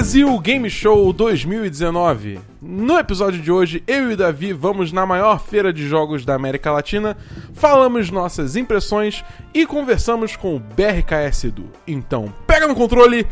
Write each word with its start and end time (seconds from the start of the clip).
Brasil 0.00 0.38
Game 0.38 0.70
Show 0.70 1.12
2019. 1.12 2.40
No 2.62 2.98
episódio 2.98 3.38
de 3.38 3.52
hoje, 3.52 3.84
eu 3.86 4.10
e 4.10 4.14
o 4.14 4.16
Davi 4.16 4.50
vamos 4.50 4.92
na 4.92 5.04
maior 5.04 5.38
feira 5.38 5.74
de 5.74 5.86
jogos 5.86 6.24
da 6.24 6.34
América 6.34 6.72
Latina, 6.72 7.18
falamos 7.52 8.10
nossas 8.10 8.56
impressões 8.56 9.22
e 9.52 9.66
conversamos 9.66 10.36
com 10.36 10.56
o 10.56 10.58
BRKS 10.58 11.44
Edu. 11.44 11.66
Então, 11.86 12.32
pega 12.46 12.66
no 12.66 12.74
controle, 12.74 13.26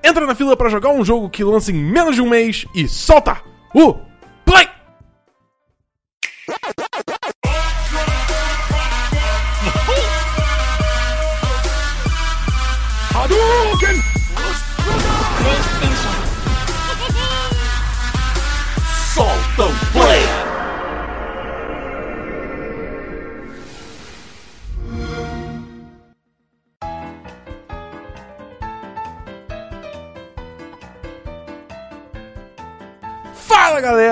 entra 0.00 0.24
na 0.24 0.36
fila 0.36 0.56
para 0.56 0.68
jogar 0.68 0.90
um 0.90 1.04
jogo 1.04 1.28
que 1.28 1.42
lança 1.42 1.72
em 1.72 1.74
menos 1.74 2.14
de 2.14 2.22
um 2.22 2.28
mês 2.28 2.66
e 2.72 2.86
solta 2.86 3.38
o 3.74 4.11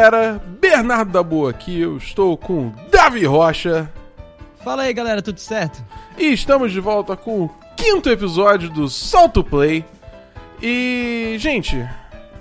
galera, 0.00 0.40
Bernardo 0.58 1.12
da 1.12 1.22
Boa 1.22 1.50
aqui, 1.50 1.78
eu 1.78 1.98
estou 1.98 2.34
com 2.34 2.72
Davi 2.90 3.26
Rocha 3.26 3.92
Fala 4.64 4.84
aí, 4.84 4.94
galera, 4.94 5.20
tudo 5.20 5.38
certo? 5.38 5.84
e 6.16 6.32
estamos 6.32 6.72
de 6.72 6.80
volta 6.80 7.14
com 7.14 7.44
o 7.44 7.50
quinto 7.76 8.08
episódio 8.08 8.70
do 8.70 8.88
Solto 8.88 9.44
Play. 9.44 9.84
E, 10.62 11.36
gente, 11.38 11.86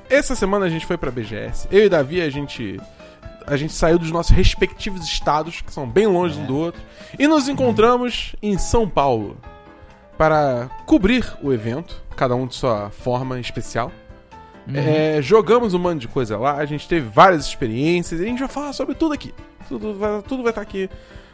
essa 0.09 0.35
semana 0.35 0.67
a 0.67 0.69
gente 0.69 0.85
foi 0.85 0.97
pra 0.97 1.11
BGS. 1.11 1.67
Eu 1.69 1.85
e 1.85 1.89
Davi, 1.89 2.21
a 2.21 2.29
gente 2.29 2.79
a 3.45 3.57
gente 3.57 3.73
saiu 3.73 3.99
dos 3.99 4.09
nossos 4.09 4.31
respectivos 4.31 5.03
estados, 5.05 5.59
que 5.59 5.73
são 5.73 5.85
bem 5.85 6.07
longe 6.07 6.39
um 6.39 6.45
do 6.45 6.55
outro, 6.55 6.81
e 7.17 7.27
nos 7.27 7.49
encontramos 7.49 8.37
em 8.41 8.57
São 8.57 8.87
Paulo 8.87 9.35
para 10.17 10.69
cobrir 10.85 11.25
o 11.41 11.51
evento, 11.51 12.01
cada 12.15 12.35
um 12.35 12.47
de 12.47 12.55
sua 12.55 12.89
forma 12.89 13.37
especial. 13.37 13.91
É, 14.73 15.21
jogamos 15.21 15.73
um 15.73 15.79
monte 15.79 16.01
de 16.01 16.07
coisa 16.07 16.37
lá, 16.37 16.55
a 16.57 16.65
gente 16.65 16.87
teve 16.87 17.07
várias 17.07 17.45
experiências, 17.45 18.19
e 18.19 18.23
a 18.23 18.27
gente 18.27 18.39
vai 18.39 18.47
falar 18.47 18.73
sobre 18.73 18.95
tudo 18.95 19.13
aqui. 19.13 19.33
Tudo 19.67 19.93
vai, 19.95 20.21
tudo 20.21 20.43
vai 20.43 20.51
estar 20.51 20.61
aqui 20.61 20.89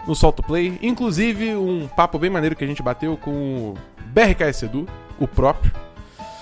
no 0.07 0.15
Solto 0.15 0.43
Play, 0.43 0.77
inclusive 0.81 1.55
um 1.55 1.87
papo 1.87 2.19
bem 2.19 2.29
maneiro 2.29 2.55
que 2.55 2.63
a 2.63 2.67
gente 2.67 2.83
bateu 2.83 3.17
com 3.17 3.31
o 3.31 3.77
BRKS 4.07 4.63
Edu, 4.63 4.87
o 5.19 5.27
próprio, 5.27 5.71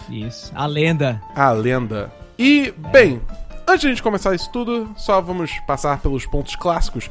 Isso. 0.10 0.52
A 0.54 0.66
lenda. 0.66 1.22
a 1.36 1.52
lenda. 1.52 2.12
E, 2.38 2.74
bem, 2.92 3.22
antes 3.68 3.82
de 3.82 3.88
a 3.88 3.90
gente 3.90 4.04
começar 4.04 4.34
isso 4.36 4.52
tudo, 4.52 4.90
só 4.98 5.22
vamos 5.22 5.52
passar 5.68 6.00
pelos 6.00 6.26
pontos 6.26 6.56
clássicos. 6.56 7.10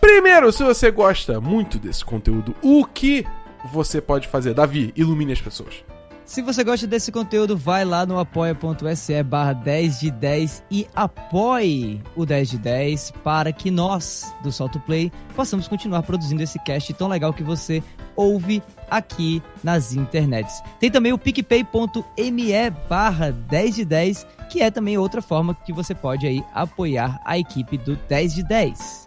Primeiro, 0.00 0.52
se 0.52 0.62
você 0.62 0.90
gosta 0.90 1.40
muito 1.40 1.78
desse 1.78 2.04
conteúdo, 2.04 2.54
o 2.60 2.84
que 2.84 3.26
você 3.72 4.00
pode 4.00 4.28
fazer? 4.28 4.52
Davi, 4.52 4.92
ilumine 4.96 5.32
as 5.32 5.40
pessoas. 5.40 5.82
Se 6.26 6.40
você 6.40 6.64
gosta 6.64 6.86
desse 6.86 7.12
conteúdo, 7.12 7.54
vai 7.54 7.84
lá 7.84 8.06
no 8.06 8.18
apoia.se 8.18 9.22
barra 9.22 9.52
10 9.52 10.00
de 10.00 10.10
10 10.10 10.64
e 10.70 10.86
apoie 10.94 12.02
o 12.16 12.24
10 12.24 12.50
de 12.50 12.58
10 12.58 13.10
para 13.22 13.52
que 13.52 13.70
nós, 13.70 14.34
do 14.42 14.50
Solto 14.50 14.80
Play, 14.80 15.12
possamos 15.36 15.68
continuar 15.68 16.02
produzindo 16.02 16.42
esse 16.42 16.58
cast 16.60 16.94
tão 16.94 17.08
legal 17.08 17.34
que 17.34 17.42
você 17.42 17.82
ouve 18.16 18.62
aqui 18.90 19.42
nas 19.62 19.92
internets. 19.92 20.62
Tem 20.80 20.90
também 20.90 21.12
o 21.12 21.18
picpay.me 21.18 22.70
barra 22.88 23.30
10 23.30 23.74
de 23.74 23.84
10, 23.84 24.26
que 24.48 24.62
é 24.62 24.70
também 24.70 24.96
outra 24.96 25.20
forma 25.20 25.54
que 25.54 25.74
você 25.74 25.94
pode 25.94 26.26
aí 26.26 26.42
apoiar 26.54 27.20
a 27.24 27.38
equipe 27.38 27.76
do 27.76 27.96
10 27.96 28.34
de 28.34 28.42
10. 28.44 29.03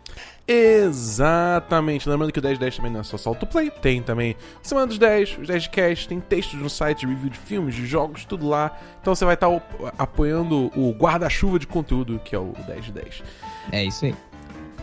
Exatamente. 0.47 2.07
Lembrando 2.09 2.31
que 2.31 2.39
o 2.39 2.41
10 2.41 2.55
de 2.55 2.59
10 2.61 2.77
também 2.77 2.91
não 2.91 3.01
é 3.01 3.03
só 3.03 3.17
Solto 3.17 3.45
Play, 3.45 3.69
tem 3.69 4.01
também 4.01 4.35
Semana 4.61 4.87
dos 4.87 4.97
10, 4.97 5.37
os 5.41 5.47
10 5.47 5.63
de 5.63 5.69
Cast, 5.69 6.07
tem 6.07 6.19
textos 6.19 6.59
no 6.59 6.69
site, 6.69 7.05
review 7.05 7.29
de 7.29 7.37
filmes, 7.37 7.75
de 7.75 7.85
jogos, 7.85 8.25
tudo 8.25 8.47
lá. 8.47 8.75
Então 9.01 9.13
você 9.13 9.25
vai 9.25 9.33
estar 9.33 9.49
o- 9.49 9.61
apoiando 9.97 10.71
o 10.75 10.91
guarda-chuva 10.97 11.59
de 11.59 11.67
conteúdo 11.67 12.19
que 12.23 12.35
é 12.35 12.39
o 12.39 12.53
10 12.65 12.85
de 12.85 12.91
10. 12.93 13.23
É 13.71 13.83
isso 13.83 14.05
aí. 14.05 14.15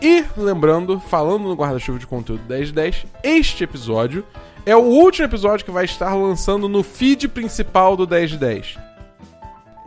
E, 0.03 0.25
lembrando, 0.37 1.01
falando 1.01 1.45
no 1.45 1.55
guarda-chuva 1.55 1.99
de 1.99 2.07
conteúdo 2.07 2.43
10 2.47 2.69
de 2.69 2.75
10, 2.75 3.07
este 3.23 3.65
episódio 3.65 4.25
é 4.67 4.75
o 4.77 4.81
último 4.81 5.27
episódio 5.27 5.65
que 5.65 5.71
vai 5.71 5.85
estar 5.85 6.15
lançando 6.15 6.69
no 6.69 6.83
feed 6.83 7.29
principal 7.29 7.97
do 7.97 8.07
10 8.07 8.31
de 8.31 8.39
10. 8.39 8.79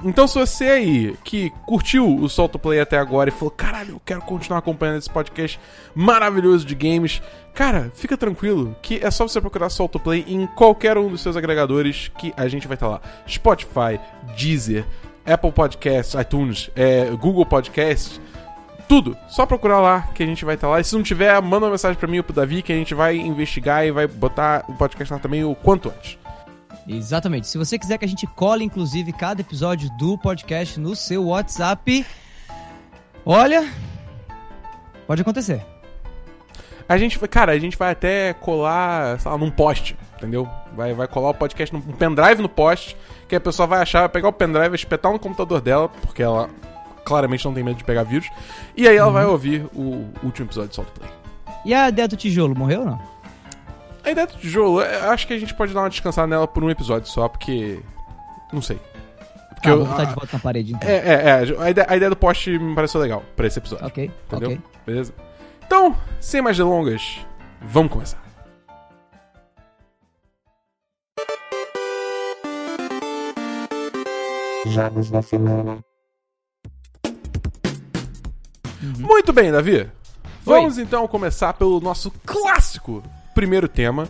Então, 0.04 0.28
se 0.28 0.38
você 0.38 0.66
aí 0.66 1.18
que 1.24 1.50
curtiu 1.66 2.08
o 2.08 2.30
Solto 2.30 2.60
Play 2.60 2.80
até 2.80 2.98
agora 2.98 3.30
e 3.30 3.34
falou, 3.34 3.50
caralho, 3.50 3.96
eu 3.96 4.02
quero 4.06 4.22
continuar 4.22 4.60
acompanhando 4.60 5.00
esse 5.00 5.10
podcast 5.10 5.60
maravilhoso 5.96 6.66
de 6.66 6.76
games, 6.76 7.22
cara, 7.54 7.92
fica 7.96 8.16
tranquilo 8.16 8.76
que 8.82 9.04
é 9.04 9.10
só 9.10 9.28
você 9.28 9.42
procurar 9.42 9.70
Solto 9.70 10.00
Play 10.00 10.24
em 10.28 10.46
qualquer 10.46 10.98
um 10.98 11.10
dos 11.10 11.22
seus 11.22 11.36
agregadores 11.36 12.12
que 12.18 12.32
a 12.38 12.48
gente 12.48 12.68
vai 12.68 12.76
estar 12.76 12.88
lá. 12.88 13.02
Spotify, 13.28 14.00
Deezer, 14.38 14.86
Apple 15.26 15.52
Podcasts, 15.52 16.14
iTunes, 16.20 16.70
é, 16.76 17.10
Google 17.12 17.46
Podcasts, 17.46 18.22
tudo. 18.88 19.18
Só 19.28 19.46
procurar 19.46 19.80
lá 19.80 20.02
que 20.14 20.22
a 20.22 20.26
gente 20.26 20.46
vai 20.46 20.56
estar 20.56 20.68
lá. 20.68 20.80
E 20.80 20.84
se 20.84 20.96
não 20.96 21.04
tiver, 21.04 21.42
manda 21.42 21.66
uma 21.66 21.72
mensagem 21.72 21.98
pra 21.98 22.08
mim 22.08 22.20
ou 22.20 22.24
pro 22.24 22.34
Davi 22.34 22.62
que 22.62 22.72
a 22.72 22.76
gente 22.76 22.94
vai 22.94 23.18
investigar 23.18 23.86
e 23.86 23.92
vai 23.92 24.08
botar 24.08 24.64
o 24.68 24.74
podcast 24.74 25.12
lá 25.12 25.20
também 25.20 25.44
o 25.44 25.56
quanto 25.56 25.90
antes. 25.90 26.18
Exatamente. 26.88 27.48
Se 27.48 27.58
você 27.58 27.78
quiser 27.78 27.98
que 27.98 28.06
a 28.06 28.08
gente 28.08 28.26
cole, 28.28 28.64
inclusive, 28.64 29.12
cada 29.12 29.42
episódio 29.42 29.90
do 29.98 30.18
podcast 30.18 30.80
no 30.80 30.96
seu 30.96 31.26
WhatsApp, 31.28 32.06
olha, 33.26 33.68
pode 35.06 35.22
acontecer. 35.22 35.64
A 36.88 36.98
gente, 36.98 37.18
vai- 37.20 37.28
cara, 37.28 37.52
a 37.52 37.60
gente 37.60 37.78
vai 37.78 37.92
até 37.92 38.34
colar, 38.34 39.20
sei 39.20 39.30
lá, 39.30 39.38
num 39.38 39.52
poste, 39.52 39.98
entendeu? 40.16 40.48
Vai, 40.74 40.94
vai 40.94 41.08
colar 41.08 41.32
o 41.32 41.34
podcast 41.34 41.76
num 41.76 41.80
um 41.82 41.94
pendrive 41.94 42.42
no 42.42 42.48
poste, 42.48 42.96
que 43.28 43.36
a 43.36 43.42
pessoa 43.42 43.68
vai 43.68 43.82
achar, 43.82 44.00
vai 44.02 44.10
pegar 44.10 44.30
o 44.30 44.34
pendrive, 44.34 44.70
vai 44.70 44.76
espetar 44.76 45.12
no 45.12 45.20
computador 45.20 45.60
dela, 45.60 45.90
porque 45.90 46.24
ela 46.24 46.50
claramente 47.04 47.44
não 47.46 47.54
tem 47.54 47.64
medo 47.64 47.78
de 47.78 47.84
pegar 47.84 48.04
vírus, 48.04 48.30
e 48.76 48.88
aí 48.88 48.96
ela 48.96 49.12
vai 49.12 49.26
ouvir 49.26 49.66
o 49.76 50.06
último 50.24 50.48
episódio 50.48 50.70
de 50.70 50.76
Solto 50.76 50.92
Play. 50.94 51.10
E 51.66 51.74
a 51.74 51.90
ideia 51.90 52.08
do 52.08 52.16
tijolo 52.16 52.58
morreu 52.58 52.82
ou 52.82 52.86
não? 52.86 53.17
A 54.08 54.12
ideia 54.12 54.26
do 54.26 54.38
tijolo, 54.38 54.82
eu 54.82 55.10
acho 55.12 55.28
que 55.28 55.34
a 55.34 55.38
gente 55.38 55.54
pode 55.54 55.74
dar 55.74 55.82
uma 55.82 55.90
descansada 55.90 56.26
nela 56.28 56.48
por 56.48 56.64
um 56.64 56.70
episódio 56.70 57.10
só, 57.10 57.28
porque. 57.28 57.82
Não 58.54 58.62
sei. 58.62 58.80
Porque 59.50 59.68
Ah, 59.68 59.72
eu- 59.72 59.80
vou 59.80 59.88
botar 59.88 60.04
a- 60.04 60.06
de 60.06 60.16
volta 60.16 60.30
na 60.32 60.40
parede, 60.40 60.74
então. 60.74 60.90
É, 60.90 60.96
é, 60.96 61.14
é. 61.26 61.32
A 61.62 61.70
ideia, 61.70 61.88
a 61.90 61.96
ideia 61.98 62.10
do 62.10 62.16
poste 62.16 62.58
me 62.58 62.74
pareceu 62.74 63.02
legal 63.02 63.22
pra 63.36 63.48
esse 63.48 63.60
episódio. 63.60 63.86
Ok, 63.86 64.10
Entendeu? 64.28 64.52
ok. 64.52 64.62
Beleza? 64.86 65.14
Então, 65.66 65.94
sem 66.22 66.42
mais 66.42 66.56
delongas, 66.56 67.20
vamos 67.62 67.92
começar. 67.92 68.18
Jogos 74.66 75.10
da 75.10 75.22
semana. 75.22 75.80
Muito 79.00 79.32
bem, 79.34 79.52
Davi. 79.52 79.90
Vamos 80.44 80.78
então 80.78 81.08
começar 81.08 81.54
pelo 81.54 81.80
nosso 81.80 82.12
clássico 82.26 83.04
primeiro 83.38 83.68
tema. 83.68 84.10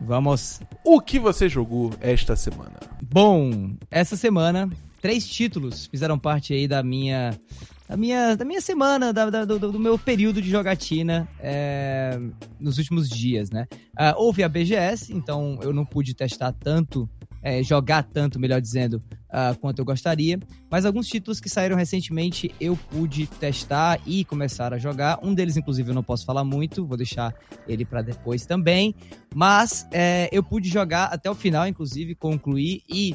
Vamos. 0.00 0.58
O 0.82 0.98
que 0.98 1.18
você 1.18 1.50
jogou 1.50 1.92
esta 2.00 2.34
semana? 2.34 2.80
Bom, 3.02 3.76
essa 3.90 4.16
semana, 4.16 4.70
três 5.02 5.28
títulos 5.28 5.84
fizeram 5.86 6.18
parte 6.18 6.54
aí 6.54 6.66
da 6.66 6.82
minha. 6.82 7.38
Da 7.86 7.94
minha, 7.98 8.34
da 8.34 8.46
minha 8.46 8.62
semana, 8.62 9.12
da- 9.12 9.28
da- 9.28 9.44
do, 9.44 9.58
do 9.58 9.78
meu 9.78 9.98
período 9.98 10.40
de 10.40 10.48
jogatina 10.50 11.28
é, 11.38 12.18
nos 12.58 12.78
últimos 12.78 13.10
dias, 13.10 13.50
né? 13.50 13.66
Ah, 13.94 14.14
houve 14.16 14.42
a 14.42 14.48
BGS, 14.48 15.12
então 15.12 15.58
eu 15.60 15.70
não 15.74 15.84
pude 15.84 16.14
testar 16.14 16.52
tanto, 16.52 17.06
é, 17.44 17.62
jogar 17.62 18.02
tanto, 18.02 18.40
melhor 18.40 18.58
dizendo, 18.58 19.02
ah, 19.28 19.54
quanto 19.60 19.78
eu 19.78 19.84
gostaria. 19.84 20.40
Mas 20.70 20.86
alguns 20.86 21.06
títulos 21.06 21.40
que 21.40 21.50
saíram 21.50 21.76
recentemente 21.76 22.52
eu 22.58 22.74
pude 22.74 23.26
testar 23.26 24.00
e 24.06 24.24
começar 24.24 24.72
a 24.72 24.78
jogar. 24.78 25.20
Um 25.22 25.34
deles, 25.34 25.54
inclusive, 25.58 25.90
eu 25.90 25.94
não 25.94 26.02
posso 26.02 26.24
falar 26.24 26.42
muito, 26.42 26.86
vou 26.86 26.96
deixar 26.96 27.34
ele 27.68 27.84
para 27.84 28.00
depois 28.00 28.46
também. 28.46 28.94
Mas 29.34 29.86
é, 29.92 30.30
eu 30.32 30.42
pude 30.42 30.70
jogar 30.70 31.06
até 31.06 31.30
o 31.30 31.34
final, 31.34 31.68
inclusive, 31.68 32.14
concluir 32.14 32.82
e 32.88 33.14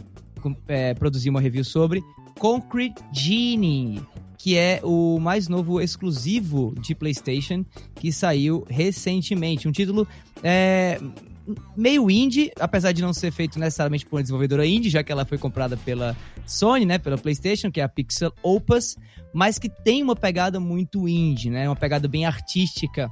é, 0.67 0.93
produzir 0.93 1.31
uma 1.31 1.41
review 1.41 1.63
sobre 1.63 2.03
Concrete 2.37 3.01
Genie, 3.11 3.99
que 4.37 4.55
é 4.55 4.79
o 4.83 5.19
mais 5.19 5.47
novo 5.47 5.81
exclusivo 5.81 6.75
de 6.79 6.93
PlayStation 6.93 7.65
que 7.95 8.11
saiu 8.11 8.63
recentemente. 8.69 9.67
Um 9.67 9.71
título 9.71 10.07
é, 10.43 10.99
meio 11.75 12.09
indie, 12.09 12.51
apesar 12.59 12.91
de 12.91 13.01
não 13.01 13.13
ser 13.13 13.31
feito 13.31 13.59
necessariamente 13.59 14.05
por 14.05 14.15
uma 14.15 14.21
desenvolvedora 14.21 14.65
indie, 14.65 14.89
já 14.89 15.03
que 15.03 15.11
ela 15.11 15.25
foi 15.25 15.37
comprada 15.37 15.77
pela 15.77 16.15
Sony, 16.45 16.85
né, 16.85 16.97
pela 16.97 17.17
PlayStation, 17.17 17.71
que 17.71 17.79
é 17.79 17.83
a 17.83 17.89
Pixel 17.89 18.33
Opus, 18.41 18.95
mas 19.33 19.57
que 19.57 19.69
tem 19.69 20.03
uma 20.03 20.15
pegada 20.15 20.59
muito 20.59 21.07
indie, 21.07 21.49
né, 21.49 21.67
uma 21.67 21.75
pegada 21.75 22.07
bem 22.07 22.25
artística 22.25 23.09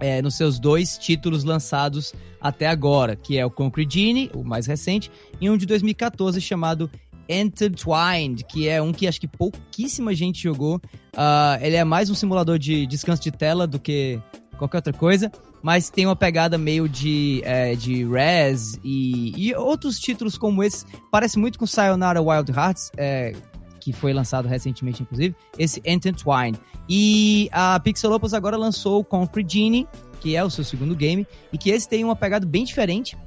é, 0.00 0.20
nos 0.20 0.34
seus 0.34 0.58
dois 0.58 0.98
títulos 0.98 1.44
lançados 1.44 2.14
até 2.40 2.66
agora, 2.66 3.16
que 3.16 3.38
é 3.38 3.44
o 3.44 3.50
Concrete 3.50 3.94
Genie, 3.94 4.30
o 4.34 4.44
mais 4.44 4.66
recente, 4.66 5.10
e 5.40 5.48
um 5.48 5.56
de 5.56 5.66
2014 5.66 6.40
chamado 6.40 6.90
Intertwined, 7.28 8.44
que 8.44 8.68
é 8.68 8.80
um 8.80 8.92
que 8.92 9.06
acho 9.06 9.20
que 9.20 9.26
pouquíssima 9.26 10.14
gente 10.14 10.42
jogou. 10.42 10.76
Uh, 10.76 11.58
ele 11.60 11.76
é 11.76 11.84
mais 11.84 12.08
um 12.08 12.14
simulador 12.14 12.58
de 12.58 12.86
descanso 12.86 13.22
de 13.22 13.30
tela 13.30 13.66
do 13.66 13.78
que 13.78 14.20
qualquer 14.58 14.78
outra 14.78 14.92
coisa, 14.92 15.30
mas 15.66 15.90
tem 15.90 16.06
uma 16.06 16.14
pegada 16.14 16.56
meio 16.56 16.88
de, 16.88 17.42
é, 17.44 17.74
de 17.74 18.04
Res 18.04 18.78
e, 18.84 19.32
e, 19.36 19.52
outros 19.56 19.98
títulos 19.98 20.38
como 20.38 20.62
esse. 20.62 20.86
Parece 21.10 21.40
muito 21.40 21.58
com 21.58 21.66
Sayonara 21.66 22.22
Wild 22.22 22.52
Hearts, 22.52 22.92
é, 22.96 23.34
que 23.80 23.92
foi 23.92 24.12
lançado 24.12 24.46
recentemente, 24.46 25.02
inclusive, 25.02 25.34
esse 25.58 25.82
Intertwine. 25.84 26.56
E 26.88 27.48
a 27.50 27.80
Pixel 27.80 28.12
Opus 28.12 28.32
agora 28.32 28.56
lançou 28.56 29.00
o 29.00 29.04
Concrete 29.04 29.54
Genie, 29.54 29.88
que 30.20 30.36
é 30.36 30.44
o 30.44 30.48
seu 30.48 30.62
segundo 30.62 30.94
game, 30.94 31.26
e 31.52 31.58
que 31.58 31.70
esse 31.70 31.88
tem 31.88 32.04
uma 32.04 32.14
pegada 32.14 32.46
bem 32.46 32.62
diferente 32.62 33.18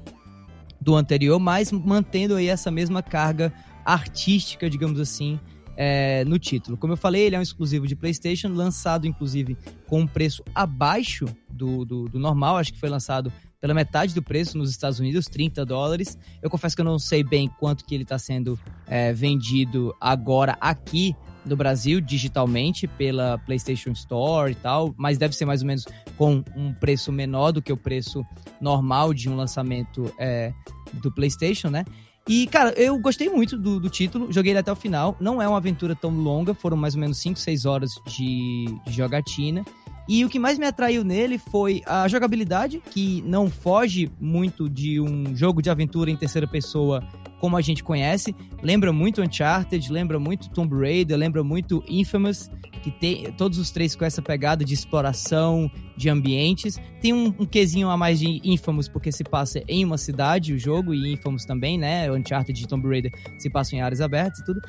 do 0.80 0.96
anterior, 0.96 1.42
mas 1.42 1.74
mantendo 1.74 2.38
aí 2.38 2.48
essa 2.48 2.72
mesma 2.72 3.04
carga 3.04 3.52
artística, 3.84 4.70
digamos 4.70 5.02
assim, 5.02 5.38
é, 5.82 6.26
no 6.26 6.38
título. 6.38 6.76
Como 6.76 6.92
eu 6.92 6.98
falei, 6.98 7.22
ele 7.22 7.38
é 7.38 7.40
um 7.40 7.42
exclusivo 7.42 7.88
de 7.88 7.96
PlayStation, 7.96 8.50
lançado 8.50 9.08
inclusive 9.08 9.58
com 9.88 10.02
um 10.02 10.08
preço 10.08 10.44
abaixo 10.54 11.26
do, 11.50 11.86
do, 11.86 12.10
do 12.10 12.20
normal, 12.20 12.58
acho 12.58 12.74
que 12.74 12.80
foi 12.80 12.90
lançado 12.90 13.32
pela 13.62 13.74
metade 13.74 14.14
do 14.14 14.22
preço 14.22 14.58
nos 14.58 14.70
Estados 14.70 15.00
Unidos, 15.00 15.28
30 15.28 15.66
dólares. 15.66 16.18
Eu 16.42 16.50
confesso 16.50 16.76
que 16.76 16.82
eu 16.82 16.86
não 16.86 17.00
sei 17.00 17.24
bem 17.24 17.50
quanto 17.60 17.86
que 17.86 17.96
ele 17.96 18.04
está 18.04 18.20
sendo 18.20 18.60
é, 18.86 19.14
vendido 19.14 19.96
agora 20.02 20.58
aqui 20.60 21.16
no 21.46 21.56
Brasil, 21.56 22.02
digitalmente, 22.02 22.86
pela 22.86 23.38
PlayStation 23.38 23.92
Store 23.92 24.52
e 24.52 24.56
tal, 24.56 24.94
mas 24.98 25.18
deve 25.18 25.34
ser 25.34 25.46
mais 25.46 25.62
ou 25.62 25.68
menos 25.68 25.86
com 26.18 26.44
um 26.58 26.74
preço 26.74 27.10
menor 27.10 27.54
do 27.54 27.62
que 27.62 27.72
o 27.72 27.78
preço 27.78 28.26
normal 28.60 29.14
de 29.14 29.30
um 29.30 29.36
lançamento 29.38 30.14
é, 30.20 30.54
do 30.94 31.10
PlayStation, 31.10 31.70
né? 31.70 31.86
E, 32.28 32.46
cara, 32.48 32.72
eu 32.72 32.98
gostei 33.00 33.30
muito 33.30 33.58
do, 33.58 33.80
do, 33.80 33.90
título, 33.90 34.32
joguei 34.32 34.52
ele 34.52 34.60
até 34.60 34.72
o 34.72 34.76
final. 34.76 35.18
Não 35.20 35.42
é 35.42 35.48
uma 35.48 35.58
aventura 35.58 35.96
tão 35.96 36.12
longa, 36.12 36.54
foram 36.54 36.78
mais 36.78 36.94
ou 36.94 37.02
menos 37.02 37.18
5, 37.18 37.40
6 37.40 37.66
horas 37.66 37.92
de, 38.06 38.66
de 38.86 38.94
jogatina. 38.94 39.66
E 40.08 40.26
o 40.26 40.30
que 40.30 40.40
mais 40.40 40.58
me 40.58 40.66
atraiu 40.66 41.04
nele 41.04 41.38
foi 41.38 41.84
a 41.86 42.08
jogabilidade, 42.08 42.82
que 42.90 43.24
não 43.28 43.48
foge 43.48 44.12
muito 44.20 44.68
de 44.68 45.00
um 45.00 45.36
jogo 45.36 45.62
de 45.62 45.70
aventura 45.70 46.10
em 46.10 46.16
terceira 46.16 46.48
pessoa 46.48 47.04
como 47.40 47.58
a 47.58 47.62
gente 47.62 47.84
conhece. 47.84 48.36
Lembra 48.62 48.92
muito 48.92 49.22
Uncharted, 49.22 49.92
lembra 49.92 50.20
muito 50.20 50.50
Tomb 50.50 50.76
Raider, 50.76 51.18
lembra 51.18 51.44
muito 51.44 51.84
Infamous, 51.88 52.50
que 52.84 52.92
tem 52.92 53.32
todos 53.34 53.58
os 53.58 53.72
três 53.72 53.96
com 53.96 54.06
essa 54.06 54.22
pegada 54.22 54.64
de 54.64 54.74
exploração 54.74 55.70
de 55.98 56.10
ambientes. 56.10 56.80
Tem 57.02 57.14
um, 57.14 57.28
um 57.40 57.46
quesinho 57.46 57.90
a 57.90 57.98
mais 57.98 58.20
de 58.20 58.42
Infamous, 58.44 58.88
porque 58.88 59.12
se 59.12 59.24
passa 59.24 59.62
em 59.68 59.84
uma 59.84 59.98
cidade 59.98 60.54
o 60.54 60.60
jogo, 60.60 60.94
e 60.94 61.14
Infamous 61.14 61.46
também, 61.46 61.78
né? 61.78 62.12
Uncharted 62.12 62.62
e 62.62 62.68
Tomb 62.68 62.88
Raider 62.88 63.12
se 63.38 63.50
passam 63.50 63.80
em 63.80 63.82
áreas 63.82 64.02
abertas 64.02 64.40
e 64.40 64.46
tudo. 64.46 64.62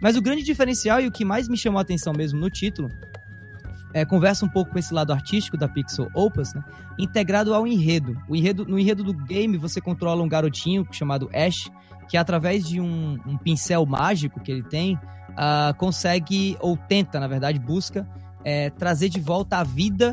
Mas 0.00 0.16
o 0.16 0.22
grande 0.22 0.42
diferencial 0.42 1.00
e 1.00 1.06
o 1.06 1.12
que 1.12 1.24
mais 1.24 1.48
me 1.48 1.56
chamou 1.56 1.78
a 1.78 1.82
atenção 1.82 2.12
mesmo 2.12 2.38
no 2.38 2.48
título 2.48 2.88
é, 3.92 4.04
conversa 4.04 4.44
um 4.44 4.48
pouco 4.48 4.72
com 4.72 4.78
esse 4.78 4.92
lado 4.92 5.12
artístico 5.12 5.56
da 5.56 5.68
Pixel 5.68 6.08
Opus, 6.14 6.54
né? 6.54 6.62
integrado 6.98 7.54
ao 7.54 7.66
enredo. 7.66 8.16
O 8.28 8.36
enredo. 8.36 8.64
No 8.66 8.78
enredo 8.78 9.02
do 9.02 9.14
game, 9.14 9.56
você 9.56 9.80
controla 9.80 10.22
um 10.22 10.28
garotinho 10.28 10.86
chamado 10.90 11.30
Ash, 11.32 11.70
que 12.08 12.16
através 12.16 12.66
de 12.66 12.80
um, 12.80 13.18
um 13.26 13.36
pincel 13.36 13.84
mágico 13.86 14.40
que 14.40 14.50
ele 14.50 14.62
tem, 14.62 14.94
uh, 14.94 15.74
consegue, 15.76 16.56
ou 16.60 16.76
tenta, 16.76 17.20
na 17.20 17.26
verdade, 17.26 17.58
busca 17.58 18.06
é, 18.44 18.70
trazer 18.70 19.08
de 19.08 19.20
volta 19.20 19.58
a 19.58 19.64
vida, 19.64 20.12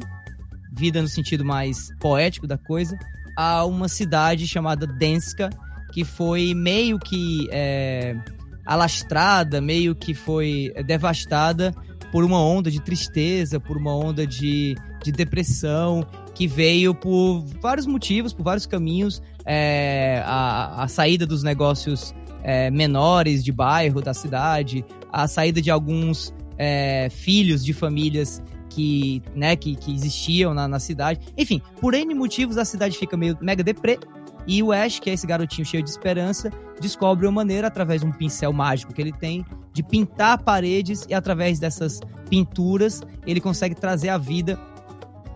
vida 0.71 1.01
no 1.01 1.07
sentido 1.07 1.45
mais 1.45 1.89
poético 1.99 2.45
da 2.45 2.57
coisa, 2.57 2.97
a 3.37 3.65
uma 3.65 3.87
cidade 3.87 4.47
chamada 4.47 4.85
Denska, 4.85 5.49
que 5.93 6.03
foi 6.03 6.53
meio 6.53 6.99
que 6.99 7.47
é, 7.51 8.15
alastrada, 8.65 9.61
meio 9.61 9.95
que 9.95 10.13
foi 10.13 10.73
devastada 10.85 11.73
por 12.11 12.23
uma 12.23 12.41
onda 12.41 12.71
de 12.71 12.81
tristeza, 12.81 13.59
por 13.59 13.77
uma 13.77 13.95
onda 13.95 14.25
de, 14.25 14.75
de 15.03 15.11
depressão, 15.11 16.05
que 16.33 16.47
veio 16.47 16.93
por 16.93 17.41
vários 17.61 17.85
motivos, 17.85 18.33
por 18.33 18.43
vários 18.43 18.65
caminhos. 18.65 19.21
É, 19.45 20.23
a, 20.25 20.83
a 20.83 20.87
saída 20.87 21.25
dos 21.25 21.43
negócios 21.43 22.13
é, 22.43 22.69
menores 22.71 23.43
de 23.43 23.51
bairro, 23.51 24.01
da 24.01 24.13
cidade, 24.13 24.85
a 25.11 25.27
saída 25.27 25.61
de 25.61 25.71
alguns 25.71 26.33
é, 26.57 27.09
filhos 27.09 27.63
de 27.63 27.73
famílias 27.73 28.41
que, 28.69 29.21
né, 29.33 29.55
que, 29.55 29.75
que 29.75 29.93
existiam 29.93 30.53
na, 30.53 30.67
na 30.67 30.79
cidade. 30.79 31.19
Enfim, 31.37 31.61
por 31.79 31.93
N 31.93 32.13
motivos 32.13 32.57
a 32.57 32.65
cidade 32.65 32.97
fica 32.97 33.15
meio 33.15 33.37
mega 33.41 33.63
deprê. 33.63 33.99
E 34.47 34.61
o 34.61 34.71
Ash, 34.71 34.99
que 34.99 35.09
é 35.09 35.13
esse 35.13 35.25
garotinho 35.25 35.65
cheio 35.65 35.81
de 35.81 35.89
esperança, 35.89 36.51
descobre 36.79 37.25
uma 37.25 37.31
maneira, 37.31 37.67
através 37.67 38.01
de 38.01 38.07
um 38.07 38.11
pincel 38.11 38.53
mágico 38.53 38.93
que 38.93 39.01
ele 39.01 39.11
tem, 39.11 39.43
de 39.73 39.81
pintar 39.81 40.43
paredes 40.43 41.05
e 41.09 41.13
através 41.13 41.57
dessas 41.57 41.99
pinturas 42.29 43.01
ele 43.25 43.41
consegue 43.41 43.73
trazer 43.73 44.09
à 44.09 44.17
vida 44.17 44.59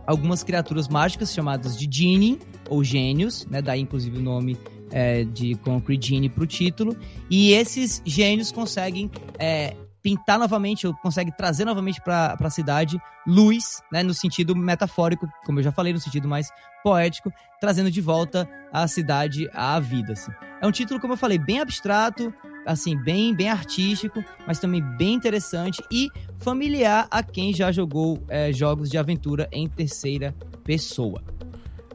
algumas 0.09 0.43
criaturas 0.43 0.87
mágicas 0.87 1.31
chamadas 1.31 1.77
de 1.77 1.87
Genie 1.91 2.39
ou 2.67 2.83
gênios, 2.83 3.45
né? 3.45 3.61
Daí 3.61 3.81
inclusive 3.81 4.17
o 4.17 4.21
nome 4.21 4.57
é, 4.91 5.23
de 5.23 5.53
Concrete 5.57 6.07
Genie 6.07 6.29
para 6.29 6.43
o 6.43 6.47
título. 6.47 6.97
E 7.29 7.51
esses 7.53 8.01
gênios 8.03 8.51
conseguem 8.51 9.11
é, 9.37 9.75
pintar 10.01 10.39
novamente, 10.39 10.87
ou 10.87 10.95
consegue 10.95 11.31
trazer 11.37 11.63
novamente 11.63 12.01
para 12.01 12.35
a 12.39 12.49
cidade 12.49 12.99
luz, 13.27 13.83
né, 13.91 14.01
no 14.01 14.13
sentido 14.13 14.55
metafórico, 14.55 15.27
como 15.45 15.59
eu 15.59 15.63
já 15.63 15.71
falei, 15.71 15.93
no 15.93 15.99
sentido 15.99 16.27
mais 16.27 16.49
poético, 16.83 17.31
trazendo 17.61 17.91
de 17.91 18.01
volta 18.01 18.49
a 18.73 18.87
cidade 18.87 19.47
à 19.53 19.79
vida. 19.79 20.13
Assim. 20.13 20.31
É 20.59 20.65
um 20.65 20.71
título, 20.71 20.99
como 20.99 21.13
eu 21.13 21.17
falei, 21.17 21.37
bem 21.37 21.59
abstrato, 21.59 22.33
assim, 22.65 22.95
bem, 22.97 23.35
bem 23.35 23.49
artístico, 23.49 24.23
mas 24.45 24.59
também 24.59 24.81
bem 24.97 25.13
interessante 25.13 25.83
e 25.91 26.09
familiar 26.37 27.07
a 27.09 27.23
quem 27.23 27.53
já 27.53 27.71
jogou 27.71 28.23
é, 28.27 28.51
jogos 28.51 28.89
de 28.89 28.97
aventura 28.97 29.47
em 29.51 29.67
terceira 29.67 30.35
pessoa. 30.63 31.21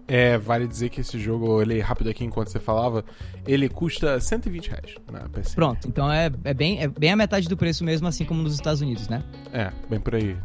É, 0.06 0.36
vale 0.36 0.66
dizer 0.66 0.90
que 0.90 1.00
esse 1.00 1.18
jogo, 1.18 1.46
eu 1.46 1.52
olhei 1.52 1.80
rápido 1.80 2.10
aqui 2.10 2.24
enquanto 2.24 2.48
você 2.48 2.60
falava, 2.60 3.04
ele 3.46 3.68
custa 3.68 4.20
120 4.20 4.68
reais 4.68 4.94
na 5.10 5.28
PC. 5.28 5.54
Pronto, 5.54 5.88
então 5.88 6.12
é, 6.12 6.30
é, 6.44 6.54
bem, 6.54 6.80
é 6.80 6.88
bem 6.88 7.10
a 7.10 7.16
metade 7.16 7.48
do 7.48 7.56
preço 7.56 7.82
mesmo, 7.84 8.06
assim 8.06 8.24
como 8.24 8.42
nos 8.42 8.54
Estados 8.54 8.82
Unidos, 8.82 9.08
né? 9.08 9.22
É, 9.52 9.72
bem 9.88 9.98
por 9.98 10.14
aí. 10.14 10.36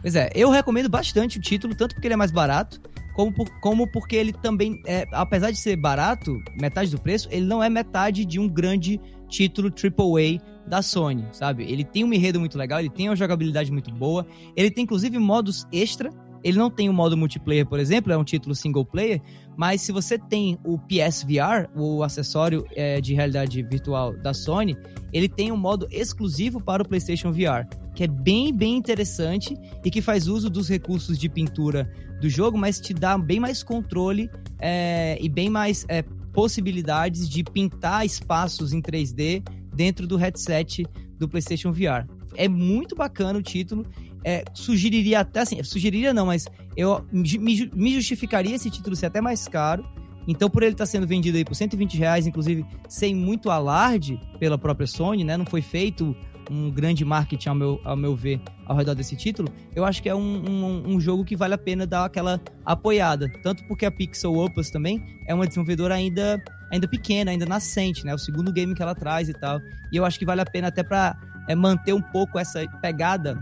Pois 0.00 0.16
é, 0.16 0.30
eu 0.34 0.50
recomendo 0.50 0.88
bastante 0.88 1.38
o 1.38 1.40
título, 1.42 1.74
tanto 1.74 1.94
porque 1.94 2.06
ele 2.06 2.14
é 2.14 2.16
mais 2.16 2.30
barato, 2.30 2.80
como, 3.14 3.32
por, 3.32 3.50
como 3.60 3.86
porque 3.86 4.16
ele 4.16 4.32
também, 4.32 4.80
é, 4.86 5.06
apesar 5.12 5.50
de 5.50 5.58
ser 5.58 5.76
barato, 5.76 6.34
metade 6.58 6.90
do 6.90 6.98
preço, 6.98 7.28
ele 7.30 7.44
não 7.44 7.62
é 7.62 7.68
metade 7.68 8.24
de 8.24 8.38
um 8.38 8.48
grande 8.48 8.98
título 9.30 9.68
AAA 9.70 10.40
da 10.66 10.82
Sony, 10.82 11.24
sabe? 11.32 11.64
Ele 11.64 11.84
tem 11.84 12.04
um 12.04 12.12
enredo 12.12 12.38
muito 12.38 12.58
legal, 12.58 12.80
ele 12.80 12.90
tem 12.90 13.08
uma 13.08 13.16
jogabilidade 13.16 13.72
muito 13.72 13.90
boa, 13.92 14.26
ele 14.56 14.70
tem 14.70 14.84
inclusive 14.84 15.18
modos 15.18 15.66
extra 15.72 16.10
ele 16.42 16.58
não 16.58 16.70
tem 16.70 16.88
o 16.88 16.92
modo 16.92 17.16
multiplayer, 17.16 17.66
por 17.66 17.78
exemplo, 17.78 18.12
é 18.12 18.16
um 18.16 18.24
título 18.24 18.54
single 18.54 18.84
player, 18.84 19.20
mas 19.56 19.82
se 19.82 19.92
você 19.92 20.18
tem 20.18 20.58
o 20.64 20.78
PSVR, 20.78 21.68
o 21.76 22.02
acessório 22.02 22.66
é, 22.74 23.00
de 23.00 23.14
realidade 23.14 23.62
virtual 23.62 24.16
da 24.16 24.32
Sony, 24.32 24.76
ele 25.12 25.28
tem 25.28 25.52
um 25.52 25.56
modo 25.56 25.86
exclusivo 25.90 26.62
para 26.62 26.82
o 26.82 26.88
PlayStation 26.88 27.30
VR, 27.30 27.66
que 27.94 28.04
é 28.04 28.06
bem, 28.06 28.54
bem 28.54 28.76
interessante 28.76 29.54
e 29.84 29.90
que 29.90 30.00
faz 30.00 30.28
uso 30.28 30.48
dos 30.48 30.68
recursos 30.68 31.18
de 31.18 31.28
pintura 31.28 31.90
do 32.20 32.28
jogo, 32.28 32.56
mas 32.56 32.80
te 32.80 32.94
dá 32.94 33.18
bem 33.18 33.40
mais 33.40 33.62
controle 33.62 34.30
é, 34.58 35.18
e 35.20 35.28
bem 35.28 35.50
mais 35.50 35.84
é, 35.88 36.02
possibilidades 36.32 37.28
de 37.28 37.42
pintar 37.42 38.04
espaços 38.04 38.72
em 38.72 38.80
3D 38.80 39.42
dentro 39.74 40.06
do 40.06 40.16
headset 40.16 40.86
do 41.18 41.28
PlayStation 41.28 41.72
VR. 41.72 42.06
É 42.36 42.48
muito 42.48 42.94
bacana 42.94 43.38
o 43.38 43.42
título 43.42 43.84
é, 44.24 44.44
sugeriria 44.52 45.20
até 45.20 45.40
assim, 45.40 45.62
sugeriria 45.62 46.12
não, 46.12 46.26
mas 46.26 46.46
eu 46.76 47.04
me, 47.12 47.70
me, 47.74 47.94
justificaria 47.94 48.54
esse 48.54 48.70
título 48.70 48.94
ser 48.94 49.06
até 49.06 49.20
mais 49.20 49.48
caro. 49.48 49.84
Então, 50.28 50.50
por 50.50 50.62
ele 50.62 50.72
estar 50.72 50.86
sendo 50.86 51.06
vendido 51.06 51.38
aí 51.38 51.44
por 51.44 51.54
120 51.54 51.96
reais, 51.96 52.26
inclusive 52.26 52.64
sem 52.88 53.14
muito 53.14 53.50
alarde 53.50 54.20
pela 54.38 54.58
própria 54.58 54.86
Sony, 54.86 55.24
né? 55.24 55.36
Não 55.36 55.46
foi 55.46 55.62
feito 55.62 56.14
um 56.50 56.70
grande 56.70 57.04
marketing, 57.04 57.48
ao 57.48 57.54
meu, 57.54 57.80
ao 57.84 57.96
meu 57.96 58.16
ver, 58.16 58.40
ao 58.66 58.76
redor 58.76 58.94
desse 58.94 59.16
título. 59.16 59.48
Eu 59.74 59.84
acho 59.84 60.02
que 60.02 60.08
é 60.08 60.14
um, 60.14 60.20
um, 60.20 60.94
um 60.94 61.00
jogo 61.00 61.24
que 61.24 61.36
vale 61.36 61.54
a 61.54 61.58
pena 61.58 61.86
dar 61.86 62.04
aquela 62.04 62.40
apoiada. 62.64 63.30
Tanto 63.42 63.64
porque 63.68 63.86
a 63.86 63.90
Pixel 63.90 64.34
Opus 64.34 64.68
também 64.68 65.02
é 65.26 65.34
uma 65.34 65.46
desenvolvedora 65.46 65.94
ainda, 65.94 66.42
ainda 66.72 66.88
pequena, 66.88 67.30
ainda 67.30 67.46
nascente, 67.46 68.04
né? 68.04 68.12
O 68.12 68.18
segundo 68.18 68.52
game 68.52 68.74
que 68.74 68.82
ela 68.82 68.94
traz 68.94 69.28
e 69.28 69.32
tal. 69.32 69.60
E 69.92 69.96
eu 69.96 70.04
acho 70.04 70.18
que 70.18 70.26
vale 70.26 70.40
a 70.40 70.46
pena 70.46 70.68
até 70.68 70.82
para 70.82 71.16
é, 71.48 71.54
manter 71.54 71.92
um 71.92 72.02
pouco 72.02 72.38
essa 72.38 72.66
pegada 72.82 73.38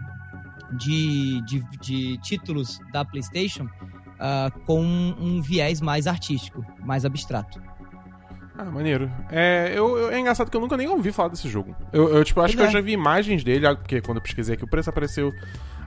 de, 0.73 1.41
de, 1.47 1.65
de 1.81 2.19
títulos 2.19 2.79
da 2.93 3.05
PlayStation 3.05 3.65
uh, 3.65 4.61
com 4.67 4.83
um 4.83 5.41
viés 5.41 5.81
mais 5.81 6.07
artístico, 6.07 6.65
mais 6.85 7.05
abstrato. 7.05 7.61
Ah, 8.59 8.65
maneiro. 8.65 9.09
É, 9.31 9.73
eu, 9.73 9.97
eu, 9.97 10.11
é 10.11 10.19
engraçado 10.19 10.51
que 10.51 10.57
eu 10.57 10.61
nunca 10.61 10.77
nem 10.77 10.89
ouvi 10.89 11.13
falar 11.13 11.29
desse 11.29 11.49
jogo. 11.49 11.77
Eu, 11.93 12.09
eu 12.09 12.25
tipo, 12.25 12.41
acho 12.41 12.57
que 12.57 12.63
eu 12.63 12.67
é. 12.67 12.71
já 12.71 12.81
vi 12.81 12.91
imagens 12.91 13.45
dele, 13.45 13.73
porque 13.77 14.01
quando 14.01 14.17
eu 14.17 14.23
pesquisei 14.23 14.57
aqui 14.57 14.65
o 14.65 14.69
preço 14.69 14.91
apareceu 14.91 15.33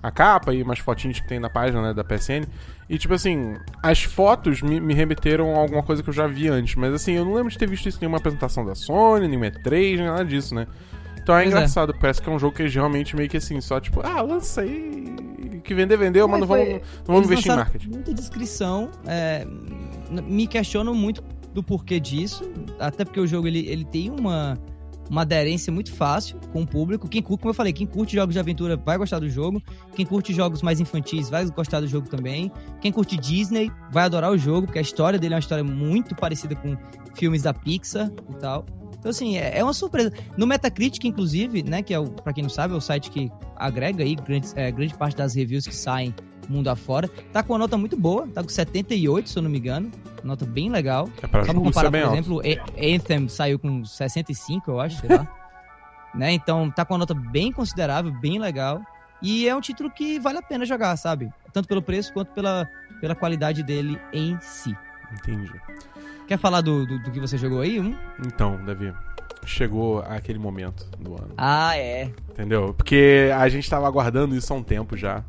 a 0.01 0.09
capa 0.09 0.53
e 0.53 0.63
umas 0.63 0.79
fotinhas 0.79 1.19
que 1.19 1.27
tem 1.27 1.37
na 1.37 1.49
página 1.49 1.81
né, 1.81 1.93
da 1.93 2.01
PSN. 2.01 2.47
E, 2.89 2.97
tipo 2.97 3.13
assim, 3.13 3.55
as 3.83 4.03
fotos 4.03 4.61
me, 4.61 4.79
me 4.79 4.93
remeteram 4.93 5.53
a 5.53 5.59
alguma 5.59 5.83
coisa 5.83 6.01
que 6.01 6.09
eu 6.09 6.13
já 6.13 6.27
vi 6.27 6.47
antes. 6.47 6.75
Mas, 6.75 6.93
assim, 6.93 7.11
eu 7.11 7.25
não 7.25 7.33
lembro 7.33 7.51
de 7.51 7.57
ter 7.57 7.67
visto 7.67 7.89
isso 7.89 7.97
em 7.97 8.01
nenhuma 8.01 8.17
apresentação 8.19 8.65
da 8.65 8.73
Sony, 8.73 9.27
nenhuma 9.27 9.47
E3, 9.47 9.97
nem 9.97 10.05
nada 10.05 10.23
disso, 10.23 10.55
né? 10.55 10.65
Então 11.21 11.35
é 11.35 11.43
Pois 11.43 11.53
é. 11.53 11.57
engraçado, 11.57 11.93
parece 11.99 12.21
que 12.21 12.29
é 12.29 12.31
um 12.31 12.39
jogo 12.39 12.55
que 12.55 12.63
eles 12.63 12.73
realmente 12.73 13.15
meio 13.15 13.29
que 13.29 13.37
assim, 13.37 13.59
só 13.61 13.79
tipo, 13.79 14.01
ah, 14.03 14.21
lança 14.21 14.61
aí. 14.61 15.15
Que 15.63 15.73
vender, 15.75 15.95
vendeu, 15.97 16.27
mas 16.27 16.39
não 16.39 16.47
foi- 16.47 16.65
vamos, 16.65 16.81
não 16.81 17.15
vamos 17.15 17.25
investir 17.27 17.51
em 17.51 17.55
marketing. 17.55 17.89
Muita 17.89 18.13
descrição. 18.13 18.89
é, 19.05 19.45
me 20.09 20.47
questiono 20.47 20.95
muito 20.95 21.21
do 21.53 21.63
porquê 21.63 22.00
disso. 22.00 22.43
Até 22.79 23.05
porque 23.05 23.20
o 23.20 23.27
jogo 23.27 23.48
ele, 23.48 23.67
ele 23.67 23.86
tem 23.86 24.10
uma, 24.10 24.58
uma 25.10 25.22
aderência 25.22 25.72
muito 25.72 25.93
fácil 25.93 26.39
com 26.51 26.62
o 26.62 26.67
público. 26.67 27.08
Quem 27.08 27.22
curte, 27.22 27.41
como 27.41 27.50
eu 27.51 27.53
falei, 27.53 27.74
quem 27.74 27.86
curte 27.86 28.15
jogos 28.15 28.34
de 28.34 28.39
aventura 28.39 28.77
vai 28.77 28.98
gostar 28.98 29.20
do 29.20 29.29
jogo. 29.29 29.62
Quem 29.96 30.05
curte 30.05 30.34
jogos 30.34 30.62
mais 30.62 30.79
infantis 30.79 31.29
vai 31.29 31.46
gostar 31.50 31.81
do 31.81 31.88
jogo 31.88 32.08
também. 32.08 32.51
Quem 32.79 32.91
curte 32.91 33.17
Disney 33.17 33.70
vai 33.91 34.05
adorar 34.05 34.31
o 34.31 34.38
jogo, 34.38 34.67
porque 34.67 34.79
a 34.79 34.81
história 34.81 35.20
dele 35.20 35.34
é 35.34 35.38
uma 35.38 35.41
história 35.41 35.63
muito 35.63 36.15
parecida 36.15 36.55
com 36.55 36.77
filmes 37.13 37.43
da 37.43 37.53
Pixar 37.53 38.12
e 38.29 38.36
tal. 38.36 38.65
Então, 38.98 39.10
assim, 39.10 39.36
é, 39.36 39.58
é 39.58 39.63
uma 39.63 39.74
surpresa. 39.74 40.13
No 40.38 40.46
Metacritic, 40.46 41.03
inclusive, 41.05 41.63
né, 41.63 41.81
que 41.81 41.93
é, 41.93 42.00
o, 42.00 42.05
pra 42.05 42.31
quem 42.31 42.43
não 42.43 42.50
sabe, 42.50 42.75
é 42.75 42.77
o 42.77 42.81
site 42.81 43.10
que 43.10 43.31
agrega 43.55 44.03
aí 44.03 44.15
é, 44.55 44.72
grande 44.72 44.93
parte 44.93 45.17
das 45.17 45.34
reviews 45.34 45.65
que 45.65 45.75
saem 45.75 46.13
mundo 46.51 46.67
afora, 46.67 47.08
tá 47.31 47.41
com 47.41 47.53
uma 47.53 47.60
nota 47.60 47.77
muito 47.77 47.98
boa, 47.98 48.27
tá 48.27 48.43
com 48.43 48.50
78, 48.50 49.29
se 49.29 49.38
eu 49.38 49.43
não 49.43 49.50
me 49.50 49.58
engano. 49.58 49.91
Nota 50.24 50.46
bem 50.46 50.70
legal. 50.70 51.10
É 51.22 51.27
pra 51.27 51.43
Só 51.43 51.53
pra 51.53 51.62
comparar, 51.62 51.91
por 51.91 51.98
exemplo, 51.98 52.41
Anthem 52.77 53.27
saiu 53.27 53.58
com 53.58 53.84
65, 53.84 54.70
eu 54.70 54.79
acho, 54.79 55.00
sei 55.00 55.10
lá. 55.10 55.27
né? 56.13 56.31
Então 56.31 56.70
tá 56.70 56.86
com 56.86 56.93
uma 56.93 57.00
nota 57.00 57.13
bem 57.13 57.51
considerável, 57.51 58.12
bem 58.12 58.39
legal. 58.39 58.81
E 59.22 59.48
é 59.48 59.55
um 59.55 59.62
título 59.62 59.89
que 59.89 60.20
vale 60.20 60.39
a 60.39 60.41
pena 60.41 60.65
jogar, 60.65 60.96
sabe? 60.98 61.31
Tanto 61.53 61.67
pelo 61.67 61.81
preço 61.81 62.12
quanto 62.13 62.31
pela, 62.34 62.67
pela 63.00 63.15
qualidade 63.15 63.63
dele 63.63 64.00
em 64.12 64.38
si. 64.41 64.75
Entendi. 65.13 65.51
Quer 66.27 66.38
falar 66.38 66.62
do, 66.62 66.86
do, 66.86 67.00
do 67.00 67.12
que 67.12 67.20
você 67.20 67.38
jogou 67.38 67.62
aí? 67.62 67.79
Um? 67.79 67.96
Então, 68.25 68.63
Davi, 68.65 68.93
chegou 69.46 70.00
aquele 70.00 70.39
momento 70.39 70.86
do 70.98 71.15
ano. 71.15 71.34
Ah, 71.38 71.77
é. 71.77 72.10
Entendeu? 72.29 72.74
Porque 72.75 73.29
a 73.36 73.48
gente 73.50 73.70
tava 73.70 73.88
aguardando 73.88 74.36
isso 74.36 74.51
há 74.53 74.55
um 74.55 74.63
tempo 74.63 74.96
já. 74.96 75.24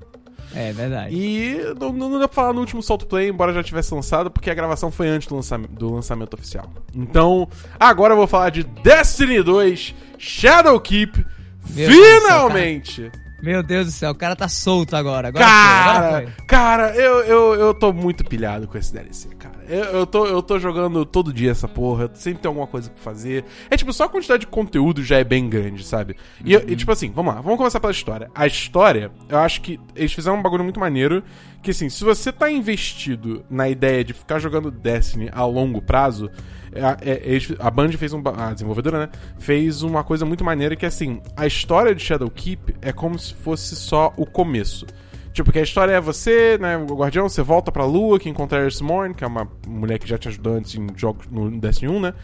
É 0.54 0.72
verdade. 0.72 1.14
E 1.14 1.56
não, 1.80 1.92
não 1.92 2.18
dá 2.18 2.28
pra 2.28 2.34
falar 2.34 2.52
no 2.52 2.60
último 2.60 2.82
Solto 2.82 3.06
Play, 3.06 3.28
embora 3.30 3.52
já 3.52 3.62
tivesse 3.62 3.94
lançado, 3.94 4.30
porque 4.30 4.50
a 4.50 4.54
gravação 4.54 4.90
foi 4.90 5.08
antes 5.08 5.26
do, 5.28 5.36
lançam- 5.36 5.62
do 5.70 5.94
lançamento 5.94 6.34
oficial. 6.34 6.70
Então, 6.94 7.48
agora 7.80 8.12
eu 8.12 8.16
vou 8.18 8.26
falar 8.26 8.50
de 8.50 8.62
Destiny 8.62 9.42
2 9.42 9.94
Shadowkeep. 10.18 11.24
Meu 11.70 11.88
Deus 11.88 11.88
do 11.88 11.94
céu, 11.94 12.20
finalmente! 12.20 13.12
Meu 13.42 13.60
Deus 13.62 13.86
do 13.86 13.92
céu, 13.92 14.12
o 14.12 14.14
cara 14.14 14.36
tá 14.36 14.48
solto 14.48 14.94
agora. 14.94 15.28
Agora 15.28 15.44
foi, 15.44 15.52
agora 15.54 16.00
Cara, 16.00 16.22
foi. 16.22 16.32
cara, 16.46 16.94
eu, 16.96 17.20
eu, 17.24 17.54
eu 17.54 17.74
tô 17.74 17.92
muito 17.92 18.24
pilhado 18.24 18.68
com 18.68 18.78
esse 18.78 18.92
DLC, 18.92 19.28
cara. 19.34 19.52
Eu, 19.68 19.84
eu, 19.84 20.06
tô, 20.06 20.26
eu 20.26 20.40
tô 20.42 20.58
jogando 20.60 21.04
todo 21.04 21.32
dia 21.32 21.50
essa 21.50 21.66
porra, 21.66 22.08
sempre 22.14 22.40
tem 22.42 22.48
alguma 22.48 22.66
coisa 22.68 22.88
pra 22.90 23.02
fazer. 23.02 23.44
É 23.68 23.76
tipo, 23.76 23.92
só 23.92 24.04
a 24.04 24.08
quantidade 24.08 24.42
de 24.42 24.46
conteúdo 24.46 25.02
já 25.02 25.18
é 25.18 25.24
bem 25.24 25.48
grande, 25.48 25.84
sabe? 25.84 26.16
E, 26.44 26.52
eu- 26.52 26.62
e, 26.68 26.76
tipo 26.76 26.92
assim, 26.92 27.10
vamos 27.10 27.34
lá, 27.34 27.40
vamos 27.40 27.58
começar 27.58 27.80
pela 27.80 27.92
história. 27.92 28.30
A 28.34 28.46
história, 28.46 29.10
eu 29.28 29.38
acho 29.38 29.60
que 29.60 29.80
eles 29.96 30.12
fizeram 30.12 30.38
um 30.38 30.42
bagulho 30.42 30.62
muito 30.62 30.78
maneiro, 30.78 31.22
que 31.62 31.72
assim, 31.72 31.88
se 31.88 32.04
você 32.04 32.30
tá 32.32 32.48
investido 32.50 33.44
na 33.50 33.68
ideia 33.68 34.04
de 34.04 34.12
ficar 34.12 34.38
jogando 34.38 34.70
Destiny 34.70 35.28
a 35.32 35.44
longo 35.44 35.82
prazo, 35.82 36.30
é- 36.74 37.10
é- 37.10 37.20
eles- 37.24 37.54
a 37.58 37.70
Band 37.70 37.92
fez 37.92 38.12
um. 38.12 38.22
A 38.36 38.52
desenvolvedora, 38.52 38.98
né? 39.06 39.08
Fez 39.38 39.82
uma 39.82 40.02
coisa 40.02 40.24
muito 40.24 40.44
maneira 40.44 40.74
que 40.76 40.86
assim, 40.86 41.20
a 41.36 41.46
história 41.46 41.94
de 41.94 42.02
Shadowkeep 42.02 42.74
é 42.80 42.92
como 42.92 43.18
se 43.18 43.34
fosse 43.34 43.76
só 43.76 44.12
o 44.16 44.26
começo. 44.26 44.86
Tipo, 45.32 45.50
que 45.50 45.58
a 45.58 45.62
história 45.62 45.92
é 45.92 46.00
você, 46.00 46.58
né, 46.58 46.76
o 46.76 46.94
guardião, 46.94 47.26
você 47.26 47.40
volta 47.42 47.72
pra 47.72 47.86
lua, 47.86 48.18
que 48.18 48.28
encontra 48.28 48.66
a 48.66 48.84
Morn, 48.84 49.14
que 49.14 49.24
é 49.24 49.26
uma 49.26 49.48
mulher 49.66 49.98
que 49.98 50.06
já 50.06 50.18
te 50.18 50.28
ajudou 50.28 50.54
antes 50.54 50.74
em 50.74 50.86
jogos 50.94 51.26
no 51.30 51.50
Destiny 51.58 51.90
1, 51.90 52.00
né? 52.00 52.14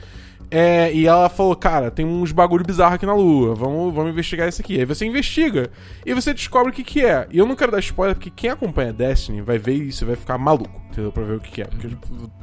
É, 0.50 0.93
e 0.95 1.07
ela 1.07 1.28
falou, 1.28 1.55
cara, 1.55 1.90
tem 1.90 2.07
uns 2.07 2.33
bagulho 2.33 2.64
bizarro 2.64 2.95
aqui 2.95 3.05
na 3.05 3.14
lua, 3.14 3.55
vamos, 3.55 3.95
vamos 3.95 4.12
investigar 4.12 4.49
isso 4.49 4.61
aqui. 4.62 4.78
Aí 4.78 4.85
você 4.85 5.05
investiga 5.07 5.71
e 6.05 6.14
você 6.14 6.33
descobre 6.33 6.71
o 6.71 6.75
que 6.75 6.83
que 6.83 7.05
é. 7.05 7.26
E 7.31 7.38
eu 7.38 7.47
não 7.47 7.55
quero 7.55 7.73
dar 7.73 7.81
spoiler, 7.81 8.14
porque 8.14 8.31
quem 8.31 8.50
acompanha 8.50 8.93
Destiny 8.93 9.43
vai 9.43 9.59
ver 9.59 9.75
isso 9.75 10.05
e 10.05 10.07
vai 10.07 10.17
ficar 10.17 10.38
maluco, 10.38 10.81
entendeu? 10.90 11.12
Pra 11.12 11.23
ver 11.23 11.37
o 11.37 11.40
que 11.40 11.50
que 11.50 11.62
é. 11.62 11.67
Porque, 11.67 11.88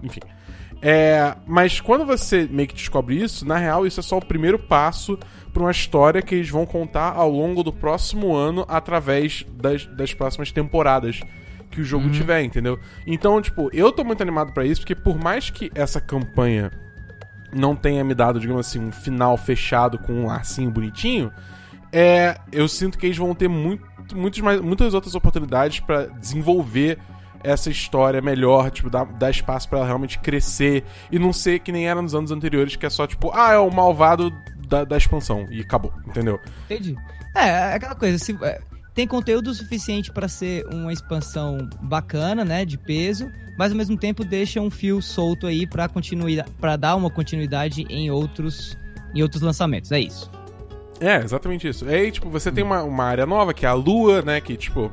enfim. 0.04 0.20
É, 0.88 1.36
mas 1.48 1.82
quando 1.82 2.06
você 2.06 2.48
meio 2.48 2.68
que 2.68 2.76
descobre 2.76 3.20
isso, 3.20 3.44
na 3.44 3.58
real, 3.58 3.88
isso 3.88 4.00
é 4.00 4.04
só 4.04 4.20
o 4.20 4.24
primeiro 4.24 4.60
passo 4.60 5.18
pra 5.52 5.64
uma 5.64 5.72
história 5.72 6.22
que 6.22 6.36
eles 6.36 6.48
vão 6.48 6.64
contar 6.64 7.14
ao 7.14 7.28
longo 7.28 7.64
do 7.64 7.74
próximo 7.74 8.36
ano 8.36 8.64
através 8.68 9.44
das, 9.52 9.88
das 9.88 10.14
próximas 10.14 10.52
temporadas 10.52 11.22
que 11.72 11.82
o 11.82 11.84
jogo 11.84 12.12
tiver, 12.12 12.44
entendeu? 12.44 12.80
Então, 13.08 13.42
tipo, 13.42 13.68
eu 13.74 13.92
tô 13.92 14.04
muito 14.04 14.22
animado 14.22 14.54
pra 14.54 14.64
isso, 14.64 14.82
porque 14.82 14.94
por 14.94 15.18
mais 15.18 15.50
que 15.50 15.72
essa 15.74 16.00
campanha 16.00 16.72
não 17.52 17.76
tenha 17.76 18.04
me 18.04 18.14
dado, 18.14 18.40
digamos 18.40 18.68
assim, 18.68 18.80
um 18.80 18.92
final 18.92 19.36
fechado 19.38 19.98
com 19.98 20.14
um 20.14 20.28
lacinho 20.28 20.70
bonitinho, 20.70 21.32
é, 21.92 22.38
eu 22.52 22.68
sinto 22.68 23.00
que 23.00 23.08
eles 23.08 23.18
vão 23.18 23.34
ter 23.34 23.48
muito, 23.48 23.84
muitos 24.16 24.40
mais, 24.40 24.62
muitas 24.62 24.94
outras 24.94 25.16
oportunidades 25.16 25.80
pra 25.80 26.06
desenvolver 26.06 27.00
essa 27.46 27.70
história 27.70 28.22
melhor, 28.22 28.72
tipo, 28.72 28.90
dar, 28.90 29.06
dar 29.06 29.30
espaço 29.30 29.70
pra 29.70 29.80
ela 29.80 29.88
realmente 29.88 30.20
crescer 30.20 30.84
e 31.12 31.20
não 31.20 31.32
ser 31.32 31.60
que 31.60 31.72
nem 31.72 31.88
era 31.88 32.02
nos 32.02 32.16
anos 32.16 32.32
anteriores, 32.32 32.76
que 32.76 32.86
é 32.86 32.90
só 32.90 33.06
tipo, 33.06 33.32
ah, 33.34 33.52
é 33.52 33.58
o 33.58 33.70
malvado 33.72 34.32
da, 34.68 34.84
da 34.84 34.98
expansão 34.98 35.46
e 35.52 35.62
acabou, 35.62 35.94
entendeu? 36.08 36.40
Entendi. 36.66 36.96
É, 37.36 37.48
é 37.48 37.74
aquela 37.76 37.96
coisa, 37.96 38.18
se, 38.18 38.38
é, 38.42 38.60
tem 38.94 39.08
conteúdo 39.08 39.54
suficiente 39.54 40.12
pra 40.12 40.28
ser 40.28 40.66
uma 40.74 40.92
expansão 40.92 41.70
bacana, 41.82 42.44
né, 42.46 42.66
de 42.66 42.78
peso, 42.78 43.30
mas 43.58 43.72
ao 43.72 43.78
mesmo 43.78 43.98
tempo 43.98 44.24
deixa 44.24 44.60
um 44.60 44.72
fio 44.72 45.02
solto 45.02 45.48
aí 45.48 45.68
para 45.68 45.88
continuidade, 45.88 46.50
para 46.60 46.76
dar 46.76 46.96
uma 46.96 47.10
continuidade 47.10 47.86
em 47.90 48.10
outros 48.10 48.78
em 49.14 49.22
outros 49.22 49.42
lançamentos. 49.42 49.92
É 49.92 50.00
isso. 50.00 50.30
É, 51.00 51.18
exatamente 51.18 51.68
isso. 51.68 51.88
Aí, 51.88 52.12
tipo, 52.12 52.30
você 52.30 52.52
tem 52.52 52.64
uma, 52.64 52.84
uma 52.84 53.04
área 53.04 53.26
nova, 53.26 53.54
que 53.54 53.66
é 53.66 53.70
a 53.70 53.74
Lua, 53.74 54.22
né? 54.22 54.40
Que, 54.42 54.56
tipo, 54.56 54.92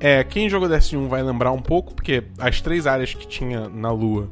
é, 0.00 0.22
quem 0.24 0.48
jogou 0.48 0.68
Destiny 0.68 1.02
1 1.04 1.08
vai 1.08 1.22
lembrar 1.22 1.52
um 1.52 1.60
pouco, 1.62 1.94
porque 1.94 2.24
as 2.38 2.60
três 2.60 2.86
áreas 2.86 3.14
que 3.14 3.26
tinha 3.26 3.68
na 3.68 3.90
Lua 3.90 4.28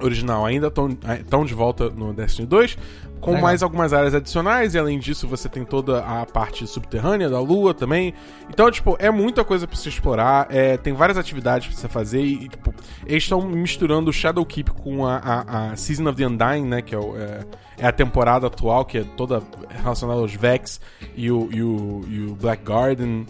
original 0.00 0.44
ainda 0.44 0.66
estão 0.66 1.44
de 1.44 1.54
volta 1.54 1.88
no 1.88 2.12
Destiny 2.12 2.46
2, 2.46 2.76
com 3.18 3.30
Legal. 3.30 3.42
mais 3.46 3.62
algumas 3.62 3.94
áreas 3.94 4.14
adicionais, 4.14 4.74
e 4.74 4.78
além 4.78 4.98
disso 4.98 5.26
você 5.26 5.48
tem 5.48 5.64
toda 5.64 6.00
a 6.04 6.26
parte 6.26 6.66
subterrânea 6.66 7.30
da 7.30 7.40
Lua 7.40 7.72
também. 7.72 8.12
Então, 8.50 8.70
tipo, 8.70 8.94
é 9.00 9.10
muita 9.10 9.42
coisa 9.42 9.66
pra 9.66 9.74
você 9.74 9.88
explorar, 9.88 10.48
é, 10.50 10.76
tem 10.76 10.92
várias 10.92 11.16
atividades 11.16 11.66
pra 11.68 11.76
você 11.76 11.88
fazer, 11.88 12.20
e, 12.20 12.44
e, 12.44 12.48
tipo, 12.48 12.74
eles 13.06 13.22
estão 13.22 13.40
misturando 13.40 14.10
o 14.10 14.12
Shadowkeep 14.12 14.70
com 14.72 15.06
a, 15.06 15.16
a, 15.16 15.70
a 15.72 15.76
Season 15.76 16.06
of 16.10 16.16
the 16.18 16.26
Undying, 16.26 16.66
né, 16.66 16.82
que 16.82 16.94
é, 16.94 16.98
o- 16.98 17.16
é- 17.16 17.40
é 17.78 17.86
a 17.86 17.92
temporada 17.92 18.46
atual, 18.48 18.84
que 18.84 18.98
é 18.98 19.04
toda 19.16 19.42
relacionada 19.82 20.20
aos 20.20 20.34
Vex 20.34 20.78
e 21.16 21.30
o, 21.30 21.48
e 21.50 21.62
o, 21.62 22.04
e 22.08 22.20
o 22.26 22.34
Black 22.34 22.62
Garden. 22.64 23.26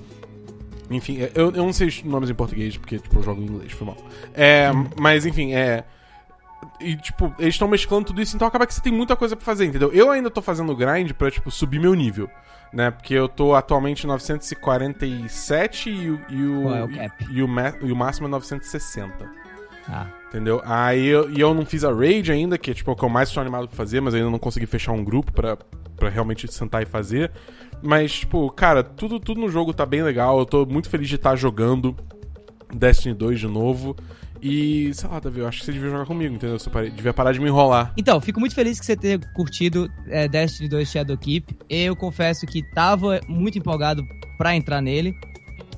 Enfim, 0.91 1.21
é, 1.23 1.31
eu, 1.35 1.47
eu 1.47 1.65
não 1.65 1.73
sei 1.73 1.89
os 1.89 2.03
nomes 2.05 2.31
em 2.31 2.35
português, 2.35 2.77
porque, 2.77 2.99
tipo, 2.99 3.19
eu 3.19 3.23
jogo 3.23 3.41
em 3.41 3.45
inglês, 3.47 3.73
foi 3.73 3.87
mal. 3.87 3.97
É, 4.35 4.71
Mas, 4.99 5.27
enfim, 5.27 5.53
é... 5.55 5.85
E, 6.81 6.97
tipo, 6.97 7.35
eles 7.39 7.55
estão 7.55 7.69
mesclando 7.69 8.07
tudo 8.07 8.21
isso, 8.23 8.35
então 8.35 8.47
acaba 8.49 8.67
que 8.67 8.73
você 8.75 8.81
tem 8.81 8.93
muita 8.93 9.15
coisa 9.17 9.37
pra 9.37 9.45
fazer, 9.45 9.67
entendeu? 9.67 9.93
Eu 9.93 10.11
ainda 10.11 10.31
tô 10.31 10.41
fazendo 10.43 10.75
grind 10.75 11.13
pra, 11.13 11.31
tipo, 11.31 11.51
subir 11.51 11.79
meu 11.81 11.95
nível, 11.95 12.29
né? 12.73 12.91
Porque 12.91 13.15
eu 13.15 13.29
tô 13.29 13.55
atualmente 13.55 14.05
em 14.05 14.07
947 14.09 15.91
e, 15.91 16.11
o- 16.11 16.21
e 16.29 16.45
o, 16.47 16.63
Qual 16.63 16.75
é 16.77 16.85
o 16.85 16.89
cap? 16.89 17.27
e, 17.31 17.43
o, 17.43 17.49
ma- 17.49 17.75
e 17.81 17.93
o 17.93 17.97
máximo 17.97 18.27
é 18.27 18.31
960. 18.31 19.31
Ah, 19.89 20.07
Entendeu? 20.37 20.61
Aí 20.67 21.07
eu, 21.07 21.31
e 21.31 21.41
eu 21.41 21.55
não 21.55 21.65
fiz 21.65 21.83
a 21.83 21.91
raid 21.91 22.31
ainda, 22.31 22.59
que 22.59 22.71
é 22.71 22.75
tipo 22.75 22.91
o 22.93 22.95
que 22.95 23.03
eu 23.03 23.09
mais 23.09 23.31
estou 23.31 23.41
animado 23.41 23.67
pra 23.69 23.75
fazer, 23.77 24.03
mas 24.03 24.13
ainda 24.15 24.29
não 24.29 24.39
consegui 24.39 24.67
fechar 24.67 24.93
um 24.93 25.03
grupo 25.03 25.33
pra, 25.33 25.57
pra 25.97 26.11
realmente 26.11 26.47
sentar 26.53 26.83
e 26.83 26.85
fazer. 26.85 27.31
Mas, 27.83 28.13
tipo, 28.21 28.51
cara, 28.51 28.83
tudo, 28.83 29.19
tudo 29.19 29.41
no 29.41 29.49
jogo 29.49 29.73
tá 29.73 29.87
bem 29.87 30.03
legal. 30.03 30.39
Eu 30.39 30.45
tô 30.45 30.67
muito 30.67 30.91
feliz 30.91 31.09
de 31.09 31.15
estar 31.15 31.37
jogando 31.37 31.97
Destiny 32.75 33.15
2 33.15 33.41
de 33.41 33.47
novo. 33.47 33.97
E, 34.43 34.93
sei 34.93 35.09
lá, 35.09 35.19
Davi, 35.19 35.41
eu 35.41 35.49
acho 35.49 35.61
que 35.61 35.65
você 35.65 35.73
devia 35.73 35.89
jogar 35.89 36.05
comigo, 36.05 36.35
entendeu? 36.35 36.59
Você 36.59 36.69
pare- 36.69 36.91
devia 36.91 37.15
parar 37.15 37.33
de 37.33 37.41
me 37.41 37.47
enrolar. 37.47 37.95
Então, 37.97 38.21
fico 38.21 38.39
muito 38.39 38.55
feliz 38.55 38.79
que 38.79 38.85
você 38.85 38.95
tenha 38.95 39.19
curtido 39.35 39.91
é, 40.09 40.29
Destiny 40.29 40.69
2 40.69 40.87
Shadowkeep. 40.91 41.57
Eu 41.71 41.97
confesso 41.97 42.45
que 42.47 42.63
tava 42.75 43.21
muito 43.27 43.57
empolgado 43.59 44.03
pra 44.37 44.55
entrar 44.55 44.83
nele, 44.83 45.15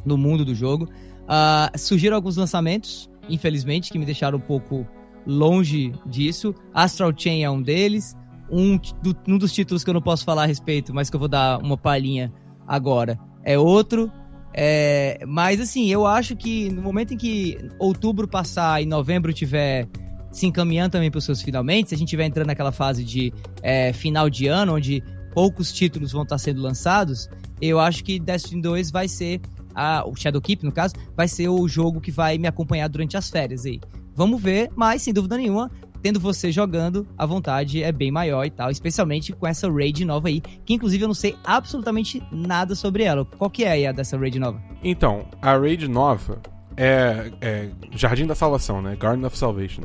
no 0.05 0.19
mundo 0.19 0.45
do 0.45 0.53
jogo. 0.53 0.89
Ah, 1.29 1.71
surgiram 1.77 2.17
alguns 2.17 2.37
lançamentos, 2.37 3.09
infelizmente, 3.29 3.91
que 3.91 3.99
me 3.99 4.05
deixaram 4.05 4.39
um 4.39 4.41
pouco 4.41 4.87
longe 5.27 5.93
disso. 6.07 6.55
Astral 6.73 7.13
Chain 7.17 7.45
é 7.45 7.51
um 7.51 7.61
deles. 7.63 8.17
Um, 8.51 8.79
do- 9.03 9.17
um 9.29 9.37
dos 9.37 9.53
títulos 9.53 9.85
que 9.85 9.91
eu 9.91 9.95
não 9.95 10.01
posso 10.01 10.25
falar 10.25 10.45
a 10.45 10.47
respeito, 10.47 10.95
mas 10.95 11.11
que 11.11 11.17
eu 11.17 11.21
vou 11.21 11.29
dar 11.29 11.59
uma 11.63 11.77
palhinha 11.77 12.33
agora, 12.67 13.19
é 13.45 13.59
outro. 13.59 14.11
É, 14.55 15.19
mas 15.27 15.61
assim, 15.61 15.89
eu 15.89 16.07
acho 16.07 16.35
que 16.35 16.71
no 16.71 16.81
momento 16.81 17.13
em 17.13 17.17
que 17.19 17.59
outubro 17.79 18.27
passar 18.27 18.83
e 18.83 18.87
novembro 18.87 19.33
tiver 19.33 19.87
se 20.33 20.47
encaminhando 20.47 20.93
também 20.93 21.11
para 21.11 21.19
os 21.19 21.25
seus 21.25 21.43
finalmente, 21.43 21.91
se 21.91 21.95
a 21.95 21.99
gente 21.99 22.09
estiver 22.09 22.25
entrando 22.25 22.47
naquela 22.47 22.73
fase 22.73 23.05
de 23.05 23.33
é, 23.63 23.93
final 23.93 24.31
de 24.31 24.47
ano, 24.47 24.75
onde 24.77 25.03
poucos 25.35 25.71
títulos 25.71 26.13
vão 26.13 26.23
estar 26.23 26.39
sendo 26.39 26.61
lançados, 26.63 27.29
eu 27.61 27.79
acho 27.79 28.03
que 28.03 28.19
Destiny 28.19 28.63
2 28.63 28.91
vai 28.91 29.07
ser 29.09 29.41
a, 29.75 30.05
o 30.07 30.15
Shadowkeep, 30.15 30.65
no 30.65 30.73
caso, 30.73 30.95
vai 31.17 31.29
ser 31.29 31.49
o 31.49 31.67
jogo 31.69 32.01
que 32.01 32.11
vai 32.11 32.39
me 32.39 32.47
acompanhar 32.49 32.89
durante 32.89 33.17
as 33.17 33.29
férias 33.31 33.65
aí. 33.67 33.81
Vamos 34.15 34.41
ver, 34.43 34.71
mas 34.75 35.03
sem 35.03 35.13
dúvida 35.15 35.37
nenhuma, 35.37 35.71
tendo 36.03 36.19
você 36.21 36.51
jogando, 36.53 37.07
a 37.17 37.25
vontade 37.27 37.83
é 37.83 37.91
bem 37.93 38.11
maior 38.11 38.45
e 38.45 38.51
tal, 38.51 38.71
especialmente 38.71 39.33
com 39.33 39.47
essa 39.47 39.71
raid 39.71 40.05
nova 40.05 40.29
aí, 40.29 40.41
que 40.41 40.75
inclusive 40.75 41.05
eu 41.05 41.09
não 41.09 41.15
sei 41.15 41.37
absolutamente 41.45 42.23
nada 42.33 42.75
sobre 42.75 43.05
ela. 43.05 43.25
Qual 43.25 43.51
que 43.51 43.65
é 43.65 43.87
a 43.87 43.93
dessa 43.93 44.17
raid 44.19 44.39
nova? 44.39 44.61
Então, 44.83 45.27
a 45.43 45.57
raid 45.57 45.87
nova 45.89 46.41
é, 46.77 47.31
é 47.41 47.69
Jardim 47.93 48.27
da 48.27 48.35
Salvação, 48.35 48.81
né? 48.83 48.97
Garden 48.97 49.25
of 49.25 49.37
Salvation. 49.37 49.83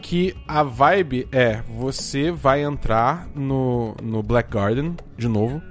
Que 0.00 0.34
a 0.48 0.62
vibe 0.62 1.28
é, 1.30 1.62
você 1.78 2.30
vai 2.30 2.62
entrar 2.62 3.28
no, 3.34 3.94
no 4.02 4.22
Black 4.22 4.50
Garden, 4.50 4.96
de 5.16 5.28
novo. 5.28 5.62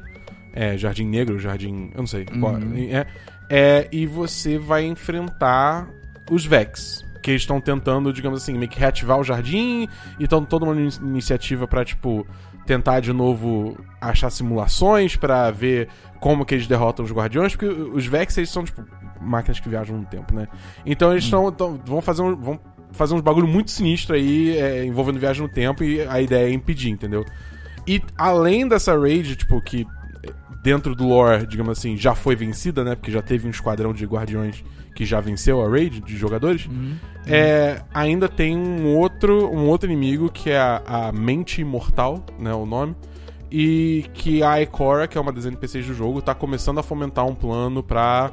É, 0.53 0.77
Jardim 0.77 1.05
Negro, 1.05 1.39
Jardim... 1.39 1.89
eu 1.93 1.99
não 1.99 2.07
sei. 2.07 2.25
qual- 2.39 2.55
é, 2.57 3.05
é, 3.53 3.85
e 3.91 4.05
você 4.05 4.57
vai 4.57 4.85
enfrentar 4.85 5.89
os 6.29 6.45
Vex. 6.45 7.05
Que 7.21 7.31
eles 7.31 7.41
estão 7.41 7.59
tentando, 7.59 8.11
digamos 8.13 8.41
assim, 8.41 8.53
meio 8.57 8.71
que 8.71 8.79
reativar 8.79 9.19
o 9.19 9.23
jardim 9.23 9.87
e 10.17 10.23
estão 10.23 10.43
toda 10.45 10.65
uma 10.65 10.73
ini- 10.73 10.97
iniciativa 11.01 11.67
pra, 11.67 11.83
tipo, 11.83 12.25
tentar 12.65 13.01
de 13.01 13.11
novo 13.11 13.77
achar 13.99 14.29
simulações 14.29 15.17
pra 15.17 15.51
ver 15.51 15.89
como 16.19 16.45
que 16.45 16.55
eles 16.55 16.65
derrotam 16.65 17.03
os 17.03 17.11
guardiões, 17.11 17.55
porque 17.55 17.65
os 17.67 18.05
Vex, 18.05 18.37
eles 18.37 18.49
são, 18.49 18.63
tipo, 18.63 18.83
máquinas 19.19 19.59
que 19.59 19.67
viajam 19.69 19.97
no 19.97 20.05
tempo, 20.05 20.33
né? 20.33 20.47
Então 20.85 21.11
eles 21.11 21.25
estão. 21.25 21.51
vão 21.85 22.01
fazer 22.01 22.21
um, 22.21 22.35
vão 22.35 22.59
fazer 22.93 23.13
uns 23.13 23.21
bagulho 23.21 23.47
muito 23.47 23.69
sinistro 23.69 24.15
aí, 24.15 24.57
é, 24.57 24.83
envolvendo 24.85 25.19
viagem 25.19 25.43
no 25.43 25.49
tempo, 25.49 25.83
e 25.83 26.01
a 26.01 26.21
ideia 26.21 26.47
é 26.49 26.53
impedir, 26.53 26.89
entendeu? 26.89 27.25
E 27.85 28.01
além 28.17 28.67
dessa 28.67 28.97
raid, 28.97 29.35
tipo, 29.35 29.61
que 29.61 29.85
dentro 30.61 30.95
do 30.95 31.07
lore, 31.07 31.45
digamos 31.45 31.77
assim, 31.77 31.97
já 31.97 32.13
foi 32.13 32.35
vencida, 32.35 32.83
né? 32.83 32.95
Porque 32.95 33.11
já 33.11 33.21
teve 33.21 33.47
um 33.47 33.49
esquadrão 33.49 33.93
de 33.93 34.05
guardiões 34.05 34.63
que 34.95 35.05
já 35.05 35.19
venceu 35.19 35.61
a 35.61 35.69
raid 35.69 36.01
de 36.01 36.15
jogadores. 36.17 36.69
É, 37.25 37.81
ainda 37.93 38.27
tem 38.27 38.57
um 38.57 38.95
outro, 38.95 39.49
um 39.49 39.67
outro 39.67 39.89
inimigo 39.89 40.29
que 40.29 40.49
é 40.49 40.59
a, 40.59 40.81
a 40.85 41.11
Mente 41.11 41.61
Imortal, 41.61 42.23
né? 42.37 42.53
O 42.53 42.65
nome. 42.65 42.95
E 43.49 44.05
que 44.13 44.43
a 44.43 44.61
Ikora, 44.61 45.07
que 45.07 45.17
é 45.17 45.21
uma 45.21 45.31
das 45.31 45.45
NPCs 45.45 45.85
do 45.87 45.93
jogo, 45.93 46.21
tá 46.21 46.33
começando 46.33 46.77
a 46.77 46.83
fomentar 46.83 47.25
um 47.25 47.35
plano 47.35 47.83
pra 47.83 48.31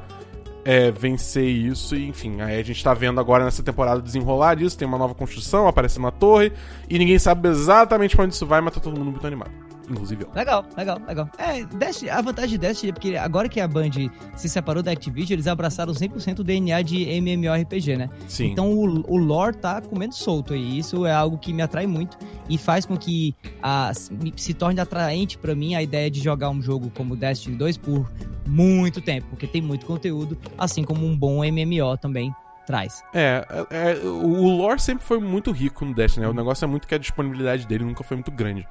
é, 0.63 0.91
vencer 0.91 1.45
isso. 1.45 1.95
E, 1.95 2.07
enfim, 2.07 2.39
aí 2.41 2.59
a 2.59 2.63
gente 2.63 2.81
tá 2.81 2.93
vendo 2.93 3.19
agora 3.19 3.43
nessa 3.43 3.63
temporada 3.63 4.01
desenrolar 4.01 4.55
disso. 4.55 4.77
Tem 4.77 4.87
uma 4.87 4.97
nova 4.97 5.13
construção 5.13 5.67
aparecendo 5.67 6.03
na 6.03 6.11
torre. 6.11 6.53
E 6.89 6.97
ninguém 6.97 7.19
sabe 7.19 7.49
exatamente 7.49 8.15
pra 8.15 8.25
onde 8.25 8.33
isso 8.33 8.45
vai, 8.45 8.61
mas 8.61 8.73
tá 8.73 8.79
todo 8.79 8.97
mundo 8.97 9.11
muito 9.11 9.27
animado. 9.27 9.68
Inclusive 9.89 10.23
eu. 10.23 10.31
Legal, 10.33 10.65
legal, 10.77 11.01
legal. 11.07 11.29
É, 11.37 11.63
Destiny, 11.65 12.09
a 12.09 12.21
vantagem 12.21 12.51
de 12.51 12.57
Destiny 12.57 12.89
é 12.91 12.93
porque 12.93 13.15
agora 13.15 13.49
que 13.49 13.59
a 13.59 13.67
Band 13.67 13.91
se 14.35 14.47
separou 14.47 14.83
da 14.83 14.91
Activision, 14.91 15.33
eles 15.33 15.47
abraçaram 15.47 15.93
100% 15.93 16.39
o 16.39 16.43
DNA 16.43 16.81
de 16.81 17.03
MMORPG, 17.03 17.97
né? 17.97 18.09
Sim. 18.27 18.51
Então 18.51 18.71
o, 18.71 19.11
o 19.11 19.17
lore 19.17 19.57
tá 19.57 19.81
comendo 19.81 20.13
solto 20.13 20.53
aí. 20.53 20.77
Isso 20.77 21.05
é 21.05 21.11
algo 21.11 21.37
que 21.37 21.51
me 21.51 21.61
atrai 21.61 21.87
muito 21.87 22.17
e 22.47 22.57
faz 22.57 22.85
com 22.85 22.97
que 22.97 23.35
a, 23.61 23.91
se 24.35 24.53
torne 24.53 24.79
atraente 24.79 25.37
pra 25.37 25.55
mim 25.55 25.75
a 25.75 25.81
ideia 25.81 26.09
de 26.09 26.19
jogar 26.21 26.49
um 26.49 26.61
jogo 26.61 26.91
como 26.95 27.15
Destiny 27.15 27.55
2 27.55 27.77
por 27.77 28.11
muito 28.45 29.01
tempo, 29.01 29.27
porque 29.29 29.47
tem 29.47 29.61
muito 29.61 29.85
conteúdo, 29.85 30.37
assim 30.57 30.83
como 30.83 31.05
um 31.05 31.15
bom 31.15 31.43
MMO 31.43 31.97
também 31.97 32.33
traz. 32.69 33.03
É, 33.15 33.45
é, 33.71 33.91
é, 33.91 34.05
o 34.05 34.47
lore 34.47 34.79
sempre 34.79 35.03
foi 35.03 35.19
muito 35.19 35.51
rico 35.51 35.83
no 35.83 35.91
Destiny, 35.91 36.25
né? 36.25 36.31
O 36.31 36.35
negócio 36.35 36.65
é 36.65 36.67
muito 36.67 36.87
que 36.87 36.93
a 36.93 36.99
disponibilidade 36.99 37.65
dele 37.65 37.83
nunca 37.83 38.03
foi 38.03 38.15
muito 38.15 38.31
grande. 38.31 38.67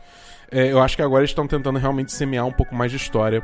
É, 0.50 0.72
eu 0.72 0.80
acho 0.80 0.96
que 0.96 1.02
agora 1.02 1.20
eles 1.20 1.30
estão 1.30 1.46
tentando 1.46 1.78
realmente 1.78 2.12
semear 2.12 2.46
um 2.46 2.52
pouco 2.52 2.74
mais 2.74 2.90
de 2.90 2.96
história. 2.96 3.42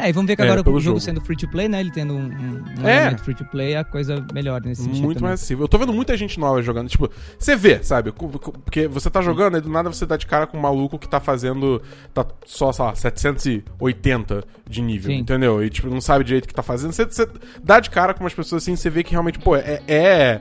É, 0.00 0.08
e 0.08 0.12
vamos 0.12 0.28
ver 0.28 0.36
que 0.36 0.42
É, 0.42 0.44
agora 0.46 0.64
pelo 0.64 0.76
o 0.76 0.80
jogo, 0.80 0.98
jogo. 0.98 1.00
sendo 1.04 1.20
free 1.20 1.36
to 1.36 1.46
play, 1.48 1.68
né? 1.68 1.78
Ele 1.80 1.90
tendo 1.90 2.14
um, 2.14 2.22
um, 2.24 2.64
um 2.82 2.88
É. 2.88 3.16
free 3.18 3.34
to 3.34 3.44
play, 3.44 3.76
a 3.76 3.84
coisa 3.84 4.24
melhora 4.32 4.64
nesse 4.66 4.82
sentido. 4.82 5.02
muito 5.02 5.18
também. 5.18 5.28
mais 5.28 5.40
acessível. 5.40 5.64
Eu 5.64 5.68
tô 5.68 5.76
vendo 5.76 5.92
muita 5.92 6.16
gente 6.16 6.40
nova 6.40 6.62
jogando. 6.62 6.88
Tipo, 6.88 7.10
você 7.38 7.54
vê, 7.54 7.82
sabe? 7.82 8.10
Porque 8.10 8.88
você 8.88 9.10
tá 9.10 9.20
jogando 9.20 9.58
e 9.58 9.60
do 9.60 9.68
nada 9.68 9.92
você 9.92 10.06
dá 10.06 10.16
de 10.16 10.24
cara 10.26 10.46
com 10.46 10.56
um 10.56 10.60
maluco 10.60 10.98
que 10.98 11.06
tá 11.08 11.20
fazendo. 11.20 11.82
Tá 12.14 12.24
só, 12.46 12.72
sei 12.72 12.84
lá, 12.84 12.94
780 12.94 14.44
de 14.68 14.80
nível, 14.80 15.10
Sim. 15.10 15.18
entendeu? 15.18 15.62
E, 15.62 15.68
tipo, 15.68 15.88
não 15.90 16.00
sabe 16.00 16.24
direito 16.24 16.44
o 16.44 16.48
que 16.48 16.54
tá 16.54 16.62
fazendo. 16.62 16.92
Você, 16.92 17.04
você 17.04 17.28
dá 17.62 17.78
de 17.78 17.90
cara 17.90 18.14
com 18.14 18.24
umas 18.24 18.32
pessoas 18.34 18.62
assim, 18.62 18.76
você 18.76 18.88
vê 18.88 19.02
que 19.02 19.10
realmente, 19.10 19.38
pô, 19.38 19.54
é, 19.56 19.82
é 19.86 20.40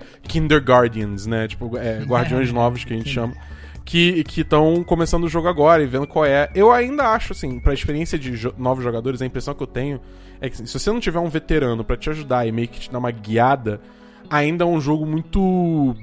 né? 1.27 1.47
Tipo, 1.47 1.75
é, 1.77 1.99
guardiões 2.05 2.51
novos 2.53 2.85
que 2.85 2.93
a 2.93 2.97
gente 2.97 3.09
chama. 3.09 3.33
Que 3.89 4.23
estão 4.41 4.83
começando 4.83 5.23
o 5.23 5.27
jogo 5.29 5.47
agora 5.47 5.81
e 5.81 5.87
vendo 5.87 6.05
qual 6.05 6.23
é. 6.23 6.47
Eu 6.53 6.71
ainda 6.71 7.07
acho, 7.07 7.33
assim, 7.33 7.59
pra 7.59 7.73
experiência 7.73 8.19
de 8.19 8.37
jo- 8.37 8.53
novos 8.55 8.83
jogadores, 8.83 9.19
a 9.19 9.25
impressão 9.25 9.55
que 9.55 9.63
eu 9.63 9.67
tenho 9.67 9.99
é 10.39 10.47
que 10.47 10.53
assim, 10.53 10.67
se 10.67 10.77
você 10.79 10.91
não 10.91 10.99
tiver 10.99 11.17
um 11.19 11.27
veterano 11.27 11.83
pra 11.83 11.97
te 11.97 12.07
ajudar 12.09 12.45
e 12.45 12.51
meio 12.51 12.67
que 12.67 12.79
te 12.81 12.91
dar 12.91 12.99
uma 12.99 13.09
guiada, 13.09 13.81
ainda 14.29 14.63
é 14.63 14.67
um 14.67 14.79
jogo 14.79 15.07
muito 15.07 15.95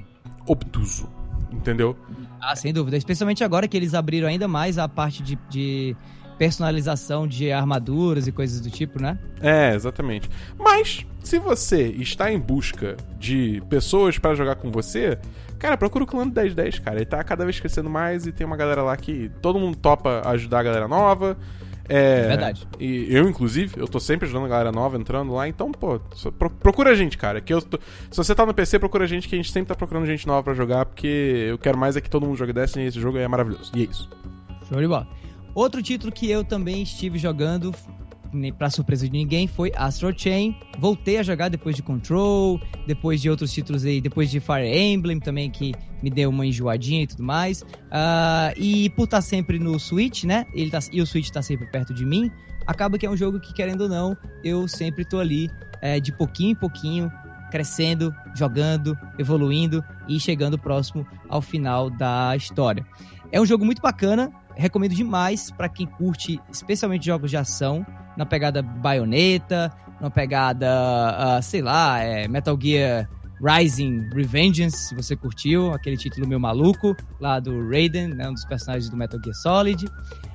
obtuso. 0.45 1.09
Entendeu? 1.49 1.95
Ah, 2.41 2.55
sem 2.57 2.73
dúvida. 2.73 2.97
Especialmente 2.97 3.41
agora 3.41 3.67
que 3.69 3.77
eles 3.77 3.93
abriram 3.93 4.27
ainda 4.27 4.49
mais 4.49 4.77
a 4.77 4.87
parte 4.89 5.23
de, 5.23 5.39
de 5.49 5.95
personalização 6.37 7.27
de 7.27 7.51
armaduras 7.51 8.27
e 8.27 8.31
coisas 8.31 8.59
do 8.61 8.69
tipo, 8.69 9.01
né? 9.01 9.17
É, 9.41 9.73
exatamente. 9.73 10.29
Mas, 10.57 11.05
se 11.23 11.39
você 11.39 11.83
está 11.97 12.31
em 12.31 12.39
busca 12.39 12.95
de 13.19 13.61
pessoas 13.69 14.17
pra 14.17 14.35
jogar 14.35 14.55
com 14.55 14.71
você, 14.71 15.17
cara, 15.59 15.75
procura 15.77 16.03
o 16.03 16.07
clã 16.07 16.27
do 16.27 16.33
1010, 16.33 16.79
cara. 16.79 16.97
Ele 16.97 17.05
tá 17.05 17.23
cada 17.23 17.43
vez 17.43 17.59
crescendo 17.59 17.89
mais 17.89 18.25
e 18.27 18.31
tem 18.31 18.45
uma 18.45 18.57
galera 18.57 18.81
lá 18.83 18.95
que 18.95 19.29
todo 19.41 19.59
mundo 19.59 19.77
topa 19.77 20.21
ajudar 20.29 20.59
a 20.59 20.63
galera 20.63 20.87
nova. 20.87 21.37
É, 21.89 22.27
Verdade. 22.27 22.67
E 22.81 23.07
eu, 23.09 23.29
inclusive, 23.29 23.79
eu 23.79 23.87
tô 23.87 23.97
sempre 23.97 24.25
ajudando 24.25 24.43
a 24.45 24.49
galera 24.49 24.71
nova 24.73 24.97
entrando 24.97 25.31
lá, 25.33 25.47
então, 25.47 25.71
pô, 25.71 25.97
pro- 26.37 26.49
procura 26.49 26.91
a 26.91 26.95
gente, 26.95 27.17
cara. 27.17 27.39
Que 27.39 27.53
eu 27.53 27.61
tô- 27.61 27.79
se 28.11 28.17
você 28.17 28.35
tá 28.35 28.45
no 28.45 28.53
PC, 28.53 28.77
procura 28.77 29.05
a 29.05 29.07
gente, 29.07 29.25
que 29.27 29.35
a 29.35 29.37
gente 29.37 29.51
sempre 29.53 29.69
tá 29.69 29.75
procurando 29.75 30.05
gente 30.05 30.27
nova 30.27 30.43
pra 30.43 30.53
jogar, 30.53 30.85
porque 30.85 31.45
eu 31.49 31.57
quero 31.57 31.77
mais 31.77 31.95
é 31.95 32.01
que 32.01 32.09
todo 32.09 32.25
mundo 32.25 32.35
jogue 32.37 32.51
Destiny 32.51 32.83
e 32.83 32.87
esse 32.89 32.99
jogo 32.99 33.17
é 33.17 33.25
maravilhoso. 33.27 33.71
E 33.73 33.83
é 33.83 33.85
isso. 33.89 34.09
Show 34.67 34.81
de 34.81 34.87
bola. 34.87 35.07
Outro 35.57 35.81
título 35.81 36.11
que 36.11 36.29
eu 36.29 36.43
também 36.43 36.83
estive 36.83 37.17
jogando, 37.17 37.73
pra 38.59 38.69
surpresa 38.69 39.07
de 39.07 39.11
ninguém, 39.11 39.47
foi 39.47 39.71
Astral 39.75 40.13
Chain. 40.15 40.55
Voltei 40.77 41.17
a 41.17 41.23
jogar 41.23 41.49
depois 41.49 41.75
de 41.75 41.81
Control, 41.81 42.61
depois 42.85 43.19
de 43.19 43.27
outros 43.27 43.51
títulos 43.51 43.83
aí, 43.83 43.99
depois 43.99 44.29
de 44.29 44.39
Fire 44.39 44.67
Emblem 44.67 45.19
também, 45.19 45.49
que 45.49 45.73
me 46.03 46.11
deu 46.11 46.29
uma 46.29 46.45
enjoadinha 46.45 47.01
e 47.01 47.07
tudo 47.07 47.23
mais. 47.23 47.65
Ah, 47.89 48.53
e 48.55 48.91
por 48.91 49.05
estar 49.05 49.19
sempre 49.21 49.57
no 49.57 49.79
Switch, 49.79 50.25
né? 50.25 50.45
Ele 50.53 50.69
tá, 50.69 50.77
e 50.91 51.01
o 51.01 51.07
Switch 51.07 51.31
tá 51.31 51.41
sempre 51.41 51.65
perto 51.71 51.91
de 51.91 52.05
mim, 52.05 52.29
acaba 52.67 52.99
que 52.99 53.07
é 53.07 53.09
um 53.09 53.17
jogo 53.17 53.39
que, 53.39 53.51
querendo 53.51 53.81
ou 53.81 53.89
não, 53.89 54.15
eu 54.43 54.67
sempre 54.67 55.03
tô 55.05 55.17
ali 55.17 55.49
é, 55.81 55.99
de 55.99 56.15
pouquinho 56.15 56.51
em 56.51 56.55
pouquinho, 56.55 57.11
crescendo, 57.49 58.13
jogando, 58.35 58.95
evoluindo 59.17 59.83
e 60.07 60.19
chegando 60.19 60.55
próximo 60.59 61.03
ao 61.27 61.41
final 61.41 61.89
da 61.89 62.35
história. 62.35 62.85
É 63.31 63.41
um 63.41 63.45
jogo 63.45 63.65
muito 63.65 63.81
bacana, 63.81 64.31
recomendo 64.57 64.93
demais 64.93 65.51
pra 65.51 65.69
quem 65.69 65.85
curte 65.85 66.41
especialmente 66.51 67.05
jogos 67.05 67.29
de 67.29 67.37
ação, 67.37 67.85
na 68.17 68.25
pegada 68.25 68.61
baioneta, 68.61 69.71
na 70.01 70.09
pegada, 70.09 70.67
ah, 70.69 71.41
sei 71.41 71.61
lá, 71.61 71.99
é, 71.99 72.27
Metal 72.27 72.57
Gear 72.59 73.07
Rising 73.41 74.09
Revengeance, 74.13 74.89
se 74.89 74.95
você 74.95 75.15
curtiu, 75.15 75.71
aquele 75.71 75.95
título 75.95 76.27
meio 76.27 76.39
maluco, 76.39 76.95
lá 77.19 77.39
do 77.39 77.69
Raiden, 77.69 78.09
né, 78.09 78.27
um 78.27 78.33
dos 78.33 78.45
personagens 78.45 78.89
do 78.89 78.97
Metal 78.97 79.19
Gear 79.23 79.35
Solid. 79.35 79.85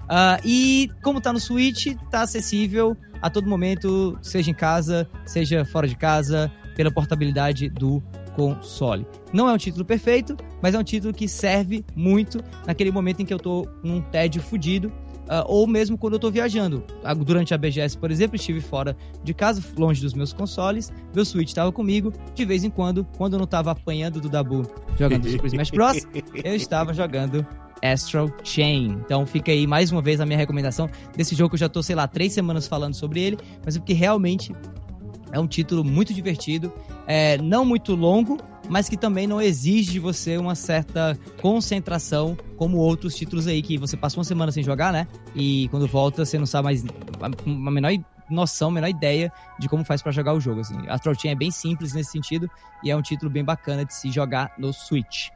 Ah, 0.09 0.39
e 0.45 0.91
como 1.03 1.21
tá 1.21 1.33
no 1.33 1.41
Switch, 1.41 1.97
tá 2.11 2.23
acessível 2.23 2.97
a 3.21 3.29
todo 3.29 3.49
momento, 3.49 4.19
seja 4.23 4.51
em 4.51 4.55
casa, 4.55 5.09
seja 5.25 5.65
fora 5.65 5.87
de 5.87 5.97
casa, 5.97 6.51
pela 6.75 6.91
portabilidade 6.91 7.69
do 7.69 8.03
console. 8.35 9.07
Não 9.33 9.49
é 9.49 9.53
um 9.53 9.57
título 9.57 9.85
perfeito, 9.85 10.37
mas 10.61 10.75
é 10.75 10.79
um 10.79 10.85
título 10.85 11.12
que 11.12 11.29
serve 11.29 11.85
muito 11.95 12.42
naquele 12.66 12.90
momento 12.90 13.21
em 13.21 13.25
que 13.25 13.33
eu 13.33 13.38
tô 13.38 13.66
num 13.83 14.01
tédio 14.01 14.42
fudido, 14.42 14.92
ah, 15.29 15.45
ou 15.47 15.66
mesmo 15.66 15.97
quando 15.97 16.14
eu 16.14 16.18
tô 16.18 16.31
viajando. 16.31 16.85
Ah, 17.03 17.14
Durante 17.14 17.55
a 17.55 17.59
BGS, 17.59 17.97
por 17.97 18.11
exemplo, 18.11 18.37
estive 18.37 18.61
fora 18.61 18.97
de 19.23 19.33
casa, 19.33 19.62
longe 19.77 20.01
dos 20.03 20.14
meus 20.14 20.33
consoles, 20.33 20.92
meu 21.14 21.25
Switch 21.25 21.49
estava 21.49 21.71
comigo, 21.73 22.12
de 22.35 22.45
vez 22.45 22.64
em 22.64 22.71
quando, 22.71 23.07
quando 23.16 23.35
eu 23.35 23.38
não 23.38 23.47
tava 23.47 23.71
apanhando 23.71 24.21
do 24.21 24.29
Dabu 24.29 24.62
jogando 24.99 25.29
Super 25.29 25.47
Smash 25.47 25.71
Bros, 25.71 26.07
eu 26.45 26.55
estava 26.55 26.92
jogando 26.92 27.47
Astral 27.83 28.31
Chain. 28.45 28.99
Então 29.05 29.27
fica 29.27 29.51
aí 29.53 29.66
mais 29.66 29.90
uma 29.90 30.03
vez 30.03 30.21
a 30.21 30.27
minha 30.27 30.38
recomendação 30.38 30.88
desse 31.16 31.35
jogo 31.35 31.51
que 31.51 31.55
eu 31.55 31.61
já 31.61 31.68
tô, 31.68 31.83
sei 31.83 31.97
lá, 31.97 32.07
três 32.07 32.33
semanas 32.33 32.66
falando 32.66 32.95
sobre 32.95 33.21
ele, 33.21 33.38
mas 33.64 33.77
é 33.77 33.79
porque 33.79 33.92
realmente 33.92 34.55
é 35.33 35.40
um 35.40 35.47
título 35.47 35.83
muito 35.83 36.14
divertido, 36.14 36.73
é, 37.07 37.37
não 37.38 37.64
muito 37.64 37.95
longo, 37.97 38.38
mas 38.68 38.88
que 38.88 38.97
também 38.97 39.27
não 39.27 39.40
exige 39.40 39.90
de 39.92 39.99
você 39.99 40.37
uma 40.37 40.55
certa 40.55 41.18
concentração, 41.40 42.37
como 42.57 42.77
outros 42.77 43.14
títulos 43.16 43.47
aí 43.47 43.61
que 43.62 43.77
você 43.79 43.97
passa 43.97 44.18
uma 44.18 44.25
semana 44.25 44.53
sem 44.53 44.62
jogar, 44.62 44.92
né? 44.92 45.07
E 45.35 45.68
quando 45.71 45.87
volta 45.88 46.25
você 46.25 46.38
não 46.38 46.47
sabe 46.47 46.64
mais 46.64 46.85
uma 47.45 47.71
menor 47.71 47.92
noção, 48.31 48.71
menor 48.71 48.88
ideia 48.88 49.33
de 49.59 49.68
como 49.68 49.85
faz 49.85 50.01
pra 50.01 50.12
jogar 50.12 50.33
o 50.33 50.40
jogo. 50.40 50.61
Assim. 50.61 50.77
Astral 50.88 51.14
Chain 51.18 51.33
é 51.33 51.35
bem 51.35 51.51
simples 51.51 51.92
nesse 51.92 52.11
sentido 52.12 52.49
e 52.85 52.90
é 52.90 52.97
um 52.97 53.03
título 53.03 53.31
bem 53.31 53.45
bacana 53.45 53.85
de 53.85 53.92
se 53.95 54.11
jogar 54.11 54.53
no 54.59 54.73
Switch. 54.73 55.29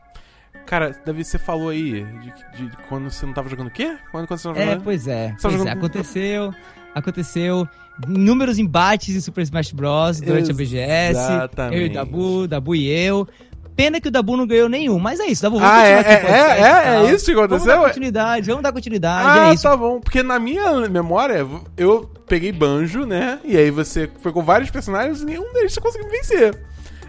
Cara, 0.65 0.99
Davi, 1.05 1.23
você 1.25 1.39
falou 1.39 1.69
aí 1.69 2.05
de, 2.05 2.67
de 2.69 2.77
quando 2.89 3.11
você 3.11 3.27
não 3.27 3.33
tava 3.35 3.49
jogando 3.49 3.67
o 3.69 3.71
quê? 3.71 3.97
Quando, 4.11 4.27
quando 4.27 4.41
você 4.41 4.49
não 4.49 4.57
É, 4.57 4.65
jogando? 4.65 4.83
pois 4.85 5.07
é. 5.07 5.35
Pois 5.41 5.55
é, 5.55 5.59
jogando- 5.59 5.77
aconteceu. 5.79 6.55
Aconteceu. 7.01 7.69
Inúmeros 8.09 8.59
embates 8.59 9.15
em 9.15 9.21
Super 9.21 9.43
Smash 9.43 9.73
Bros. 9.73 10.21
durante 10.21 10.51
a 10.51 10.55
BGS. 10.55 11.11
Exatamente. 11.11 11.77
Eu 11.81 11.87
e 11.87 11.91
o 11.91 11.93
Dabu, 11.93 12.49
Dabu 12.49 12.75
e 12.75 12.89
eu. 12.89 13.27
Pena 13.75 14.01
que 14.01 14.09
o 14.09 14.11
Dabu 14.11 14.39
não 14.39 14.47
ganhou 14.47 14.71
nenhum, 14.71 14.99
mas 14.99 15.21
é 15.21 15.27
isso, 15.27 15.43
Dabu. 15.43 15.59
vamos 15.59 15.71
Ah, 15.71 15.87
é, 15.87 15.91
é, 15.93 15.97
é, 15.97 16.01
e 16.01 16.63
é, 17.05 17.11
é 17.11 17.13
isso 17.15 17.27
que 17.27 17.35
Vamos 17.35 17.53
aconteceu? 17.53 17.77
dar 17.79 17.85
continuidade, 17.87 18.47
vamos 18.47 18.63
dar 18.63 18.73
continuidade, 18.73 19.29
Ah, 19.39 19.51
é 19.51 19.55
isso. 19.55 19.65
tá 19.65 19.77
bom. 19.77 20.01
Porque 20.01 20.23
na 20.23 20.39
minha 20.39 20.89
memória, 20.89 21.47
eu 21.77 22.11
peguei 22.27 22.53
banjo, 22.53 23.05
né? 23.05 23.39
E 23.45 23.55
aí 23.55 23.71
você 23.71 24.07
pegou 24.23 24.43
vários 24.43 24.71
personagens 24.71 25.21
e 25.21 25.27
nenhum 25.27 25.53
deles 25.53 25.75
você 25.75 25.81
conseguiu 25.83 26.09
vencer. 26.11 26.59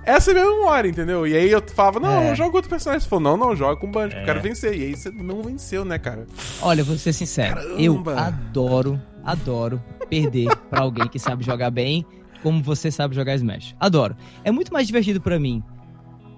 Essa 0.04 0.32
é 0.32 0.34
a 0.34 0.36
minha 0.36 0.56
memória, 0.58 0.90
entendeu? 0.90 1.26
E 1.28 1.36
aí 1.36 1.50
eu 1.52 1.62
falava, 1.74 2.00
não, 2.02 2.22
É. 2.22 2.32
eu 2.32 2.36
jogo 2.36 2.56
outro 2.56 2.70
personagem. 2.70 3.02
Você 3.04 3.10
falou, 3.10 3.24
não, 3.24 3.38
não, 3.38 3.56
joga 3.56 3.76
com 3.80 3.90
banjo, 3.90 4.18
eu 4.18 4.24
quero 4.26 4.42
vencer. 4.42 4.74
E 4.78 4.84
aí 4.86 4.96
você 4.96 5.10
não 5.10 5.42
venceu, 5.42 5.84
né, 5.86 5.98
cara? 5.98 6.26
Olha, 6.62 6.84
vou 6.84 6.98
ser 6.98 7.12
sincero, 7.14 7.60
eu 7.78 7.94
Caramba. 8.04 8.22
adoro, 8.28 9.02
adoro 9.28 9.82
perder 10.10 10.48
pra 10.70 10.82
alguém 10.82 11.08
que 11.08 11.20
sabe 11.20 11.44
jogar 11.44 11.70
bem, 11.70 12.06
como 12.42 12.64
você 12.64 12.90
sabe 12.90 13.14
jogar 13.14 13.36
Smash. 13.36 13.76
Adoro. 13.80 14.16
É 14.44 14.52
muito 14.52 14.72
mais 14.72 14.88
divertido 14.88 15.20
pra 15.22 15.38
mim 15.40 15.62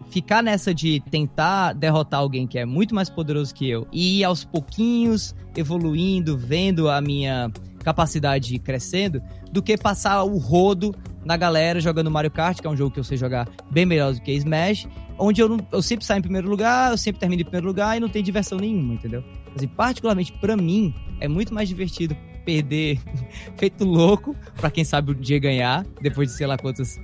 ficar 0.10 0.42
nessa 0.42 0.74
de 0.74 1.00
tentar 1.12 1.74
derrotar 1.74 2.20
alguém 2.20 2.48
que 2.48 2.58
é 2.58 2.66
muito 2.66 2.96
mais 2.96 3.10
poderoso 3.12 3.54
que 3.54 3.70
eu 3.70 3.88
e 3.92 4.20
ir 4.20 4.24
aos 4.24 4.44
pouquinhos 4.44 5.36
evoluindo, 5.56 6.36
vendo 6.36 6.90
a 6.90 7.00
minha 7.00 7.52
capacidade 7.84 8.58
crescendo, 8.60 9.22
do 9.52 9.62
que 9.62 9.78
passar 9.78 10.24
o 10.24 10.38
rodo 10.38 10.94
na 11.24 11.38
galera 11.38 11.80
jogando 11.80 12.10
Mario 12.10 12.32
Kart, 12.32 12.60
que 12.60 12.66
é 12.66 12.70
um 12.70 12.76
jogo 12.76 12.92
que 12.92 13.00
eu 13.00 13.04
sei 13.04 13.18
jogar 13.18 13.48
bem 13.70 13.86
melhor 13.86 14.14
do 14.14 14.22
que 14.22 14.32
Smash, 14.32 14.88
onde 15.18 15.42
eu, 15.42 15.48
não- 15.50 15.60
eu 15.72 15.82
sempre 15.82 16.06
saio 16.06 16.20
em 16.20 16.24
primeiro 16.24 16.50
lugar, 16.50 16.92
eu 16.92 16.98
sempre 16.98 17.20
termino 17.20 17.42
em 17.42 17.46
primeiro 17.46 17.68
lugar 17.68 17.96
e 17.96 18.00
não 18.00 18.10
tem 18.10 18.24
diversão 18.24 18.58
nenhuma, 18.58 18.96
entendeu? 18.96 19.24
Assim, 19.56 19.68
particularmente 19.68 20.32
pra 20.34 20.58
mim, 20.58 20.94
é 21.20 21.28
muito 21.28 21.54
mais 21.54 21.68
divertido 21.70 22.16
perder 22.50 23.00
feito 23.58 23.86
louco, 23.86 24.36
pra 24.60 24.72
quem 24.72 24.84
sabe 24.84 25.12
um 25.12 25.16
dia 25.16 25.38
ganhar, 25.40 25.86
depois 26.02 26.30
de 26.30 26.36
sei 26.36 26.48
lá 26.48 26.58
quantas 26.58 27.00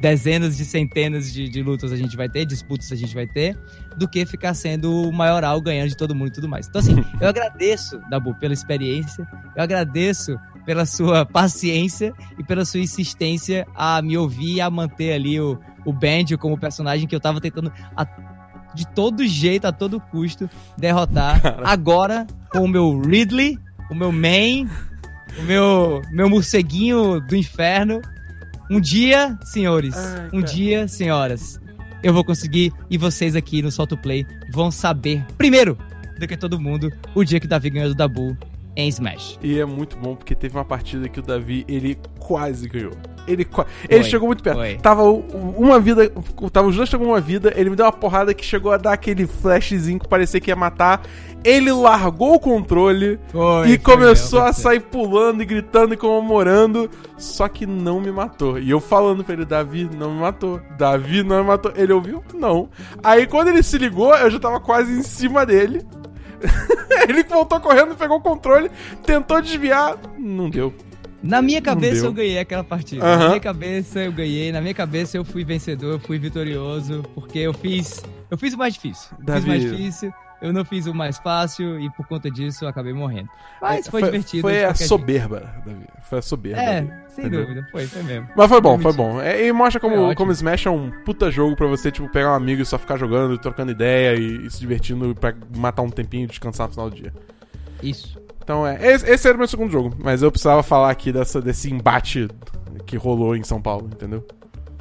dezenas 0.00 0.56
de 0.56 0.64
centenas 0.64 1.32
de, 1.32 1.48
de 1.48 1.62
lutas 1.62 1.90
a 1.90 1.96
gente 1.96 2.16
vai 2.16 2.28
ter, 2.28 2.44
disputas 2.44 2.92
a 2.92 2.96
gente 2.96 3.14
vai 3.14 3.26
ter, 3.26 3.58
do 3.96 4.06
que 4.08 4.24
ficar 4.26 4.54
sendo 4.54 4.92
o 5.08 5.12
maioral 5.12 5.60
ganhando 5.60 5.88
de 5.88 5.96
todo 5.96 6.14
mundo 6.14 6.28
e 6.28 6.32
tudo 6.32 6.48
mais. 6.48 6.68
Então, 6.68 6.80
assim, 6.80 6.94
eu 7.20 7.28
agradeço, 7.28 7.98
Dabu, 8.10 8.34
pela 8.38 8.52
experiência, 8.54 9.26
eu 9.56 9.62
agradeço 9.62 10.36
pela 10.66 10.84
sua 10.86 11.24
paciência 11.26 12.12
e 12.38 12.44
pela 12.44 12.64
sua 12.64 12.80
insistência 12.80 13.66
a 13.74 14.00
me 14.02 14.16
ouvir 14.16 14.54
e 14.56 14.60
a 14.60 14.70
manter 14.70 15.12
ali 15.12 15.40
o, 15.40 15.58
o 15.84 15.92
Banjo 15.92 16.38
como 16.38 16.58
personagem 16.58 17.06
que 17.08 17.14
eu 17.14 17.20
tava 17.20 17.40
tentando 17.40 17.72
a- 17.96 18.06
de 18.74 18.86
todo 18.88 19.24
jeito, 19.26 19.66
a 19.66 19.72
todo 19.72 20.00
custo, 20.00 20.50
derrotar. 20.76 21.40
Agora, 21.64 22.26
com 22.50 22.64
o 22.64 22.68
meu 22.68 23.00
Ridley, 23.00 23.56
o 23.90 23.94
meu 23.94 24.10
main, 24.10 24.68
o 25.38 25.42
meu, 25.42 26.02
meu 26.10 26.28
morceguinho 26.28 27.20
do 27.20 27.36
inferno. 27.36 28.00
Um 28.70 28.80
dia, 28.80 29.38
senhores, 29.42 29.94
Ai, 29.94 30.26
um 30.28 30.40
cara. 30.40 30.42
dia, 30.42 30.88
senhoras, 30.88 31.60
eu 32.02 32.14
vou 32.14 32.24
conseguir 32.24 32.72
e 32.88 32.96
vocês 32.96 33.36
aqui 33.36 33.60
no 33.60 33.70
Solto 33.70 33.96
Play 33.96 34.26
vão 34.52 34.70
saber, 34.70 35.24
primeiro 35.36 35.76
do 36.18 36.26
que 36.26 36.36
todo 36.36 36.60
mundo, 36.60 36.92
o 37.14 37.24
dia 37.24 37.40
que 37.40 37.46
o 37.46 37.48
Davi 37.48 37.70
ganhou 37.70 37.88
do 37.88 37.94
Dabu 37.94 38.36
em 38.76 38.88
Smash. 38.88 39.38
E 39.42 39.58
é 39.58 39.64
muito 39.64 39.96
bom 39.96 40.14
porque 40.16 40.34
teve 40.34 40.56
uma 40.56 40.64
partida 40.64 41.08
que 41.08 41.20
o 41.20 41.22
Davi, 41.22 41.64
ele 41.68 41.98
quase 42.18 42.68
ganhou. 42.68 42.92
Ele, 43.26 43.42
qua- 43.44 43.64
ele 43.88 44.04
chegou 44.04 44.26
muito 44.28 44.42
perto. 44.42 44.56
foi. 44.58 44.74
Tava 44.76 45.02
uma 45.02 45.80
vida. 45.80 46.10
Tava 46.52 46.68
os 46.68 46.76
dois 46.76 46.90
com 46.92 46.98
uma 47.04 47.20
vida. 47.22 47.52
Ele 47.56 47.70
me 47.70 47.76
deu 47.76 47.86
uma 47.86 47.92
porrada 47.92 48.34
que 48.34 48.44
chegou 48.44 48.70
a 48.70 48.76
dar 48.76 48.92
aquele 48.92 49.26
flashzinho 49.26 49.98
que 49.98 50.06
parecia 50.06 50.38
que 50.40 50.50
ia 50.50 50.56
matar. 50.56 51.00
Ele 51.42 51.72
largou 51.72 52.34
o 52.34 52.40
controle 52.40 53.18
Foi, 53.28 53.68
e 53.70 53.78
começou 53.78 54.40
a 54.42 54.52
sair 54.52 54.80
pulando 54.80 55.42
e 55.42 55.46
gritando 55.46 55.94
e 55.94 55.96
comemorando. 55.96 56.90
Só 57.16 57.48
que 57.48 57.64
não 57.64 57.98
me 57.98 58.12
matou. 58.12 58.58
E 58.58 58.68
eu 58.70 58.80
falando 58.80 59.24
pra 59.24 59.32
ele, 59.34 59.46
Davi, 59.46 59.88
não 59.96 60.12
me 60.12 60.20
matou. 60.20 60.60
Davi 60.76 61.22
não 61.22 61.38
me 61.38 61.44
matou. 61.48 61.72
Ele 61.76 61.94
ouviu? 61.94 62.22
Não. 62.34 62.68
Aí 63.02 63.26
quando 63.26 63.48
ele 63.48 63.62
se 63.62 63.78
ligou, 63.78 64.14
eu 64.14 64.30
já 64.30 64.38
tava 64.38 64.60
quase 64.60 64.92
em 64.92 65.02
cima 65.02 65.46
dele. 65.46 65.82
ele 67.08 67.22
voltou 67.24 67.60
correndo, 67.60 67.94
pegou 67.94 68.18
o 68.18 68.20
controle, 68.20 68.70
tentou 69.04 69.40
desviar. 69.40 69.96
Não 70.18 70.48
deu. 70.50 70.74
Na 71.22 71.40
minha 71.40 71.62
cabeça 71.62 72.04
eu 72.04 72.12
ganhei 72.12 72.38
aquela 72.38 72.62
partida. 72.62 73.02
Aham. 73.02 73.18
Na 73.18 73.28
minha 73.28 73.40
cabeça 73.40 74.00
eu 74.00 74.12
ganhei, 74.12 74.52
na 74.52 74.60
minha 74.60 74.74
cabeça 74.74 75.16
eu 75.16 75.24
fui 75.24 75.42
vencedor, 75.42 75.92
eu 75.92 75.98
fui 75.98 76.18
vitorioso, 76.18 77.02
porque 77.14 77.38
eu 77.38 77.54
fiz, 77.54 78.04
eu 78.30 78.36
fiz 78.36 78.52
o 78.52 78.58
mais 78.58 78.74
difícil. 78.74 79.10
Davi. 79.20 79.40
Fiz 79.40 79.44
o 79.44 79.48
mais 79.48 79.62
difícil, 79.62 80.14
eu 80.44 80.52
não 80.52 80.62
fiz 80.62 80.86
o 80.86 80.92
mais 80.92 81.16
fácil 81.16 81.80
e 81.80 81.88
por 81.90 82.06
conta 82.06 82.30
disso 82.30 82.66
eu 82.66 82.68
acabei 82.68 82.92
morrendo. 82.92 83.30
Mas 83.62 83.86
É, 83.86 83.90
foi, 83.90 84.02
divertido. 84.02 84.42
Foi 84.42 84.62
a 84.62 84.74
soberba, 84.74 85.40
Davi. 85.64 85.86
Foi 86.02 86.18
a 86.18 86.22
soberba. 86.22 86.60
É, 86.60 86.82
Davi. 86.82 87.02
sem 87.08 87.24
Entendeu? 87.24 87.46
dúvida, 87.46 87.66
foi, 87.72 87.86
foi 87.86 88.02
mesmo. 88.02 88.28
Mas 88.36 88.48
foi 88.48 88.60
bom, 88.60 88.78
foi 88.78 88.92
Foi 88.92 88.92
bom. 88.92 89.20
É, 89.22 89.46
e 89.46 89.52
mostra 89.52 89.80
Foi 89.80 89.90
como, 89.90 90.14
como 90.14 90.32
Smash 90.32 90.66
é 90.66 90.70
um 90.70 90.90
puta 91.02 91.30
jogo 91.30 91.56
pra 91.56 91.66
você, 91.66 91.90
tipo, 91.90 92.06
pegar 92.10 92.32
um 92.32 92.34
amigo 92.34 92.60
e 92.60 92.66
só 92.66 92.78
ficar 92.78 92.98
jogando, 92.98 93.38
trocando 93.38 93.72
ideia 93.72 94.14
e, 94.14 94.46
e 94.46 94.50
se 94.50 94.60
divertindo 94.60 95.14
pra 95.14 95.34
matar 95.56 95.80
um 95.80 95.88
tempinho 95.88 96.24
e 96.24 96.26
descansar 96.26 96.66
no 96.66 96.74
final 96.74 96.90
do 96.90 96.96
dia. 96.96 97.12
Isso. 97.82 98.20
Então 98.42 98.66
é, 98.66 98.76
esse, 98.92 99.10
esse 99.10 99.26
era 99.26 99.34
o 99.34 99.38
meu 99.38 99.48
segundo 99.48 99.72
jogo, 99.72 99.96
mas 99.98 100.22
eu 100.22 100.30
precisava 100.30 100.62
falar 100.62 100.90
aqui 100.90 101.10
dessa, 101.10 101.40
desse 101.40 101.72
embate 101.72 102.28
que 102.84 102.98
rolou 102.98 103.34
em 103.34 103.42
São 103.42 103.62
Paulo, 103.62 103.88
entendeu? 103.90 104.22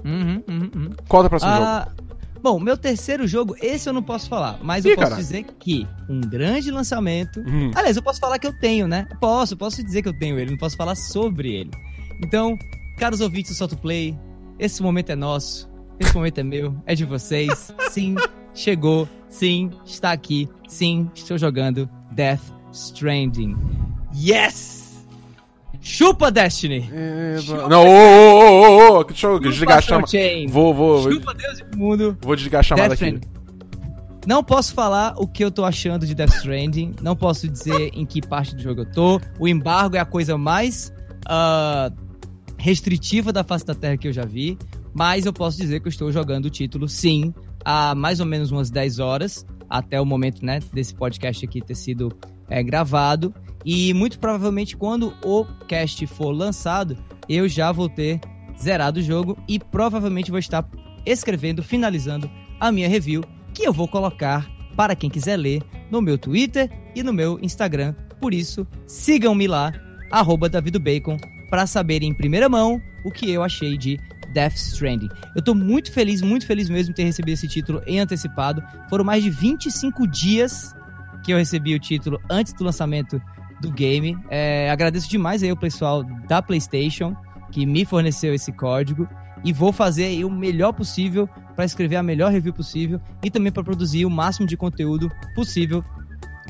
Uhum, 0.04 0.44
uhum, 0.46 0.72
uhum. 0.76 0.90
Qual 1.08 1.24
é 1.24 1.28
o 1.28 1.30
próximo 1.30 1.54
jogo? 1.54 2.04
Bom, 2.44 2.60
meu 2.60 2.76
terceiro 2.76 3.26
jogo, 3.26 3.56
esse 3.62 3.88
eu 3.88 3.94
não 3.94 4.04
posso 4.04 4.28
falar, 4.28 4.60
mas 4.62 4.84
Ih, 4.84 4.90
eu 4.90 4.96
posso 4.98 5.16
dizer 5.16 5.46
que 5.58 5.88
um 6.10 6.20
grande 6.20 6.70
lançamento. 6.72 7.40
Hum. 7.40 7.72
Aliás, 7.74 7.96
eu 7.96 8.04
posso 8.04 8.20
falar 8.20 8.38
que 8.38 8.46
eu 8.46 8.52
tenho, 8.60 8.86
né? 8.86 9.08
Posso, 9.22 9.56
posso 9.56 9.82
dizer 9.82 10.02
que 10.02 10.10
eu 10.10 10.20
tenho 10.20 10.38
ele, 10.38 10.52
não 10.52 10.58
posso 10.58 10.76
falar 10.76 10.96
sobre 10.96 11.54
ele. 11.54 11.72
Então, 12.22 12.60
caros 12.98 13.22
ouvintes 13.22 13.54
do 13.54 13.58
Solto 13.58 13.78
Play, 13.78 14.20
esse 14.60 14.84
momento 14.84 15.10
é 15.10 15.16
nosso, 15.16 15.72
esse 15.98 16.14
momento 16.14 16.38
é 16.40 16.44
meu, 16.44 16.76
é 16.86 16.94
de 16.94 17.06
vocês. 17.06 17.74
Sim, 17.90 18.16
chegou, 18.54 19.08
sim, 19.30 19.72
está 19.86 20.12
aqui, 20.12 20.50
sim, 20.68 21.10
estou 21.16 21.38
jogando 21.38 21.90
Death 22.12 22.42
Stranding. 22.74 23.56
Yes! 24.14 24.83
Chupa 25.84 26.32
Destiny! 26.32 26.90
É, 26.94 27.38
não, 27.70 27.86
ô, 27.86 27.90
ô, 27.90 28.96
ô, 28.96 29.00
ô, 29.00 29.04
deixa 29.04 29.28
eu 29.28 29.38
desligar 29.38 29.80
a 29.80 29.82
chamada. 29.82 30.08
Chain. 30.08 30.48
Vou, 30.48 30.74
vou, 30.74 31.12
Chupa 31.12 31.34
Deus 31.34 31.60
e 31.60 31.76
o 31.76 31.78
mundo. 31.78 32.18
vou 32.22 32.36
desligar 32.38 32.62
a 32.62 32.64
chamada 32.64 32.96
Death 32.96 33.16
aqui. 33.16 33.28
Não 34.26 34.42
posso 34.42 34.74
falar 34.74 35.14
o 35.18 35.28
que 35.28 35.44
eu 35.44 35.52
tô 35.52 35.66
achando 35.66 36.08
de 36.08 36.16
Death 36.16 36.36
Stranding. 36.36 36.94
Não 37.02 37.18
posso 37.18 37.50
dizer 37.50 37.92
em 37.94 38.06
que 38.06 38.22
parte 38.22 38.56
do 38.56 38.62
jogo 38.62 38.82
eu 38.82 38.86
tô. 38.86 39.20
O 39.38 39.46
embargo 39.46 39.98
é 39.98 40.00
a 40.00 40.06
coisa 40.06 40.38
mais 40.38 40.94
ah, 41.26 41.92
restritiva 42.58 43.34
da 43.34 43.44
face 43.44 43.66
da 43.66 43.76
Terra 43.76 43.98
que 43.98 44.08
eu 44.08 44.14
já 44.14 44.24
vi. 44.24 44.58
Mas 44.94 45.26
eu 45.26 45.34
posso 45.34 45.58
dizer 45.58 45.82
que 45.82 45.88
eu 45.88 45.90
estou 45.90 46.12
jogando 46.12 46.46
o 46.46 46.50
título, 46.50 46.88
sim, 46.88 47.34
há 47.66 47.94
mais 47.94 48.22
ou 48.22 48.26
menos 48.26 48.52
umas 48.52 48.70
10 48.70 49.00
horas. 49.00 49.46
Até 49.70 50.00
o 50.00 50.06
momento, 50.06 50.46
né, 50.46 50.60
desse 50.72 50.94
podcast 50.94 51.44
aqui 51.44 51.60
ter 51.60 51.76
sido 51.76 52.16
é, 52.48 52.64
gravado. 52.64 53.34
E 53.66 53.94
muito 53.94 54.20
provavelmente 54.20 54.76
quando 54.76 55.14
o 55.24 55.46
cast 55.68 56.06
for 56.08 56.32
lançado, 56.32 56.98
eu 57.30 57.48
já 57.48 57.72
vou 57.72 57.88
ter 57.90 58.20
zerado 58.62 59.00
o 59.00 59.04
jogo 59.04 59.38
e 59.48 59.60
provavelmente 59.60 60.32
vou 60.32 60.40
estar 60.40 60.68
escrevendo, 61.06 61.64
finalizando 61.64 62.30
a 62.60 62.72
minha 62.72 62.88
review, 62.88 63.24
que 63.54 63.64
eu 63.64 63.74
vou 63.74 63.88
colocar 63.88 64.50
para 64.76 64.96
quem 64.96 65.10
quiser 65.10 65.38
ler 65.38 65.62
no 65.92 66.02
meu 66.02 66.18
Twitter 66.18 66.70
e 66.96 67.04
no 67.04 67.14
meu 67.14 67.40
Instagram. 67.42 67.94
Por 68.20 68.34
isso, 68.34 68.66
sigam-me 68.88 69.48
lá, 69.48 69.72
arroba 70.12 70.50
DavidoBacon, 70.50 71.18
para 71.50 71.68
saberem 71.68 72.10
em 72.10 72.14
primeira 72.14 72.50
mão 72.50 72.82
o 73.04 73.12
que 73.12 73.30
eu 73.30 73.44
achei 73.44 73.78
de 73.78 74.00
Death 74.34 74.56
Stranding. 74.56 75.10
Eu 75.36 75.42
tô 75.42 75.54
muito 75.54 75.92
feliz, 75.92 76.22
muito 76.22 76.48
feliz 76.48 76.70
mesmo 76.70 76.94
de 76.94 76.96
ter 76.96 77.04
recebido 77.04 77.34
esse 77.34 77.48
título 77.48 77.82
em 77.86 78.00
antecipado. 78.00 78.64
Foram 78.90 79.04
mais 79.04 79.24
de 79.24 79.30
25 79.30 80.08
dias 80.08 80.74
que 81.24 81.32
eu 81.32 81.38
recebi 81.38 81.76
o 81.76 81.80
título 81.80 82.20
antes 82.30 82.54
do 82.54 82.64
lançamento 82.64 83.22
do 83.64 83.72
game. 83.72 84.18
É, 84.30 84.70
agradeço 84.70 85.10
demais 85.10 85.42
aí 85.42 85.52
o 85.52 85.58
pessoal 85.58 86.04
da 86.28 86.42
PlayStation 86.42 87.16
que 87.52 87.66
me 87.66 87.86
forneceu 87.86 88.34
esse 88.34 88.52
código 88.52 89.08
e 89.44 89.52
vou 89.52 89.72
fazer 89.72 90.24
o 90.24 90.30
melhor 90.30 90.74
possível 90.74 91.28
para 91.56 91.66
escrever 91.66 91.96
a 91.96 92.04
melhor 92.04 92.32
review 92.32 92.54
possível 92.54 93.00
e 93.24 93.30
também 93.30 93.52
para 93.52 93.64
produzir 93.64 94.06
o 94.06 94.10
máximo 94.10 94.48
de 94.48 94.58
conteúdo 94.58 95.12
possível 95.36 95.84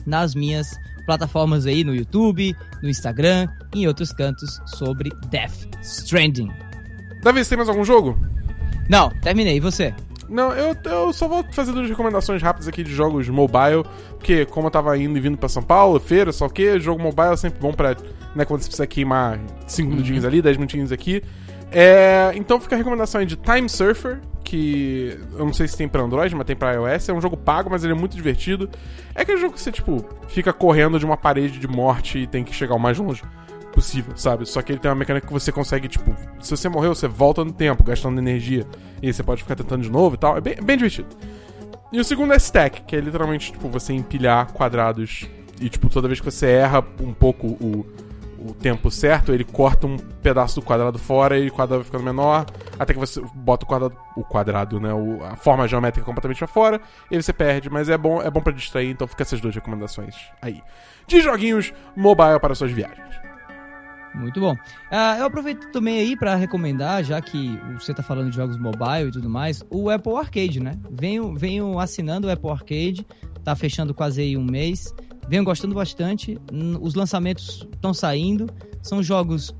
nas 0.05 0.35
minhas 0.35 0.77
plataformas 1.05 1.65
aí 1.65 1.83
no 1.83 1.93
YouTube, 1.93 2.55
no 2.81 2.89
Instagram 2.89 3.47
e 3.73 3.83
em 3.83 3.87
outros 3.87 4.11
cantos 4.11 4.61
sobre 4.65 5.09
Death 5.29 5.67
Stranding. 5.81 6.49
Davi, 7.21 7.43
você 7.43 7.49
tem 7.49 7.57
mais 7.57 7.69
algum 7.69 7.83
jogo? 7.83 8.17
Não, 8.89 9.09
terminei. 9.21 9.57
E 9.57 9.59
você? 9.59 9.93
Não, 10.29 10.51
eu, 10.53 10.75
eu 10.85 11.13
só 11.13 11.27
vou 11.27 11.43
fazer 11.51 11.71
duas 11.71 11.89
recomendações 11.89 12.41
rápidas 12.41 12.67
aqui 12.67 12.83
de 12.83 12.93
jogos 12.93 13.27
mobile, 13.29 13.83
porque 14.17 14.45
como 14.45 14.67
eu 14.67 14.71
tava 14.71 14.97
indo 14.97 15.17
e 15.17 15.21
vindo 15.21 15.37
pra 15.37 15.49
São 15.49 15.61
Paulo, 15.61 15.99
feira, 15.99 16.31
só 16.31 16.45
o 16.45 16.49
que, 16.49 16.79
jogo 16.79 17.01
mobile 17.01 17.33
é 17.33 17.37
sempre 17.37 17.59
bom 17.59 17.73
pra, 17.73 17.95
né, 18.35 18.45
quando 18.45 18.61
você 18.61 18.67
precisa 18.67 18.87
queimar 18.87 19.39
5 19.67 19.89
minutinhos 19.89 20.25
ali, 20.25 20.41
10 20.41 20.57
minutinhos 20.57 20.91
aqui. 20.91 21.23
É, 21.71 22.31
então 22.35 22.59
fica 22.59 22.75
a 22.75 22.77
recomendação 22.77 23.19
aí 23.19 23.25
de 23.25 23.35
Time 23.35 23.67
Surfer, 23.67 24.19
que 24.43 25.17
eu 25.33 25.45
não 25.45 25.53
sei 25.53 25.67
se 25.67 25.75
tem 25.75 25.87
pra 25.87 26.03
Android, 26.03 26.35
mas 26.35 26.45
tem 26.45 26.55
pra 26.55 26.73
iOS. 26.73 27.09
É 27.09 27.13
um 27.13 27.21
jogo 27.21 27.35
pago, 27.35 27.69
mas 27.69 27.83
ele 27.83 27.93
é 27.93 27.95
muito 27.95 28.15
divertido. 28.15 28.69
É 29.15 29.23
aquele 29.23 29.39
jogo 29.39 29.53
que 29.53 29.61
você, 29.61 29.71
tipo, 29.71 30.05
fica 30.27 30.53
correndo 30.53 30.99
de 30.99 31.05
uma 31.05 31.17
parede 31.17 31.59
de 31.59 31.67
morte 31.67 32.19
e 32.19 32.27
tem 32.27 32.43
que 32.43 32.53
chegar 32.53 32.75
o 32.75 32.79
mais 32.79 32.97
longe 32.99 33.23
possível, 33.73 34.15
sabe? 34.15 34.45
Só 34.45 34.61
que 34.61 34.71
ele 34.71 34.79
tem 34.79 34.89
uma 34.89 34.95
mecânica 34.95 35.25
que 35.25 35.33
você 35.33 35.51
consegue, 35.51 35.87
tipo, 35.87 36.15
se 36.39 36.51
você 36.51 36.69
morreu, 36.69 36.93
você 36.93 37.07
volta 37.07 37.43
no 37.43 37.51
tempo, 37.51 37.83
gastando 37.83 38.17
energia. 38.19 38.65
E 39.01 39.07
aí 39.07 39.13
você 39.13 39.23
pode 39.23 39.41
ficar 39.41 39.55
tentando 39.55 39.81
de 39.81 39.91
novo 39.91 40.15
e 40.15 40.17
tal. 40.17 40.37
É 40.37 40.41
bem, 40.41 40.55
bem 40.63 40.77
divertido. 40.77 41.09
E 41.91 41.99
o 41.99 42.03
segundo 42.03 42.33
é 42.33 42.37
stack, 42.37 42.83
que 42.83 42.95
é 42.95 42.99
literalmente, 42.99 43.51
tipo, 43.51 43.67
você 43.67 43.93
empilhar 43.93 44.51
quadrados 44.53 45.27
e, 45.59 45.69
tipo, 45.69 45.89
toda 45.89 46.07
vez 46.07 46.19
que 46.19 46.25
você 46.25 46.47
erra 46.47 46.83
um 46.99 47.13
pouco 47.13 47.47
o, 47.47 47.85
o 48.39 48.53
tempo 48.53 48.91
certo, 48.91 49.33
ele 49.33 49.43
corta 49.43 49.87
um 49.87 49.97
pedaço 49.97 50.59
do 50.59 50.65
quadrado 50.65 50.99
fora 50.99 51.37
e 51.37 51.47
o 51.47 51.51
quadrado 51.51 51.81
vai 51.81 51.85
ficando 51.85 52.03
menor, 52.03 52.45
até 52.77 52.93
que 52.93 52.99
você 52.99 53.21
bota 53.33 53.65
o 53.65 53.67
quadrado, 53.67 53.95
o 54.17 54.23
quadrado, 54.23 54.79
né, 54.79 54.93
o, 54.93 55.23
a 55.23 55.35
forma 55.35 55.67
geométrica 55.67 56.05
completamente 56.05 56.39
pra 56.39 56.47
fora, 56.47 56.81
e 57.09 57.21
você 57.21 57.31
perde, 57.31 57.69
mas 57.69 57.89
é 57.89 57.97
bom, 57.97 58.21
é 58.21 58.29
bom 58.29 58.41
para 58.41 58.53
distrair, 58.53 58.89
então 58.89 59.07
fica 59.07 59.23
essas 59.23 59.39
duas 59.39 59.55
recomendações 59.55 60.15
aí. 60.41 60.61
De 61.07 61.21
joguinhos 61.21 61.73
mobile 61.95 62.39
para 62.39 62.55
suas 62.55 62.71
viagens. 62.71 63.32
Muito 64.15 64.39
bom. 64.39 64.53
Uh, 64.53 65.19
eu 65.19 65.25
aproveito 65.25 65.71
também 65.71 65.99
aí 65.99 66.15
para 66.15 66.35
recomendar, 66.35 67.03
já 67.03 67.19
que 67.19 67.59
você 67.79 67.93
tá 67.93 68.03
falando 68.03 68.29
de 68.29 68.35
jogos 68.35 68.57
mobile 68.57 69.09
e 69.09 69.11
tudo 69.11 69.29
mais, 69.29 69.63
o 69.69 69.89
Apple 69.89 70.15
Arcade, 70.15 70.59
né? 70.59 70.79
Venho, 70.91 71.35
venho 71.35 71.79
assinando 71.79 72.27
o 72.27 72.31
Apple 72.31 72.49
Arcade, 72.49 73.05
tá 73.43 73.55
fechando 73.55 73.93
quase 73.93 74.21
aí 74.21 74.37
um 74.37 74.43
mês. 74.43 74.93
Venho 75.27 75.43
gostando 75.43 75.73
bastante. 75.73 76.37
Os 76.81 76.95
lançamentos 76.95 77.67
estão 77.73 77.93
saindo. 77.93 78.47
São 78.81 79.01
jogos 79.01 79.55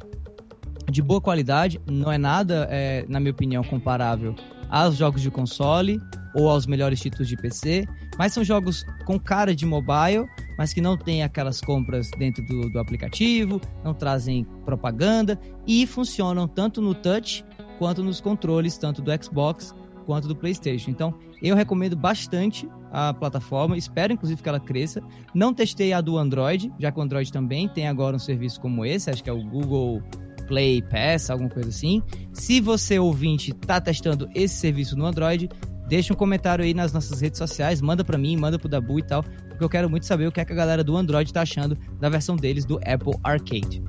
de 0.90 1.02
boa 1.02 1.22
qualidade. 1.22 1.80
Não 1.90 2.12
é 2.12 2.18
nada, 2.18 2.68
é, 2.70 3.06
na 3.08 3.20
minha 3.20 3.32
opinião, 3.32 3.64
comparável 3.64 4.36
aos 4.70 4.96
jogos 4.98 5.22
de 5.22 5.30
console 5.30 6.02
ou 6.34 6.50
aos 6.50 6.66
melhores 6.66 7.00
títulos 7.00 7.28
de 7.28 7.38
PC. 7.38 7.88
Mas 8.18 8.34
são 8.34 8.44
jogos 8.44 8.86
com 9.06 9.20
cara 9.20 9.56
de 9.56 9.66
mobile, 9.66 10.28
mas 10.58 10.74
que 10.74 10.82
não 10.82 10.98
tem 10.98 11.24
aquelas 11.24 11.62
compras 11.62 12.10
dentro 12.18 12.44
do, 12.46 12.70
do 12.70 12.80
aplicativo, 12.80 13.60
não 13.84 13.94
trazem 13.94 14.46
propaganda 14.66 15.40
e 15.68 15.86
funcionam 15.88 16.48
tanto 16.48 16.82
no 16.82 16.94
touch 16.94 17.46
quanto 17.78 18.04
nos 18.04 18.22
controles, 18.22 18.78
tanto 18.78 19.02
do 19.02 19.12
Xbox 19.24 19.74
quanto 20.06 20.28
do 20.28 20.36
PlayStation. 20.36 20.92
Então, 20.92 21.14
eu 21.42 21.56
recomendo 21.56 21.96
bastante 21.96 22.68
a 22.92 23.14
plataforma, 23.14 23.78
espero 23.78 24.14
inclusive 24.14 24.42
que 24.42 24.48
ela 24.48 24.60
cresça. 24.60 25.02
Não 25.34 25.54
testei 25.54 25.94
a 25.94 26.02
do 26.02 26.18
Android, 26.18 26.72
já 26.80 26.92
que 26.92 27.00
o 27.00 27.02
Android 27.02 27.32
também 27.32 27.68
tem 27.68 27.88
agora 27.88 28.16
um 28.16 28.20
serviço 28.20 28.62
como 28.62 28.86
esse, 28.86 29.10
acho 29.10 29.24
que 29.24 29.30
é 29.30 29.34
o 29.34 29.44
Google 29.44 30.02
Play 30.48 30.82
Pass, 30.82 31.30
alguma 31.30 31.50
coisa 31.50 31.70
assim. 31.70 32.04
Se 32.32 32.62
você 32.62 33.00
ouvinte 33.00 33.52
está 33.52 33.82
testando 33.82 34.30
esse 34.36 34.56
serviço 34.56 34.96
no 34.96 35.06
Android, 35.06 35.50
deixa 35.94 36.12
um 36.12 36.16
comentário 36.16 36.66
aí 36.66 36.74
nas 36.74 36.92
nossas 36.92 37.22
redes 37.22 37.38
sociais, 37.38 37.80
manda 37.80 38.04
para 38.04 38.18
mim, 38.18 38.36
manda 38.36 38.58
pro 38.58 38.68
Dabu 38.68 38.98
e 38.98 39.04
tal, 39.04 39.22
porque 39.22 39.64
eu 39.64 39.70
quero 39.70 39.88
muito 39.88 40.08
saber 40.08 40.26
o 40.26 40.32
que, 40.32 40.42
é 40.42 40.46
que 40.46 40.52
a 40.52 40.56
galera 40.56 40.84
do 40.84 40.98
Android 40.98 41.32
tá 41.32 41.44
achando 41.44 41.78
da 42.00 42.10
versão 42.10 42.36
deles 42.36 42.66
do 42.66 42.78
Apple 42.78 43.14
Arcade. 43.24 43.84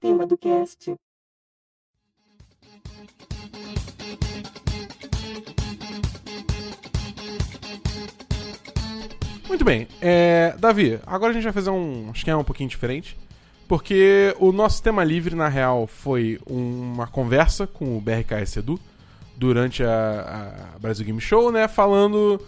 Tema 0.00 0.24
do 0.24 0.38
cast. 0.38 0.94
Muito 9.54 9.64
bem. 9.64 9.86
É, 10.02 10.52
Davi, 10.58 10.98
agora 11.06 11.30
a 11.30 11.32
gente 11.32 11.44
vai 11.44 11.52
fazer 11.52 11.70
um 11.70 12.10
esquema 12.12 12.40
um 12.40 12.44
pouquinho 12.44 12.68
diferente. 12.68 13.16
Porque 13.68 14.34
o 14.40 14.50
nosso 14.50 14.82
tema 14.82 15.04
livre, 15.04 15.36
na 15.36 15.46
real, 15.46 15.86
foi 15.86 16.40
uma 16.44 17.06
conversa 17.06 17.64
com 17.64 17.96
o 17.96 18.00
BRKS 18.00 18.56
Edu 18.56 18.80
durante 19.36 19.84
a, 19.84 20.72
a 20.74 20.78
Brasil 20.80 21.06
Game 21.06 21.20
Show, 21.20 21.52
né? 21.52 21.68
Falando 21.68 22.44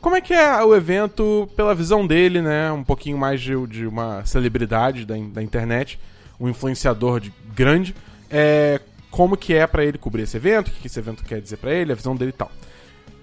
como 0.00 0.16
é 0.16 0.20
que 0.20 0.34
é 0.34 0.60
o 0.64 0.74
evento 0.74 1.48
pela 1.54 1.76
visão 1.76 2.04
dele, 2.04 2.42
né? 2.42 2.72
Um 2.72 2.82
pouquinho 2.82 3.16
mais 3.16 3.40
de, 3.40 3.54
de 3.68 3.86
uma 3.86 4.26
celebridade 4.26 5.06
da, 5.06 5.14
da, 5.14 5.40
internet, 5.40 5.96
um 6.40 6.48
influenciador 6.48 7.20
de, 7.20 7.32
grande. 7.54 7.94
É, 8.28 8.80
como 9.12 9.36
que 9.36 9.54
é 9.54 9.64
para 9.64 9.84
ele 9.84 9.96
cobrir 9.96 10.22
esse 10.22 10.36
evento, 10.36 10.68
o 10.68 10.70
que 10.72 10.88
esse 10.88 10.98
evento 10.98 11.22
quer 11.22 11.40
dizer 11.40 11.58
para 11.58 11.72
ele, 11.72 11.92
a 11.92 11.94
visão 11.94 12.16
dele 12.16 12.30
e 12.30 12.36
tal. 12.36 12.50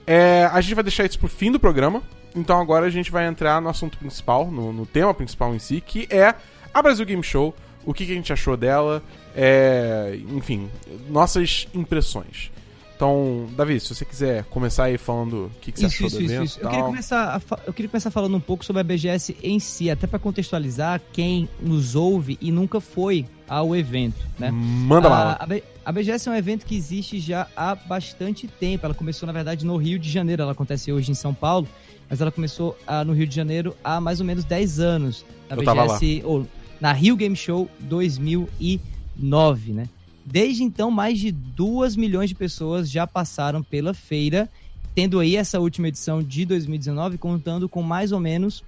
É, 0.07 0.49
a 0.53 0.61
gente 0.61 0.73
vai 0.73 0.85
deixar 0.85 1.05
isso 1.05 1.19
pro 1.19 1.27
fim 1.27 1.51
do 1.51 1.59
programa, 1.59 2.01
então 2.35 2.59
agora 2.59 2.85
a 2.85 2.89
gente 2.89 3.11
vai 3.11 3.25
entrar 3.27 3.61
no 3.61 3.69
assunto 3.69 3.97
principal, 3.97 4.51
no, 4.51 4.73
no 4.73 4.85
tema 4.85 5.13
principal 5.13 5.55
em 5.55 5.59
si, 5.59 5.81
que 5.81 6.07
é 6.09 6.35
a 6.73 6.81
Brasil 6.81 7.05
Game 7.05 7.23
Show, 7.23 7.55
o 7.85 7.93
que, 7.93 8.05
que 8.05 8.11
a 8.11 8.15
gente 8.15 8.33
achou 8.33 8.57
dela, 8.57 9.01
é, 9.35 10.19
enfim, 10.29 10.69
nossas 11.09 11.67
impressões. 11.73 12.51
Então, 12.95 13.47
Davi, 13.57 13.77
se 13.79 13.93
você 13.93 14.05
quiser 14.05 14.45
começar 14.45 14.85
aí 14.85 14.97
falando 14.97 15.47
o 15.47 15.51
que, 15.59 15.71
que 15.71 15.79
você 15.79 15.87
isso, 15.87 15.95
achou 15.95 16.07
isso, 16.07 16.17
do 16.17 16.23
evento. 16.23 16.45
Isso, 16.45 16.57
isso. 16.57 16.65
Eu, 16.65 16.69
queria 16.69 16.85
começar 16.85 17.41
eu 17.67 17.73
queria 17.73 17.89
começar 17.89 18.09
falando 18.09 18.37
um 18.37 18.39
pouco 18.39 18.63
sobre 18.63 18.79
a 18.79 18.83
BGS 18.83 19.35
em 19.43 19.59
si, 19.59 19.91
até 19.91 20.07
para 20.07 20.17
contextualizar 20.17 21.01
quem 21.11 21.49
nos 21.59 21.93
ouve 21.93 22.37
e 22.39 22.51
nunca 22.51 22.79
foi 22.79 23.25
ao 23.47 23.75
evento, 23.75 24.25
né? 24.39 24.49
Manda 24.49 25.09
lá. 25.09 25.37
A, 25.39 25.89
a 25.89 25.91
BGS 25.91 26.29
é 26.29 26.31
um 26.31 26.35
evento 26.35 26.65
que 26.65 26.75
existe 26.75 27.19
já 27.19 27.47
há 27.55 27.75
bastante 27.75 28.47
tempo. 28.47 28.85
Ela 28.85 28.95
começou, 28.95 29.27
na 29.27 29.33
verdade, 29.33 29.65
no 29.65 29.75
Rio 29.75 29.99
de 29.99 30.09
Janeiro. 30.09 30.41
Ela 30.41 30.53
acontece 30.53 30.91
hoje 30.91 31.11
em 31.11 31.15
São 31.15 31.33
Paulo 31.33 31.67
mas 32.09 32.21
ela 32.21 32.31
começou 32.31 32.77
ah, 32.85 33.03
no 33.03 33.13
Rio 33.13 33.27
de 33.27 33.35
Janeiro 33.35 33.75
há 33.83 33.99
mais 33.99 34.19
ou 34.19 34.25
menos 34.25 34.43
10 34.43 34.79
anos. 34.79 35.25
Na 35.49 35.55
Eu 35.55 35.63
BGS, 35.63 36.21
ou 36.25 36.47
na 36.79 36.91
Rio 36.91 37.15
Game 37.15 37.35
Show 37.35 37.69
2009, 37.81 39.71
né? 39.71 39.89
Desde 40.25 40.63
então, 40.63 40.89
mais 40.89 41.19
de 41.19 41.31
2 41.31 41.95
milhões 41.95 42.29
de 42.29 42.35
pessoas 42.35 42.89
já 42.89 43.05
passaram 43.05 43.61
pela 43.61 43.93
feira, 43.93 44.49
tendo 44.95 45.19
aí 45.19 45.35
essa 45.35 45.59
última 45.59 45.87
edição 45.87 46.23
de 46.23 46.45
2019, 46.45 47.17
contando 47.17 47.69
com 47.69 47.83
mais 47.83 48.11
ou 48.11 48.19
menos 48.19 48.63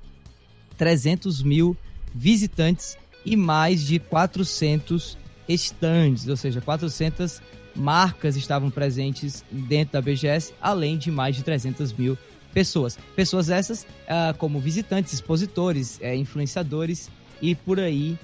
300 0.77 1.41
mil 1.41 1.75
visitantes 2.13 2.97
e 3.25 3.35
mais 3.35 3.85
de 3.85 3.97
400 3.97 5.17
stands, 5.49 6.27
ou 6.27 6.37
seja, 6.37 6.61
400 6.61 7.41
marcas 7.75 8.35
estavam 8.35 8.69
presentes 8.69 9.43
dentro 9.51 9.93
da 9.93 10.01
BGS, 10.01 10.53
além 10.61 10.97
de 10.97 11.11
mais 11.11 11.35
de 11.35 11.43
300 11.43 11.93
mil 11.93 12.17
pessoas. 12.57 12.97
Pessoas 13.15 13.51
essas 13.51 13.83
uh, 13.83 14.35
como 14.39 14.59
visitantes, 14.59 15.13
expositores, 15.13 15.99
é, 16.01 16.15
influenciadores 16.15 17.07
e 17.39 17.53
por 17.53 17.79
aí 17.79 18.17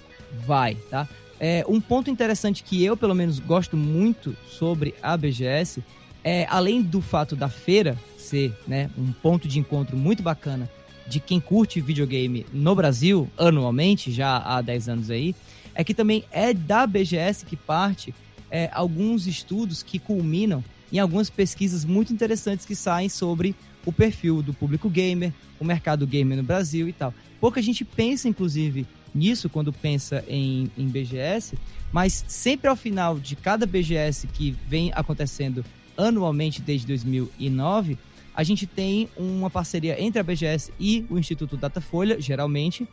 vai, 0.48 0.74
tá? 0.89 1.08
É, 1.39 1.63
um 1.67 1.80
ponto 1.80 2.10
interessante 2.10 2.63
que 2.63 2.84
eu, 2.84 2.98
pelo 2.98 3.13
menos, 3.13 3.38
gosto 3.38 3.78
muito 3.78 4.36
sobre 4.50 4.96
a 5.04 5.15
BGS 5.15 5.84
é, 6.24 6.48
além 6.50 6.82
do 6.82 7.00
fato 7.00 7.36
da 7.36 7.48
feira 7.48 7.96
ser 8.17 8.58
né, 8.65 8.89
um 8.98 9.12
ponto 9.12 9.48
de 9.48 9.60
encontro 9.60 9.96
muito 9.96 10.24
bacana 10.24 10.67
de 11.06 11.19
quem 11.19 11.39
curte 11.39 11.80
videogame 11.80 12.43
no 12.52 12.74
Brasil, 12.74 13.30
anualmente, 13.38 14.12
já 14.12 14.38
há 14.38 14.62
10 14.62 14.89
anos 14.89 15.10
aí, 15.12 15.36
é 15.76 15.84
que 15.84 15.93
também 15.93 16.24
é 16.32 16.54
da 16.54 16.88
BGS 16.88 17.46
que 17.46 17.58
parte 17.58 18.15
é, 18.50 18.69
alguns 18.74 19.28
estudos 19.28 19.84
que 19.84 20.00
culminam 20.00 20.63
em 20.91 20.98
algumas 20.98 21.30
pesquisas 21.30 21.86
muito 21.86 22.12
interessantes 22.13 22.65
que 22.65 22.76
saem 22.76 23.10
sobre 23.10 23.54
o 23.86 23.91
perfil 23.91 24.41
do 24.41 24.54
público 24.54 24.89
gamer, 24.89 25.34
o 25.60 25.65
mercado 25.65 26.06
gamer 26.08 26.38
no 26.38 26.43
Brasil 26.43 26.88
e 26.88 26.93
tal. 26.93 27.13
Pouca 27.39 27.62
gente 27.62 27.84
pensa, 27.84 28.28
inclusive, 28.28 28.86
nisso 29.13 29.50
quando 29.50 29.72
pensa 29.72 30.24
em, 30.28 30.72
em 30.78 30.88
BGS, 30.88 31.58
mas 31.91 32.26
sempre 32.28 32.67
ao 32.67 32.76
final 32.76 33.19
de 33.19 33.36
cada 33.36 33.65
BGS 33.65 34.28
que 34.28 34.56
vem 34.67 34.91
acontecendo 34.96 35.63
anualmente 35.98 36.62
desde 36.62 36.88
2009, 36.88 37.98
a 38.36 38.43
gente 38.43 38.65
tem 38.65 39.08
uma 39.15 39.50
parceria 39.50 40.02
entre 40.02 40.19
a 40.19 40.24
BGS 40.24 40.74
e 40.80 41.06
o 41.10 41.19
Instituto 41.19 41.56
Datafolha, 41.56 42.19
geralmente, 42.19 42.88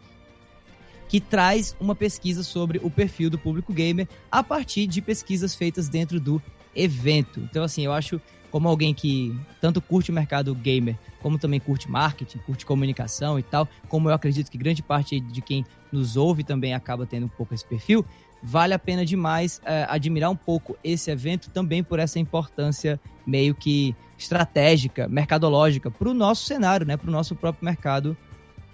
que 1.09 1.21
traz 1.21 1.75
uma 1.81 1.95
pesquisa 1.95 2.43
sobre 2.43 2.79
o 2.83 2.91
perfil 2.91 3.31
do 3.31 3.39
público 3.39 3.73
gamer 3.73 4.07
a 4.31 4.43
partir 4.43 4.87
de 4.87 5.01
pesquisas 5.01 5.55
feitas 5.55 5.89
dentro 5.89 6.21
do 6.21 6.41
evento. 6.77 7.41
Então, 7.41 7.65
assim, 7.65 7.85
eu 7.85 7.93
acho 7.93 8.21
como 8.51 8.69
alguém 8.69 8.93
que 8.93 9.39
tanto 9.61 9.81
curte 9.81 10.11
o 10.11 10.15
mercado 10.15 10.55
gamer, 10.55 10.97
como 11.23 11.39
também 11.39 11.61
curte 11.61 11.91
marketing, 11.91 12.39
curte 12.39 12.67
comunicação 12.67 13.39
e 13.39 13.43
tal, 13.43 13.69
como 13.89 14.09
eu 14.09 14.15
acredito 14.15 14.51
que 14.51 14.59
grande 14.59 14.83
parte 14.83 15.21
de 15.21 15.41
quem 15.41 15.65
nos 15.93 16.17
ouve 16.17 16.45
também 16.45 16.75
acaba 16.75 17.07
tendo 17.07 17.27
um 17.27 17.29
pouco 17.29 17.55
esse 17.55 17.65
perfil, 17.65 18.05
vale 18.43 18.75
a 18.75 18.79
pena 18.79 19.05
demais 19.05 19.61
é, 19.65 19.87
admirar 19.89 20.31
um 20.31 20.37
pouco 20.37 20.77
esse 20.83 21.11
evento 21.11 21.51
também 21.51 21.83
por 21.83 21.99
essa 21.99 22.19
importância 22.19 23.01
meio 23.27 23.55
que 23.55 23.95
estratégica, 24.19 25.09
mercadológica 25.09 25.91
para 25.91 26.09
o 26.09 26.15
nosso 26.15 26.45
cenário, 26.45 26.87
né, 26.87 26.97
para 26.97 27.09
o 27.09 27.13
nosso 27.13 27.35
próprio 27.35 27.65
mercado 27.65 28.17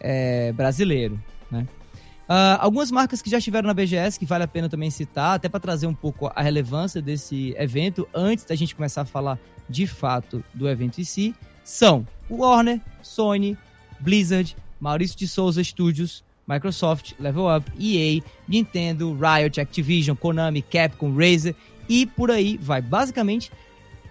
é, 0.01 0.53
brasileiro, 0.53 1.21
né? 1.51 1.67
Uh, 2.29 2.59
algumas 2.59 2.91
marcas 2.91 3.23
que 3.23 3.31
já 3.31 3.39
estiveram 3.39 3.69
na 3.69 3.75
BGS, 3.75 4.19
que 4.19 4.27
vale 4.27 4.43
a 4.43 4.49
pena 4.49 4.69
também 4.69 4.91
citar, 4.91 5.37
até 5.37 5.49
para 5.49 5.61
trazer 5.61 5.87
um 5.87 5.95
pouco 5.95 6.31
a 6.35 6.43
relevância 6.43 7.01
desse 7.01 7.55
evento, 7.57 8.09
antes 8.13 8.45
da 8.45 8.55
gente 8.57 8.75
começar 8.75 9.03
a 9.03 9.05
falar 9.05 9.39
de 9.69 9.87
fato 9.87 10.45
do 10.53 10.69
evento 10.69 11.01
em 11.01 11.05
si, 11.05 11.35
são 11.63 12.07
Warner, 12.29 12.81
Sony, 13.01 13.57
Blizzard, 14.01 14.57
Maurício 14.81 15.17
de 15.17 15.29
Souza 15.29 15.63
Studios, 15.63 16.25
Microsoft, 16.49 17.13
Level 17.19 17.47
Up, 17.57 17.71
EA, 17.79 18.21
Nintendo, 18.49 19.17
Riot, 19.17 19.61
Activision, 19.61 20.17
Konami, 20.17 20.63
Capcom, 20.63 21.15
Razer 21.15 21.55
e 21.89 22.07
por 22.07 22.31
aí 22.31 22.57
vai. 22.57 22.81
Basicamente, 22.81 23.51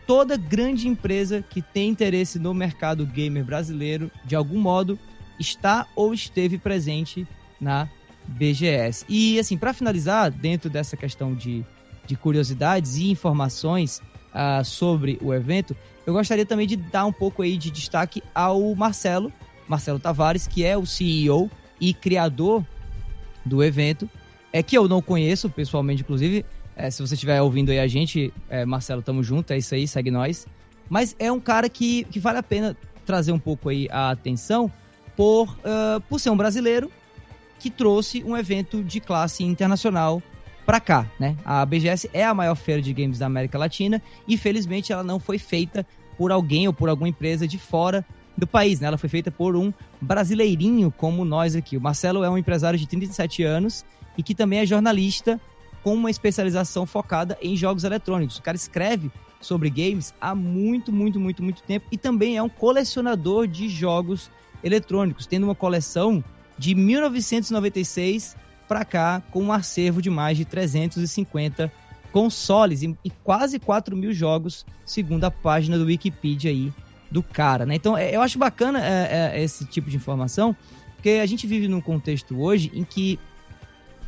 toda 0.07 0.37
grande 0.37 0.87
empresa 0.87 1.41
que 1.41 1.61
tem 1.61 1.89
interesse 1.89 2.39
no 2.39 2.53
mercado 2.53 3.05
gamer 3.05 3.43
brasileiro, 3.43 4.11
de 4.23 4.35
algum 4.35 4.59
modo, 4.59 4.99
está 5.39 5.87
ou 5.95 6.13
esteve 6.13 6.57
presente 6.57 7.27
na 7.59 7.89
BGS. 8.27 9.05
E 9.07 9.39
assim, 9.39 9.57
para 9.57 9.73
finalizar, 9.73 10.31
dentro 10.31 10.69
dessa 10.69 10.97
questão 10.97 11.33
de, 11.33 11.63
de 12.05 12.15
curiosidades 12.15 12.97
e 12.97 13.09
informações 13.09 14.01
uh, 14.33 14.63
sobre 14.63 15.17
o 15.21 15.33
evento, 15.33 15.75
eu 16.05 16.13
gostaria 16.13 16.45
também 16.45 16.67
de 16.67 16.75
dar 16.75 17.05
um 17.05 17.13
pouco 17.13 17.41
aí 17.41 17.57
de 17.57 17.71
destaque 17.71 18.21
ao 18.33 18.75
Marcelo, 18.75 19.31
Marcelo 19.67 19.99
Tavares, 19.99 20.47
que 20.47 20.63
é 20.63 20.77
o 20.77 20.85
CEO 20.85 21.49
e 21.79 21.93
criador 21.93 22.63
do 23.45 23.63
evento, 23.63 24.09
é 24.53 24.63
que 24.63 24.77
eu 24.77 24.87
não 24.87 25.01
conheço 25.01 25.49
pessoalmente, 25.49 26.01
inclusive. 26.01 26.45
É, 26.77 26.89
se 26.91 27.01
você 27.01 27.13
estiver 27.13 27.41
ouvindo 27.41 27.71
aí 27.71 27.79
a 27.79 27.87
gente, 27.87 28.33
é, 28.49 28.65
Marcelo, 28.65 29.01
tamo 29.01 29.23
junto, 29.23 29.51
é 29.51 29.57
isso 29.57 29.73
aí, 29.73 29.87
segue 29.87 30.11
nós. 30.11 30.45
Mas 30.89 31.15
é 31.17 31.31
um 31.31 31.39
cara 31.39 31.69
que, 31.69 32.03
que 32.05 32.19
vale 32.19 32.37
a 32.37 32.43
pena 32.43 32.75
trazer 33.05 33.31
um 33.31 33.39
pouco 33.39 33.69
aí 33.69 33.87
a 33.91 34.11
atenção 34.11 34.71
por, 35.15 35.49
uh, 35.59 36.01
por 36.09 36.19
ser 36.19 36.29
um 36.29 36.37
brasileiro 36.37 36.91
que 37.65 37.71
trouxe 37.71 38.23
um 38.23 38.37
evento 38.37 38.83
de 38.83 38.99
classe 38.99 39.43
internacional 39.43 40.21
para 40.67 40.79
cá, 40.79 41.09
né? 41.19 41.35
A 41.43 41.65
BGS 41.65 42.07
é 42.13 42.23
a 42.23 42.31
maior 42.31 42.53
feira 42.53 42.79
de 42.79 42.93
games 42.93 43.17
da 43.17 43.25
América 43.25 43.57
Latina 43.57 43.99
e 44.27 44.37
felizmente 44.37 44.93
ela 44.93 45.03
não 45.03 45.19
foi 45.19 45.39
feita 45.39 45.83
por 46.15 46.31
alguém 46.31 46.67
ou 46.67 46.73
por 46.75 46.89
alguma 46.89 47.09
empresa 47.09 47.47
de 47.47 47.57
fora 47.57 48.05
do 48.37 48.45
país, 48.45 48.79
né? 48.79 48.85
Ela 48.85 48.99
foi 48.99 49.09
feita 49.09 49.31
por 49.31 49.55
um 49.55 49.73
brasileirinho 49.99 50.93
como 50.95 51.25
nós 51.25 51.55
aqui. 51.55 51.75
O 51.75 51.81
Marcelo 51.81 52.23
é 52.23 52.29
um 52.29 52.37
empresário 52.37 52.77
de 52.77 52.85
37 52.87 53.41
anos 53.41 53.83
e 54.15 54.21
que 54.21 54.35
também 54.35 54.59
é 54.59 54.65
jornalista 54.67 55.41
com 55.81 55.95
uma 55.95 56.11
especialização 56.11 56.85
focada 56.85 57.35
em 57.41 57.57
jogos 57.57 57.83
eletrônicos. 57.83 58.37
O 58.37 58.43
cara 58.43 58.55
escreve 58.55 59.09
sobre 59.41 59.71
games 59.71 60.13
há 60.21 60.35
muito, 60.35 60.91
muito, 60.91 61.19
muito, 61.19 61.41
muito 61.41 61.63
tempo 61.63 61.87
e 61.91 61.97
também 61.97 62.37
é 62.37 62.43
um 62.43 62.49
colecionador 62.49 63.47
de 63.47 63.67
jogos 63.67 64.29
eletrônicos, 64.63 65.25
tendo 65.25 65.45
uma 65.45 65.55
coleção 65.55 66.23
de 66.57 66.73
1996 66.75 68.35
para 68.67 68.83
cá 68.83 69.21
com 69.31 69.43
um 69.43 69.51
acervo 69.51 70.01
de 70.01 70.09
mais 70.09 70.37
de 70.37 70.45
350 70.45 71.71
consoles 72.11 72.81
e, 72.81 72.97
e, 73.03 73.09
quase 73.09 73.59
4 73.59 73.95
mil 73.95 74.13
jogos, 74.13 74.65
segundo 74.85 75.25
a 75.25 75.31
página 75.31 75.77
do 75.77 75.85
Wikipedia 75.85 76.49
aí 76.49 76.73
do 77.11 77.21
cara, 77.21 77.65
né? 77.65 77.75
Então, 77.75 77.97
é, 77.97 78.15
eu 78.15 78.21
acho 78.21 78.39
bacana 78.39 78.79
é, 78.83 79.33
é, 79.33 79.43
esse 79.43 79.65
tipo 79.65 79.89
de 79.89 79.97
informação, 79.97 80.55
porque 80.95 81.19
a 81.21 81.25
gente 81.25 81.45
vive 81.45 81.67
num 81.67 81.81
contexto 81.81 82.39
hoje 82.39 82.71
em 82.73 82.83
que 82.83 83.19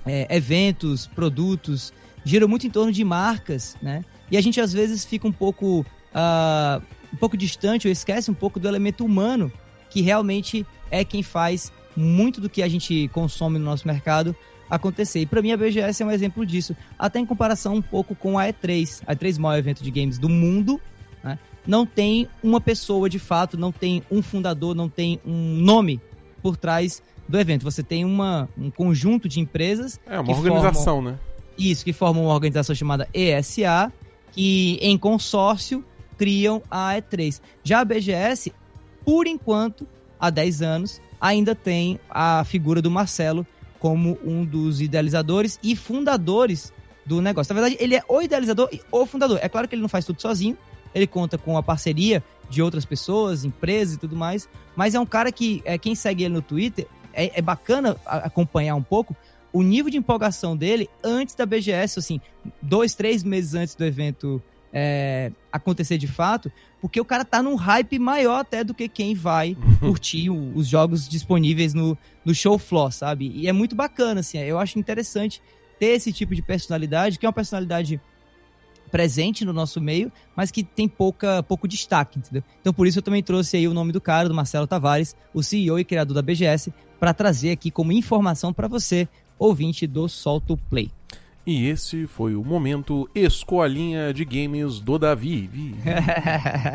é, 0.05 0.35
eventos, 0.35 1.05
produtos 1.05 1.93
giram 2.23 2.47
muito 2.47 2.65
em 2.65 2.69
torno 2.69 2.91
de 2.91 3.03
marcas, 3.03 3.75
né? 3.81 4.03
E 4.31 4.37
a 4.37 4.41
gente 4.41 4.59
às 4.59 4.73
vezes 4.73 5.05
fica 5.05 5.27
um 5.27 5.31
pouco 5.31 5.81
uh, 5.81 6.81
um 7.13 7.17
pouco 7.17 7.37
distante 7.37 7.87
ou 7.87 7.91
esquece 7.91 8.29
um 8.29 8.33
pouco 8.33 8.59
do 8.59 8.67
elemento 8.67 9.05
humano 9.05 9.51
que 9.89 10.01
realmente 10.01 10.65
é 10.91 11.03
quem 11.03 11.23
faz 11.23 11.71
muito 11.97 12.39
do 12.39 12.49
que 12.49 12.61
a 12.61 12.67
gente 12.67 13.07
consome 13.09 13.57
no 13.57 13.65
nosso 13.65 13.87
mercado 13.87 14.35
acontecer. 14.69 15.21
E 15.21 15.25
para 15.25 15.41
mim 15.41 15.51
a 15.51 15.57
BGS 15.57 16.03
é 16.03 16.05
um 16.05 16.11
exemplo 16.11 16.45
disso, 16.45 16.75
até 16.97 17.19
em 17.19 17.25
comparação 17.25 17.75
um 17.75 17.81
pouco 17.81 18.15
com 18.15 18.37
a 18.37 18.45
E3. 18.45 19.01
A 19.07 19.15
E3 19.15 19.35
é 19.35 19.39
o 19.39 19.41
maior 19.41 19.57
evento 19.57 19.83
de 19.83 19.89
games 19.89 20.19
do 20.19 20.29
mundo, 20.29 20.79
né? 21.23 21.39
não 21.65 21.85
tem 21.85 22.27
uma 22.43 22.61
pessoa 22.61 23.09
de 23.09 23.17
fato, 23.17 23.57
não 23.57 23.71
tem 23.71 24.03
um 24.11 24.21
fundador, 24.21 24.75
não 24.75 24.87
tem 24.87 25.19
um 25.25 25.55
nome 25.55 25.99
por 26.41 26.55
trás 26.55 27.01
do 27.27 27.39
evento. 27.39 27.63
Você 27.63 27.81
tem 27.81 28.05
uma, 28.05 28.47
um 28.57 28.69
conjunto 28.69 29.27
de 29.27 29.39
empresas. 29.39 29.99
É, 30.05 30.19
uma 30.19 30.31
organização, 30.33 30.95
formam, 30.95 31.11
né? 31.13 31.19
Isso, 31.57 31.83
que 31.83 31.93
formam 31.93 32.25
uma 32.25 32.33
organização 32.33 32.75
chamada 32.75 33.07
ESA, 33.13 33.91
que 34.31 34.77
em 34.81 34.97
consórcio 34.97 35.83
criam 36.17 36.61
a 36.69 36.93
E3. 36.95 37.41
Já 37.63 37.79
a 37.79 37.85
BGS, 37.85 38.53
por 39.03 39.27
enquanto, 39.27 39.87
há 40.19 40.29
10 40.29 40.61
anos, 40.61 41.01
ainda 41.19 41.55
tem 41.55 41.99
a 42.09 42.43
figura 42.43 42.81
do 42.81 42.91
Marcelo 42.91 43.45
como 43.79 44.17
um 44.23 44.43
dos 44.43 44.81
idealizadores 44.81 45.59
e 45.63 45.75
fundadores 45.75 46.73
do 47.05 47.21
negócio. 47.21 47.53
Na 47.53 47.61
verdade, 47.61 47.81
ele 47.83 47.95
é 47.95 48.03
o 48.07 48.21
idealizador 48.21 48.69
e 48.71 48.81
o 48.91 49.05
fundador. 49.05 49.39
É 49.41 49.47
claro 49.47 49.67
que 49.67 49.75
ele 49.75 49.81
não 49.81 49.89
faz 49.89 50.05
tudo 50.05 50.21
sozinho, 50.21 50.57
ele 50.93 51.07
conta 51.07 51.37
com 51.37 51.57
a 51.57 51.63
parceria 51.63 52.23
de 52.49 52.61
outras 52.61 52.85
pessoas, 52.85 53.45
empresas 53.45 53.95
e 53.95 53.99
tudo 53.99 54.15
mais, 54.15 54.47
mas 54.75 54.95
é 54.95 54.99
um 54.99 55.05
cara 55.05 55.31
que, 55.31 55.61
é, 55.65 55.77
quem 55.77 55.95
segue 55.95 56.23
ele 56.23 56.33
no 56.33 56.41
Twitter, 56.41 56.87
é, 57.13 57.39
é 57.39 57.41
bacana 57.41 57.97
acompanhar 58.05 58.75
um 58.75 58.83
pouco 58.83 59.15
o 59.51 59.63
nível 59.63 59.89
de 59.89 59.97
empolgação 59.97 60.55
dele 60.55 60.89
antes 61.03 61.33
da 61.33 61.45
BGS, 61.45 61.99
assim, 61.99 62.21
dois, 62.61 62.93
três 62.93 63.23
meses 63.23 63.53
antes 63.53 63.75
do 63.75 63.85
evento 63.85 64.41
é, 64.79 65.31
acontecer 65.51 65.97
de 65.97 66.05
fato, 66.05 66.51
porque 66.79 67.01
o 67.01 67.05
cara 67.05 67.25
tá 67.25 67.41
num 67.41 67.55
hype 67.55 67.97
maior 67.97 68.41
até 68.41 68.63
do 68.63 68.75
que 68.75 68.87
quem 68.87 69.15
vai 69.15 69.57
curtir 69.81 70.29
o, 70.29 70.55
os 70.55 70.67
jogos 70.67 71.09
disponíveis 71.09 71.73
no, 71.73 71.97
no 72.23 72.35
show 72.35 72.59
floor, 72.59 72.91
sabe? 72.91 73.31
E 73.33 73.47
é 73.47 73.51
muito 73.51 73.75
bacana, 73.75 74.19
assim, 74.19 74.37
eu 74.37 74.59
acho 74.59 74.77
interessante 74.77 75.41
ter 75.79 75.87
esse 75.87 76.13
tipo 76.13 76.35
de 76.35 76.43
personalidade, 76.43 77.17
que 77.17 77.25
é 77.25 77.29
uma 77.29 77.33
personalidade 77.33 77.99
presente 78.91 79.43
no 79.43 79.51
nosso 79.51 79.81
meio, 79.81 80.11
mas 80.35 80.51
que 80.51 80.63
tem 80.63 80.87
pouca, 80.87 81.41
pouco 81.41 81.67
destaque, 81.67 82.19
entendeu? 82.19 82.43
Então 82.61 82.71
por 82.71 82.85
isso 82.85 82.99
eu 82.99 83.03
também 83.03 83.23
trouxe 83.23 83.57
aí 83.57 83.67
o 83.67 83.73
nome 83.73 83.91
do 83.91 83.99
cara, 83.99 84.29
do 84.29 84.35
Marcelo 84.35 84.67
Tavares, 84.67 85.15
o 85.33 85.41
CEO 85.41 85.79
e 85.79 85.83
criador 85.83 86.13
da 86.13 86.21
BGS, 86.21 86.71
para 86.99 87.15
trazer 87.15 87.49
aqui 87.49 87.71
como 87.71 87.91
informação 87.91 88.53
para 88.53 88.67
você, 88.67 89.09
ouvinte 89.39 89.87
do 89.87 90.07
Solto 90.07 90.55
Play. 90.69 90.91
E 91.47 91.69
esse 91.69 92.05
foi 92.07 92.35
o 92.35 92.43
momento 92.43 93.09
escolinha 93.15 94.13
de 94.13 94.25
games 94.25 94.81
do 94.81 94.99
Davi. 94.99 95.49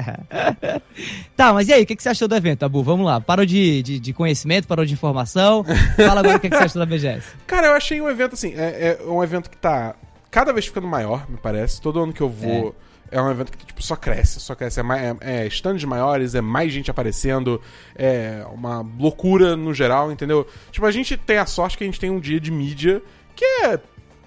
tá, 1.37 1.53
mas 1.53 1.69
e 1.69 1.75
aí, 1.75 1.83
o 1.83 1.87
que, 1.87 1.95
que 1.95 2.03
você 2.03 2.09
achou 2.09 2.27
do 2.27 2.35
evento, 2.35 2.63
Abu? 2.63 2.83
Vamos 2.83 3.05
lá. 3.05 3.21
Parou 3.21 3.45
de, 3.45 3.83
de, 3.83 4.01
de 4.01 4.13
conhecimento, 4.15 4.67
parou 4.67 4.87
de 4.87 4.95
informação. 4.95 5.63
Fala 5.95 6.21
agora 6.21 6.39
o 6.39 6.41
que, 6.41 6.49
que 6.49 6.57
você 6.57 6.65
achou 6.65 6.81
da 6.81 6.87
BGS. 6.87 7.37
Cara, 7.47 7.67
eu 7.67 7.75
achei 7.75 8.01
um 8.01 8.09
evento 8.09 8.33
assim, 8.33 8.55
é, 8.55 8.99
é 8.99 9.05
um 9.07 9.23
evento 9.23 9.51
que 9.51 9.59
tá 9.59 9.95
cada 10.31 10.55
vez 10.55 10.65
ficando 10.65 10.89
maior, 10.89 11.29
me 11.29 11.37
parece. 11.37 11.79
Todo 11.79 12.03
ano 12.03 12.15
que 12.15 12.23
eu 12.23 12.31
vou. 12.31 12.75
É. 13.11 13.19
é 13.19 13.23
um 13.23 13.31
evento 13.31 13.53
que 13.53 13.67
tipo, 13.67 13.83
só 13.83 13.95
cresce, 13.95 14.41
só 14.41 14.55
cresce. 14.55 14.81
É, 14.81 14.85
é, 15.21 15.45
é 15.45 15.47
stands 15.49 15.85
maiores, 15.85 16.35
é 16.35 16.41
mais 16.41 16.73
gente 16.73 16.91
aparecendo, 16.91 17.61
é 17.95 18.43
uma 18.55 18.81
loucura 18.99 19.55
no 19.55 19.75
geral, 19.75 20.11
entendeu? 20.11 20.47
Tipo, 20.71 20.87
a 20.87 20.91
gente 20.91 21.15
tem 21.15 21.37
a 21.37 21.45
sorte 21.45 21.77
que 21.77 21.85
a 21.85 21.87
gente 21.87 22.01
tem 22.01 22.09
um 22.09 22.19
dia 22.19 22.41
de 22.41 22.51
mídia 22.51 23.03
que 23.35 23.45
é 23.45 23.81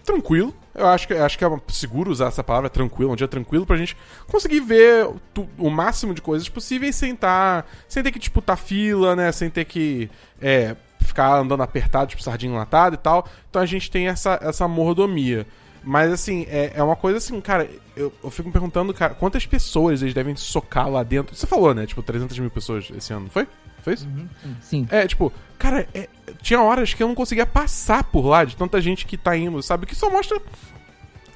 tranquilo. 0.06 0.54
Eu 0.74 0.88
acho 0.88 1.08
que, 1.08 1.14
acho 1.14 1.38
que 1.38 1.46
é 1.46 1.60
seguro 1.70 2.12
usar 2.12 2.28
essa 2.28 2.44
palavra, 2.44 2.70
tranquilo, 2.70 3.12
um 3.12 3.16
dia 3.16 3.28
tranquilo 3.28 3.66
pra 3.66 3.78
gente 3.78 3.96
conseguir 4.28 4.60
ver 4.60 5.10
tu, 5.34 5.48
o 5.58 5.70
máximo 5.70 6.14
de 6.14 6.22
coisas 6.22 6.48
possíveis 6.50 6.96
sem 6.96 7.16
tá, 7.16 7.64
sem 7.88 8.04
ter 8.04 8.12
que 8.12 8.20
disputar 8.20 8.58
fila, 8.58 9.16
né? 9.16 9.32
Sem 9.32 9.50
ter 9.50 9.66
que 9.66 10.10
é, 10.42 10.76
ficar 11.00 11.38
andando 11.38 11.64
apertado, 11.64 12.10
tipo 12.10 12.22
sardinha 12.22 12.52
enlatada 12.52 12.96
e 12.96 12.98
tal. 12.98 13.28
Então 13.50 13.62
a 13.62 13.66
gente 13.66 13.90
tem 13.90 14.08
essa, 14.08 14.38
essa 14.42 14.68
mordomia. 14.68 15.48
Mas 15.86 16.12
assim, 16.12 16.48
é, 16.50 16.74
é 16.76 16.84
uma 16.84 16.96
coisa 16.96 17.20
assim, 17.20 17.40
cara, 17.40 17.70
eu, 17.96 18.12
eu 18.24 18.32
fico 18.32 18.50
me 18.50 18.52
perguntando, 18.52 18.92
cara, 18.92 19.14
quantas 19.14 19.46
pessoas 19.46 20.02
eles 20.02 20.16
devem 20.16 20.36
socar 20.36 20.90
lá 20.90 21.04
dentro? 21.04 21.36
Você 21.36 21.46
falou, 21.46 21.76
né? 21.76 21.86
Tipo, 21.86 22.02
300 22.02 22.40
mil 22.40 22.50
pessoas 22.50 22.90
esse 22.98 23.14
ano, 23.14 23.30
foi? 23.30 23.48
Foi 23.84 23.94
isso? 23.94 24.08
Uhum, 24.08 24.28
sim. 24.62 24.88
É, 24.90 25.06
tipo, 25.06 25.32
cara, 25.60 25.88
é, 25.94 26.10
tinha 26.42 26.60
horas 26.60 26.96
que 26.96 27.04
eu 27.04 27.08
não 27.08 27.14
conseguia 27.14 27.46
passar 27.46 28.04
por 28.06 28.26
lá 28.26 28.44
de 28.44 28.56
tanta 28.56 28.82
gente 28.82 29.06
que 29.06 29.16
tá 29.16 29.38
indo, 29.38 29.62
sabe? 29.62 29.86
Que 29.86 29.96
só 29.96 30.10
mostra 30.10 30.42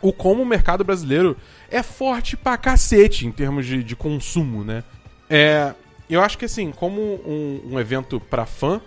o 0.02 0.12
como 0.12 0.42
o 0.42 0.46
mercado 0.46 0.84
brasileiro 0.84 1.38
é 1.70 1.84
forte 1.84 2.36
pra 2.36 2.58
cacete 2.58 3.28
em 3.28 3.32
termos 3.32 3.68
de, 3.68 3.84
de 3.84 3.96
consumo, 3.96 4.64
né? 4.64 4.84
É, 5.30 5.76
eu 6.10 6.24
acho 6.24 6.40
que 6.40 6.46
assim, 6.46 6.72
como 6.72 7.00
um, 7.00 7.74
um 7.74 7.80
evento 7.80 8.20
pra 8.20 8.48
fã, 8.48 8.82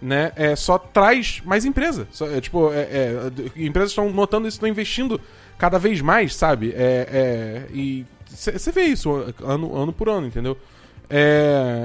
né, 0.00 0.32
é, 0.36 0.56
só 0.56 0.78
traz 0.78 1.40
mais 1.44 1.64
empresa. 1.64 2.06
Só, 2.10 2.28
é, 2.28 2.40
tipo, 2.40 2.72
é, 2.72 2.82
é, 2.82 3.30
empresas 3.56 3.90
estão 3.90 4.10
notando 4.10 4.46
isso, 4.46 4.56
estão 4.56 4.68
investindo 4.68 5.20
cada 5.58 5.78
vez 5.78 6.00
mais, 6.00 6.34
sabe? 6.34 6.72
É, 6.76 7.66
é 7.70 7.74
e 7.74 8.06
você 8.28 8.72
vê 8.72 8.82
isso 8.82 9.10
ano, 9.42 9.76
ano 9.76 9.92
por 9.92 10.08
ano, 10.08 10.26
entendeu? 10.26 10.58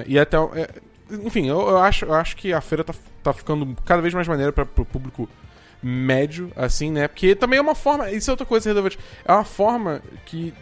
E 0.08 0.18
até. 0.18 0.38
enfim, 1.24 1.48
eu, 1.48 1.60
eu, 1.60 1.78
acho, 1.78 2.06
eu 2.06 2.14
acho 2.14 2.36
que 2.36 2.52
a 2.52 2.62
feira 2.62 2.84
tá, 2.84 2.94
tá 3.22 3.34
ficando 3.34 3.76
cada 3.86 4.02
vez 4.02 4.14
mais 4.14 4.28
maneira 4.28 4.52
para 4.52 4.64
o 4.64 4.86
público 4.86 5.30
médio, 5.82 6.52
assim, 6.56 6.92
né? 6.92 7.08
Porque 7.08 7.36
também 7.36 7.60
é 7.60 7.62
uma 7.62 7.76
forma. 7.76 8.12
Isso 8.12 8.30
é 8.30 8.34
outra 8.34 8.46
coisa 8.46 8.70
relevante. 8.70 9.00
É 9.24 9.32
uma 9.32 9.44
forma 9.44 10.02
que 10.26 10.54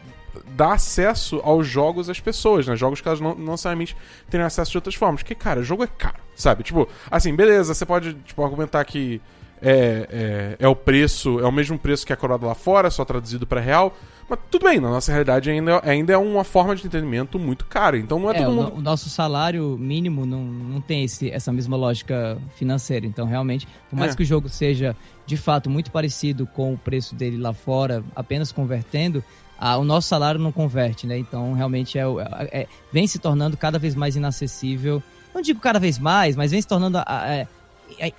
dá 0.55 0.73
acesso 0.73 1.39
aos 1.43 1.67
jogos 1.67 2.09
às 2.09 2.19
pessoas, 2.19 2.67
né? 2.67 2.75
Jogos 2.75 3.01
que 3.01 3.07
elas 3.07 3.19
não, 3.19 3.35
não 3.35 3.51
necessariamente 3.51 3.95
têm 4.29 4.41
acesso 4.41 4.71
de 4.71 4.77
outras 4.77 4.95
formas. 4.95 5.21
Porque, 5.21 5.35
cara, 5.35 5.61
jogo 5.63 5.83
é 5.83 5.87
caro, 5.87 6.17
sabe? 6.35 6.63
Tipo, 6.63 6.87
assim, 7.09 7.35
beleza, 7.35 7.73
você 7.73 7.85
pode 7.85 8.13
tipo, 8.25 8.43
argumentar 8.43 8.83
que 8.85 9.21
é, 9.61 10.55
é, 10.59 10.65
é 10.65 10.67
o 10.67 10.75
preço, 10.75 11.39
é 11.39 11.45
o 11.45 11.51
mesmo 11.51 11.79
preço 11.79 12.05
que 12.05 12.13
a 12.13 12.15
coroada 12.15 12.45
lá 12.45 12.53
fora, 12.55 12.89
só 12.91 13.03
traduzido 13.03 13.47
para 13.47 13.59
real. 13.59 13.95
Mas 14.29 14.39
tudo 14.51 14.65
bem, 14.65 14.77
na 14.77 14.89
nossa 14.89 15.09
realidade 15.09 15.49
ainda, 15.49 15.79
ainda 15.89 16.11
é 16.11 16.17
uma 16.17 16.43
forma 16.43 16.75
de 16.75 16.85
entretenimento 16.85 17.39
muito 17.39 17.65
cara. 17.65 17.97
Então 17.97 18.19
não 18.19 18.29
é, 18.29 18.35
É, 18.37 18.43
todo 18.43 18.51
o, 18.51 18.55
mundo. 18.55 18.69
no- 18.71 18.75
o 18.79 18.81
nosso 18.81 19.09
salário 19.09 19.77
mínimo 19.79 20.25
não, 20.25 20.43
não 20.43 20.81
tem 20.81 21.05
esse, 21.05 21.31
essa 21.31 21.51
mesma 21.53 21.77
lógica 21.77 22.37
financeira. 22.57 23.05
Então, 23.05 23.25
realmente, 23.25 23.65
por 23.89 23.97
mais 23.97 24.11
É. 24.13 24.17
que 24.17 24.23
o 24.23 24.25
jogo 24.25 24.49
seja 24.49 24.95
de 25.25 25.37
fato 25.37 25.69
muito 25.69 25.91
parecido 25.91 26.45
com 26.45 26.73
o 26.73 26.77
preço 26.77 27.15
dele 27.15 27.37
lá 27.37 27.53
fora, 27.53 28.03
apenas 28.13 28.51
convertendo, 28.51 29.23
ah, 29.57 29.77
o 29.77 29.83
nosso 29.83 30.07
salário 30.07 30.39
não 30.39 30.51
converte, 30.51 31.05
né? 31.07 31.17
Então, 31.17 31.53
realmente, 31.53 31.97
é, 31.97 32.03
é- 32.03 32.61
é- 32.61 32.67
vem 32.91 33.07
se 33.07 33.19
tornando 33.19 33.57
cada 33.57 33.77
vez 33.79 33.95
mais 33.95 34.15
inacessível. 34.15 35.01
Não 35.33 35.41
digo 35.41 35.59
cada 35.59 35.79
vez 35.79 35.97
mais, 35.99 36.35
mas 36.35 36.51
vem 36.51 36.61
se 36.61 36.67
tornando 36.67 36.97
é, 36.99 37.47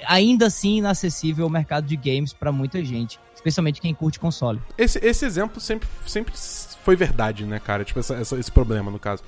ainda 0.07 0.47
assim 0.47 0.79
inacessível 0.79 1.47
o 1.47 1.51
mercado 1.51 1.87
de 1.87 1.97
games 1.97 2.33
para 2.33 2.51
muita 2.53 2.85
gente, 2.85 3.19
especialmente 3.35 3.81
quem 3.81 3.93
curte 3.95 4.19
console. 4.19 4.61
Esse, 4.77 4.99
esse 5.05 5.25
exemplo 5.27 5.61
sempre, 5.61 5.89
sempre 6.07 6.33
foi 6.83 6.97
verdade, 6.97 7.45
né, 7.45 7.59
cara? 7.59 7.85
Tipo, 7.85 8.01
essa- 8.01 8.15
essa- 8.15 8.37
esse 8.39 8.51
problema, 8.51 8.91
no 8.91 8.99
caso. 8.99 9.23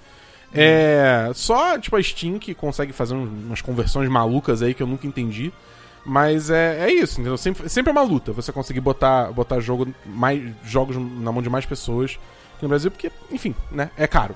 É. 0.53 1.31
Só, 1.35 1.79
tipo, 1.79 1.97
a 1.97 2.03
Steam 2.03 2.39
que 2.39 2.55
consegue 2.55 2.93
fazer 2.93 3.15
um- 3.15 3.25
umas 3.47 3.61
conversões 3.61 4.09
malucas 4.09 4.63
aí 4.63 4.75
que 4.75 4.83
eu 4.83 4.87
nunca 4.87 5.07
entendi. 5.07 5.53
Mas 6.05 6.51
é, 6.51 6.89
é 6.89 6.93
isso, 6.93 7.21
entendeu? 7.21 7.37
Sempre, 7.37 7.69
sempre 7.69 7.91
é 7.91 7.93
uma 7.93 8.03
luta 8.03 8.33
você 8.33 8.53
conseguir 8.53 8.81
botar, 8.81 9.33
botar 9.33 9.61
jogo, 9.61 9.93
mais, 10.05 10.43
jogos 10.65 10.97
na 10.97 11.31
mão 11.31 11.43
de 11.43 11.51
mais 11.51 11.67
pessoas 11.67 12.19
aqui 12.55 12.63
no 12.63 12.69
Brasil, 12.69 12.91
porque, 12.91 13.11
enfim, 13.31 13.55
né? 13.71 13.91
É 13.97 14.07
caro. 14.07 14.35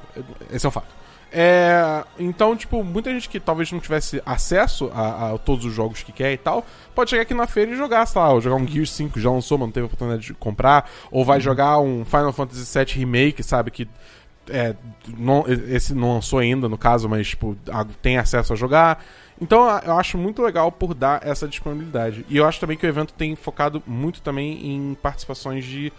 Esse 0.51 0.67
é 0.67 0.69
o 0.69 0.73
fato. 0.73 1.05
É, 1.37 2.05
então, 2.17 2.57
tipo, 2.57 2.85
muita 2.85 3.11
gente 3.11 3.29
que 3.29 3.41
talvez 3.41 3.73
não 3.73 3.81
tivesse 3.81 4.23
acesso 4.25 4.89
a, 4.95 5.33
a 5.33 5.39
todos 5.39 5.65
os 5.65 5.73
jogos 5.73 6.01
que 6.01 6.13
quer 6.13 6.33
e 6.33 6.37
tal, 6.37 6.65
pode 6.95 7.11
chegar 7.11 7.23
aqui 7.23 7.35
na 7.35 7.49
feira 7.49 7.73
e 7.73 7.77
jogar, 7.77 8.07
sei 8.07 8.21
lá, 8.21 8.33
ou 8.33 8.41
jogar 8.41 8.55
um 8.55 8.65
Gears 8.65 8.93
5, 8.93 9.19
já 9.19 9.29
lançou, 9.29 9.59
mas 9.59 9.67
não 9.67 9.73
teve 9.73 9.87
oportunidade 9.87 10.23
de 10.23 10.35
comprar, 10.35 10.89
ou 11.11 11.25
vai 11.25 11.41
jogar 11.41 11.81
um 11.81 12.05
Final 12.05 12.33
Fantasy 12.33 12.79
VII 12.79 12.99
Remake, 13.01 13.43
sabe, 13.43 13.73
que 13.73 13.89
é, 14.49 14.75
não- 15.17 15.45
esse 15.49 15.95
não 15.95 16.15
lançou 16.15 16.39
ainda, 16.39 16.69
no 16.69 16.79
caso, 16.79 17.09
mas, 17.09 17.29
tipo, 17.29 17.57
tem 18.03 18.19
acesso 18.19 18.53
a 18.53 18.57
jogar. 18.57 19.05
Então, 19.41 19.67
eu 19.85 19.99
acho 19.99 20.17
muito 20.17 20.41
legal 20.43 20.71
por 20.71 20.95
dar 20.95 21.27
essa 21.27 21.47
disponibilidade. 21.49 22.25
E 22.29 22.37
eu 22.37 22.47
acho 22.47 22.61
também 22.61 22.77
que 22.77 22.87
o 22.87 22.89
evento 22.89 23.13
tem 23.15 23.35
focado 23.35 23.83
muito 23.87 24.23
também 24.23 24.67
em 24.67 24.95
participações 24.95 25.65
de 25.65 25.93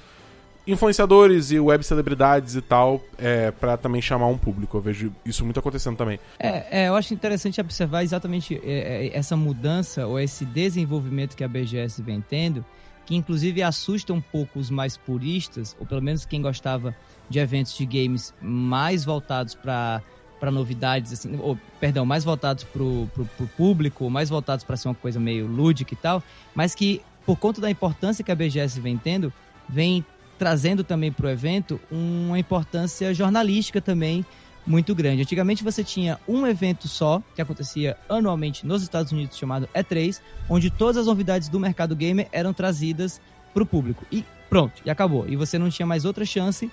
influenciadores 0.67 1.51
e 1.51 1.59
web 1.59 1.83
celebridades 1.83 2.55
e 2.55 2.61
tal, 2.61 3.01
é, 3.17 3.51
para 3.51 3.77
também 3.77 4.01
chamar 4.01 4.27
um 4.27 4.37
público. 4.37 4.77
Eu 4.77 4.81
vejo 4.81 5.13
isso 5.25 5.43
muito 5.43 5.59
acontecendo 5.59 5.95
também. 5.95 6.19
É, 6.39 6.83
é, 6.83 6.87
eu 6.87 6.95
acho 6.95 7.13
interessante 7.13 7.61
observar 7.61 8.03
exatamente 8.03 8.59
é, 8.63 9.07
é, 9.13 9.17
essa 9.17 9.35
mudança 9.37 10.07
ou 10.07 10.19
esse 10.19 10.43
desenvolvimento 10.45 11.35
que 11.35 11.43
a 11.43 11.47
BGS 11.47 12.01
vem 12.01 12.19
tendo, 12.21 12.65
que 13.05 13.15
inclusive 13.15 13.61
assusta 13.61 14.11
um 14.13 14.21
pouco 14.21 14.57
os 14.57 14.71
mais 14.71 14.97
puristas, 14.97 15.75
ou 15.79 15.85
pelo 15.85 16.01
menos 16.01 16.25
quem 16.25 16.41
gostava 16.41 16.95
de 17.29 17.39
eventos 17.39 17.77
de 17.77 17.85
games 17.85 18.33
mais 18.41 19.03
voltados 19.03 19.55
para 19.55 20.01
para 20.39 20.51
novidades, 20.51 21.13
assim, 21.13 21.39
ou, 21.41 21.57
perdão, 21.79 22.05
mais 22.05 22.23
voltados 22.23 22.65
para 22.65 22.83
o 22.83 23.09
público, 23.55 24.09
mais 24.09 24.29
voltados 24.29 24.65
para 24.65 24.75
ser 24.75 24.89
uma 24.89 24.93
coisa 24.93 25.17
meio 25.17 25.47
lúdica 25.47 25.93
e 25.93 25.97
tal, 25.97 26.21
mas 26.53 26.75
que 26.75 27.01
por 27.25 27.37
conta 27.37 27.61
da 27.61 27.71
importância 27.71 28.23
que 28.23 28.31
a 28.31 28.35
BGS 28.35 28.79
vem 28.79 28.97
tendo, 28.97 29.33
vem 29.67 30.05
trazendo 30.37 30.83
também 30.83 31.11
para 31.11 31.27
o 31.27 31.29
evento 31.29 31.79
uma 31.89 32.37
importância 32.37 33.13
jornalística 33.13 33.81
também 33.81 34.25
muito 34.65 34.93
grande. 34.95 35.21
Antigamente 35.21 35.63
você 35.63 35.83
tinha 35.83 36.19
um 36.27 36.45
evento 36.45 36.87
só, 36.87 37.21
que 37.35 37.41
acontecia 37.41 37.97
anualmente 38.09 38.65
nos 38.65 38.81
Estados 38.81 39.11
Unidos, 39.11 39.37
chamado 39.37 39.69
E3, 39.73 40.21
onde 40.49 40.69
todas 40.69 40.97
as 40.97 41.05
novidades 41.05 41.47
do 41.47 41.59
mercado 41.59 41.95
gamer 41.95 42.27
eram 42.31 42.53
trazidas 42.53 43.21
para 43.53 43.63
o 43.63 43.65
público. 43.65 44.05
E 44.11 44.25
pronto, 44.49 44.81
e 44.85 44.89
acabou. 44.89 45.25
E 45.27 45.35
você 45.35 45.57
não 45.57 45.69
tinha 45.69 45.85
mais 45.85 46.03
outra 46.03 46.25
chance 46.25 46.69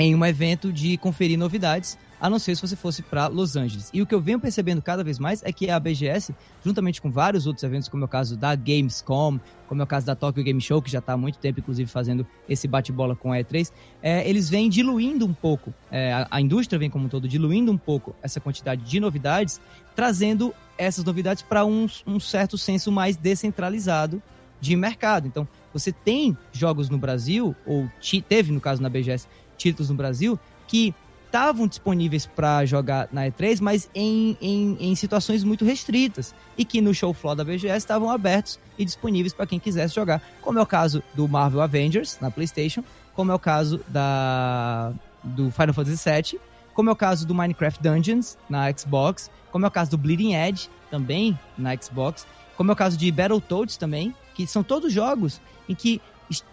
em 0.00 0.14
um 0.14 0.24
evento 0.24 0.72
de 0.72 0.96
conferir 0.96 1.38
novidades, 1.38 1.98
a 2.20 2.28
não 2.28 2.38
ser 2.38 2.54
se 2.54 2.60
você 2.62 2.76
fosse 2.76 3.02
para 3.02 3.28
Los 3.28 3.56
Angeles. 3.56 3.88
E 3.94 4.02
o 4.02 4.06
que 4.06 4.14
eu 4.14 4.20
venho 4.20 4.38
percebendo 4.38 4.82
cada 4.82 5.02
vez 5.02 5.18
mais 5.18 5.42
é 5.42 5.52
que 5.52 5.70
a 5.70 5.80
BGS, 5.80 6.34
juntamente 6.64 7.00
com 7.00 7.10
vários 7.10 7.46
outros 7.46 7.62
eventos, 7.64 7.88
como 7.88 8.04
é 8.04 8.06
o 8.06 8.08
caso 8.08 8.36
da 8.36 8.54
Gamescom, 8.54 9.40
como 9.66 9.80
é 9.80 9.84
o 9.84 9.86
caso 9.86 10.04
da 10.06 10.14
Tokyo 10.14 10.44
Game 10.44 10.60
Show, 10.60 10.82
que 10.82 10.90
já 10.90 10.98
está 10.98 11.14
há 11.14 11.16
muito 11.16 11.38
tempo, 11.38 11.60
inclusive, 11.60 11.90
fazendo 11.90 12.26
esse 12.48 12.68
bate-bola 12.68 13.16
com 13.16 13.32
a 13.32 13.36
E3, 13.38 13.72
é, 14.02 14.28
eles 14.28 14.50
vêm 14.50 14.68
diluindo 14.68 15.24
um 15.24 15.32
pouco, 15.32 15.72
é, 15.90 16.12
a, 16.12 16.28
a 16.30 16.40
indústria 16.40 16.78
vem 16.78 16.90
como 16.90 17.06
um 17.06 17.08
todo 17.08 17.26
diluindo 17.26 17.72
um 17.72 17.78
pouco 17.78 18.14
essa 18.22 18.38
quantidade 18.38 18.82
de 18.82 19.00
novidades, 19.00 19.60
trazendo 19.96 20.54
essas 20.76 21.04
novidades 21.04 21.42
para 21.42 21.64
um, 21.64 21.86
um 22.06 22.20
certo 22.20 22.56
senso 22.58 22.92
mais 22.92 23.16
descentralizado 23.16 24.22
de 24.60 24.76
mercado. 24.76 25.26
Então, 25.26 25.48
você 25.72 25.90
tem 25.90 26.36
jogos 26.52 26.90
no 26.90 26.98
Brasil, 26.98 27.56
ou 27.64 27.88
ti- 27.98 28.20
teve, 28.20 28.52
no 28.52 28.60
caso 28.60 28.82
na 28.82 28.90
BGS, 28.90 29.26
títulos 29.60 29.90
no 29.90 29.96
Brasil, 29.96 30.38
que 30.66 30.94
estavam 31.26 31.68
disponíveis 31.68 32.26
para 32.26 32.64
jogar 32.66 33.08
na 33.12 33.26
E3, 33.26 33.60
mas 33.60 33.88
em, 33.94 34.36
em, 34.40 34.76
em 34.80 34.94
situações 34.96 35.44
muito 35.44 35.64
restritas. 35.64 36.34
E 36.58 36.64
que 36.64 36.80
no 36.80 36.92
show 36.92 37.14
floor 37.14 37.36
da 37.36 37.44
BGS 37.44 37.76
estavam 37.76 38.10
abertos 38.10 38.58
e 38.76 38.84
disponíveis 38.84 39.32
para 39.32 39.46
quem 39.46 39.60
quisesse 39.60 39.94
jogar. 39.94 40.20
Como 40.42 40.58
é 40.58 40.62
o 40.62 40.66
caso 40.66 41.02
do 41.14 41.28
Marvel 41.28 41.60
Avengers 41.60 42.18
na 42.20 42.30
PlayStation, 42.30 42.82
como 43.14 43.30
é 43.30 43.34
o 43.34 43.38
caso 43.38 43.80
da, 43.86 44.92
do 45.22 45.50
Final 45.52 45.72
Fantasy 45.72 46.10
VII, 46.10 46.40
como 46.74 46.90
é 46.90 46.92
o 46.92 46.96
caso 46.96 47.26
do 47.26 47.34
Minecraft 47.34 47.80
Dungeons 47.80 48.36
na 48.48 48.72
Xbox, 48.72 49.30
como 49.52 49.64
é 49.64 49.68
o 49.68 49.70
caso 49.70 49.92
do 49.92 49.98
Bleeding 49.98 50.34
Edge 50.34 50.68
também 50.90 51.38
na 51.56 51.76
Xbox, 51.76 52.26
como 52.56 52.70
é 52.70 52.74
o 52.74 52.76
caso 52.76 52.96
de 52.96 53.10
Battletoads 53.10 53.76
também, 53.76 54.14
que 54.34 54.46
são 54.46 54.62
todos 54.62 54.92
jogos 54.92 55.40
em 55.68 55.74
que 55.74 56.00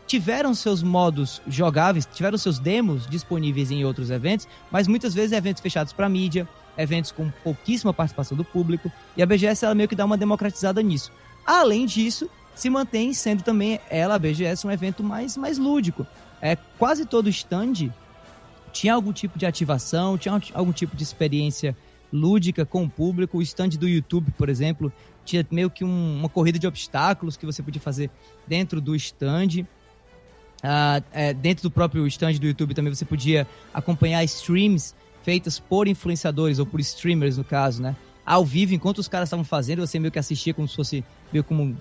tiveram 0.05 0.53
seus 0.55 0.81
modos 0.81 1.41
jogáveis, 1.47 2.07
tiveram 2.11 2.37
seus 2.37 2.59
demos 2.59 3.07
disponíveis 3.07 3.71
em 3.71 3.85
outros 3.85 4.09
eventos, 4.09 4.47
mas 4.71 4.87
muitas 4.87 5.13
vezes 5.13 5.31
eventos 5.31 5.61
fechados 5.61 5.93
para 5.93 6.09
mídia, 6.09 6.47
eventos 6.77 7.11
com 7.11 7.29
pouquíssima 7.43 7.93
participação 7.93 8.37
do 8.37 8.43
público, 8.43 8.91
e 9.15 9.21
a 9.21 9.25
BGS 9.25 9.65
ela 9.65 9.75
meio 9.75 9.89
que 9.89 9.95
dá 9.95 10.05
uma 10.05 10.17
democratizada 10.17 10.81
nisso. 10.81 11.11
Além 11.45 11.85
disso, 11.85 12.29
se 12.55 12.69
mantém 12.69 13.13
sendo 13.13 13.43
também 13.43 13.79
ela, 13.89 14.15
a 14.15 14.19
BGS, 14.19 14.65
um 14.65 14.71
evento 14.71 15.03
mais, 15.03 15.37
mais 15.37 15.57
lúdico. 15.57 16.05
É, 16.41 16.55
quase 16.55 17.05
todo 17.05 17.29
stand 17.29 17.91
tinha 18.71 18.93
algum 18.93 19.13
tipo 19.13 19.37
de 19.37 19.45
ativação, 19.45 20.17
tinha 20.17 20.39
algum 20.53 20.71
tipo 20.71 20.95
de 20.95 21.03
experiência 21.03 21.75
lúdica 22.11 22.65
com 22.65 22.83
o 22.83 22.89
público. 22.89 23.37
O 23.37 23.41
stand 23.41 23.69
do 23.69 23.87
YouTube, 23.87 24.31
por 24.37 24.49
exemplo, 24.49 24.91
tinha 25.27 25.45
meio 25.51 25.69
que 25.69 25.83
um- 25.83 26.17
uma 26.19 26.29
corrida 26.29 26.57
de 26.57 26.65
obstáculos 26.65 27.35
que 27.35 27.45
você 27.45 27.61
podia 27.61 27.81
fazer 27.81 28.09
dentro 28.47 28.79
do 28.79 28.95
stand. 28.95 29.65
Ah, 30.63 31.03
é, 31.11 31.33
dentro 31.33 31.63
do 31.63 31.69
próprio 31.69 32.07
stand 32.07 32.33
do 32.33 32.47
YouTube 32.47 32.73
também 32.73 32.93
você 32.93 33.05
podia 33.05 33.45
acompanhar 33.73 34.23
streams 34.23 34.95
feitas 35.21 35.59
por 35.59 35.87
influenciadores 35.87 36.57
ou 36.57 36.65
por 36.65 36.79
streamers, 36.79 37.37
no 37.37 37.43
caso, 37.43 37.81
né? 37.81 37.95
Ao 38.25 38.43
vivo, 38.43 38.73
enquanto 38.73 38.97
os 38.97 39.07
caras 39.07 39.27
estavam 39.27 39.45
fazendo, 39.45 39.85
você 39.85 39.99
meio 39.99 40.11
que 40.11 40.19
assistia 40.19 40.53
como 40.53 40.67
se 40.67 40.75
fosse 40.75 41.03
meio 41.31 41.43
como 41.43 41.77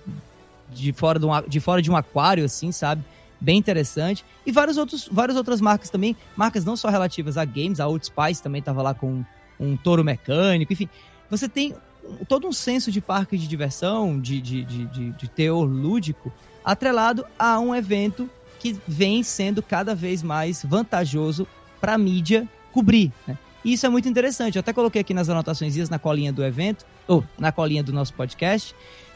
de 0.71 0.91
fora 0.93 1.17
de 1.17 1.25
um, 1.25 1.41
de 1.47 1.59
fora 1.59 1.81
de 1.81 1.89
um 1.89 1.95
aquário, 1.95 2.43
assim, 2.43 2.71
sabe? 2.71 3.03
Bem 3.39 3.57
interessante. 3.57 4.25
E 4.45 4.51
vários 4.51 4.77
outros, 4.77 5.07
várias 5.11 5.37
outras 5.37 5.61
marcas 5.61 5.89
também, 5.89 6.15
marcas 6.35 6.65
não 6.65 6.75
só 6.75 6.89
relativas 6.89 7.37
a 7.37 7.45
games, 7.45 7.79
a 7.79 7.87
Old 7.87 8.05
Spice 8.05 8.43
também 8.43 8.59
estava 8.59 8.81
lá 8.81 8.93
com 8.93 9.23
um 9.59 9.75
touro 9.77 10.03
mecânico, 10.03 10.71
enfim. 10.73 10.89
Você 11.29 11.49
tem 11.49 11.75
todo 12.27 12.47
um 12.47 12.53
senso 12.53 12.91
de 12.91 13.01
parque 13.01 13.37
de 13.37 13.47
diversão, 13.47 14.19
de, 14.19 14.41
de, 14.41 14.63
de, 14.63 14.85
de, 14.85 15.11
de 15.11 15.27
teor 15.27 15.65
lúdico, 15.65 16.31
atrelado 16.63 17.25
a 17.37 17.59
um 17.59 17.73
evento 17.73 18.29
que 18.59 18.75
vem 18.87 19.23
sendo 19.23 19.61
cada 19.61 19.93
vez 19.95 20.23
mais 20.23 20.63
vantajoso 20.63 21.47
para 21.79 21.93
a 21.93 21.97
mídia 21.97 22.47
cobrir. 22.71 23.11
Né? 23.27 23.37
E 23.63 23.73
isso 23.73 23.85
é 23.85 23.89
muito 23.89 24.07
interessante. 24.07 24.55
Eu 24.55 24.61
até 24.61 24.73
coloquei 24.73 25.01
aqui 25.01 25.13
nas 25.13 25.29
anotações 25.29 25.89
na 25.89 25.99
colinha 25.99 26.31
do 26.31 26.43
evento, 26.43 26.85
ou 27.07 27.23
na 27.37 27.51
colinha 27.51 27.83
do 27.83 27.93
nosso 27.93 28.13
podcast, 28.13 28.75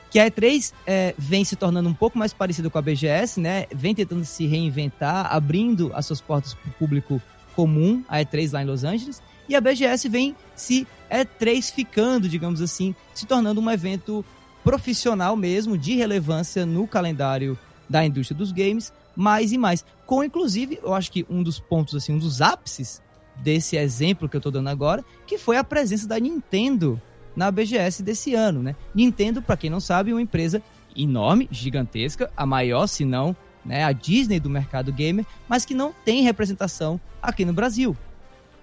que 0.09 0.19
a 0.19 0.29
E3 0.29 0.73
é, 0.85 1.15
vem 1.17 1.45
se 1.45 1.55
tornando 1.55 1.87
um 1.87 1.93
pouco 1.93 2.17
mais 2.17 2.33
parecido 2.33 2.69
com 2.69 2.77
a 2.77 2.81
BGS, 2.81 3.39
né? 3.39 3.65
Vem 3.73 3.95
tentando 3.95 4.25
se 4.25 4.45
reinventar, 4.45 5.33
abrindo 5.33 5.91
as 5.93 6.05
suas 6.05 6.19
portas 6.19 6.53
para 6.53 6.69
o 6.69 6.73
público 6.73 7.21
comum, 7.55 8.03
a 8.09 8.19
E3 8.19 8.51
lá 8.51 8.61
em 8.61 8.65
Los 8.65 8.83
Angeles, 8.83 9.21
e 9.51 9.55
a 9.55 9.59
BGS 9.59 10.07
vem 10.07 10.33
se 10.55 10.87
E3 11.11 11.73
ficando, 11.73 12.29
digamos 12.29 12.61
assim, 12.61 12.95
se 13.13 13.25
tornando 13.25 13.59
um 13.59 13.69
evento 13.69 14.23
profissional 14.63 15.35
mesmo, 15.35 15.77
de 15.77 15.93
relevância 15.95 16.65
no 16.65 16.87
calendário 16.87 17.59
da 17.89 18.05
indústria 18.05 18.37
dos 18.37 18.53
games, 18.53 18.93
mais 19.13 19.51
e 19.51 19.57
mais. 19.57 19.83
Com, 20.05 20.23
inclusive, 20.23 20.79
eu 20.81 20.93
acho 20.93 21.11
que 21.11 21.25
um 21.29 21.43
dos 21.43 21.59
pontos, 21.59 21.95
assim, 21.95 22.13
um 22.13 22.17
dos 22.17 22.41
ápices 22.41 23.01
desse 23.35 23.75
exemplo 23.75 24.29
que 24.29 24.37
eu 24.37 24.41
tô 24.41 24.49
dando 24.49 24.69
agora, 24.69 25.03
que 25.27 25.37
foi 25.37 25.57
a 25.57 25.65
presença 25.65 26.07
da 26.07 26.17
Nintendo 26.17 27.01
na 27.35 27.51
BGS 27.51 28.01
desse 28.03 28.33
ano, 28.33 28.63
né? 28.63 28.73
Nintendo, 28.95 29.41
para 29.41 29.57
quem 29.57 29.69
não 29.69 29.81
sabe, 29.81 30.11
é 30.11 30.13
uma 30.13 30.21
empresa 30.21 30.63
enorme, 30.95 31.49
gigantesca, 31.51 32.31
a 32.37 32.45
maior, 32.45 32.87
se 32.87 33.03
não, 33.03 33.35
né, 33.65 33.83
a 33.83 33.91
Disney 33.91 34.39
do 34.39 34.49
mercado 34.49 34.93
gamer, 34.93 35.25
mas 35.49 35.65
que 35.65 35.73
não 35.73 35.93
tem 36.05 36.23
representação 36.23 36.99
aqui 37.21 37.43
no 37.43 37.51
Brasil. 37.51 37.97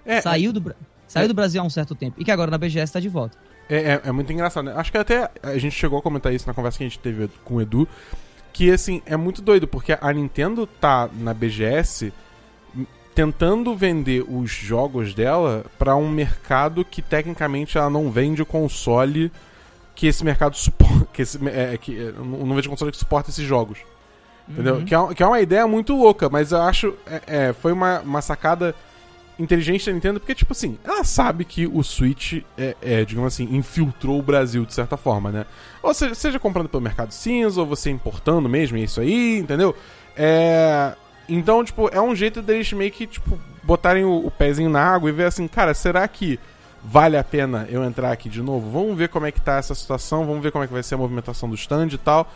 É, 0.09 0.21
saiu 0.23 0.53
do, 0.53 0.75
saiu 1.07 1.29
do 1.29 1.35
Brasil 1.35 1.61
há 1.61 1.65
um 1.65 1.71
certo 1.71 1.95
tempo 1.95 2.17
e 2.19 2.25
que 2.25 2.31
agora 2.31 2.51
na 2.51 2.57
BGS 2.57 2.85
está 2.85 2.99
de 2.99 3.09
volta. 3.09 3.37
É, 3.69 3.77
é, 3.77 4.01
é 4.07 4.13
muito 4.13 4.33
engraçado, 4.33 4.65
né? 4.65 4.73
Acho 4.75 4.91
que 4.91 4.97
até 4.97 5.31
a 5.43 5.59
gente 5.59 5.77
chegou 5.77 5.99
a 5.99 6.03
comentar 6.03 6.33
isso 6.33 6.47
na 6.47 6.55
conversa 6.55 6.79
que 6.79 6.85
a 6.85 6.89
gente 6.89 6.99
teve 6.99 7.29
com 7.45 7.57
o 7.57 7.61
Edu. 7.61 7.87
Que, 8.53 8.71
assim, 8.71 9.03
é 9.05 9.17
muito 9.17 9.43
doido, 9.43 9.69
porque 9.69 9.97
a 10.01 10.13
Nintendo 10.13 10.67
tá 10.67 11.09
na 11.13 11.35
BGS 11.35 12.13
tentando 13.15 13.77
vender 13.77 14.25
os 14.27 14.51
jogos 14.51 15.13
dela 15.13 15.67
pra 15.79 15.95
um 15.97 16.09
mercado 16.09 16.85
que 16.85 17.03
tecnicamente 17.03 17.77
ela 17.77 17.91
não 17.91 18.11
vende 18.11 18.41
o 18.41 18.47
console 18.47 19.31
que 19.95 20.07
esse 20.07 20.25
mercado 20.25 20.57
suporta. 20.57 20.89
Que 21.13 21.23
esse, 21.23 21.39
é, 21.49 21.77
que, 21.77 21.99
é, 21.99 22.13
não 22.13 22.55
vende 22.55 22.69
console 22.69 22.93
que 22.93 22.97
suporta 22.97 23.31
esses 23.31 23.45
jogos. 23.45 23.79
Entendeu? 24.49 24.77
Uhum. 24.77 24.85
Que, 24.85 24.95
é, 24.95 25.15
que 25.15 25.23
é 25.23 25.27
uma 25.27 25.41
ideia 25.41 25.67
muito 25.67 25.95
louca, 25.97 26.29
mas 26.29 26.53
eu 26.53 26.63
acho. 26.63 26.95
É, 27.07 27.23
é, 27.27 27.53
foi 27.53 27.73
uma, 27.73 28.01
uma 28.01 28.23
sacada 28.23 28.75
inteligente 29.39 29.87
da 29.87 29.93
Nintendo, 29.93 30.19
porque, 30.19 30.35
tipo 30.35 30.53
assim, 30.53 30.79
ela 30.85 31.05
sabe 31.05 31.45
que 31.45 31.67
o 31.67 31.83
Switch, 31.83 32.43
é, 32.57 32.77
é, 32.83 33.05
digamos 33.05 33.33
assim, 33.33 33.45
infiltrou 33.55 34.19
o 34.19 34.23
Brasil 34.23 34.65
de 34.65 34.75
certa 34.75 34.97
forma, 34.97 35.31
né? 35.31 35.47
Ou 35.83 35.95
seja, 35.95 36.15
seja 36.15 36.39
comprando 36.39 36.69
pelo 36.69 36.83
mercado 36.83 37.13
cinza, 37.13 37.61
ou 37.61 37.67
você 37.67 37.91
importando 37.91 38.49
mesmo, 38.49 38.77
é 38.77 38.81
isso 38.81 39.01
aí, 39.01 39.39
entendeu? 39.39 39.75
É. 40.17 40.95
Então, 41.29 41.63
tipo, 41.63 41.89
é 41.89 42.01
um 42.01 42.17
jeito 42.17 42.41
deles 42.43 42.73
meio 42.73 42.91
que, 42.91 43.07
tipo, 43.07 43.39
botarem 43.63 44.05
o, 44.05 44.27
o 44.27 44.31
pezinho 44.31 44.71
na 44.71 44.83
água 44.83 45.09
e 45.11 45.13
ver 45.13 45.25
assim, 45.25 45.47
cara, 45.47 45.75
será 45.75 46.09
que 46.09 46.41
vale 46.83 47.17
a 47.17 47.25
pena 47.25 47.67
eu 47.71 47.85
entrar 47.85 48.11
aqui 48.11 48.29
de 48.29 48.43
novo? 48.43 48.71
Vamos 48.71 48.97
ver 48.97 49.09
como 49.09 49.27
é 49.27 49.33
que 49.33 49.41
tá 49.41 49.57
essa 49.57 49.75
situação, 49.75 50.25
vamos 50.27 50.43
ver 50.43 50.51
como 50.51 50.65
é 50.65 50.67
que 50.67 50.73
vai 50.73 50.83
ser 50.83 50.95
a 50.95 50.99
movimentação 50.99 51.49
do 51.49 51.55
stand 51.55 51.89
e 51.89 51.99
tal. 51.99 52.33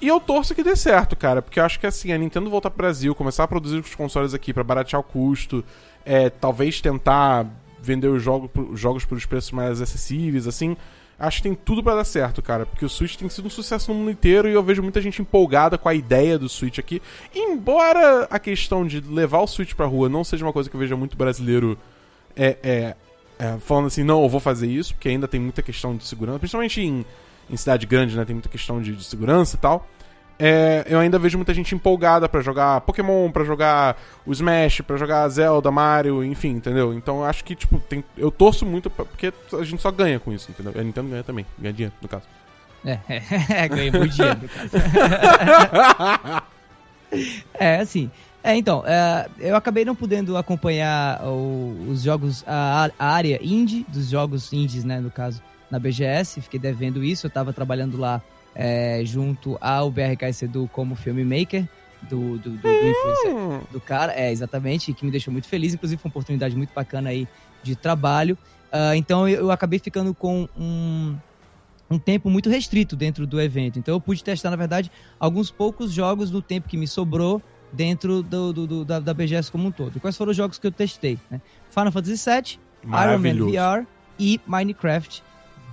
E 0.00 0.08
eu 0.08 0.20
torço 0.20 0.54
que 0.54 0.62
dê 0.62 0.76
certo, 0.76 1.16
cara, 1.16 1.40
porque 1.40 1.58
eu 1.58 1.64
acho 1.64 1.80
que 1.80 1.86
assim, 1.86 2.12
a 2.12 2.18
Nintendo 2.18 2.50
voltar 2.50 2.68
pro 2.68 2.78
Brasil, 2.78 3.14
começar 3.14 3.44
a 3.44 3.48
produzir 3.48 3.78
os 3.78 3.94
consoles 3.94 4.34
aqui 4.34 4.52
pra 4.52 4.62
baratear 4.62 5.00
o 5.00 5.02
custo, 5.02 5.64
é, 6.06 6.30
talvez 6.30 6.80
tentar 6.80 7.44
vender 7.82 8.06
os 8.06 8.22
jogos, 8.22 8.48
os 8.70 8.78
jogos 8.78 9.04
por 9.04 9.18
os 9.18 9.26
preços 9.26 9.50
mais 9.50 9.80
acessíveis, 9.80 10.46
assim, 10.46 10.76
acho 11.18 11.38
que 11.38 11.42
tem 11.42 11.54
tudo 11.54 11.82
pra 11.82 11.96
dar 11.96 12.04
certo, 12.04 12.40
cara, 12.40 12.64
porque 12.64 12.84
o 12.84 12.88
Switch 12.88 13.16
tem 13.16 13.28
sido 13.28 13.46
um 13.46 13.50
sucesso 13.50 13.92
no 13.92 13.98
mundo 13.98 14.10
inteiro 14.10 14.48
e 14.48 14.52
eu 14.52 14.62
vejo 14.62 14.82
muita 14.82 15.00
gente 15.00 15.20
empolgada 15.20 15.76
com 15.76 15.88
a 15.88 15.94
ideia 15.94 16.38
do 16.38 16.48
Switch 16.48 16.78
aqui. 16.78 17.02
Embora 17.34 18.26
a 18.30 18.38
questão 18.38 18.86
de 18.86 19.00
levar 19.00 19.40
o 19.40 19.46
Switch 19.46 19.74
pra 19.74 19.86
rua 19.86 20.08
não 20.08 20.22
seja 20.22 20.44
uma 20.44 20.52
coisa 20.52 20.70
que 20.70 20.76
eu 20.76 20.80
veja 20.80 20.96
muito 20.96 21.16
brasileiro 21.16 21.76
é, 22.36 22.56
é, 22.62 22.96
é, 23.38 23.58
falando 23.58 23.86
assim, 23.86 24.04
não, 24.04 24.22
eu 24.22 24.28
vou 24.28 24.40
fazer 24.40 24.68
isso, 24.68 24.94
porque 24.94 25.08
ainda 25.08 25.26
tem 25.26 25.40
muita 25.40 25.62
questão 25.62 25.96
de 25.96 26.04
segurança, 26.04 26.38
principalmente 26.38 26.80
em, 26.80 27.04
em 27.50 27.56
cidade 27.56 27.86
grande, 27.86 28.16
né, 28.16 28.24
tem 28.24 28.34
muita 28.34 28.48
questão 28.48 28.80
de, 28.80 28.94
de 28.94 29.04
segurança 29.04 29.56
e 29.56 29.58
tal. 29.58 29.88
É, 30.38 30.84
eu 30.88 30.98
ainda 30.98 31.18
vejo 31.18 31.38
muita 31.38 31.54
gente 31.54 31.74
empolgada 31.74 32.28
pra 32.28 32.42
jogar 32.42 32.82
Pokémon, 32.82 33.30
pra 33.30 33.42
jogar 33.44 33.96
o 34.26 34.32
Smash, 34.32 34.82
pra 34.82 34.96
jogar 34.98 35.26
Zelda, 35.28 35.70
Mario, 35.70 36.22
enfim, 36.22 36.50
entendeu? 36.50 36.92
Então 36.92 37.18
eu 37.20 37.24
acho 37.24 37.42
que, 37.42 37.54
tipo, 37.54 37.78
tem, 37.80 38.04
eu 38.18 38.30
torço 38.30 38.66
muito 38.66 38.90
pra- 38.90 39.04
porque 39.06 39.32
a 39.54 39.64
gente 39.64 39.80
só 39.80 39.90
ganha 39.90 40.20
com 40.20 40.30
isso, 40.32 40.50
entendeu? 40.50 40.74
A 40.78 40.82
Nintendo 40.84 41.08
ganha 41.08 41.22
também, 41.24 41.46
ganha 41.58 41.72
dinheiro, 41.72 41.94
no 42.02 42.08
caso. 42.08 42.24
É, 42.84 42.98
é, 43.64 43.68
ganhei 43.68 43.90
muito 43.90 44.08
dinheiro, 44.14 44.38
no 44.42 44.48
caso. 44.48 44.70
É, 47.54 47.76
assim. 47.76 48.10
É, 48.42 48.54
então, 48.56 48.82
é, 48.86 49.26
eu 49.38 49.56
acabei 49.56 49.84
não 49.84 49.94
podendo 49.94 50.36
acompanhar 50.36 51.20
o- 51.24 51.86
os 51.88 52.02
jogos, 52.02 52.44
a, 52.46 52.90
a 52.98 53.06
área 53.12 53.38
indie, 53.42 53.84
dos 53.88 54.08
jogos 54.08 54.52
indies, 54.52 54.84
né, 54.84 55.00
no 55.00 55.10
caso, 55.10 55.40
na 55.70 55.78
BGS, 55.78 56.40
fiquei 56.42 56.58
devendo 56.60 57.02
isso, 57.02 57.26
eu 57.26 57.30
tava 57.30 57.52
trabalhando 57.52 57.96
lá 57.96 58.20
é, 58.58 59.02
junto 59.04 59.58
ao 59.60 59.90
BRK 59.90 60.32
Sedu 60.32 60.68
como 60.72 60.94
filmmaker 60.96 61.68
do, 62.08 62.38
do, 62.38 62.50
do, 62.50 62.58
do 62.62 62.68
influencer 62.68 63.34
Hum, 63.36 63.60
do 63.70 63.80
cara, 63.80 64.12
é, 64.14 64.32
exatamente, 64.32 64.92
que 64.94 65.04
me 65.04 65.10
deixou 65.10 65.30
muito 65.32 65.46
feliz, 65.46 65.74
inclusive 65.74 66.00
foi 66.00 66.08
uma 66.08 66.12
oportunidade 66.12 66.56
muito 66.56 66.72
bacana 66.74 67.10
aí 67.10 67.28
de 67.62 67.76
trabalho. 67.76 68.36
Ah, 68.72 68.96
então 68.96 69.28
eu, 69.28 69.40
eu 69.40 69.50
acabei 69.50 69.78
ficando 69.78 70.14
com 70.14 70.48
um, 70.56 71.16
um 71.90 71.98
tempo 71.98 72.30
muito 72.30 72.48
restrito 72.48 72.96
dentro 72.96 73.26
do 73.26 73.40
evento. 73.40 73.78
Então 73.78 73.94
eu 73.94 74.00
pude 74.00 74.24
testar, 74.24 74.50
na 74.50 74.56
verdade, 74.56 74.90
alguns 75.20 75.50
poucos 75.50 75.92
jogos 75.92 76.30
do 76.30 76.40
tempo 76.40 76.68
que 76.68 76.76
me 76.76 76.86
sobrou 76.86 77.42
dentro 77.72 78.22
do, 78.22 78.52
do- 78.52 78.66
do- 78.66 78.84
da, 78.84 79.00
da 79.00 79.12
BGS 79.12 79.50
como 79.50 79.68
um 79.68 79.70
todo. 79.70 80.00
Quais 80.00 80.16
foram 80.16 80.30
os 80.30 80.36
jogos 80.36 80.58
que 80.58 80.66
eu 80.66 80.72
testei? 80.72 81.18
né? 81.30 81.40
Final 81.70 81.92
Fantasy 81.92 82.30
VII, 82.30 82.58
Iron 82.84 83.18
Man. 83.18 83.80
VR 83.82 83.86
e 84.18 84.40
Minecraft 84.46 85.22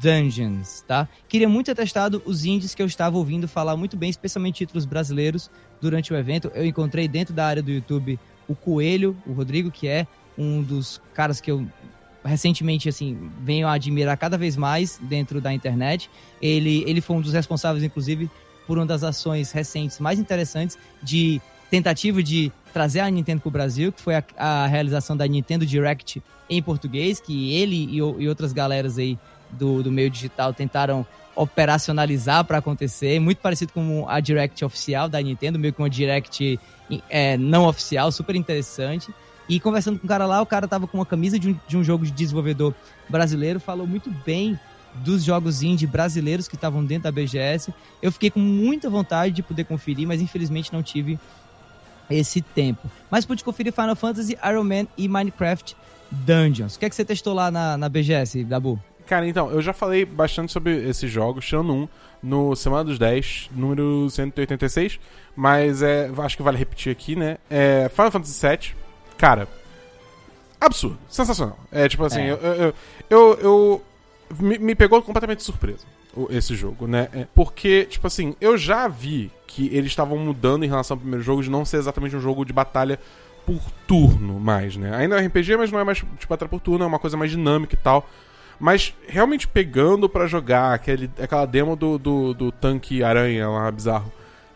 Dungeons, 0.03 0.83
tá? 0.85 1.07
Queria 1.29 1.47
muito 1.47 1.67
ter 1.67 1.75
testado 1.75 2.21
os 2.25 2.43
indies 2.43 2.75
que 2.75 2.81
eu 2.81 2.85
estava 2.85 3.17
ouvindo 3.17 3.47
falar 3.47 3.77
muito 3.77 3.95
bem, 3.95 4.09
especialmente 4.09 4.57
títulos 4.57 4.85
brasileiros, 4.85 5.49
durante 5.79 6.11
o 6.11 6.17
evento. 6.17 6.51
Eu 6.53 6.65
encontrei 6.65 7.07
dentro 7.07 7.33
da 7.33 7.47
área 7.47 7.63
do 7.63 7.71
YouTube 7.71 8.19
o 8.45 8.53
Coelho, 8.53 9.15
o 9.25 9.31
Rodrigo, 9.31 9.71
que 9.71 9.87
é 9.87 10.05
um 10.37 10.61
dos 10.61 11.01
caras 11.13 11.39
que 11.39 11.49
eu 11.49 11.65
recentemente, 12.25 12.89
assim, 12.89 13.29
venho 13.41 13.67
a 13.67 13.73
admirar 13.73 14.17
cada 14.17 14.37
vez 14.37 14.57
mais 14.57 14.99
dentro 15.01 15.39
da 15.39 15.53
internet. 15.53 16.09
Ele, 16.41 16.83
ele 16.85 16.99
foi 16.99 17.15
um 17.15 17.21
dos 17.21 17.33
responsáveis, 17.33 17.83
inclusive, 17.83 18.29
por 18.67 18.77
uma 18.77 18.85
das 18.85 19.03
ações 19.03 19.51
recentes 19.51 19.99
mais 19.99 20.19
interessantes 20.19 20.77
de 21.01 21.41
tentativa 21.69 22.21
de 22.21 22.51
trazer 22.71 23.01
a 23.01 23.09
Nintendo 23.09 23.41
para 23.41 23.47
o 23.47 23.51
Brasil, 23.51 23.91
que 23.91 24.01
foi 24.01 24.15
a, 24.15 24.23
a 24.37 24.67
realização 24.67 25.17
da 25.17 25.27
Nintendo 25.27 25.65
Direct 25.65 26.21
em 26.49 26.61
português, 26.61 27.19
que 27.19 27.53
ele 27.53 27.75
e, 27.75 27.97
e 27.97 28.29
outras 28.29 28.53
galeras 28.53 28.97
aí 28.97 29.17
do, 29.57 29.83
do 29.83 29.91
meio 29.91 30.09
digital 30.09 30.53
tentaram 30.53 31.05
operacionalizar 31.35 32.45
para 32.45 32.59
acontecer, 32.59 33.19
muito 33.19 33.39
parecido 33.39 33.73
com 33.73 34.07
a 34.07 34.19
Direct 34.19 34.63
oficial 34.63 35.09
da 35.09 35.19
Nintendo, 35.21 35.57
meio 35.57 35.73
que 35.73 35.81
uma 35.81 35.89
Direct 35.89 36.59
é, 37.09 37.37
não 37.37 37.67
oficial, 37.67 38.11
super 38.11 38.35
interessante. 38.35 39.13
E 39.49 39.59
conversando 39.59 39.99
com 39.99 40.05
o 40.05 40.07
cara 40.07 40.25
lá, 40.25 40.41
o 40.41 40.45
cara 40.45 40.67
tava 40.67 40.87
com 40.87 40.97
uma 40.97 41.05
camisa 41.05 41.37
de 41.37 41.49
um, 41.49 41.59
de 41.67 41.77
um 41.77 41.83
jogo 41.83 42.05
de 42.05 42.11
desenvolvedor 42.11 42.73
brasileiro, 43.09 43.59
falou 43.59 43.85
muito 43.85 44.09
bem 44.25 44.57
dos 44.95 45.23
jogos 45.23 45.63
indie 45.63 45.87
brasileiros 45.87 46.47
que 46.47 46.55
estavam 46.55 46.85
dentro 46.85 47.03
da 47.03 47.11
BGS. 47.11 47.73
Eu 48.01 48.11
fiquei 48.11 48.29
com 48.29 48.39
muita 48.39 48.89
vontade 48.89 49.33
de 49.33 49.43
poder 49.43 49.63
conferir, 49.65 50.07
mas 50.07 50.21
infelizmente 50.21 50.71
não 50.71 50.83
tive 50.83 51.19
esse 52.09 52.41
tempo. 52.41 52.89
Mas 53.09 53.25
pude 53.25 53.43
conferir 53.43 53.73
Final 53.73 53.95
Fantasy, 53.95 54.37
Iron 54.47 54.63
Man 54.63 54.87
e 54.97 55.07
Minecraft 55.07 55.75
Dungeons. 56.11 56.75
O 56.75 56.79
que 56.79 56.85
é 56.85 56.89
que 56.89 56.95
você 56.95 57.03
testou 57.03 57.33
lá 57.33 57.49
na, 57.49 57.77
na 57.77 57.89
BGS, 57.89 58.43
Dabu? 58.43 58.79
Cara, 59.05 59.27
então, 59.27 59.51
eu 59.51 59.61
já 59.61 59.73
falei 59.73 60.05
bastante 60.05 60.51
sobre 60.51 60.87
esses 60.87 61.11
jogos, 61.11 61.45
tirando 61.45 61.73
um, 61.73 61.87
no 62.21 62.55
Semana 62.55 62.83
dos 62.85 62.97
10, 62.97 63.49
número 63.53 64.09
186, 64.09 64.99
mas 65.35 65.81
é, 65.81 66.09
acho 66.19 66.37
que 66.37 66.43
vale 66.43 66.57
repetir 66.57 66.91
aqui, 66.91 67.15
né? 67.15 67.37
É, 67.49 67.89
Final 67.89 68.11
Fantasy 68.11 68.47
VII, 68.47 68.75
cara, 69.17 69.47
absurdo, 70.59 70.97
sensacional. 71.09 71.57
É 71.71 71.87
tipo 71.89 72.03
assim, 72.05 72.21
É. 72.21 72.31
eu, 72.31 72.37
eu, 72.37 72.73
eu, 73.09 73.39
eu- 73.41 73.81
me, 74.39 74.57
me 74.57 74.75
pegou 74.75 75.01
completamente 75.01 75.39
de 75.39 75.43
surpresa 75.43 75.85
esse 76.29 76.55
jogo, 76.55 76.87
né? 76.87 77.09
É, 77.13 77.27
porque, 77.35 77.85
tipo 77.85 78.05
assim, 78.07 78.35
eu 78.39 78.57
já 78.57 78.87
vi 78.87 79.31
que 79.47 79.67
eles 79.75 79.91
estavam 79.91 80.17
mudando 80.17 80.63
em 80.63 80.67
relação 80.67 80.95
ao 80.95 80.99
primeiro 80.99 81.23
jogo 81.23 81.41
de 81.43 81.49
não 81.49 81.65
ser 81.65 81.77
exatamente 81.77 82.15
um 82.15 82.19
jogo 82.21 82.45
de 82.45 82.53
batalha 82.53 82.99
por 83.45 83.59
turno 83.87 84.39
mais, 84.39 84.77
né? 84.77 84.95
Ainda 84.95 85.19
é 85.19 85.25
RPG, 85.25 85.57
mas 85.57 85.71
não 85.71 85.79
é 85.79 85.83
mais 85.83 85.97
de 85.97 86.27
batalha 86.27 86.47
por 86.49 86.61
turno, 86.61 86.85
é 86.85 86.87
uma 86.87 86.99
coisa 86.99 87.17
mais 87.17 87.29
dinâmica 87.31 87.75
e 87.75 87.77
tal. 87.77 88.07
Mas 88.59 88.93
realmente 89.07 89.47
pegando 89.47 90.07
pra 90.07 90.27
jogar 90.27 90.73
aquele, 90.73 91.09
aquela 91.19 91.45
demo 91.45 91.75
do, 91.75 91.97
do, 91.97 92.33
do 92.33 92.51
tanque 92.51 93.03
aranha 93.03 93.49
lá, 93.49 93.71
bizarro. 93.71 94.11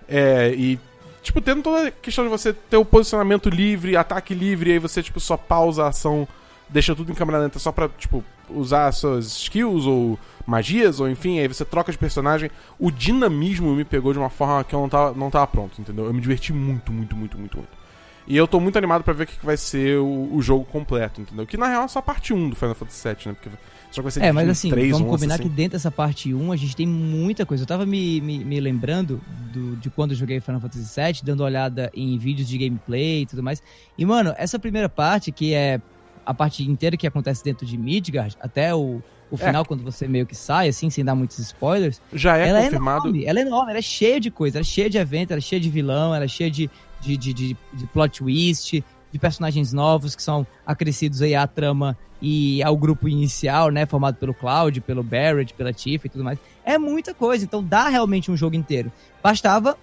É, 0.08 0.54
e, 0.56 0.80
tipo, 1.22 1.42
tendo 1.42 1.62
toda 1.62 1.88
a 1.88 1.92
questão 1.92 2.24
de 2.24 2.30
você 2.30 2.54
ter 2.54 2.78
o 2.78 2.86
posicionamento 2.86 3.50
livre, 3.50 3.98
ataque 3.98 4.34
livre, 4.34 4.70
e 4.70 4.74
aí 4.74 4.80
você, 4.80 5.04
tipo, 5.04 5.20
só 5.20 5.36
pausa 5.36 5.84
a 5.84 5.88
ação, 5.90 6.28
deixa 6.70 6.96
tudo 6.96 7.12
em 7.12 7.16
câmera 7.16 7.40
lenta 7.40 7.60
só 7.60 7.72
pra, 7.72 7.90
tipo, 7.90 8.24
usar 8.50 8.88
as 8.88 8.98
suas 8.98 9.26
skills 9.26 9.86
ou 9.86 10.18
magias, 10.46 11.00
ou 11.00 11.10
enfim, 11.10 11.40
aí 11.40 11.48
você 11.48 11.66
troca 11.66 11.92
de 11.92 11.98
personagem. 11.98 12.50
O 12.80 12.90
dinamismo 12.90 13.76
me 13.76 13.84
pegou 13.84 14.14
de 14.14 14.20
uma 14.20 14.30
forma 14.30 14.64
que 14.64 14.74
eu 14.74 14.80
não 14.80 14.90
tava, 14.90 15.18
não 15.18 15.30
tava 15.30 15.48
pronto, 15.48 15.82
entendeu? 15.82 16.06
Eu 16.06 16.14
me 16.14 16.22
diverti 16.22 16.54
muito, 16.54 16.92
muito, 16.92 17.16
muito, 17.16 17.38
muito, 17.38 17.58
muito. 17.58 17.78
E 18.26 18.36
eu 18.36 18.48
tô 18.48 18.60
muito 18.60 18.78
animado 18.78 19.04
pra 19.04 19.14
ver 19.14 19.24
o 19.24 19.28
que 19.28 19.38
que 19.38 19.46
vai 19.46 19.56
ser 19.56 19.98
o, 20.00 20.30
o 20.34 20.42
jogo 20.42 20.66
completo, 20.66 21.22
entendeu? 21.22 21.46
Que 21.46 21.56
na 21.56 21.68
real 21.68 21.86
é 21.86 21.88
só 21.88 22.00
a 22.00 22.02
parte 22.02 22.34
1 22.34 22.50
do 22.50 22.56
Final 22.56 22.76
Fantasy 22.76 23.08
VII, 23.08 23.18
né? 23.28 23.34
Porque 23.34 23.58
só 23.98 24.02
que 24.02 24.04
vai 24.04 24.12
ser 24.12 24.24
É, 24.24 24.32
mas 24.32 24.48
assim, 24.50 24.70
três, 24.70 24.92
vamos 24.92 25.10
combinar 25.10 25.34
assim. 25.36 25.44
que 25.44 25.50
dentro 25.50 25.72
dessa 25.74 25.92
parte 25.92 26.34
1 26.34 26.52
a 26.52 26.56
gente 26.56 26.76
tem 26.76 26.88
muita 26.88 27.46
coisa. 27.46 27.64
Eu 27.64 27.68
tava 27.68 27.86
me, 27.86 28.22
me, 28.22 28.44
me 28.46 28.60
lembrando 28.60 29.20
do- 29.52 29.76
de 29.78 29.90
quando 29.90 30.12
eu 30.12 30.18
joguei 30.18 30.40
Final 30.40 30.62
Fantasy 30.62 31.02
VII, 31.02 31.22
dando 31.24 31.44
olhada 31.44 31.92
em 31.94 32.18
vídeos 32.18 32.48
de 32.48 32.58
gameplay 32.58 33.22
e 33.22 33.26
tudo 33.26 33.42
mais. 33.44 33.62
E, 33.98 34.06
mano, 34.06 34.34
essa 34.38 34.58
primeira 34.60 34.88
parte, 34.88 35.32
que 35.32 35.54
é 35.54 35.82
a 36.26 36.34
parte 36.34 36.64
inteira 36.70 36.96
que 36.98 37.08
acontece 37.08 37.44
dentro 37.44 37.66
de 37.66 37.78
Midgard, 37.78 38.36
até 38.40 38.76
o, 38.76 39.02
o 39.32 39.36
É. 39.36 39.38
final, 39.38 39.66
quando 39.66 39.82
você 39.84 40.08
meio 40.08 40.26
que 40.26 40.36
sai, 40.36 40.68
assim, 40.68 40.90
sem 40.90 41.04
dar 41.04 41.16
muitos 41.16 41.40
spoilers, 41.40 42.02
Já 42.14 42.38
é 42.38 42.50
ela 42.50 42.62
confirmado. 42.64 43.08
é 43.08 43.10
enorme, 43.10 43.26
ela 43.26 43.40
é 43.40 43.42
enorme, 43.44 43.70
ela 43.72 43.80
é 43.80 43.82
cheia 43.82 44.20
de 44.20 44.30
coisa, 44.30 44.58
ela 44.58 44.64
é 44.64 44.66
cheia 44.66 44.90
de 44.90 44.98
evento, 44.98 45.32
ela 45.32 45.40
é 45.40 45.42
cheia 45.42 45.60
de 45.60 45.70
vilão, 45.70 46.14
ela 46.14 46.26
é 46.26 46.28
cheia 46.28 46.52
de, 46.52 46.70
de, 47.02 47.16
de, 47.18 47.34
de, 47.34 47.58
de 47.74 47.88
plot 47.88 48.20
twist, 48.20 48.84
de 49.12 49.20
personagens 49.20 49.74
novos 49.74 50.16
que 50.16 50.22
são 50.22 50.46
acrescidos 50.66 51.22
aí 51.22 51.36
à 51.36 51.48
trama 51.48 51.98
e 52.22 52.64
ao 52.64 52.76
grupo 52.76 53.08
inicial, 53.08 53.70
né, 53.70 53.86
formado 53.86 54.16
pelo 54.16 54.34
Cloud, 54.34 54.82
pelo 54.82 55.04
Barrett, 55.04 55.54
pela 55.54 55.72
Tifa 55.72 56.08
e 56.08 56.10
tudo 56.10 56.24
mais. 56.24 56.40
É 56.66 56.78
muita 56.78 57.14
coisa, 57.14 57.46
então 57.46 57.64
dá 57.64 57.88
realmente 57.90 58.32
um 58.32 58.38
jogo 58.38 58.56
inteiro. 58.56 58.92
Bastava 59.22 59.78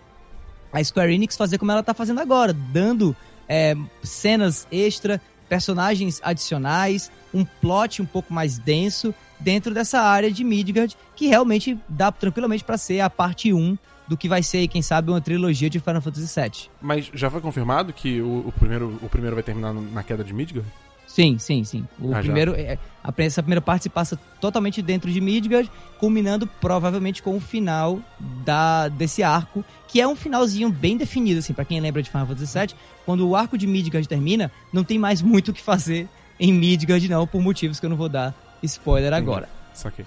a 0.73 0.83
Square 0.83 1.15
Enix 1.15 1.37
fazer 1.37 1.59
como 1.59 1.71
ela 1.71 1.83
tá 1.83 1.95
fazendo 1.95 2.21
agora, 2.21 2.53
dando 2.53 3.15
é, 3.49 3.77
cenas 4.03 4.67
extra, 4.71 5.21
personagens 5.49 6.21
adicionais, 6.23 7.11
um 7.33 7.45
plot 7.45 8.03
um 8.03 8.07
pouco 8.07 8.33
mais 8.33 8.59
denso 8.59 9.15
dentro 9.39 9.73
dessa 9.73 10.01
área 10.01 10.31
de 10.31 10.43
Midgard, 10.43 10.97
que 11.15 11.27
realmente 11.27 11.79
dá 11.89 12.11
tranquilamente 12.11 12.65
pra 12.65 12.77
ser 12.77 13.01
a 13.01 13.11
parte 13.11 13.53
1 13.53 13.77
do 14.07 14.17
que 14.17 14.29
vai 14.29 14.43
ser, 14.43 14.67
quem 14.69 14.83
sabe, 14.83 15.11
uma 15.11 15.21
trilogia 15.21 15.71
de 15.71 15.81
Final 15.81 16.03
Fantasy 16.03 16.41
VII. 16.41 16.71
Mas 16.81 17.11
já 17.15 17.31
foi 17.31 17.41
confirmado 17.41 17.93
que 17.93 18.21
o, 18.21 18.49
o 18.49 18.53
primeiro, 18.53 18.99
o 19.03 19.09
primeiro 19.09 19.35
vai 19.35 19.43
terminar 19.43 19.73
na 19.73 20.03
queda 20.03 20.23
de 20.23 20.33
Midgard? 20.33 20.69
Sim, 21.07 21.39
sim, 21.39 21.63
sim. 21.65 21.87
O 22.01 22.13
Ah, 22.15 22.19
primeiro, 22.19 22.55
é, 22.57 22.79
a, 23.03 23.13
essa 23.19 23.43
primeira 23.43 23.61
parte 23.61 23.85
se 23.85 23.89
passa 23.89 24.19
totalmente 24.41 24.83
dentro 24.83 25.11
de 25.11 25.21
Midgard, 25.21 25.71
culminando 25.99 26.47
provavelmente 26.47 27.23
com 27.23 27.37
o 27.37 27.41
final 27.41 28.01
da, 28.45 28.89
desse 28.89 29.23
arco, 29.23 29.65
que 29.87 30.01
é 30.01 30.09
um 30.09 30.17
finalzinho 30.17 30.71
bem 30.71 30.97
definido, 30.97 31.39
assim, 31.39 31.53
pra 31.53 31.65
quem 31.65 31.79
lembra 31.81 32.03
de 32.03 32.11
Final 32.11 32.27
Fantasy 32.27 32.59
VII. 32.59 32.75
Quando 33.07 33.29
o 33.29 33.37
arco 33.37 33.57
de 33.57 33.67
Midgard 33.67 34.09
termina, 34.09 34.51
não 34.73 34.83
tem 34.83 34.99
mais 34.99 35.23
muito 35.23 35.51
o 35.51 35.55
que 35.55 35.63
fazer 35.63 36.09
em 36.41 36.53
Midgard, 36.53 37.09
não, 37.09 37.27
por 37.27 37.41
motivos 37.41 37.79
que 37.79 37.87
eu 37.87 37.91
não 37.91 37.97
vou 37.97 38.09
dar 38.09 38.35
spoiler 38.63 39.13
agora. 39.13 39.49
Saquei. 39.73 40.05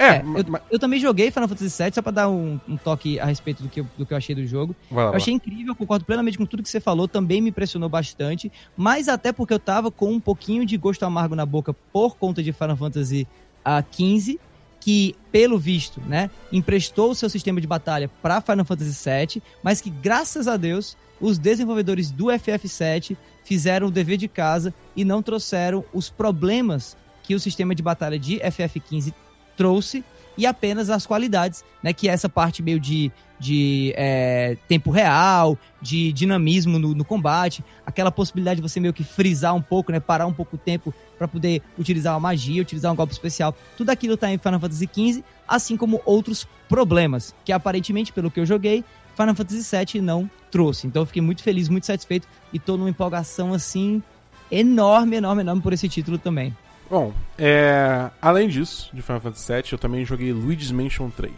É, 0.00 0.16
É, 0.16 0.22
eu, 0.24 0.60
eu 0.70 0.78
também 0.78 0.98
joguei 0.98 1.30
Final 1.30 1.46
Fantasy 1.46 1.82
VII, 1.82 1.92
só 1.94 2.00
pra 2.00 2.10
dar 2.10 2.28
um, 2.30 2.58
um 2.66 2.76
toque 2.76 3.20
a 3.20 3.26
respeito 3.26 3.62
do 3.62 3.68
que, 3.68 3.80
eu, 3.80 3.86
do 3.98 4.06
que 4.06 4.14
eu 4.14 4.16
achei 4.16 4.34
do 4.34 4.46
jogo. 4.46 4.74
lá, 4.90 5.10
Eu 5.10 5.14
achei 5.16 5.34
incrível, 5.34 5.76
concordo 5.76 6.06
plenamente 6.06 6.38
com 6.38 6.46
tudo 6.46 6.62
que 6.62 6.70
você 6.70 6.80
falou, 6.80 7.06
também 7.06 7.42
me 7.42 7.50
impressionou 7.50 7.88
bastante, 7.88 8.50
mas 8.74 9.08
até 9.08 9.30
porque 9.30 9.52
eu 9.52 9.58
tava 9.58 9.90
com 9.90 10.10
um 10.10 10.18
pouquinho 10.18 10.64
de 10.64 10.76
gosto 10.78 11.02
amargo 11.04 11.34
na 11.34 11.44
boca 11.44 11.74
por 11.92 12.16
conta 12.16 12.42
de 12.42 12.50
Final 12.50 12.76
Fantasy 12.78 13.28
ah, 13.62 13.84
XV, 13.92 14.38
que, 14.80 15.14
pelo 15.30 15.58
visto, 15.58 16.00
né, 16.00 16.30
emprestou 16.50 17.10
o 17.10 17.14
seu 17.14 17.28
sistema 17.28 17.60
de 17.60 17.66
batalha 17.66 18.10
para 18.22 18.40
Final 18.40 18.64
Fantasy 18.64 19.08
VII, 19.08 19.42
mas 19.62 19.82
que, 19.82 19.90
graças 19.90 20.48
a 20.48 20.56
Deus, 20.56 20.96
os 21.20 21.36
desenvolvedores 21.36 22.10
do 22.10 22.26
FF7 22.26 23.14
fizeram 23.44 23.88
o 23.88 23.90
dever 23.90 24.16
de 24.16 24.28
casa 24.28 24.72
e 24.96 25.04
não 25.04 25.22
trouxeram 25.22 25.84
os 25.92 26.08
problemas 26.08 26.96
que 27.22 27.34
o 27.34 27.40
sistema 27.40 27.74
de 27.74 27.82
batalha 27.82 28.18
de 28.18 28.38
FF15 28.38 29.12
trouxe 29.60 30.02
e 30.38 30.46
apenas 30.46 30.88
as 30.88 31.04
qualidades, 31.04 31.62
né? 31.82 31.92
Que 31.92 32.08
é 32.08 32.12
essa 32.12 32.26
parte 32.26 32.62
meio 32.62 32.80
de, 32.80 33.12
de 33.38 33.92
é, 33.94 34.56
tempo 34.66 34.90
real, 34.90 35.58
de 35.82 36.14
dinamismo 36.14 36.78
no, 36.78 36.94
no 36.94 37.04
combate, 37.04 37.62
aquela 37.84 38.10
possibilidade 38.10 38.56
de 38.56 38.66
você 38.66 38.80
meio 38.80 38.94
que 38.94 39.04
frisar 39.04 39.54
um 39.54 39.60
pouco, 39.60 39.92
né? 39.92 40.00
Parar 40.00 40.24
um 40.24 40.32
pouco 40.32 40.56
o 40.56 40.58
tempo 40.58 40.94
para 41.18 41.28
poder 41.28 41.60
utilizar 41.78 42.14
uma 42.14 42.20
magia, 42.20 42.62
utilizar 42.62 42.90
um 42.90 42.96
golpe 42.96 43.12
especial. 43.12 43.54
Tudo 43.76 43.90
aquilo 43.90 44.16
tá 44.16 44.32
em 44.32 44.38
Final 44.38 44.60
Fantasy 44.60 44.88
XV, 44.90 45.22
assim 45.46 45.76
como 45.76 46.00
outros 46.06 46.48
problemas, 46.70 47.34
que 47.44 47.52
aparentemente, 47.52 48.10
pelo 48.10 48.30
que 48.30 48.40
eu 48.40 48.46
joguei, 48.46 48.82
Final 49.14 49.34
Fantasy 49.34 49.76
VII 49.76 50.00
não 50.00 50.30
trouxe. 50.50 50.86
Então 50.86 51.02
eu 51.02 51.06
fiquei 51.06 51.20
muito 51.20 51.42
feliz, 51.42 51.68
muito 51.68 51.84
satisfeito 51.84 52.26
e 52.50 52.58
tô 52.58 52.78
numa 52.78 52.88
empolgação 52.88 53.52
assim 53.52 54.02
enorme, 54.50 55.16
enorme, 55.16 55.42
enorme 55.42 55.60
por 55.60 55.74
esse 55.74 55.86
título 55.86 56.16
também. 56.16 56.56
Bom, 56.90 57.12
é, 57.38 58.10
além 58.20 58.48
disso, 58.48 58.90
de 58.92 59.00
Final 59.00 59.20
Fantasy 59.20 59.52
VII, 59.52 59.62
eu 59.72 59.78
também 59.78 60.04
joguei 60.04 60.32
Luigi's 60.32 60.72
Mansion 60.72 61.08
3. 61.08 61.32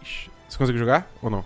Você 0.48 0.57
conseguiu 0.59 0.78
jogar 0.80 1.11
ou 1.22 1.28
não? 1.28 1.44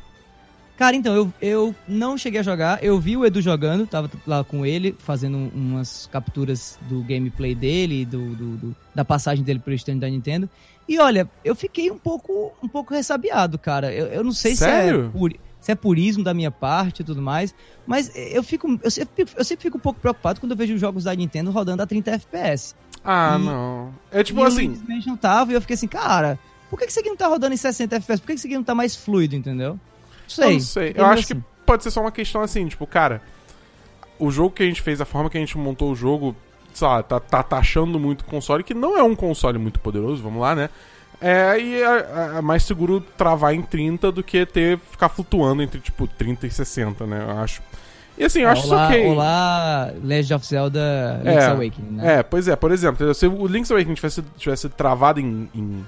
Cara, 0.77 0.95
então, 0.95 1.15
eu, 1.17 1.33
eu 1.41 1.75
não 1.89 2.19
cheguei 2.19 2.39
a 2.39 2.43
jogar, 2.43 2.85
eu 2.85 3.01
vi 3.01 3.17
o 3.17 3.25
Edu 3.25 3.41
jogando, 3.41 3.87
tava 3.87 4.11
lá 4.27 4.45
com 4.45 4.65
ele, 4.65 4.95
fazendo 4.99 5.37
um- 5.39 5.51
umas 5.55 6.07
capturas 6.13 6.79
do 6.83 7.03
gameplay 7.03 7.55
dele, 7.55 8.05
do, 8.05 8.35
do- 8.37 8.57
do- 8.59 8.77
da 8.95 9.03
passagem 9.05 9.43
dele 9.43 9.59
pro 9.59 9.73
stand 9.73 9.97
da 9.99 10.09
Nintendo. 10.09 10.49
E 10.87 10.99
olha, 11.01 11.29
eu 11.43 11.55
fiquei 11.57 11.91
um 11.91 11.99
pouco, 11.99 12.53
um 12.63 12.69
pouco 12.69 12.93
ressabiado, 12.95 13.59
cara. 13.59 13.91
Eu, 13.93 14.07
eu 14.09 14.23
não 14.23 14.33
sei 14.33 14.55
Sério? 14.55 15.05
se 15.05 15.09
é, 15.09 15.19
puri- 15.19 15.41
se 15.61 15.73
é 15.73 15.75
purismo 15.75 16.23
da 16.23 16.35
minha 16.35 16.51
parte 16.51 17.01
e 17.01 17.05
tudo 17.05 17.23
mais, 17.23 17.55
mas 17.87 18.13
eu 18.15 18.43
fico. 18.43 18.79
Eu 18.85 18.91
sempre, 18.91 19.25
fico- 19.25 19.41
eu 19.41 19.45
sempre 19.45 19.63
fico 19.63 19.79
um 19.79 19.81
pouco 19.81 19.99
preocupado 19.99 20.39
quando 20.41 20.53
eu 20.53 20.57
vejo 20.59 20.77
jogos 20.79 21.05
da 21.05 21.15
Nintendo 21.15 21.51
rodando 21.51 21.83
a 21.83 21.87
30 21.87 22.11
FPS. 22.13 22.77
Ah, 23.07 23.37
E- 23.41 23.45
não. 23.45 23.95
É 24.11 24.23
tipo 24.23 24.41
o 24.41 24.45
assim. 24.45 24.67
Luigi's 24.67 24.89
Mansion 24.89 25.17
tava, 25.17 25.53
e 25.53 25.55
eu 25.55 25.61
fiquei 25.61 25.75
assim, 25.75 25.87
cara, 25.89 26.39
por 26.69 26.79
que, 26.79 26.87
que 26.87 26.91
isso 26.91 27.01
aqui 27.01 27.09
não 27.09 27.17
tá 27.17 27.29
rodando 27.29 27.55
em 27.55 27.57
60 27.57 27.97
FPS? 27.97 28.21
Por 28.21 28.27
que, 28.27 28.33
que 28.35 28.39
isso 28.39 28.47
aqui 28.47 28.57
não 28.57 28.65
tá 28.65 28.75
mais 28.75 28.97
fluido, 28.97 29.37
entendeu? 29.37 29.71
Não 29.75 29.79
sei. 30.29 30.45
Eu 30.49 30.53
não 30.53 30.61
sei. 30.61 30.93
Eu 30.97 31.07
acho 31.07 31.27
que 31.27 31.33
assim. 31.33 31.45
pode 31.65 31.83
ser 31.85 31.91
só 31.91 32.01
uma 32.01 32.11
questão 32.13 32.41
assim, 32.43 32.67
tipo, 32.67 32.87
cara, 32.87 33.23
o 34.19 34.31
jogo 34.31 34.51
que 34.51 34.63
a 34.63 34.67
gente 34.67 34.83
fez, 34.83 35.01
a 35.01 35.05
forma 35.05 35.31
que 35.31 35.37
a 35.37 35.41
gente 35.41 35.57
montou 35.57 35.93
o 35.93 35.95
jogo, 35.95 36.35
sei 36.75 36.89
lá, 36.89 37.03
tá, 37.03 37.21
tá 37.21 37.43
taxando 37.43 37.99
muito 38.01 38.23
o 38.23 38.25
console, 38.25 38.65
que 38.65 38.75
não 38.75 38.97
é 38.99 39.03
um 39.03 39.15
console 39.15 39.59
muito 39.59 39.79
poderoso, 39.79 40.23
vamos 40.23 40.41
lá, 40.41 40.55
né? 40.55 40.69
É, 41.21 41.59
e 41.59 41.83
é, 41.83 42.37
é 42.39 42.41
mais 42.43 42.63
seguro 42.65 43.01
travar 43.01 43.55
em 43.55 43.63
30 43.63 44.13
do 44.13 44.23
que 44.23 44.45
ter 44.45 44.79
ficar 44.91 45.09
flutuando 45.09 45.63
entre, 45.63 45.81
tipo, 45.81 46.07
30 46.07 46.47
e 46.47 46.51
60, 46.51 47.07
né? 47.07 47.25
Eu 47.27 47.39
acho. 47.39 47.63
E 48.19 48.25
assim, 48.25 48.41
eu 48.41 48.49
acho 48.49 48.65
isso 48.65 48.75
ok. 48.75 49.07
Olá, 49.09 49.93
Legend 50.03 50.35
of 50.35 50.47
Zelda 50.47 51.21
Link's 51.23 51.45
É, 51.45 51.47
Awakening, 51.49 51.91
né? 51.97 52.15
É, 52.19 52.23
pois 52.23 52.49
é, 52.49 52.57
por 52.57 52.73
exemplo, 52.73 53.15
se 53.15 53.27
o 53.27 53.47
Link's 53.47 53.71
Awakening 53.71 53.95
tivesse, 53.95 54.23
tivesse 54.39 54.69
travado 54.71 55.21
em, 55.21 55.49
em, 55.55 55.87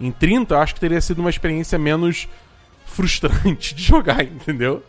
em 0.00 0.10
30, 0.12 0.54
eu 0.54 0.58
acho 0.58 0.74
que 0.74 0.80
teria 0.80 1.00
sido 1.00 1.20
uma 1.20 1.30
experiência 1.30 1.78
menos 1.78 2.28
frustrante 2.84 3.74
de 3.76 3.82
jogar, 3.82 4.22
entendeu? 4.22 4.82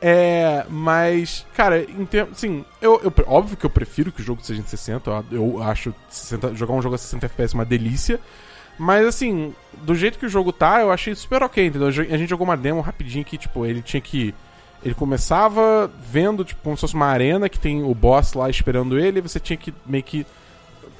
É, 0.00 0.64
mas, 0.68 1.46
cara, 1.54 1.80
em 1.82 2.04
termos. 2.06 2.36
Assim, 2.36 2.64
eu, 2.80 3.00
eu- 3.04 3.12
óbvio 3.26 3.56
que 3.56 3.64
eu 3.64 3.70
prefiro 3.70 4.10
que 4.10 4.20
o 4.20 4.24
jogo 4.24 4.42
seja 4.42 4.60
em 4.60 4.64
60. 4.66 5.08
Eu, 5.10 5.24
eu 5.30 5.62
acho 5.62 5.94
60 6.08 6.54
jogar 6.54 6.74
um 6.74 6.82
jogo 6.82 6.94
a 6.96 6.98
60 6.98 7.26
FPS 7.26 7.54
uma 7.54 7.64
delícia. 7.64 8.18
Mas, 8.78 9.06
assim, 9.06 9.54
do 9.82 9.94
jeito 9.94 10.18
que 10.18 10.26
o 10.26 10.28
jogo 10.28 10.50
tá, 10.52 10.80
eu 10.80 10.90
achei 10.90 11.14
super 11.14 11.42
ok, 11.42 11.66
entendeu? 11.66 11.86
A 11.86 11.92
gente 11.92 12.26
jogou 12.26 12.44
uma 12.44 12.56
demo 12.56 12.80
rapidinho 12.80 13.24
que, 13.24 13.36
tipo, 13.38 13.64
ele 13.64 13.80
tinha 13.82 14.00
que. 14.00 14.34
Ele 14.84 14.94
começava 14.94 15.90
vendo, 16.00 16.44
tipo, 16.44 16.60
como 16.62 16.76
se 16.76 16.80
fosse 16.80 16.94
uma 16.94 17.06
arena 17.06 17.48
que 17.48 17.58
tem 17.58 17.82
o 17.82 17.94
boss 17.94 18.32
lá 18.32 18.50
esperando 18.50 18.98
ele, 18.98 19.18
e 19.18 19.22
você 19.22 19.38
tinha 19.38 19.56
que 19.56 19.72
meio 19.86 20.02
que 20.02 20.26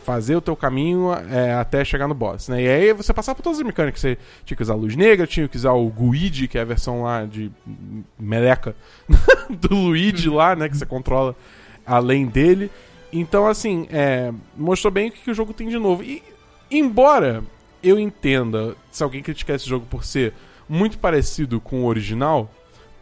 fazer 0.04 0.36
o 0.36 0.40
teu 0.40 0.56
caminho 0.56 1.12
é, 1.12 1.54
até 1.54 1.84
chegar 1.84 2.08
no 2.08 2.14
boss, 2.14 2.48
né? 2.48 2.62
E 2.62 2.68
aí 2.68 2.92
você 2.92 3.12
passava 3.12 3.36
por 3.36 3.42
todas 3.42 3.58
as 3.58 3.64
mecânicas. 3.64 4.00
Você 4.00 4.18
tinha 4.44 4.56
que 4.56 4.62
usar 4.62 4.74
a 4.74 4.76
luz 4.76 4.96
negra, 4.96 5.26
tinha 5.26 5.48
que 5.48 5.56
usar 5.56 5.72
o 5.72 5.88
Guide, 5.88 6.48
que 6.48 6.58
é 6.58 6.60
a 6.60 6.64
versão 6.64 7.02
lá 7.02 7.24
de 7.24 7.50
meleca 8.18 8.74
do 9.48 9.74
Luigi 9.74 10.28
lá, 10.28 10.54
né? 10.54 10.68
Que 10.68 10.76
você 10.76 10.86
controla 10.86 11.34
além 11.86 12.26
dele. 12.26 12.70
Então, 13.12 13.46
assim, 13.46 13.86
é, 13.90 14.32
mostrou 14.56 14.90
bem 14.90 15.08
o 15.08 15.12
que, 15.12 15.20
que 15.20 15.30
o 15.30 15.34
jogo 15.34 15.52
tem 15.52 15.68
de 15.68 15.78
novo. 15.78 16.02
E, 16.02 16.22
embora 16.70 17.42
eu 17.82 17.98
entenda 17.98 18.76
se 18.90 19.02
alguém 19.02 19.22
criticar 19.22 19.56
esse 19.56 19.68
jogo 19.68 19.86
por 19.86 20.04
ser 20.04 20.32
muito 20.68 20.98
parecido 20.98 21.60
com 21.60 21.82
o 21.82 21.86
original, 21.86 22.50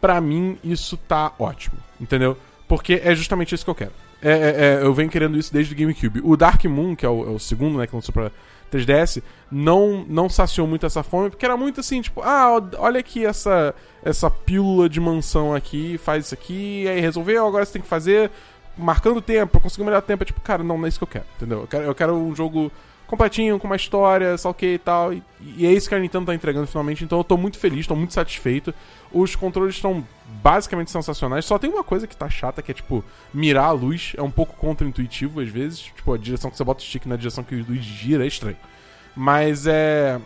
pra 0.01 0.19
mim 0.19 0.57
isso 0.63 0.97
tá 0.97 1.31
ótimo, 1.39 1.77
entendeu? 1.99 2.35
Porque 2.67 2.99
é 3.03 3.15
justamente 3.15 3.55
isso 3.55 3.63
que 3.63 3.69
eu 3.69 3.75
quero. 3.75 3.91
É, 4.21 4.31
é, 4.31 4.33
é, 4.33 4.83
eu 4.83 4.93
venho 4.93 5.09
querendo 5.09 5.37
isso 5.37 5.53
desde 5.53 5.73
o 5.73 5.77
GameCube. 5.77 6.21
O 6.23 6.35
Dark 6.35 6.63
Moon, 6.65 6.95
que 6.95 7.05
é 7.05 7.09
o, 7.09 7.27
é 7.27 7.29
o 7.29 7.39
segundo, 7.39 7.77
né, 7.77 7.87
que 7.87 7.95
lançou 7.95 8.13
pra 8.13 8.31
3DS, 8.71 9.21
não, 9.51 10.05
não 10.07 10.29
saciou 10.29 10.65
muito 10.65 10.85
essa 10.85 11.03
fome, 11.03 11.29
porque 11.29 11.45
era 11.45 11.57
muito 11.57 11.79
assim, 11.79 12.01
tipo, 12.01 12.21
ah, 12.21 12.61
olha 12.77 12.99
aqui 12.99 13.25
essa, 13.25 13.75
essa 14.03 14.29
pílula 14.29 14.87
de 14.87 14.99
mansão 14.99 15.53
aqui, 15.53 15.97
faz 15.97 16.25
isso 16.25 16.33
aqui, 16.33 16.87
aí 16.87 17.01
resolveu, 17.01 17.45
agora 17.45 17.65
você 17.65 17.73
tem 17.73 17.81
que 17.81 17.87
fazer, 17.87 18.31
marcando 18.77 19.21
tempo, 19.21 19.51
pra 19.51 19.61
conseguir 19.61 19.83
o 19.83 19.85
melhor 19.85 20.01
tempo. 20.01 20.23
É 20.23 20.25
tipo, 20.25 20.39
cara, 20.41 20.63
não, 20.63 20.77
não 20.77 20.85
é 20.85 20.89
isso 20.89 20.99
que 20.99 21.03
eu 21.03 21.07
quero, 21.07 21.25
entendeu? 21.35 21.61
Eu 21.61 21.67
quero, 21.67 21.83
eu 21.83 21.95
quero 21.95 22.15
um 22.15 22.35
jogo 22.35 22.71
completinho, 23.11 23.59
com 23.59 23.67
uma 23.67 23.75
história, 23.75 24.35
só 24.37 24.49
ok 24.49 24.73
e 24.73 24.77
tal. 24.79 25.13
E, 25.13 25.21
e 25.57 25.65
é 25.67 25.71
isso 25.71 25.87
que 25.87 25.93
a 25.93 25.99
Nintendo 25.99 26.25
tá 26.25 26.33
entregando 26.33 26.65
finalmente. 26.65 27.03
Então 27.03 27.19
eu 27.19 27.23
tô 27.23 27.37
muito 27.37 27.59
feliz, 27.59 27.85
tô 27.85 27.95
muito 27.95 28.13
satisfeito. 28.13 28.73
Os 29.11 29.35
controles 29.35 29.75
estão 29.75 30.03
basicamente 30.41 30.89
sensacionais. 30.89 31.45
Só 31.45 31.59
tem 31.59 31.69
uma 31.69 31.83
coisa 31.83 32.07
que 32.07 32.17
tá 32.17 32.29
chata, 32.29 32.61
que 32.61 32.71
é 32.71 32.73
tipo, 32.73 33.03
mirar 33.33 33.65
a 33.65 33.71
luz. 33.71 34.13
É 34.17 34.21
um 34.23 34.31
pouco 34.31 34.55
contra-intuitivo 34.55 35.41
às 35.41 35.49
vezes. 35.49 35.79
Tipo, 35.79 36.13
a 36.13 36.17
direção 36.17 36.49
que 36.49 36.57
você 36.57 36.63
bota 36.63 36.81
o 36.81 36.83
stick 36.85 37.05
na 37.05 37.15
direção 37.15 37.43
que 37.43 37.53
o 37.53 37.65
luz 37.67 37.83
gira 37.83 38.23
é 38.23 38.27
estranho. 38.27 38.57
Mas 39.15 39.67
é. 39.67 40.19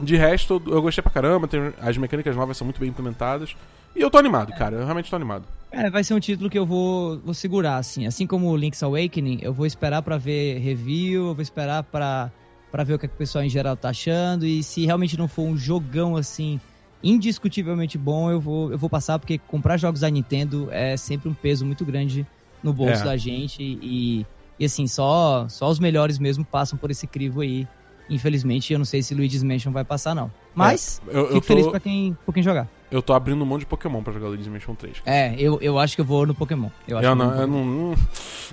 De 0.00 0.16
resto, 0.16 0.62
eu 0.66 0.80
gostei 0.80 1.02
pra 1.02 1.10
caramba. 1.12 1.46
tem- 1.48 1.72
as 1.80 1.96
mecânicas 1.96 2.34
novas 2.34 2.56
são 2.56 2.64
muito 2.64 2.80
bem 2.80 2.88
implementadas. 2.88 3.54
E 3.94 4.00
eu 4.00 4.10
tô 4.10 4.18
animado, 4.18 4.52
cara. 4.54 4.76
Eu 4.76 4.84
realmente 4.84 5.10
tô 5.10 5.16
animado. 5.16 5.44
É, 5.70 5.90
vai 5.90 6.02
ser 6.02 6.14
um 6.14 6.20
título 6.20 6.48
que 6.48 6.58
eu 6.58 6.64
vou, 6.64 7.18
vou 7.18 7.34
segurar, 7.34 7.76
assim. 7.76 8.06
Assim 8.06 8.26
como 8.26 8.48
o 8.50 8.56
Link's 8.56 8.82
Awakening, 8.82 9.40
eu 9.42 9.52
vou 9.52 9.66
esperar 9.66 10.00
pra 10.02 10.16
ver 10.16 10.58
review, 10.58 11.28
eu 11.28 11.34
vou 11.34 11.42
esperar 11.42 11.82
pra, 11.82 12.32
pra 12.70 12.84
ver 12.84 12.94
o 12.94 12.98
que, 12.98 13.04
é 13.06 13.08
que 13.08 13.14
o 13.14 13.18
pessoal 13.18 13.44
em 13.44 13.50
geral 13.50 13.76
tá 13.76 13.90
achando. 13.90 14.46
E 14.46 14.62
se 14.62 14.86
realmente 14.86 15.18
não 15.18 15.28
for 15.28 15.42
um 15.42 15.56
jogão, 15.56 16.16
assim, 16.16 16.58
indiscutivelmente 17.02 17.98
bom, 17.98 18.30
eu 18.30 18.40
vou, 18.40 18.70
eu 18.72 18.78
vou 18.78 18.88
passar, 18.88 19.18
porque 19.18 19.36
comprar 19.38 19.76
jogos 19.76 20.00
da 20.00 20.08
Nintendo 20.10 20.68
é 20.70 20.96
sempre 20.96 21.28
um 21.28 21.34
peso 21.34 21.66
muito 21.66 21.84
grande 21.84 22.26
no 22.62 22.72
bolso 22.72 23.02
É. 23.02 23.04
da 23.04 23.16
gente. 23.16 23.62
E, 23.62 24.24
e 24.58 24.64
assim, 24.64 24.86
só, 24.86 25.46
só 25.48 25.68
os 25.68 25.78
melhores 25.78 26.18
mesmo 26.18 26.44
passam 26.44 26.78
por 26.78 26.90
esse 26.90 27.06
crivo 27.06 27.40
aí. 27.42 27.66
Infelizmente, 28.10 28.72
eu 28.72 28.78
não 28.78 28.86
sei 28.86 29.02
se 29.02 29.14
Luigi's 29.14 29.42
Mansion 29.42 29.70
vai 29.70 29.84
passar, 29.84 30.14
não. 30.14 30.30
Mas, 30.58 31.00
Eu, 31.08 31.20
eu, 31.20 31.26
fico 31.34 31.40
feliz 31.46 31.64
tô, 31.64 31.70
pra 31.70 31.80
quem, 31.80 32.16
pra 32.24 32.34
quem 32.34 32.42
jogar. 32.42 32.68
eu 32.90 33.00
tô 33.00 33.12
abrindo 33.12 33.42
um 33.42 33.46
monte 33.46 33.60
de 33.60 33.66
Pokémon 33.66 34.02
pra 34.02 34.12
jogar 34.12 34.28
Luigi's 34.28 34.48
Mansion 34.48 34.74
3. 34.74 34.96
É, 35.06 35.34
eu, 35.38 35.58
eu 35.60 35.78
acho 35.78 35.94
que 35.94 36.00
eu 36.00 36.04
vou 36.04 36.26
no 36.26 36.34
Pokémon. 36.34 36.68
Eu, 36.86 36.98
acho 36.98 37.06
Eu 37.06 37.12
que 37.16 37.18
não, 37.22 37.34
eu 37.34 37.46
não. 37.46 37.58
Hum, 37.58 37.94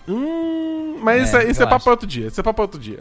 hum, 0.07 0.99
mas 1.01 1.33
É, 1.33 1.49
isso, 1.49 1.61
é- 1.61 1.65
é 1.65 1.69
papo 1.69 1.83
pra 1.83 1.93
outro 1.93 2.07
dia. 2.07 2.27
Isso 2.27 2.39
é 2.39 2.43
papo 2.43 2.55
pra 2.55 2.63
outro 2.63 2.79
dia. 2.79 2.99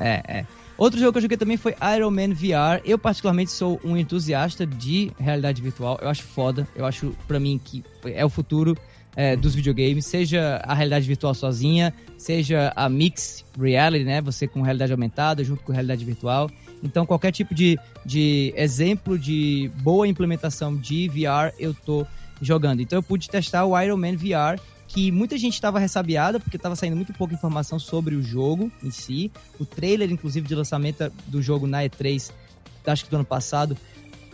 É, 0.00 0.22
é. 0.40 0.46
Outro 0.76 0.98
jogo 0.98 1.12
que 1.12 1.18
eu 1.18 1.22
joguei 1.22 1.36
também 1.36 1.56
foi 1.56 1.74
Iron 1.96 2.10
Man 2.10 2.34
VR. 2.34 2.80
Eu, 2.84 2.98
particularmente, 2.98 3.50
sou 3.52 3.80
um 3.84 3.96
entusiasta 3.96 4.66
de 4.66 5.12
realidade 5.18 5.62
virtual. 5.62 5.98
Eu 6.02 6.08
acho 6.08 6.24
foda. 6.24 6.66
Eu 6.74 6.84
acho, 6.84 7.14
pra 7.28 7.38
mim, 7.38 7.60
que 7.62 7.84
é 8.06 8.24
o 8.24 8.28
futuro 8.28 8.76
é, 9.14 9.36
dos 9.36 9.54
videogames. 9.54 10.04
Seja 10.04 10.60
a 10.64 10.74
realidade 10.74 11.06
virtual 11.06 11.32
sozinha, 11.32 11.94
seja 12.18 12.72
a 12.74 12.88
Mix 12.88 13.44
Reality, 13.56 14.04
né? 14.04 14.20
Você 14.22 14.48
com 14.48 14.62
realidade 14.62 14.90
aumentada 14.90 15.44
junto 15.44 15.62
com 15.62 15.70
realidade 15.72 16.04
virtual. 16.04 16.50
Então, 16.84 17.06
qualquer 17.06 17.32
tipo 17.32 17.54
de, 17.54 17.78
de 18.04 18.52
exemplo 18.54 19.18
de 19.18 19.70
boa 19.76 20.06
implementação 20.06 20.76
de 20.76 21.08
VR, 21.08 21.54
eu 21.58 21.72
tô 21.72 22.06
jogando. 22.42 22.82
Então, 22.82 22.98
eu 22.98 23.02
pude 23.02 23.28
testar 23.28 23.64
o 23.64 23.80
Iron 23.80 23.96
Man 23.96 24.16
VR, 24.16 24.60
que 24.86 25.10
muita 25.10 25.38
gente 25.38 25.54
estava 25.54 25.78
ressabiada, 25.78 26.38
porque 26.38 26.56
estava 26.56 26.76
saindo 26.76 26.94
muito 26.94 27.14
pouca 27.14 27.32
informação 27.32 27.78
sobre 27.78 28.14
o 28.14 28.22
jogo 28.22 28.70
em 28.82 28.90
si. 28.90 29.32
O 29.58 29.64
trailer, 29.64 30.12
inclusive, 30.12 30.46
de 30.46 30.54
lançamento 30.54 31.10
do 31.26 31.40
jogo 31.40 31.66
na 31.66 31.82
E3, 31.82 32.30
acho 32.86 33.04
que 33.04 33.10
do 33.10 33.16
ano 33.16 33.24
passado, 33.24 33.76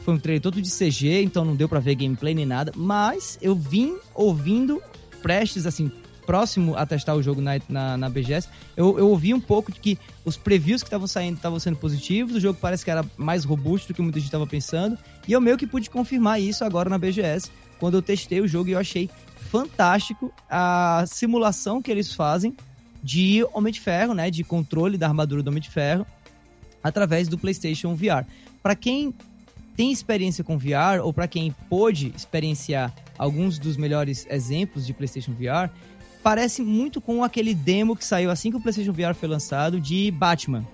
foi 0.01 0.14
um 0.14 0.18
trailer 0.18 0.42
todo 0.42 0.61
de 0.61 0.70
CG, 0.70 1.22
então 1.22 1.44
não 1.44 1.55
deu 1.55 1.68
para 1.68 1.78
ver 1.78 1.94
gameplay 1.94 2.34
nem 2.34 2.46
nada. 2.46 2.72
Mas 2.74 3.38
eu 3.40 3.55
vim 3.55 3.96
ouvindo, 4.12 4.82
prestes, 5.22 5.66
assim, 5.66 5.90
próximo 6.20 6.76
a 6.76 6.86
testar 6.86 7.14
o 7.14 7.22
jogo 7.22 7.40
na, 7.40 7.52
na, 7.68 7.96
na 7.96 8.08
BGS, 8.08 8.48
eu, 8.76 8.98
eu 8.98 9.08
ouvi 9.08 9.34
um 9.34 9.40
pouco 9.40 9.72
de 9.72 9.80
que 9.80 9.98
os 10.24 10.36
previews 10.36 10.82
que 10.82 10.86
estavam 10.86 11.06
saindo 11.06 11.36
estavam 11.36 11.58
sendo 11.58 11.76
positivos, 11.76 12.36
o 12.36 12.40
jogo 12.40 12.58
parece 12.60 12.84
que 12.84 12.90
era 12.90 13.04
mais 13.16 13.44
robusto 13.44 13.88
do 13.88 13.94
que 13.94 14.02
muita 14.02 14.18
gente 14.18 14.28
estava 14.28 14.46
pensando, 14.46 14.96
e 15.26 15.32
eu 15.32 15.40
meio 15.40 15.56
que 15.56 15.66
pude 15.66 15.90
confirmar 15.90 16.40
isso 16.40 16.64
agora 16.64 16.88
na 16.88 16.98
BGS, 16.98 17.50
quando 17.78 17.94
eu 17.94 18.02
testei 18.02 18.40
o 18.40 18.48
jogo 18.48 18.68
e 18.68 18.72
eu 18.72 18.78
achei 18.78 19.10
fantástico 19.50 20.32
a 20.48 21.04
simulação 21.06 21.82
que 21.82 21.90
eles 21.90 22.12
fazem 22.12 22.54
de 23.02 23.44
Homem 23.54 23.72
de 23.72 23.80
Ferro, 23.80 24.14
né, 24.14 24.30
de 24.30 24.44
controle 24.44 24.98
da 24.98 25.08
armadura 25.08 25.42
do 25.42 25.48
Homem 25.48 25.62
de 25.62 25.70
Ferro, 25.70 26.06
através 26.82 27.28
do 27.28 27.38
PlayStation 27.38 27.94
VR. 27.94 28.24
Para 28.62 28.74
quem 28.74 29.14
tem 29.76 29.90
experiência 29.90 30.44
com 30.44 30.58
VR 30.58 31.00
ou 31.02 31.12
para 31.12 31.26
quem 31.26 31.54
pôde 31.68 32.12
experienciar 32.14 32.94
alguns 33.16 33.58
dos 33.58 33.76
melhores 33.76 34.26
exemplos 34.28 34.86
de 34.86 34.92
PlayStation 34.92 35.32
VR, 35.32 35.70
parece 36.22 36.62
muito 36.62 37.00
com 37.00 37.22
aquele 37.24 37.54
demo 37.54 37.96
que 37.96 38.04
saiu 38.04 38.30
assim 38.30 38.50
que 38.50 38.56
o 38.56 38.60
PlayStation 38.60 38.92
VR 38.92 39.14
foi 39.14 39.28
lançado 39.28 39.80
de 39.80 40.10
Batman. 40.10 40.64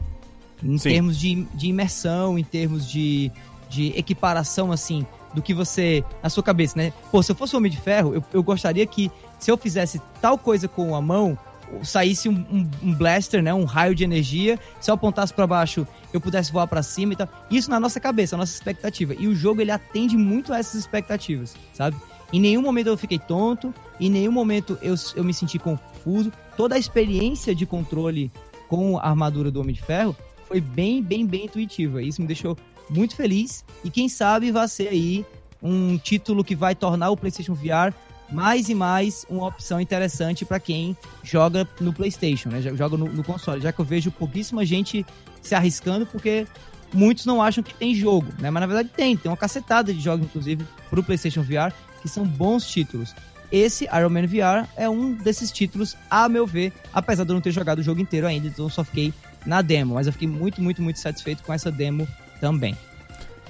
Em 0.62 0.78
Sim. 0.78 0.90
termos 0.90 1.18
de, 1.18 1.44
de 1.54 1.66
imersão, 1.68 2.38
em 2.38 2.44
termos 2.44 2.88
de, 2.90 3.30
de 3.68 3.88
equiparação, 3.96 4.72
assim, 4.72 5.06
do 5.34 5.42
que 5.42 5.52
você. 5.52 6.02
na 6.22 6.30
sua 6.30 6.42
cabeça, 6.42 6.74
né? 6.78 6.92
Pô, 7.12 7.22
se 7.22 7.30
eu 7.30 7.36
fosse 7.36 7.54
o 7.54 7.58
Homem 7.58 7.70
de 7.70 7.78
Ferro, 7.78 8.14
eu, 8.14 8.24
eu 8.32 8.42
gostaria 8.42 8.86
que 8.86 9.10
se 9.38 9.50
eu 9.50 9.58
fizesse 9.58 10.00
tal 10.20 10.38
coisa 10.38 10.66
com 10.66 10.94
a 10.96 11.00
mão, 11.02 11.38
saísse 11.82 12.26
um, 12.28 12.32
um- 12.50 12.70
um 12.82 12.94
blaster, 12.94 13.42
né? 13.42 13.52
Um 13.52 13.64
raio 13.64 13.94
de 13.94 14.02
energia. 14.02 14.58
Se 14.80 14.90
eu 14.90 14.94
apontasse 14.94 15.34
pra 15.34 15.46
baixo, 15.46 15.86
eu 16.10 16.20
pudesse 16.22 16.50
voar 16.50 16.66
pra 16.66 16.82
cima 16.82 17.12
e 17.12 17.16
tal. 17.16 17.28
Isso 17.50 17.68
na 17.68 17.78
nossa 17.78 18.00
cabeça, 18.00 18.34
a 18.34 18.38
nossa 18.38 18.54
expectativa. 18.54 19.14
E 19.18 19.28
o 19.28 19.34
jogo 19.34 19.60
ele 19.60 19.70
atende 19.70 20.16
muito 20.16 20.54
a 20.54 20.58
essas 20.58 20.76
expectativas, 20.76 21.54
sabe? 21.74 21.96
Em 22.32 22.40
nenhum 22.40 22.62
momento 22.62 22.88
eu 22.88 22.96
fiquei 22.96 23.18
tonto, 23.18 23.72
em 24.00 24.10
nenhum 24.10 24.32
momento 24.32 24.78
eu, 24.82 24.94
eu 25.14 25.24
me 25.24 25.32
senti 25.32 25.58
confuso. 25.58 26.32
Toda 26.56 26.74
a 26.74 26.78
experiência 26.78 27.54
de 27.54 27.66
controle 27.66 28.30
com 28.68 28.98
a 28.98 29.08
armadura 29.08 29.50
do 29.50 29.60
Homem 29.60 29.74
de 29.74 29.82
Ferro 29.82 30.16
foi 30.46 30.60
bem, 30.60 31.02
bem, 31.02 31.26
bem 31.26 31.44
intuitiva. 31.44 32.02
Isso 32.02 32.20
me 32.20 32.26
deixou 32.26 32.56
muito 32.90 33.14
feliz. 33.16 33.64
E 33.84 33.90
quem 33.90 34.08
sabe 34.08 34.50
vai 34.50 34.68
ser 34.68 34.88
aí 34.88 35.24
um 35.62 35.98
título 35.98 36.44
que 36.44 36.54
vai 36.54 36.74
tornar 36.74 37.10
o 37.10 37.16
PlayStation 37.16 37.54
VR 37.54 37.92
mais 38.30 38.68
e 38.68 38.74
mais 38.74 39.24
uma 39.28 39.46
opção 39.46 39.80
interessante 39.80 40.44
para 40.44 40.58
quem 40.58 40.96
joga 41.22 41.68
no 41.80 41.92
PlayStation, 41.92 42.48
né? 42.48 42.60
Joga 42.60 42.96
no, 42.96 43.06
no 43.06 43.24
console. 43.24 43.60
Já 43.60 43.72
que 43.72 43.80
eu 43.80 43.84
vejo 43.84 44.10
pouquíssima 44.10 44.64
gente 44.64 45.06
se 45.40 45.54
arriscando, 45.54 46.06
porque 46.06 46.46
muitos 46.92 47.24
não 47.24 47.40
acham 47.40 47.62
que 47.62 47.74
tem 47.74 47.94
jogo, 47.94 48.28
né? 48.38 48.50
Mas 48.50 48.60
na 48.60 48.66
verdade 48.66 48.90
tem, 48.94 49.16
tem 49.16 49.30
uma 49.30 49.36
cacetada 49.36 49.92
de 49.94 50.00
jogos, 50.00 50.26
inclusive, 50.26 50.66
pro 50.90 51.02
PlayStation 51.02 51.42
VR, 51.42 51.72
que 52.08 52.14
são 52.14 52.26
bons 52.26 52.66
títulos. 52.66 53.14
Esse 53.50 53.84
Iron 53.84 54.10
Man 54.10 54.26
VR 54.26 54.68
é 54.76 54.88
um 54.88 55.12
desses 55.12 55.52
títulos, 55.52 55.96
a 56.10 56.28
meu 56.28 56.46
ver, 56.46 56.72
apesar 56.92 57.24
de 57.24 57.30
eu 57.30 57.34
não 57.34 57.40
ter 57.40 57.52
jogado 57.52 57.78
o 57.78 57.82
jogo 57.82 58.00
inteiro 58.00 58.26
ainda, 58.26 58.48
então 58.48 58.68
só 58.68 58.82
fiquei 58.82 59.14
na 59.44 59.62
demo, 59.62 59.94
mas 59.94 60.06
eu 60.06 60.12
fiquei 60.12 60.26
muito, 60.26 60.60
muito, 60.60 60.82
muito 60.82 60.98
satisfeito 60.98 61.42
com 61.44 61.52
essa 61.52 61.70
demo 61.70 62.08
também. 62.40 62.76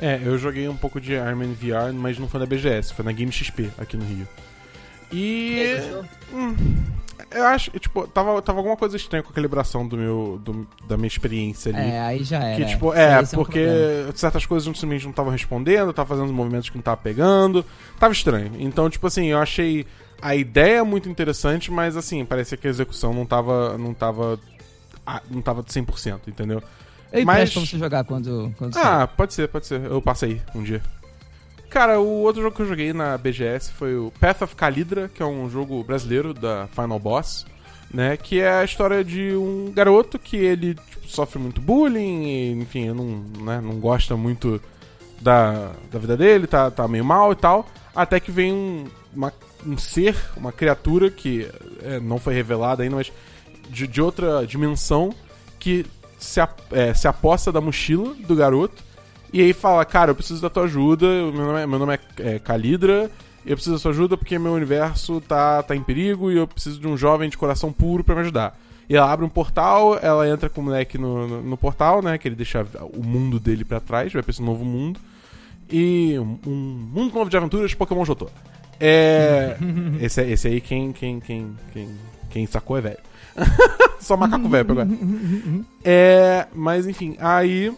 É, 0.00 0.20
eu 0.22 0.36
joguei 0.36 0.68
um 0.68 0.76
pouco 0.76 1.00
de 1.00 1.12
Iron 1.12 1.36
Man 1.36 1.54
VR, 1.54 1.94
mas 1.94 2.18
não 2.18 2.28
foi 2.28 2.40
na 2.40 2.46
BGS, 2.46 2.92
foi 2.92 3.04
na 3.04 3.12
Game 3.12 3.32
XP 3.32 3.70
aqui 3.78 3.96
no 3.96 4.04
Rio. 4.04 4.28
E. 5.10 5.80
Hum, 6.32 6.54
eu 7.36 7.44
acho, 7.46 7.70
tipo, 7.78 8.06
tava, 8.08 8.40
tava 8.42 8.58
alguma 8.58 8.76
coisa 8.76 8.96
estranha 8.96 9.22
com 9.22 9.30
a 9.30 9.32
calibração 9.32 9.86
do 9.86 9.96
meu, 9.96 10.40
do- 10.44 10.66
da 10.88 10.96
minha 10.96 11.06
experiência 11.08 11.70
ali. 11.76 11.90
É, 11.90 12.00
aí 12.00 12.24
já 12.24 12.42
era. 12.42 12.56
Que, 12.64 12.70
tipo, 12.70 12.92
é, 12.94 13.20
esse 13.22 13.34
um 13.34 13.38
porque 13.38 13.64
problema. 13.64 14.12
certas 14.16 14.46
coisas 14.46 14.64
simplesmente 14.64 15.04
não 15.04 15.10
estavam 15.10 15.30
respondendo, 15.32 15.92
tava 15.92 16.08
fazendo 16.08 16.26
os 16.26 16.32
movimentos 16.32 16.68
que 16.70 16.76
não 16.76 16.82
tava 16.82 16.96
pegando, 16.98 17.64
tava 17.98 18.12
estranho. 18.12 18.52
Então, 18.58 18.88
tipo 18.90 19.06
assim, 19.06 19.26
eu 19.26 19.38
achei 19.38 19.86
a 20.20 20.34
ideia 20.34 20.84
muito 20.84 21.08
interessante, 21.08 21.70
mas 21.70 21.96
assim, 21.96 22.24
parecia 22.24 22.56
que 22.56 22.66
a 22.66 22.70
execução 22.70 23.12
não 23.12 23.26
tava, 23.26 23.76
não 23.78 23.92
tava, 23.92 24.38
não 25.30 25.42
tava 25.42 25.62
de 25.62 25.70
100%, 25.72 26.20
entendeu? 26.28 26.62
Eu 27.12 27.24
mas- 27.24 27.36
empresto 27.38 27.60
pra 27.60 27.68
você 27.70 27.78
jogar 27.78 28.04
quando, 28.04 28.52
quando. 28.58 28.76
Ah, 28.76 29.06
pode 29.06 29.32
ser, 29.32 29.46
pode 29.48 29.66
ser. 29.66 29.80
Eu 29.84 30.02
passei 30.02 30.40
um 30.54 30.62
dia. 30.62 30.82
Cara, 31.68 32.00
o 32.00 32.22
outro 32.22 32.42
jogo 32.42 32.54
que 32.56 32.62
eu 32.62 32.66
joguei 32.68 32.92
na 32.92 33.18
BGS 33.18 33.72
foi 33.72 33.96
o 33.96 34.12
Path 34.20 34.42
of 34.42 34.54
Calidra, 34.56 35.08
que 35.12 35.22
é 35.22 35.26
um 35.26 35.48
jogo 35.50 35.82
brasileiro 35.84 36.32
da 36.32 36.68
Final 36.68 36.98
Boss, 36.98 37.44
né? 37.92 38.16
Que 38.16 38.40
é 38.40 38.50
a 38.60 38.64
história 38.64 39.04
de 39.04 39.34
um 39.34 39.70
garoto 39.74 40.18
que 40.18 40.36
ele 40.36 40.74
tipo, 40.74 41.06
sofre 41.08 41.38
muito 41.38 41.60
bullying, 41.60 42.24
e, 42.24 42.52
enfim, 42.52 42.88
não, 42.92 43.44
né, 43.44 43.60
não 43.60 43.78
gosta 43.78 44.16
muito 44.16 44.60
da, 45.20 45.72
da 45.90 45.98
vida 45.98 46.16
dele, 46.16 46.46
tá, 46.46 46.70
tá 46.70 46.86
meio 46.88 47.04
mal 47.04 47.32
e 47.32 47.36
tal. 47.36 47.66
Até 47.94 48.20
que 48.20 48.30
vem 48.30 48.52
um, 48.52 48.84
uma- 49.14 49.32
um 49.66 49.76
ser, 49.76 50.16
uma 50.36 50.52
criatura 50.52 51.10
que 51.10 51.48
é, 51.82 51.98
não 52.00 52.18
foi 52.18 52.32
revelada 52.34 52.82
ainda, 52.84 52.96
mas 52.96 53.12
de, 53.68 53.86
de 53.86 54.00
outra 54.00 54.46
dimensão, 54.46 55.12
que 55.58 55.84
se, 56.18 56.40
ap- 56.40 56.60
é, 56.72 56.94
se 56.94 57.08
aposta 57.08 57.50
da 57.50 57.60
mochila 57.60 58.14
do 58.14 58.34
garoto 58.36 58.84
e 59.32 59.40
aí 59.40 59.52
fala, 59.52 59.84
cara, 59.84 60.10
eu 60.10 60.14
preciso 60.14 60.40
da 60.40 60.50
tua 60.50 60.64
ajuda, 60.64 61.06
meu 61.06 61.32
nome 61.32 61.60
é, 61.60 61.66
meu 61.66 61.78
nome 61.78 61.94
é, 61.94 62.34
é 62.34 62.38
Calidra, 62.38 63.10
eu 63.44 63.56
preciso 63.56 63.76
da 63.76 63.80
sua 63.80 63.90
ajuda 63.90 64.16
porque 64.16 64.38
meu 64.38 64.52
universo 64.52 65.20
tá, 65.20 65.62
tá 65.62 65.74
em 65.74 65.82
perigo 65.82 66.30
e 66.30 66.36
eu 66.36 66.46
preciso 66.46 66.80
de 66.80 66.86
um 66.86 66.96
jovem 66.96 67.28
de 67.28 67.36
coração 67.36 67.72
puro 67.72 68.02
pra 68.04 68.14
me 68.14 68.22
ajudar. 68.22 68.58
E 68.88 68.96
ela 68.96 69.10
abre 69.10 69.26
um 69.26 69.28
portal, 69.28 69.98
ela 70.00 70.28
entra 70.28 70.48
com 70.48 70.60
o 70.60 70.64
moleque 70.64 70.96
no, 70.96 71.26
no, 71.26 71.42
no 71.42 71.56
portal, 71.56 72.00
né, 72.00 72.18
que 72.18 72.28
ele 72.28 72.36
deixa 72.36 72.64
o 72.94 73.02
mundo 73.02 73.40
dele 73.40 73.64
pra 73.64 73.80
trás, 73.80 74.12
vai 74.12 74.22
pra 74.22 74.30
esse 74.30 74.42
novo 74.42 74.64
mundo. 74.64 75.00
E 75.70 76.16
um, 76.18 76.38
um 76.46 76.88
mundo 76.92 77.14
novo 77.14 77.28
de 77.28 77.36
aventuras 77.36 77.70
de 77.70 77.76
Pokémon 77.76 78.04
Jotô. 78.04 78.28
É. 78.80 79.56
esse, 80.00 80.22
esse 80.22 80.48
aí, 80.48 80.60
quem, 80.60 80.92
quem, 80.92 81.18
quem, 81.20 81.56
quem, 81.72 81.88
quem 82.30 82.46
sacou 82.46 82.78
é 82.78 82.80
velho. 82.80 82.98
Só 83.98 84.16
macaco 84.16 84.48
velho 84.48 84.70
agora. 84.70 84.88
É. 85.84 86.46
Mas 86.54 86.86
enfim, 86.86 87.16
aí. 87.18 87.72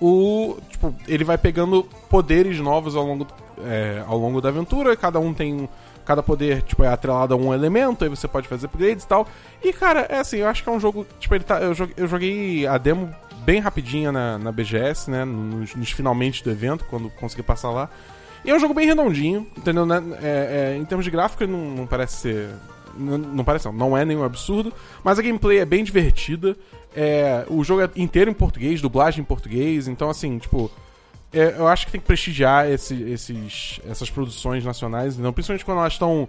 O. 0.00 0.56
Tipo, 0.68 0.94
ele 1.06 1.24
vai 1.24 1.36
pegando 1.36 1.84
poderes 2.08 2.58
novos 2.58 2.96
ao 2.96 3.04
longo, 3.04 3.26
é, 3.64 4.02
ao 4.06 4.18
longo 4.18 4.40
da 4.40 4.48
aventura. 4.48 4.96
Cada 4.96 5.18
um 5.18 5.34
tem. 5.34 5.68
Cada 6.04 6.22
poder, 6.22 6.62
tipo, 6.62 6.82
é 6.82 6.88
atrelado 6.88 7.34
a 7.34 7.36
um 7.36 7.54
elemento, 7.54 8.02
aí 8.02 8.10
você 8.10 8.26
pode 8.26 8.48
fazer 8.48 8.66
upgrades 8.66 9.04
e 9.04 9.06
tal. 9.06 9.28
E, 9.62 9.72
cara, 9.72 10.00
é 10.08 10.18
assim, 10.18 10.38
eu 10.38 10.48
acho 10.48 10.62
que 10.62 10.68
é 10.68 10.72
um 10.72 10.80
jogo. 10.80 11.06
Tipo, 11.20 11.34
ele 11.34 11.44
tá. 11.44 11.60
Eu 11.60 11.74
joguei, 11.74 11.94
eu 11.96 12.08
joguei 12.08 12.66
a 12.66 12.78
demo 12.78 13.14
bem 13.44 13.60
rapidinha 13.60 14.10
na, 14.10 14.38
na 14.38 14.50
BGS, 14.50 15.10
né? 15.10 15.24
Nos, 15.24 15.74
nos 15.74 15.90
finalmente 15.92 16.42
do 16.42 16.50
evento, 16.50 16.84
quando 16.88 17.10
consegui 17.10 17.42
passar 17.42 17.70
lá. 17.70 17.88
E 18.44 18.50
é 18.50 18.54
um 18.54 18.58
jogo 18.58 18.72
bem 18.72 18.86
redondinho, 18.86 19.46
entendeu? 19.56 19.84
né? 19.84 20.02
É, 20.22 20.72
é, 20.72 20.76
em 20.76 20.84
termos 20.84 21.04
de 21.04 21.10
gráfico, 21.10 21.42
ele 21.42 21.52
não, 21.52 21.70
não 21.70 21.86
parece 21.86 22.16
ser. 22.16 22.48
Não, 22.96 23.44
parece, 23.44 23.66
não. 23.66 23.72
Não 23.72 23.96
é 23.96 24.04
nenhum 24.04 24.22
absurdo. 24.24 24.72
Mas 25.04 25.18
a 25.18 25.22
gameplay 25.22 25.58
é 25.58 25.64
bem 25.64 25.82
divertida. 25.84 26.56
É, 26.94 27.44
o 27.48 27.62
jogo 27.62 27.82
é 27.82 27.90
inteiro 27.96 28.30
em 28.30 28.34
português, 28.34 28.80
dublagem 28.80 29.20
em 29.22 29.24
português. 29.24 29.86
Então, 29.88 30.10
assim, 30.10 30.38
tipo. 30.38 30.70
é, 31.32 31.54
eu 31.56 31.68
acho 31.68 31.86
que 31.86 31.92
tem 31.92 32.00
que 32.00 32.06
prestigiar 32.06 32.68
esse- 32.68 33.02
esses, 33.02 33.80
essas 33.88 34.10
produções 34.10 34.64
nacionais, 34.64 35.16
não, 35.16 35.32
principalmente 35.32 35.64
quando 35.64 35.78
elas 35.78 35.92
estão 35.92 36.26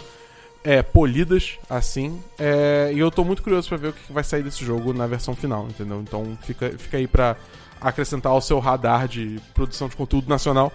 é, 0.64 0.84
polidas 0.84 1.58
assim. 1.68 2.22
É, 2.38 2.92
e 2.94 3.00
eu 3.00 3.10
tô 3.10 3.24
muito 3.24 3.42
curioso 3.42 3.68
pra 3.68 3.78
ver 3.78 3.88
o 3.88 3.94
que 3.94 4.14
vai 4.14 4.24
sair 4.24 4.44
desse 4.44 4.64
jogo 4.64 4.94
na 4.94 5.08
versão 5.08 5.36
final, 5.36 5.66
entendeu? 5.68 6.00
Então 6.02 6.38
fica, 6.44 6.70
fica 6.78 6.98
aí 6.98 7.08
pra 7.08 7.36
acrescentar 7.82 8.32
ao 8.32 8.40
seu 8.42 8.60
radar 8.60 9.08
de 9.08 9.40
produção 9.56 9.88
de 9.88 9.96
conteúdo 9.96 10.30
nacional. 10.30 10.72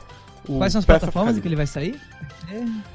O 0.49 0.59
Quais 0.59 0.72
são 0.72 0.78
as 0.78 0.84
plataformas 0.84 1.36
em 1.36 1.40
que 1.40 1.49
ele 1.49 1.57
vai 1.57 1.66
sair? 1.66 2.01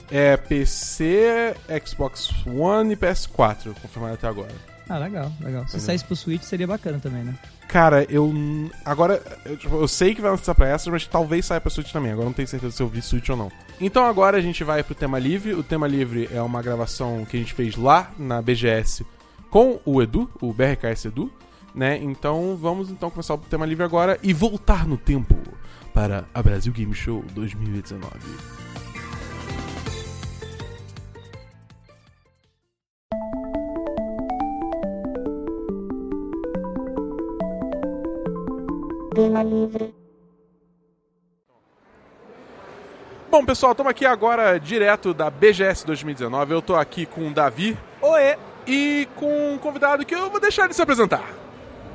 É 0.10 0.38
PC, 0.38 1.56
Xbox 1.86 2.30
One 2.46 2.94
e 2.94 2.98
PS4, 2.98 3.74
confirmado 3.82 4.14
até 4.14 4.28
agora. 4.28 4.54
Ah, 4.88 4.98
legal, 4.98 5.32
legal. 5.40 5.62
Se 5.64 5.70
Entendeu? 5.70 5.86
saísse 5.86 6.04
pro 6.04 6.16
Switch 6.16 6.44
seria 6.44 6.68
bacana 6.68 7.00
também, 7.00 7.24
né? 7.24 7.34
Cara, 7.68 8.06
eu. 8.10 8.34
Agora, 8.84 9.22
eu, 9.46 9.56
tipo, 9.56 9.76
eu 9.76 9.88
sei 9.88 10.14
que 10.14 10.22
vai 10.22 10.32
lançar 10.32 10.54
pra 10.54 10.68
essas, 10.68 10.88
mas 10.88 11.08
talvez 11.08 11.46
saia 11.46 11.62
pra 11.62 11.70
Switch 11.70 11.92
também. 11.94 12.12
Agora 12.12 12.26
não 12.26 12.34
tenho 12.34 12.48
certeza 12.48 12.76
se 12.76 12.84
eu 12.84 12.90
vi 12.90 13.02
Switch 13.02 13.30
ou 13.30 13.38
não. 13.38 13.50
Então 13.80 14.04
agora 14.04 14.38
a 14.38 14.42
gente 14.42 14.64
vai 14.66 14.84
pro 14.84 14.94
tema 14.94 15.18
livre. 15.18 15.54
O 15.54 15.64
tema 15.64 15.88
livre 15.88 16.28
é 16.34 16.42
uma 16.42 16.62
gravação 16.62 17.24
que 17.24 17.38
a 17.38 17.40
gente 17.40 17.54
fez 17.54 17.78
lá 17.78 18.12
na 18.20 18.42
BGS 18.42 19.06
com 19.50 19.80
o 19.86 20.02
Edu, 20.02 20.30
o 20.42 20.52
BRKS 20.52 21.06
Edu, 21.06 21.32
né? 21.74 21.98
Então 21.98 22.58
vamos 22.60 22.90
então 22.90 23.10
começar 23.10 23.36
o 23.36 23.38
tema 23.38 23.66
livre 23.66 23.86
agora 23.86 24.20
e 24.22 24.34
voltar 24.34 24.86
no 24.86 24.98
tempo 24.98 25.38
para 25.94 26.26
a 26.34 26.42
Brasil 26.42 26.72
Game 26.74 26.94
Show 26.94 27.24
2019. 27.34 28.10
Cinema 39.14 39.44
Livre. 39.44 39.94
Bom, 43.30 43.46
pessoal, 43.46 43.72
estamos 43.72 43.90
aqui 43.90 44.06
agora 44.06 44.60
direto 44.60 45.14
da 45.14 45.30
BGS 45.30 45.86
2019. 45.86 46.54
Eu 46.54 46.60
estou 46.60 46.76
aqui 46.76 47.06
com 47.06 47.28
o 47.28 47.34
Davi 47.34 47.78
Oê! 48.02 48.38
e 48.68 49.08
com 49.16 49.54
um 49.54 49.58
convidado 49.58 50.06
que 50.06 50.14
eu 50.14 50.30
vou 50.30 50.40
deixar 50.40 50.66
ele 50.66 50.74
se 50.74 50.82
apresentar. 50.82 51.34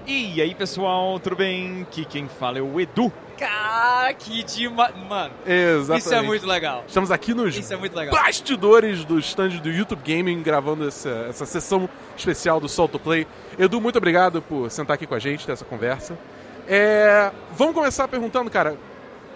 E 0.07 0.40
aí, 0.40 0.55
pessoal, 0.55 1.18
tudo 1.18 1.36
bem? 1.36 1.82
Aqui 1.82 2.05
quem 2.05 2.28
fala 2.28 2.59
é 2.59 2.62
o 2.62 2.80
Edu. 2.80 3.12
Cara, 3.37 4.12
que 4.14 4.43
demais. 4.43 4.95
Mano, 5.09 5.32
Exatamente. 5.47 6.05
isso 6.05 6.14
é 6.14 6.22
muito 6.22 6.47
legal. 6.47 6.84
Estamos 6.87 7.11
aqui 7.11 7.34
nos 7.34 7.57
Isso 7.57 7.72
é 7.72 7.76
muito 7.76 7.95
legal. 7.95 8.14
bastidores 8.14 9.05
do 9.05 9.18
stand 9.18 9.49
do 9.59 9.70
YouTube 9.70 10.01
Gaming, 10.05 10.43
gravando 10.43 10.89
essa, 10.89 11.26
essa 11.28 11.45
sessão 11.45 11.89
especial 12.16 12.59
do 12.61 12.68
Solto 12.68 12.99
Play. 12.99 13.26
Edu, 13.59 13.80
muito 13.80 13.97
obrigado 13.97 14.41
por 14.41 14.70
sentar 14.70 14.95
aqui 14.95 15.07
com 15.07 15.14
a 15.14 15.18
gente, 15.18 15.45
ter 15.45 15.53
essa 15.53 15.64
conversa. 15.64 16.18
É, 16.66 17.30
vamos 17.55 17.74
começar 17.74 18.09
perguntando, 18.09 18.51
cara, 18.51 18.76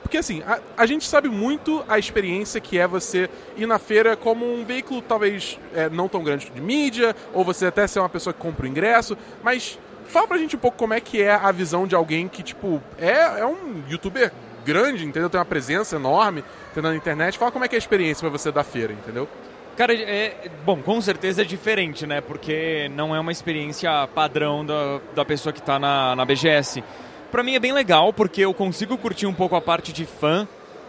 porque 0.02 0.18
assim, 0.18 0.42
a, 0.42 0.58
a 0.76 0.86
gente 0.86 1.06
sabe 1.06 1.28
muito 1.28 1.84
a 1.86 1.98
experiência 1.98 2.60
que 2.60 2.78
é 2.78 2.86
você 2.86 3.30
ir 3.56 3.66
na 3.66 3.78
feira 3.78 4.16
como 4.16 4.44
um 4.44 4.64
veículo 4.64 5.00
talvez 5.00 5.58
é, 5.74 5.88
não 5.88 6.08
tão 6.08 6.24
grande 6.24 6.50
de 6.50 6.60
mídia, 6.60 7.14
ou 7.32 7.44
você 7.44 7.66
até 7.66 7.86
ser 7.86 8.00
uma 8.00 8.08
pessoa 8.08 8.32
que 8.34 8.40
compra 8.40 8.66
o 8.66 8.68
ingresso, 8.68 9.16
mas 9.42 9.78
fala 10.10 10.26
pra 10.26 10.38
gente 10.38 10.56
um 10.56 10.58
pouco 10.58 10.76
como 10.76 10.92
é 10.92 11.00
que 11.00 11.22
é 11.22 11.32
a 11.32 11.50
visão 11.52 11.86
de 11.86 11.94
alguém 11.94 12.28
que, 12.28 12.42
tipo, 12.42 12.82
é, 12.98 13.40
é 13.40 13.46
um 13.46 13.82
youtuber 13.88 14.32
grande, 14.64 15.04
entendeu? 15.04 15.30
Tem 15.30 15.38
uma 15.38 15.44
presença 15.44 15.96
enorme 15.96 16.44
entendeu? 16.70 16.90
na 16.90 16.96
internet. 16.96 17.38
Fala 17.38 17.50
como 17.50 17.64
é 17.64 17.68
que 17.68 17.74
é 17.74 17.78
a 17.78 17.78
experiência 17.78 18.20
pra 18.20 18.30
você 18.30 18.52
da 18.52 18.62
feira, 18.62 18.92
entendeu? 18.92 19.28
Cara, 19.76 19.94
é, 19.94 20.50
bom, 20.64 20.82
com 20.82 21.00
certeza 21.00 21.42
é 21.42 21.44
diferente, 21.44 22.06
né? 22.06 22.20
Porque 22.20 22.90
não 22.94 23.14
é 23.14 23.20
uma 23.20 23.32
experiência 23.32 24.06
padrão 24.14 24.64
da, 24.64 25.00
da 25.14 25.24
pessoa 25.24 25.52
que 25.52 25.62
tá 25.62 25.78
na, 25.78 26.14
na 26.14 26.24
BGS. 26.24 26.84
Pra 27.30 27.42
mim 27.42 27.54
é 27.54 27.60
bem 27.60 27.72
legal, 27.72 28.12
porque 28.12 28.42
eu 28.42 28.52
consigo 28.52 28.98
curtir 28.98 29.26
um 29.26 29.32
pouco 29.32 29.56
a 29.56 29.60
parte 29.60 29.92
de 29.92 30.04
fã. 30.04 30.46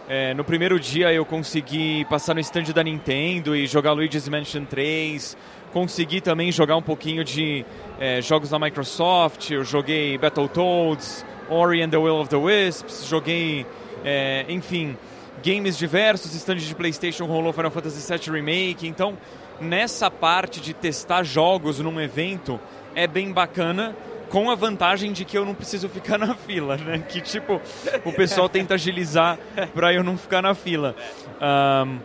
É, 0.08 0.34
no 0.34 0.44
primeiro 0.44 0.78
dia 0.78 1.12
eu 1.12 1.24
consegui 1.24 2.04
passar 2.06 2.34
no 2.34 2.40
stand 2.40 2.64
da 2.74 2.82
Nintendo 2.82 3.56
e 3.56 3.66
jogar 3.66 3.92
Luigi's 3.92 4.28
Mansion 4.28 4.64
3. 4.64 5.36
Consegui 5.72 6.20
também 6.20 6.52
jogar 6.52 6.76
um 6.76 6.82
pouquinho 6.82 7.24
de 7.24 7.64
é, 7.98 8.20
jogos 8.20 8.50
da 8.50 8.58
Microsoft. 8.58 9.50
Eu 9.50 9.64
joguei 9.64 10.18
Battletoads, 10.18 11.24
Ori 11.48 11.82
and 11.82 11.90
the 11.90 11.96
Will 11.96 12.16
of 12.16 12.28
the 12.28 12.36
Wisps. 12.36 13.06
Joguei, 13.06 13.66
é, 14.04 14.44
enfim, 14.48 14.96
games 15.42 15.78
diversos. 15.78 16.34
Stand 16.34 16.56
de 16.56 16.74
PlayStation 16.74 17.24
rolou 17.24 17.52
Final 17.52 17.70
Fantasy 17.70 18.12
VII 18.12 18.34
Remake. 18.34 18.86
Então, 18.86 19.16
nessa 19.60 20.10
parte 20.10 20.60
de 20.60 20.74
testar 20.74 21.22
jogos 21.22 21.78
num 21.78 22.00
evento 22.00 22.60
é 22.94 23.06
bem 23.06 23.32
bacana 23.32 23.96
com 24.28 24.50
a 24.50 24.54
vantagem 24.54 25.12
de 25.12 25.24
que 25.26 25.36
eu 25.36 25.44
não 25.44 25.54
preciso 25.54 25.88
ficar 25.88 26.16
na 26.18 26.34
fila, 26.34 26.76
né? 26.76 27.04
Que 27.06 27.20
tipo, 27.20 27.60
o 28.04 28.12
pessoal 28.12 28.48
tenta 28.48 28.74
agilizar 28.74 29.38
para 29.74 29.92
eu 29.92 30.02
não 30.02 30.16
ficar 30.16 30.42
na 30.42 30.54
fila. 30.54 30.96
Ahn, 31.40 31.98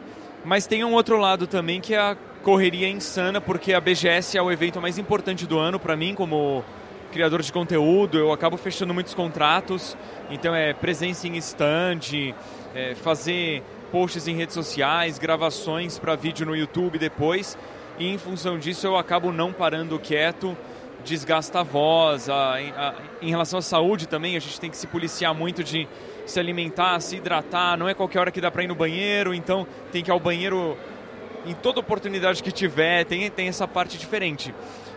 mas 0.44 0.68
tem 0.68 0.84
um 0.84 0.94
outro 0.94 1.18
lado 1.18 1.48
também 1.48 1.82
que 1.82 1.94
é 1.94 2.00
a 2.00 2.18
correria 2.48 2.88
insana, 2.88 3.42
porque 3.42 3.74
a 3.74 3.82
BGS 3.82 4.38
é 4.38 4.42
o 4.42 4.50
evento 4.50 4.80
mais 4.80 4.98
importante 4.98 5.46
do 5.46 5.58
ano 5.60 5.78
para 5.78 5.98
mim 5.98 6.16
como 6.16 6.64
criador 7.12 7.42
de 7.42 7.52
conteúdo, 7.52 8.18
eu 8.18 8.32
acabo 8.32 8.56
fechando 8.56 8.94
muitos 8.94 9.14
contratos, 9.14 9.98
então 10.32 10.56
é 10.56 10.74
presença 10.74 11.28
em 11.28 11.36
stand, 11.36 12.34
é 12.74 12.96
fazer 12.96 13.62
posts 13.92 14.30
em 14.30 14.36
redes 14.38 14.54
sociais, 14.54 15.20
gravações 15.20 16.00
para 16.00 16.16
vídeo 16.16 16.46
no 16.46 16.56
YouTube 16.56 16.98
depois, 16.98 17.58
e 18.00 18.08
em 18.08 18.18
função 18.18 18.58
disso 18.58 18.88
eu 18.88 18.96
acabo 18.96 19.34
não 19.34 19.52
parando 19.52 20.00
quieto, 20.00 20.56
desgasta 21.04 21.60
a 21.60 21.64
voz, 21.64 22.30
a- 22.30 22.54
a- 22.56 22.94
em 23.22 23.30
relação 23.30 23.60
à 23.60 23.62
saúde 23.62 24.08
também 24.08 24.38
a 24.38 24.40
gente 24.40 24.58
tem 24.58 24.70
que 24.70 24.78
se 24.78 24.88
policiar 24.88 25.36
muito 25.36 25.66
de 25.66 25.86
se 26.26 26.40
alimentar, 26.40 26.98
se 27.02 27.18
hidratar, 27.18 27.78
não 27.78 27.90
é 27.90 27.94
qualquer 27.94 28.20
hora 28.20 28.32
que 28.32 28.40
dá 28.40 28.50
para 28.50 28.64
ir 28.64 28.68
no 28.68 28.76
banheiro, 28.76 29.34
então 29.34 29.68
tem 29.92 30.02
que 30.02 30.10
ir 30.10 30.14
ao 30.14 30.20
banheiro 30.20 30.78
em 31.46 31.54
toda 31.54 31.80
oportunidade 31.80 32.42
que 32.42 32.52
tiver, 32.52 33.06
tem, 33.06 33.30
tem 33.30 33.48
essa 33.48 33.68
parte 33.68 33.98
diferente. 33.98 34.54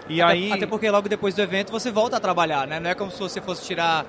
E 0.08 0.20
Até- 0.20 0.32
aí... 0.32 0.52
Até 0.52 0.66
porque 0.66 0.90
logo 0.90 1.08
depois 1.08 1.34
do 1.34 1.42
evento 1.42 1.70
você 1.70 1.90
volta 1.90 2.16
a 2.16 2.20
trabalhar, 2.20 2.66
né? 2.66 2.80
Não 2.80 2.90
é 2.90 2.94
como 2.94 3.10
se 3.10 3.18
você 3.18 3.40
fosse 3.40 3.64
tirar 3.64 4.04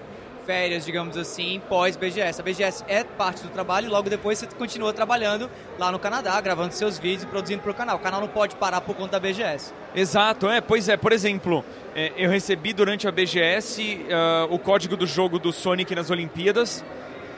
férias, 0.45 0.83
digamos 0.85 1.15
assim, 1.17 1.61
pós-BGS. 1.69 2.41
A 2.41 2.43
BGS 2.43 2.83
é 2.87 3.03
parte 3.03 3.43
do 3.43 3.49
trabalho 3.49 3.85
e 3.85 3.89
logo 3.89 4.09
depois 4.09 4.39
você 4.39 4.47
continua 4.47 4.91
trabalhando 4.91 5.49
lá 5.77 5.91
no 5.91 5.99
Canadá, 5.99 6.39
gravando 6.41 6.73
seus 6.73 6.97
vídeos 6.97 7.23
e 7.23 7.27
produzindo 7.27 7.61
para 7.61 7.71
o 7.71 7.73
canal. 7.75 7.97
O 7.97 7.99
canal 7.99 8.19
não 8.21 8.27
pode 8.27 8.55
parar 8.55 8.81
por 8.81 8.95
conta 8.95 9.11
da 9.11 9.19
BGS. 9.19 9.73
Exato, 9.93 10.49
é, 10.49 10.59
pois 10.59 10.89
é, 10.89 10.97
por 10.97 11.11
exemplo, 11.11 11.63
é, 11.95 12.11
eu 12.17 12.29
recebi 12.29 12.73
durante 12.73 13.07
a 13.07 13.11
BGS 13.11 14.07
ah, 14.11 14.47
o 14.49 14.57
código 14.57 14.97
do 14.97 15.05
jogo 15.05 15.37
do 15.37 15.51
Sonic 15.51 15.93
nas 15.93 16.09
Olimpíadas 16.09 16.83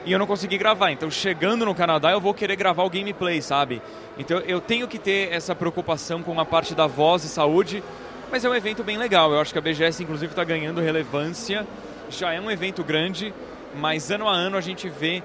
e 0.04 0.12
eu 0.12 0.18
não 0.18 0.26
consegui 0.26 0.58
gravar. 0.58 0.90
Então, 0.90 1.10
chegando 1.10 1.64
no 1.64 1.74
Canadá, 1.74 2.10
eu 2.10 2.20
vou 2.20 2.34
querer 2.34 2.56
gravar 2.56 2.84
o 2.84 2.90
gameplay, 2.90 3.40
sabe? 3.40 3.80
Então, 4.18 4.38
eu 4.40 4.60
tenho 4.60 4.86
que 4.86 4.98
ter 4.98 5.32
essa 5.32 5.54
preocupação 5.54 6.22
com 6.22 6.38
a 6.38 6.44
parte 6.44 6.74
da 6.74 6.86
voz 6.86 7.24
e 7.24 7.28
saúde, 7.28 7.82
mas 8.30 8.44
é 8.44 8.48
um 8.48 8.54
evento 8.54 8.84
bem 8.84 8.96
legal. 8.96 9.32
Eu 9.32 9.40
acho 9.40 9.52
que 9.52 9.58
a 9.58 9.62
BGS, 9.62 10.02
inclusive, 10.02 10.32
está 10.32 10.44
ganhando 10.44 10.80
relevância. 10.80 11.66
Já 12.10 12.32
é 12.32 12.40
um 12.40 12.50
evento 12.50 12.84
grande, 12.84 13.32
mas 13.74 14.10
ano 14.10 14.28
a 14.28 14.32
ano 14.32 14.56
a 14.56 14.60
gente 14.60 14.88
vê 14.88 15.22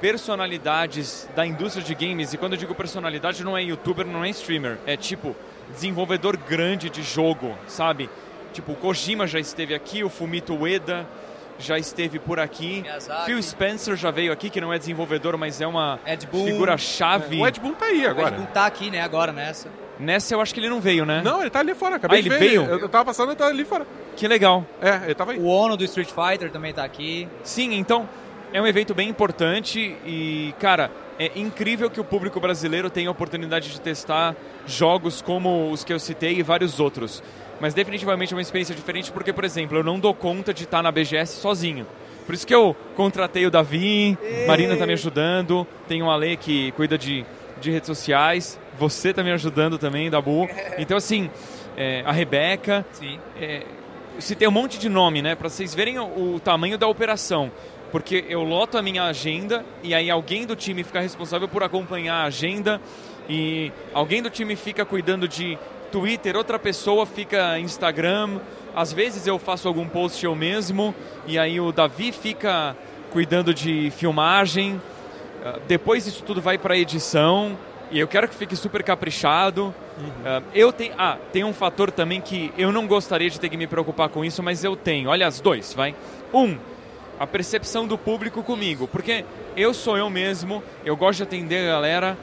personalidades 0.00 1.28
da 1.34 1.46
indústria 1.46 1.82
de 1.82 1.94
games, 1.94 2.34
e 2.34 2.36
quando 2.36 2.52
eu 2.52 2.58
digo 2.58 2.74
personalidade 2.74 3.42
não 3.42 3.56
é 3.56 3.62
youtuber, 3.62 4.06
não 4.06 4.22
é 4.22 4.28
streamer, 4.28 4.76
é 4.86 4.94
tipo 4.96 5.34
desenvolvedor 5.72 6.36
grande 6.36 6.90
de 6.90 7.02
jogo, 7.02 7.56
sabe? 7.66 8.10
Tipo, 8.52 8.72
o 8.72 8.76
Kojima 8.76 9.26
já 9.26 9.38
esteve 9.38 9.74
aqui, 9.74 10.04
o 10.04 10.08
Fumito 10.08 10.54
Ueda 10.54 11.06
já 11.58 11.78
esteve 11.78 12.18
por 12.18 12.38
aqui, 12.38 12.82
Miyazaki. 12.82 13.26
Phil 13.26 13.42
Spencer 13.42 13.96
já 13.96 14.10
veio 14.10 14.32
aqui, 14.32 14.50
que 14.50 14.60
não 14.60 14.72
é 14.72 14.78
desenvolvedor, 14.78 15.36
mas 15.38 15.60
é 15.60 15.66
uma 15.66 15.98
Ed 16.06 16.26
Boon. 16.26 16.44
figura-chave. 16.44 17.40
O 17.40 17.46
Ed 17.46 17.60
Boon 17.60 17.72
tá 17.72 17.86
aí 17.86 17.98
O 17.98 18.00
Ed 18.02 18.06
agora. 18.08 18.30
Boon 18.36 18.46
tá 18.46 18.66
aqui, 18.66 18.90
né, 18.90 19.00
agora 19.00 19.32
nessa. 19.32 19.68
Nessa 19.98 20.34
eu 20.34 20.40
acho 20.42 20.52
que 20.52 20.60
ele 20.60 20.68
não 20.68 20.80
veio, 20.80 21.06
né? 21.06 21.22
Não, 21.24 21.40
ele 21.40 21.48
tá 21.48 21.60
ali 21.60 21.74
fora, 21.74 21.96
acabei 21.96 22.18
Ah, 22.18 22.22
de 22.22 22.28
ele 22.28 22.38
ver. 22.38 22.48
veio? 22.48 22.64
Eu, 22.64 22.78
eu 22.80 22.88
tava 22.88 23.06
passando, 23.06 23.28
ele 23.30 23.36
tá 23.36 23.46
ali 23.46 23.64
fora. 23.64 23.86
Que 24.14 24.28
legal. 24.28 24.64
É, 24.80 25.06
ele 25.06 25.14
tava 25.14 25.32
aí. 25.32 25.38
O 25.38 25.46
Ono 25.46 25.76
do 25.76 25.84
Street 25.84 26.10
Fighter 26.10 26.50
também 26.50 26.72
tá 26.74 26.84
aqui. 26.84 27.26
Sim, 27.42 27.72
então 27.74 28.06
é 28.52 28.60
um 28.60 28.66
evento 28.66 28.94
bem 28.94 29.08
importante 29.08 29.96
e, 30.04 30.54
cara, 30.60 30.90
é 31.18 31.30
incrível 31.34 31.88
que 31.88 31.98
o 31.98 32.04
público 32.04 32.38
brasileiro 32.38 32.90
tenha 32.90 33.08
a 33.08 33.12
oportunidade 33.12 33.70
de 33.70 33.80
testar 33.80 34.36
jogos 34.66 35.22
como 35.22 35.70
os 35.70 35.82
que 35.82 35.92
eu 35.94 35.98
citei 35.98 36.34
e 36.38 36.42
vários 36.42 36.78
outros. 36.78 37.22
Mas 37.60 37.74
definitivamente 37.74 38.32
é 38.32 38.36
uma 38.36 38.42
experiência 38.42 38.74
diferente 38.74 39.10
porque, 39.10 39.32
por 39.32 39.44
exemplo, 39.44 39.78
eu 39.78 39.84
não 39.84 39.98
dou 39.98 40.14
conta 40.14 40.52
de 40.52 40.64
estar 40.64 40.82
na 40.82 40.92
BGS 40.92 41.40
sozinho. 41.40 41.86
Por 42.26 42.34
isso 42.34 42.46
que 42.46 42.54
eu 42.54 42.74
contratei 42.96 43.46
o 43.46 43.50
Davi, 43.50 44.18
Marina 44.48 44.76
tá 44.76 44.84
me 44.84 44.92
ajudando, 44.94 45.66
tem 45.86 46.02
o 46.02 46.10
Ale 46.10 46.36
que 46.36 46.72
cuida 46.72 46.98
de, 46.98 47.24
de 47.60 47.70
redes 47.70 47.86
sociais, 47.86 48.58
você 48.76 49.14
tá 49.14 49.22
me 49.22 49.30
ajudando 49.30 49.78
também, 49.78 50.10
Dabu. 50.10 50.48
Então, 50.76 50.96
assim, 50.96 51.30
é, 51.76 52.02
a 52.04 52.12
Rebeca, 52.12 52.84
Sim. 52.92 53.18
é, 53.40 53.62
citei 54.18 54.46
um 54.48 54.50
monte 54.50 54.78
de 54.78 54.88
nome, 54.88 55.22
né? 55.22 55.34
Pra 55.34 55.48
vocês 55.48 55.74
verem 55.74 55.98
o, 55.98 56.34
o 56.34 56.40
tamanho 56.40 56.76
da 56.76 56.86
operação. 56.88 57.50
Porque 57.92 58.24
eu 58.28 58.42
loto 58.42 58.76
a 58.76 58.82
minha 58.82 59.04
agenda 59.04 59.64
e 59.82 59.94
aí 59.94 60.10
alguém 60.10 60.44
do 60.44 60.56
time 60.56 60.82
fica 60.82 61.00
responsável 61.00 61.48
por 61.48 61.62
acompanhar 61.62 62.16
a 62.16 62.24
agenda 62.24 62.80
e 63.28 63.72
alguém 63.94 64.20
do 64.20 64.28
time 64.28 64.56
fica 64.56 64.84
cuidando 64.84 65.28
de 65.28 65.56
Twitter, 65.86 66.36
outra 66.36 66.58
pessoa 66.58 67.06
fica 67.06 67.58
Instagram. 67.58 68.38
Às 68.74 68.92
vezes 68.92 69.26
eu 69.26 69.38
faço 69.38 69.66
algum 69.66 69.88
post 69.88 70.24
eu 70.24 70.34
mesmo 70.34 70.94
e 71.26 71.38
aí 71.38 71.58
o 71.60 71.72
Davi 71.72 72.12
fica 72.12 72.76
cuidando 73.10 73.54
de 73.54 73.90
filmagem. 73.90 74.80
Ah, 75.44 75.58
Depois 75.66 76.06
isso 76.06 76.22
tudo 76.22 76.40
vai 76.40 76.58
para 76.58 76.76
edição 76.76 77.56
e 77.90 77.98
eu 77.98 78.08
quero 78.08 78.28
que 78.28 78.34
fique 78.34 78.54
super 78.56 78.82
caprichado. 78.82 79.74
Ah, 80.24 80.42
eu 80.54 80.72
tenho, 80.72 80.92
ah, 80.98 81.16
tem 81.32 81.44
um 81.44 81.54
fator 81.54 81.90
também 81.90 82.20
que 82.20 82.52
eu 82.58 82.70
não 82.70 82.86
gostaria 82.86 83.30
de 83.30 83.40
ter 83.40 83.48
que 83.48 83.56
me 83.56 83.66
preocupar 83.66 84.08
com 84.08 84.24
isso, 84.24 84.42
mas 84.42 84.62
eu 84.62 84.76
tenho. 84.76 85.08
Olha 85.08 85.26
as 85.26 85.40
dois, 85.40 85.72
vai. 85.72 85.94
Um, 86.34 86.58
a 87.18 87.26
percepção 87.26 87.86
do 87.86 87.96
público 87.96 88.42
comigo, 88.42 88.86
porque 88.86 89.24
eu 89.56 89.72
sou 89.72 89.96
eu 89.96 90.10
mesmo, 90.10 90.62
eu 90.84 90.94
gosto 90.96 91.18
de 91.18 91.22
atender 91.22 91.66
a 91.66 91.72
galera, 91.72 92.18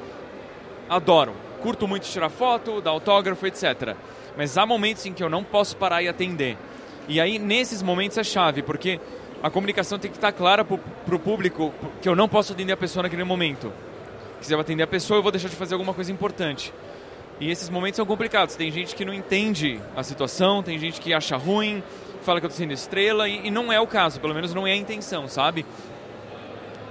adoro, 0.88 1.34
curto 1.64 1.88
muito 1.88 2.03
tirar 2.03 2.30
foto, 2.30 2.82
dar 2.82 2.91
autógrafo, 2.91 3.47
etc. 3.47 3.95
Mas 4.38 4.57
há 4.57 4.66
momentos 4.66 5.05
em 5.05 5.14
que 5.14 5.24
eu 5.24 5.30
não 5.30 5.45
posso 5.45 5.78
parar 5.78 6.03
e 6.03 6.09
atender. 6.09 6.57
E 7.07 7.22
aí 7.22 7.39
nesses 7.39 7.82
momentos 7.82 8.18
é 8.18 8.24
chave, 8.24 8.61
porque 8.61 8.99
a 9.41 9.49
comunicação 9.49 9.97
tem 9.97 10.11
que 10.11 10.18
estar 10.18 10.34
clara 10.34 10.66
para 10.66 11.16
o 11.16 11.20
público 11.20 11.74
que 12.01 12.09
eu 12.09 12.16
não 12.16 12.28
posso 12.28 12.51
atender 12.51 12.74
a 12.74 12.78
pessoa 12.78 13.03
naquele 13.03 13.24
momento. 13.24 13.72
Que 14.41 14.45
se 14.45 14.53
eu 14.53 14.59
atender 14.59 14.84
a 14.84 14.88
pessoa, 14.88 15.20
eu 15.20 15.24
vou 15.24 15.32
deixar 15.32 15.47
de 15.47 15.55
fazer 15.55 15.74
alguma 15.74 15.93
coisa 15.93 16.11
importante. 16.11 16.74
E 17.39 17.49
esses 17.49 17.70
momentos 17.70 17.95
são 17.95 18.05
complicados. 18.05 18.55
Tem 18.55 18.70
gente 18.70 18.93
que 18.93 19.05
não 19.05 19.14
entende 19.14 19.80
a 19.95 20.03
situação, 20.03 20.61
tem 20.61 20.78
gente 20.78 20.99
que 20.99 21.14
acha 21.14 21.38
ruim, 21.38 21.82
fala 22.24 22.41
que 22.41 22.45
eu 22.45 22.49
tô 22.49 22.55
sendo 22.55 22.74
estrela, 22.74 23.30
e, 23.30 23.47
e 23.47 23.51
não 23.51 23.72
é 23.72 23.80
o 23.80 23.88
caso, 23.88 24.20
pelo 24.20 24.34
menos 24.34 24.53
não 24.53 24.68
é 24.68 24.74
a 24.74 24.76
intenção, 24.76 25.30
sabe? 25.30 25.66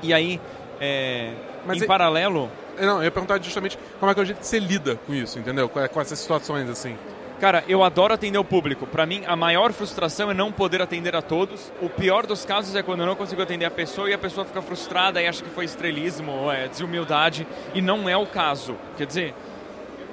E 0.02 0.14
aí, 0.14 0.40
é, 0.80 1.32
em 1.72 1.82
é- 1.82 1.86
paralelo, 1.86 2.50
Não, 2.80 2.98
eu 2.98 3.04
ia 3.04 3.10
perguntar 3.10 3.40
justamente 3.42 3.78
como 4.00 4.10
é 4.10 4.14
que 4.14 4.20
é 4.20 4.22
o 4.22 4.26
jeito 4.26 4.38
que 4.40 4.46
você 4.46 4.58
lida 4.58 4.96
com 5.06 5.14
isso, 5.14 5.38
entendeu? 5.38 5.68
Com, 5.68 5.86
com 5.88 6.00
essas 6.00 6.18
situações 6.18 6.68
assim. 6.68 6.96
Cara, 7.40 7.64
eu 7.66 7.82
adoro 7.82 8.14
atender 8.14 8.38
o 8.38 8.44
público. 8.44 8.86
Pra 8.86 9.04
mim, 9.04 9.24
a 9.26 9.34
maior 9.34 9.72
frustração 9.72 10.30
é 10.30 10.34
não 10.34 10.52
poder 10.52 10.80
atender 10.80 11.16
a 11.16 11.20
todos. 11.20 11.72
O 11.82 11.88
pior 11.88 12.24
dos 12.24 12.44
casos 12.44 12.76
é 12.76 12.84
quando 12.84 13.00
eu 13.00 13.06
não 13.06 13.16
consigo 13.16 13.42
atender 13.42 13.64
a 13.64 13.70
pessoa 13.70 14.08
e 14.08 14.14
a 14.14 14.18
pessoa 14.18 14.44
fica 14.46 14.62
frustrada 14.62 15.20
e 15.20 15.26
acha 15.26 15.42
que 15.42 15.50
foi 15.50 15.64
estrelismo 15.64 16.30
ou 16.30 16.52
é 16.52 16.68
desumildade. 16.68 17.44
E 17.74 17.80
não 17.82 18.08
é 18.08 18.16
o 18.16 18.26
caso. 18.26 18.76
Quer 18.96 19.06
dizer, 19.06 19.34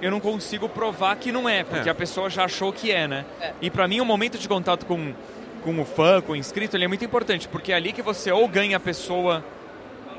eu 0.02 0.10
não 0.10 0.20
consigo 0.20 0.68
provar 0.68 1.16
que 1.18 1.32
não 1.32 1.48
é, 1.48 1.64
porque 1.64 1.88
É. 1.88 1.92
a 1.92 1.96
pessoa 1.96 2.32
já 2.32 2.46
achou 2.46 2.74
que 2.74 2.92
é, 2.92 3.08
né? 3.08 3.26
É. 3.40 3.54
E 3.62 3.70
pra 3.70 3.88
mim, 3.88 4.02
o 4.02 4.06
momento 4.06 4.40
de 4.40 4.48
contato 4.50 4.88
com, 4.88 5.14
com 5.64 5.80
o 5.80 5.86
fã, 5.86 6.22
com 6.22 6.32
o 6.32 6.36
inscrito, 6.36 6.76
ele 6.76 6.86
é 6.86 6.88
muito 6.88 7.06
importante, 7.06 7.48
porque 7.48 7.72
é 7.72 7.76
ali 7.76 7.94
que 7.94 8.02
você 8.02 8.32
ou 8.32 8.48
ganha 8.48 8.78
a 8.78 8.80
pessoa 8.80 9.44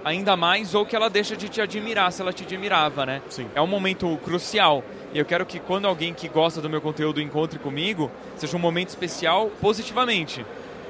ainda 0.04 0.36
mais 0.36 0.74
ou 0.74 0.84
que 0.86 0.96
ela 0.96 1.10
deixa 1.10 1.36
de 1.36 1.48
te 1.48 1.60
admirar 1.60 2.12
se 2.12 2.22
ela 2.22 2.32
te 2.32 2.44
admirava, 2.44 3.04
né? 3.06 3.22
Sim. 3.28 3.48
É 3.54 3.60
um 3.60 3.66
momento 3.66 4.18
crucial. 4.24 4.82
E 5.12 5.18
eu 5.18 5.24
quero 5.24 5.44
que 5.44 5.58
quando 5.58 5.86
alguém 5.86 6.14
que 6.14 6.28
gosta 6.28 6.60
do 6.60 6.70
meu 6.70 6.80
conteúdo 6.80 7.20
encontre 7.20 7.58
comigo, 7.58 8.10
seja 8.36 8.56
um 8.56 8.60
momento 8.60 8.90
especial 8.90 9.50
positivamente, 9.60 10.44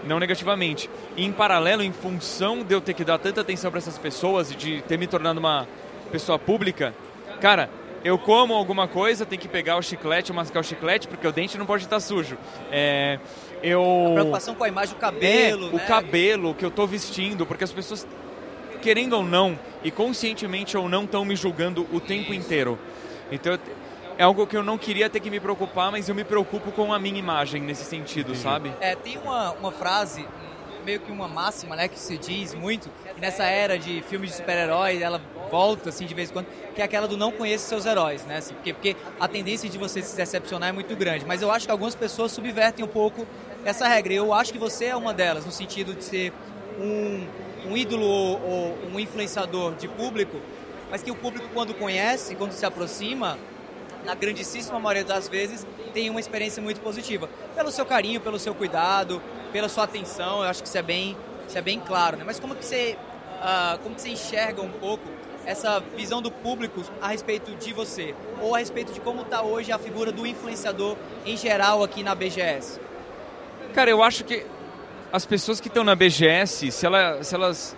não 0.04 0.18
negativamente. 0.18 0.90
E 1.16 1.24
em 1.24 1.32
paralelo, 1.32 1.82
em 1.82 1.92
função 1.92 2.62
de 2.62 2.74
eu 2.74 2.80
ter 2.80 2.94
que 2.94 3.04
dar 3.04 3.18
tanta 3.18 3.40
atenção 3.40 3.70
para 3.70 3.78
essas 3.78 3.98
pessoas 3.98 4.50
e 4.50 4.54
de 4.54 4.82
ter 4.82 4.98
me 4.98 5.06
tornado 5.06 5.40
uma 5.40 5.66
pessoa 6.12 6.38
pública, 6.38 6.94
cara, 7.40 7.70
eu 8.04 8.18
como 8.18 8.54
alguma 8.54 8.88
coisa, 8.88 9.26
tem 9.26 9.38
que 9.38 9.48
pegar 9.48 9.76
o 9.76 9.82
chiclete, 9.82 10.32
mascar 10.32 10.60
o 10.60 10.64
chiclete, 10.64 11.06
porque 11.06 11.26
o 11.26 11.32
dente 11.32 11.58
não 11.58 11.66
pode 11.66 11.84
estar 11.84 12.00
sujo. 12.00 12.36
É, 12.70 13.18
eu 13.62 14.12
Preocupação 14.14 14.54
com 14.54 14.64
a 14.64 14.68
imagem, 14.68 14.94
o 14.94 14.98
cabelo, 14.98 15.68
é, 15.68 15.70
né? 15.70 15.76
o 15.76 15.86
cabelo 15.86 16.54
que 16.54 16.64
eu 16.64 16.70
tô 16.70 16.86
vestindo, 16.86 17.44
porque 17.44 17.64
as 17.64 17.72
pessoas, 17.72 18.06
querendo 18.80 19.14
ou 19.14 19.24
não, 19.24 19.58
e 19.84 19.90
conscientemente 19.90 20.76
ou 20.76 20.88
não, 20.88 21.04
estão 21.04 21.24
me 21.24 21.36
julgando 21.36 21.86
o 21.92 22.00
tempo 22.00 22.34
inteiro. 22.34 22.78
Então, 23.30 23.58
é 24.18 24.22
algo 24.22 24.46
que 24.46 24.56
eu 24.56 24.62
não 24.62 24.76
queria 24.76 25.08
ter 25.08 25.20
que 25.20 25.30
me 25.30 25.40
preocupar, 25.40 25.90
mas 25.90 26.08
eu 26.08 26.14
me 26.14 26.24
preocupo 26.24 26.72
com 26.72 26.92
a 26.92 26.98
minha 26.98 27.18
imagem 27.18 27.62
nesse 27.62 27.84
sentido, 27.84 28.34
sabe? 28.34 28.72
É, 28.80 28.94
tem 28.94 29.16
uma, 29.16 29.52
uma 29.52 29.72
frase, 29.72 30.26
meio 30.84 31.00
que 31.00 31.10
uma 31.10 31.28
máxima, 31.28 31.74
né, 31.76 31.88
que 31.88 31.98
se 31.98 32.18
diz 32.18 32.54
muito, 32.54 32.90
e 33.16 33.20
nessa 33.20 33.44
era 33.44 33.78
de 33.78 34.02
filmes 34.02 34.30
de 34.30 34.36
super-heróis, 34.36 35.00
ela 35.00 35.20
volta, 35.50 35.88
assim, 35.88 36.04
de 36.04 36.12
vez 36.12 36.30
em 36.30 36.32
quando, 36.32 36.46
que 36.74 36.82
é 36.82 36.84
aquela 36.84 37.08
do 37.08 37.16
não 37.16 37.32
conheça 37.32 37.66
seus 37.66 37.86
heróis, 37.86 38.24
né, 38.26 38.36
assim, 38.38 38.52
porque, 38.54 38.74
porque 38.74 38.96
a 39.18 39.26
tendência 39.26 39.68
de 39.68 39.78
você 39.78 40.02
se 40.02 40.16
decepcionar 40.16 40.68
é 40.68 40.72
muito 40.72 40.94
grande, 40.96 41.24
mas 41.24 41.40
eu 41.40 41.50
acho 41.50 41.66
que 41.66 41.72
algumas 41.72 41.94
pessoas 41.94 42.32
subvertem 42.32 42.84
um 42.84 42.88
pouco 42.88 43.26
essa 43.64 43.88
regra, 43.88 44.12
e 44.12 44.16
eu 44.16 44.34
acho 44.34 44.52
que 44.52 44.58
você 44.58 44.86
é 44.86 44.96
uma 44.96 45.14
delas, 45.14 45.46
no 45.46 45.52
sentido 45.52 45.94
de 45.94 46.04
ser 46.04 46.32
um, 46.78 47.26
um 47.66 47.76
ídolo 47.76 48.06
ou, 48.06 48.42
ou 48.42 48.78
um 48.92 49.00
influenciador 49.00 49.74
de 49.74 49.88
público, 49.88 50.40
mas 50.90 51.02
que 51.02 51.10
o 51.10 51.14
público, 51.14 51.48
quando 51.54 51.74
conhece, 51.74 52.34
quando 52.34 52.52
se 52.52 52.66
aproxima, 52.66 53.38
na 54.04 54.14
grandíssima 54.14 54.78
maioria 54.78 55.04
das 55.04 55.28
vezes, 55.28 55.66
tem 55.92 56.10
uma 56.10 56.20
experiência 56.20 56.62
muito 56.62 56.80
positiva. 56.80 57.28
Pelo 57.54 57.70
seu 57.70 57.84
carinho, 57.84 58.20
pelo 58.20 58.38
seu 58.38 58.54
cuidado, 58.54 59.22
pela 59.52 59.68
sua 59.68 59.84
atenção, 59.84 60.42
eu 60.42 60.48
acho 60.48 60.62
que 60.62 60.68
isso 60.68 60.78
é 60.78 60.82
bem, 60.82 61.16
isso 61.46 61.58
é 61.58 61.62
bem 61.62 61.78
claro. 61.80 62.16
Né? 62.16 62.24
Mas 62.26 62.40
como 62.40 62.54
que, 62.54 62.64
você, 62.64 62.96
ah, 63.40 63.78
como 63.82 63.94
que 63.94 64.00
você 64.00 64.10
enxerga 64.10 64.62
um 64.62 64.70
pouco 64.70 65.04
essa 65.44 65.80
visão 65.96 66.22
do 66.22 66.30
público 66.30 66.82
a 67.00 67.08
respeito 67.08 67.54
de 67.56 67.72
você? 67.72 68.14
Ou 68.40 68.54
a 68.54 68.58
respeito 68.58 68.92
de 68.92 69.00
como 69.00 69.22
está 69.22 69.42
hoje 69.42 69.70
a 69.72 69.78
figura 69.78 70.10
do 70.10 70.26
influenciador 70.26 70.96
em 71.26 71.36
geral 71.36 71.82
aqui 71.82 72.02
na 72.02 72.14
BGS? 72.14 72.80
Cara, 73.74 73.90
eu 73.90 74.02
acho 74.02 74.24
que 74.24 74.44
as 75.12 75.26
pessoas 75.26 75.60
que 75.60 75.68
estão 75.68 75.82
na 75.82 75.94
BGS, 75.94 76.70
se, 76.70 76.86
ela, 76.86 77.22
se 77.22 77.34
elas 77.34 77.76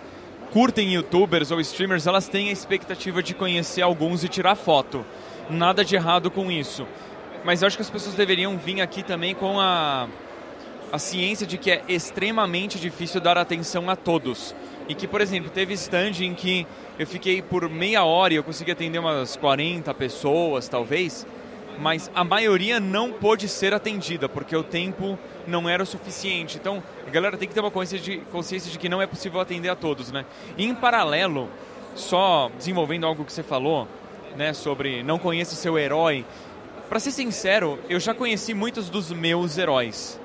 curtem 0.51 0.93
youtubers 0.93 1.49
ou 1.49 1.59
streamers, 1.59 2.05
elas 2.05 2.27
têm 2.27 2.49
a 2.49 2.51
expectativa 2.51 3.23
de 3.23 3.33
conhecer 3.33 3.81
alguns 3.81 4.23
e 4.23 4.27
tirar 4.27 4.55
foto. 4.55 5.03
Nada 5.49 5.83
de 5.83 5.95
errado 5.95 6.29
com 6.29 6.51
isso. 6.51 6.85
Mas 7.43 7.61
eu 7.61 7.67
acho 7.67 7.75
que 7.75 7.81
as 7.81 7.89
pessoas 7.89 8.15
deveriam 8.15 8.57
vir 8.57 8.81
aqui 8.81 9.01
também 9.01 9.33
com 9.33 9.59
a, 9.59 10.07
a 10.91 10.99
ciência 10.99 11.45
de 11.45 11.57
que 11.57 11.71
é 11.71 11.81
extremamente 11.87 12.79
difícil 12.79 13.19
dar 13.19 13.37
atenção 13.37 13.89
a 13.89 13.95
todos. 13.95 14.55
E 14.87 14.93
que, 14.93 15.07
por 15.07 15.19
exemplo, 15.19 15.49
teve 15.49 15.73
stand 15.73 16.21
em 16.21 16.35
que 16.35 16.67
eu 16.99 17.07
fiquei 17.07 17.41
por 17.41 17.67
meia 17.67 18.03
hora 18.03 18.33
e 18.33 18.37
eu 18.37 18.43
consegui 18.43 18.71
atender 18.71 18.99
umas 18.99 19.35
40 19.35 19.91
pessoas, 19.95 20.67
talvez, 20.67 21.25
mas 21.79 22.09
a 22.13 22.23
maioria 22.23 22.79
não 22.79 23.11
pôde 23.11 23.47
ser 23.47 23.73
atendida, 23.73 24.29
porque 24.29 24.55
o 24.55 24.63
tempo 24.63 25.17
não 25.47 25.67
era 25.67 25.83
o 25.83 25.85
suficiente. 25.85 26.57
Então, 26.57 26.81
a 27.05 27.09
galera 27.09 27.37
tem 27.37 27.47
que 27.47 27.53
ter 27.53 27.59
uma 27.59 27.71
consciência 27.71 27.99
de, 27.99 28.17
consciência 28.25 28.71
de 28.71 28.79
que 28.79 28.89
não 28.89 29.01
é 29.01 29.07
possível 29.07 29.39
atender 29.39 29.69
a 29.69 29.75
todos, 29.75 30.11
né? 30.11 30.25
E 30.57 30.65
em 30.65 30.73
paralelo, 30.73 31.49
só 31.95 32.51
desenvolvendo 32.57 33.05
algo 33.05 33.25
que 33.25 33.33
você 33.33 33.43
falou, 33.43 33.87
né, 34.35 34.53
sobre 34.53 35.03
não 35.03 35.19
conheça 35.19 35.53
o 35.53 35.57
seu 35.57 35.77
herói. 35.77 36.25
Pra 36.89 36.99
ser 36.99 37.11
sincero, 37.11 37.79
eu 37.89 37.99
já 37.99 38.13
conheci 38.13 38.53
muitos 38.53 38.89
dos 38.89 39.11
meus 39.11 39.57
heróis. 39.57 40.19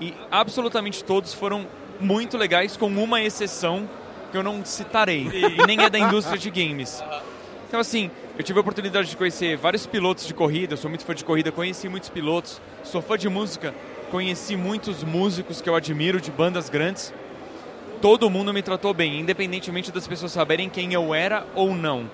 E 0.00 0.14
absolutamente 0.30 1.02
todos 1.02 1.34
foram 1.34 1.66
muito 2.00 2.36
legais, 2.36 2.76
com 2.76 2.86
uma 2.86 3.20
exceção 3.20 3.88
que 4.30 4.36
eu 4.36 4.42
não 4.42 4.64
citarei. 4.64 5.28
E 5.32 5.66
nem 5.66 5.82
é 5.82 5.90
da 5.90 5.98
indústria 5.98 6.38
de 6.38 6.50
games. 6.50 7.02
Então, 7.66 7.80
assim, 7.80 8.10
eu 8.38 8.44
tive 8.44 8.58
a 8.58 8.60
oportunidade 8.62 9.10
de 9.10 9.16
conhecer 9.16 9.56
vários 9.56 9.84
pilotos 9.84 10.24
de 10.26 10.32
corrida, 10.32 10.74
eu 10.74 10.76
sou 10.78 10.88
muito 10.88 11.04
fã 11.04 11.14
de 11.14 11.24
corrida, 11.24 11.50
conheci 11.50 11.88
muitos 11.88 12.08
pilotos, 12.08 12.60
sou 12.84 13.02
fã 13.02 13.18
de 13.18 13.28
música, 13.28 13.74
conheci 14.10 14.56
muitos 14.56 15.02
músicos 15.02 15.60
que 15.60 15.68
eu 15.68 15.74
admiro 15.74 16.20
de 16.20 16.30
bandas 16.30 16.70
grandes. 16.70 17.12
Todo 18.00 18.30
mundo 18.30 18.54
me 18.54 18.62
tratou 18.62 18.94
bem, 18.94 19.18
independentemente 19.18 19.90
das 19.90 20.06
pessoas 20.06 20.30
saberem 20.30 20.68
quem 20.68 20.92
eu 20.92 21.12
era 21.12 21.44
ou 21.56 21.74
não, 21.74 22.08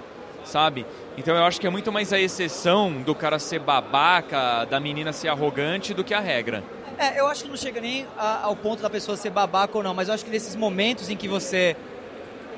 sabe? 0.44 0.86
Então 1.18 1.36
eu 1.36 1.44
acho 1.44 1.60
que 1.60 1.66
é 1.66 1.70
muito 1.70 1.92
mais 1.92 2.10
a 2.10 2.18
exceção 2.18 3.02
do 3.02 3.14
cara 3.14 3.38
ser 3.38 3.58
babaca, 3.60 4.64
da 4.64 4.80
menina 4.80 5.12
ser 5.12 5.28
arrogante, 5.28 5.92
do 5.92 6.02
que 6.02 6.14
a 6.14 6.20
regra. 6.20 6.64
É, 6.96 7.20
eu 7.20 7.26
acho 7.26 7.42
que 7.44 7.50
não 7.50 7.56
chega 7.56 7.82
nem 7.82 8.06
a- 8.16 8.44
ao 8.44 8.56
ponto 8.56 8.82
da 8.82 8.88
pessoa 8.88 9.14
ser 9.16 9.28
babaca 9.28 9.76
ou 9.76 9.84
não, 9.84 9.92
mas 9.92 10.08
eu 10.08 10.14
acho 10.14 10.24
que 10.24 10.30
nesses 10.30 10.56
momentos 10.56 11.10
em 11.10 11.16
que 11.16 11.28
você 11.28 11.76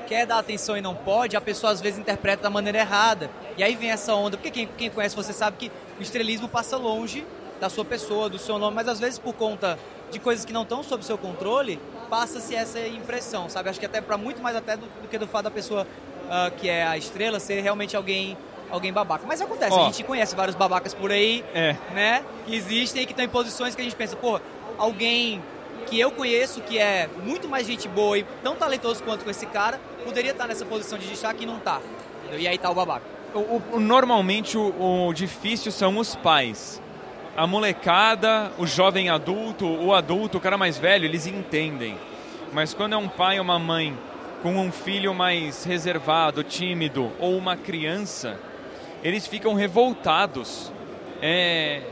quer 0.07 0.27
dar 0.27 0.39
atenção 0.39 0.77
e 0.77 0.81
não 0.81 0.95
pode, 0.95 1.37
a 1.37 1.41
pessoa 1.41 1.73
às 1.73 1.81
vezes 1.81 1.99
interpreta 1.99 2.43
da 2.45 2.51
maneira 2.51 2.79
errada. 2.79 3.31
E 3.57 3.63
aí 3.63 3.75
vem 3.75 3.91
essa 3.91 4.15
onda, 4.15 4.37
porque 4.37 4.51
quem, 4.51 4.69
quem 4.79 4.91
conhece 4.91 5.15
você 5.17 5.33
sabe 5.33 5.57
que 5.59 5.73
o 5.99 6.03
estrelismo 6.03 6.49
passa 6.49 6.77
longe 6.77 7.27
da 7.61 7.69
sua 7.69 7.85
pessoa, 7.85 8.29
do 8.29 8.39
seu 8.39 8.59
nome, 8.59 8.75
mas 8.77 8.89
às 8.89 9.01
vezes 9.01 9.19
por 9.19 9.35
conta 9.35 9.79
de 10.11 10.19
coisas 10.19 10.45
que 10.45 10.53
não 10.53 10.63
estão 10.63 10.83
sob 10.83 11.05
seu 11.05 11.19
controle, 11.19 11.81
passa-se 12.09 12.55
essa 12.55 12.79
impressão, 12.87 13.49
sabe? 13.49 13.69
Acho 13.69 13.81
que 13.81 13.87
até 13.87 14.01
para 14.01 14.17
muito 14.17 14.41
mais 14.43 14.55
até 14.57 14.77
do, 14.77 14.87
do 15.03 15.09
que 15.09 15.19
do 15.19 15.27
fato 15.27 15.45
da 15.45 15.51
pessoa 15.51 15.87
ah, 16.31 16.51
que 16.57 16.69
é 16.69 16.87
a 16.87 16.97
estrela 16.97 17.41
ser 17.41 17.61
realmente 17.61 17.97
alguém 17.97 18.37
alguém 18.71 18.93
babaca. 18.93 19.25
Mas 19.27 19.41
acontece, 19.41 19.73
Ó. 19.75 19.83
a 19.83 19.87
gente 19.87 20.03
conhece 20.05 20.35
vários 20.35 20.57
babacas 20.57 20.93
por 20.93 21.11
aí, 21.13 21.45
É. 21.55 21.77
né? 21.95 22.25
Que 22.47 22.55
existem 22.57 23.03
e 23.03 23.07
que 23.07 23.13
estão 23.13 23.25
em 23.25 23.29
posições 23.29 23.75
que 23.75 23.81
a 23.81 23.85
gente 23.85 23.95
pensa, 23.97 24.17
pô, 24.17 24.41
alguém 24.77 25.43
que 25.87 25.99
eu 25.99 26.11
conheço 26.11 26.61
que 26.61 26.79
é 26.79 27.09
muito 27.25 27.49
mais 27.49 27.67
gente 27.67 27.89
boa 27.89 28.19
e 28.19 28.25
tão 28.43 28.55
talentoso 28.57 29.03
quanto 29.03 29.29
esse 29.31 29.47
cara, 29.47 29.81
poderia 30.05 30.33
estar 30.33 30.47
nessa 30.47 30.65
posição 30.65 30.99
de 30.99 31.07
destaque 31.07 31.45
e 31.45 31.47
não 31.47 31.59
tá. 31.59 31.81
entendeu? 32.23 32.41
E 32.41 32.49
aí 32.49 32.59
tá 32.59 32.71
o 32.71 32.75
babaca. 32.75 33.05
O- 33.35 33.63
o- 33.75 33.81
normalmente 33.81 34.57
o, 34.59 35.09
o 35.09 35.13
difícil 35.13 35.71
são 35.71 35.97
os 35.99 36.15
pais. 36.15 36.81
A 37.37 37.47
molecada, 37.47 38.51
o 38.59 38.67
jovem 38.67 39.11
adulto, 39.11 39.67
o 39.67 39.95
adulto, 39.95 40.39
o 40.39 40.41
cara 40.41 40.57
mais 40.57 40.79
velho, 40.79 41.05
eles 41.05 41.27
entendem. 41.27 41.97
Mas 42.53 42.73
quando 42.73 42.95
é 42.95 42.97
um 42.97 43.09
pai 43.09 43.39
ou 43.39 43.45
uma 43.45 43.59
mãe 43.59 43.97
com 44.43 44.55
um 44.57 44.73
filho 44.73 45.13
mais 45.15 45.65
reservado, 45.65 46.43
tímido, 46.43 47.13
ou 47.21 47.37
uma 47.37 47.57
criança, 47.57 48.39
eles 49.05 49.27
ficam 49.27 49.53
revoltados. 49.55 50.73
É, 51.21 51.83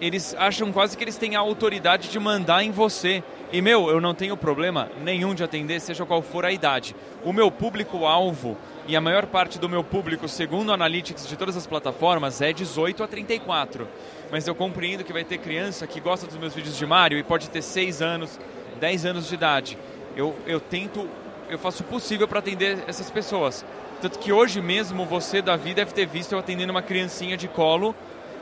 eles 0.00 0.34
acham 0.38 0.72
quase 0.72 0.96
que 0.96 1.04
eles 1.04 1.16
têm 1.16 1.36
a 1.36 1.40
autoridade 1.40 2.08
de 2.08 2.18
mandar 2.18 2.62
em 2.62 2.70
você. 2.70 3.22
E, 3.52 3.62
meu, 3.62 3.88
eu 3.88 4.00
não 4.00 4.14
tenho 4.14 4.36
problema 4.36 4.90
nenhum 5.02 5.34
de 5.34 5.42
atender, 5.42 5.80
seja 5.80 6.04
qual 6.04 6.20
for 6.20 6.44
a 6.44 6.52
idade. 6.52 6.94
O 7.24 7.32
meu 7.32 7.50
público-alvo, 7.50 8.56
e 8.88 8.96
a 8.96 9.00
maior 9.00 9.26
parte 9.26 9.58
do 9.58 9.68
meu 9.68 9.82
público, 9.82 10.28
segundo 10.28 10.72
Analytics 10.72 11.26
de 11.26 11.36
todas 11.36 11.56
as 11.56 11.66
plataformas, 11.66 12.40
é 12.40 12.52
18 12.52 13.02
a 13.02 13.08
34. 13.08 13.88
Mas 14.30 14.46
eu 14.46 14.54
compreendo 14.54 15.04
que 15.04 15.12
vai 15.12 15.24
ter 15.24 15.38
criança 15.38 15.86
que 15.86 16.00
gosta 16.00 16.26
dos 16.26 16.36
meus 16.36 16.54
vídeos 16.54 16.76
de 16.76 16.86
Mario 16.86 17.18
e 17.18 17.22
pode 17.22 17.48
ter 17.48 17.62
6 17.62 18.02
anos, 18.02 18.38
10 18.80 19.06
anos 19.06 19.28
de 19.28 19.34
idade. 19.34 19.78
Eu, 20.16 20.36
eu 20.46 20.60
tento, 20.60 21.08
eu 21.48 21.58
faço 21.58 21.82
o 21.82 21.86
possível 21.86 22.28
para 22.28 22.40
atender 22.40 22.78
essas 22.86 23.10
pessoas. 23.10 23.64
Tanto 24.00 24.18
que 24.18 24.32
hoje 24.32 24.60
mesmo 24.60 25.04
você, 25.04 25.40
Davi, 25.40 25.72
deve 25.72 25.92
ter 25.92 26.06
visto 26.06 26.32
eu 26.32 26.38
atendendo 26.38 26.70
uma 26.70 26.82
criancinha 26.82 27.36
de 27.36 27.48
colo, 27.48 27.94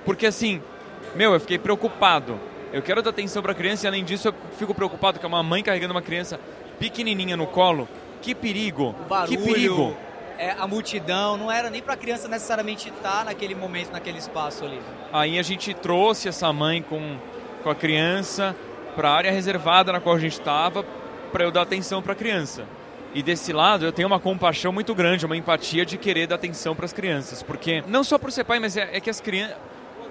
porque 0.04 0.26
assim, 0.26 0.60
meu, 1.14 1.34
eu 1.34 1.40
fiquei 1.40 1.58
preocupado. 1.58 2.38
Eu 2.72 2.82
quero 2.82 3.02
dar 3.02 3.10
atenção 3.10 3.42
para 3.42 3.52
a 3.52 3.54
criança 3.54 3.86
e 3.86 3.88
além 3.88 4.04
disso 4.04 4.28
eu 4.28 4.34
fico 4.58 4.74
preocupado 4.74 5.20
com 5.20 5.26
uma 5.26 5.42
mãe 5.42 5.62
carregando 5.62 5.94
uma 5.94 6.02
criança 6.02 6.40
pequenininha 6.78 7.36
no 7.36 7.46
colo. 7.46 7.88
Que 8.20 8.34
perigo! 8.34 8.94
O 9.04 9.08
barulho, 9.08 9.38
que 9.38 9.44
perigo! 9.44 9.96
é, 10.38 10.50
a 10.58 10.66
multidão, 10.66 11.36
não 11.36 11.50
era 11.50 11.70
nem 11.70 11.82
pra 11.82 11.96
criança 11.96 12.28
necessariamente 12.28 12.88
estar 12.88 13.24
naquele 13.24 13.54
momento, 13.54 13.92
naquele 13.92 14.18
espaço 14.18 14.64
ali. 14.64 14.80
Aí 15.12 15.38
a 15.38 15.42
gente 15.42 15.72
trouxe 15.74 16.28
essa 16.28 16.52
mãe 16.52 16.82
com, 16.82 17.16
com 17.62 17.70
a 17.70 17.74
criança 17.74 18.54
para 18.96 19.10
a 19.10 19.14
área 19.14 19.30
reservada 19.30 19.92
na 19.92 20.00
qual 20.00 20.16
a 20.16 20.18
gente 20.18 20.32
estava 20.32 20.84
para 21.32 21.44
eu 21.44 21.50
dar 21.50 21.62
atenção 21.62 22.02
para 22.02 22.12
a 22.12 22.16
criança. 22.16 22.64
E 23.14 23.22
desse 23.22 23.52
lado 23.52 23.84
eu 23.84 23.92
tenho 23.92 24.08
uma 24.08 24.18
compaixão 24.18 24.72
muito 24.72 24.94
grande, 24.94 25.24
uma 25.24 25.36
empatia 25.36 25.86
de 25.86 25.96
querer 25.96 26.26
dar 26.26 26.34
atenção 26.34 26.74
para 26.74 26.84
as 26.84 26.92
crianças, 26.92 27.42
porque 27.42 27.82
não 27.86 28.02
só 28.02 28.18
por 28.18 28.32
ser 28.32 28.44
pai, 28.44 28.58
mas 28.58 28.76
é, 28.76 28.96
é 28.96 29.00
que 29.00 29.10
as 29.10 29.20
crianças 29.20 29.56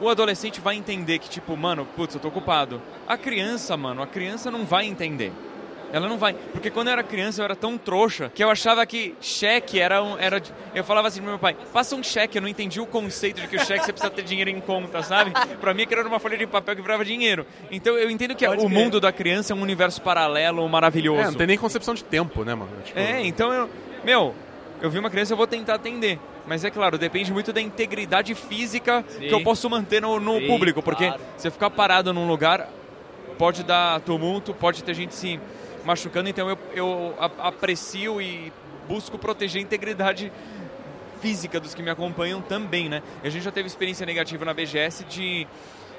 o 0.01 0.09
adolescente 0.09 0.59
vai 0.61 0.75
entender 0.75 1.19
que, 1.19 1.29
tipo, 1.29 1.55
mano, 1.55 1.85
putz, 1.95 2.15
eu 2.15 2.21
tô 2.21 2.27
ocupado. 2.27 2.81
A 3.07 3.17
criança, 3.17 3.75
mano, 3.77 4.01
a 4.01 4.07
criança 4.07 4.49
não 4.51 4.65
vai 4.65 4.85
entender. 4.85 5.31
Ela 5.91 6.09
não 6.09 6.17
vai. 6.17 6.33
Porque 6.33 6.71
quando 6.71 6.87
eu 6.87 6.93
era 6.93 7.03
criança 7.03 7.39
eu 7.39 7.45
era 7.45 7.55
tão 7.55 7.77
trouxa 7.77 8.31
que 8.33 8.43
eu 8.43 8.49
achava 8.49 8.83
que 8.83 9.13
cheque 9.21 9.79
era 9.79 10.01
um. 10.01 10.17
Era, 10.17 10.41
eu 10.73 10.83
falava 10.83 11.07
assim 11.07 11.19
pro 11.21 11.29
meu 11.29 11.37
pai: 11.37 11.55
passa 11.71 11.95
um 11.95 12.01
cheque. 12.01 12.35
Eu 12.35 12.41
não 12.41 12.49
entendi 12.49 12.81
o 12.81 12.85
conceito 12.87 13.39
de 13.39 13.47
que 13.47 13.55
o 13.57 13.59
cheque 13.63 13.85
você 13.85 13.93
precisa 13.93 14.11
ter 14.11 14.23
dinheiro 14.23 14.49
em 14.49 14.59
conta, 14.59 15.03
sabe? 15.03 15.31
Pra 15.61 15.71
mim, 15.71 15.85
que 15.85 15.93
era 15.93 16.07
uma 16.07 16.19
folha 16.19 16.35
de 16.35 16.47
papel 16.47 16.75
que 16.75 16.81
virava 16.81 17.05
dinheiro. 17.05 17.45
Então 17.69 17.95
eu 17.95 18.09
entendo 18.09 18.33
que 18.33 18.43
Pode 18.43 18.65
o 18.65 18.67
crer. 18.67 18.75
mundo 18.83 18.99
da 18.99 19.11
criança 19.11 19.53
é 19.53 19.55
um 19.55 19.61
universo 19.61 20.01
paralelo 20.01 20.67
maravilhoso. 20.67 21.21
É, 21.21 21.25
não 21.25 21.35
tem 21.35 21.45
nem 21.45 21.57
concepção 21.59 21.93
de 21.93 22.03
tempo, 22.03 22.43
né, 22.43 22.55
mano? 22.55 22.71
Tipo, 22.83 22.97
É, 22.97 23.23
então 23.23 23.53
eu. 23.53 23.69
Meu, 24.03 24.33
eu 24.81 24.89
vi 24.89 24.97
uma 24.97 25.11
criança, 25.11 25.33
eu 25.33 25.37
vou 25.37 25.45
tentar 25.45 25.75
atender. 25.75 26.19
Mas 26.45 26.63
é 26.63 26.69
claro, 26.69 26.97
depende 26.97 27.31
muito 27.31 27.53
da 27.53 27.61
integridade 27.61 28.35
física 28.35 29.03
Sim. 29.07 29.27
que 29.27 29.33
eu 29.33 29.41
posso 29.41 29.69
manter 29.69 30.01
no, 30.01 30.19
no 30.19 30.39
Sim, 30.39 30.47
público. 30.47 30.81
Porque 30.81 31.07
claro. 31.07 31.21
você 31.37 31.49
ficar 31.49 31.69
parado 31.69 32.13
num 32.13 32.27
lugar 32.27 32.69
pode 33.37 33.63
dar 33.63 33.99
tumulto, 34.01 34.53
pode 34.53 34.83
ter 34.83 34.93
gente 34.93 35.15
se 35.15 35.39
machucando. 35.85 36.29
Então 36.29 36.49
eu, 36.49 36.57
eu 36.73 37.15
aprecio 37.19 38.21
e 38.21 38.51
busco 38.87 39.17
proteger 39.17 39.61
a 39.61 39.63
integridade 39.63 40.31
física 41.21 41.59
dos 41.59 41.73
que 41.73 41.81
me 41.81 41.89
acompanham 41.89 42.41
também, 42.41 42.89
né? 42.89 43.01
A 43.23 43.29
gente 43.29 43.43
já 43.43 43.51
teve 43.51 43.67
experiência 43.67 44.05
negativa 44.05 44.43
na 44.43 44.53
BGS 44.53 45.05
de 45.05 45.47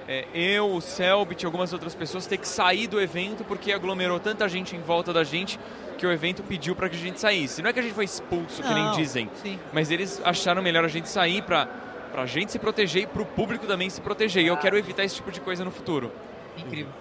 é, 0.06 0.26
eu, 0.34 0.70
o 0.74 0.80
Selbit 0.82 1.42
e 1.42 1.46
algumas 1.46 1.72
outras 1.72 1.94
pessoas 1.94 2.26
ter 2.26 2.36
que 2.36 2.46
sair 2.46 2.86
do 2.86 3.00
evento 3.00 3.42
porque 3.42 3.72
aglomerou 3.72 4.20
tanta 4.20 4.46
gente 4.48 4.76
em 4.76 4.80
volta 4.80 5.14
da 5.14 5.24
gente 5.24 5.58
que 5.94 6.06
o 6.06 6.12
evento 6.12 6.42
pediu 6.42 6.74
para 6.74 6.88
que 6.88 6.96
a 6.96 6.98
gente 6.98 7.20
saísse. 7.20 7.62
Não 7.62 7.70
é 7.70 7.72
que 7.72 7.80
a 7.80 7.82
gente 7.82 7.94
foi 7.94 8.04
expulso, 8.04 8.62
que 8.62 8.74
nem 8.74 8.84
Não, 8.84 8.92
dizem, 8.92 9.30
sim. 9.42 9.58
mas 9.72 9.90
eles 9.90 10.20
acharam 10.24 10.62
melhor 10.62 10.84
a 10.84 10.88
gente 10.88 11.08
sair 11.08 11.42
para 11.42 11.66
pra 12.12 12.26
gente 12.26 12.52
se 12.52 12.60
proteger 12.60 13.02
e 13.02 13.06
pro 13.08 13.26
público 13.26 13.66
também 13.66 13.90
se 13.90 14.00
proteger. 14.00 14.44
E 14.44 14.46
eu 14.46 14.56
quero 14.56 14.78
evitar 14.78 15.02
esse 15.02 15.16
tipo 15.16 15.32
de 15.32 15.40
coisa 15.40 15.64
no 15.64 15.72
futuro. 15.72 16.12
Incrível. 16.56 16.92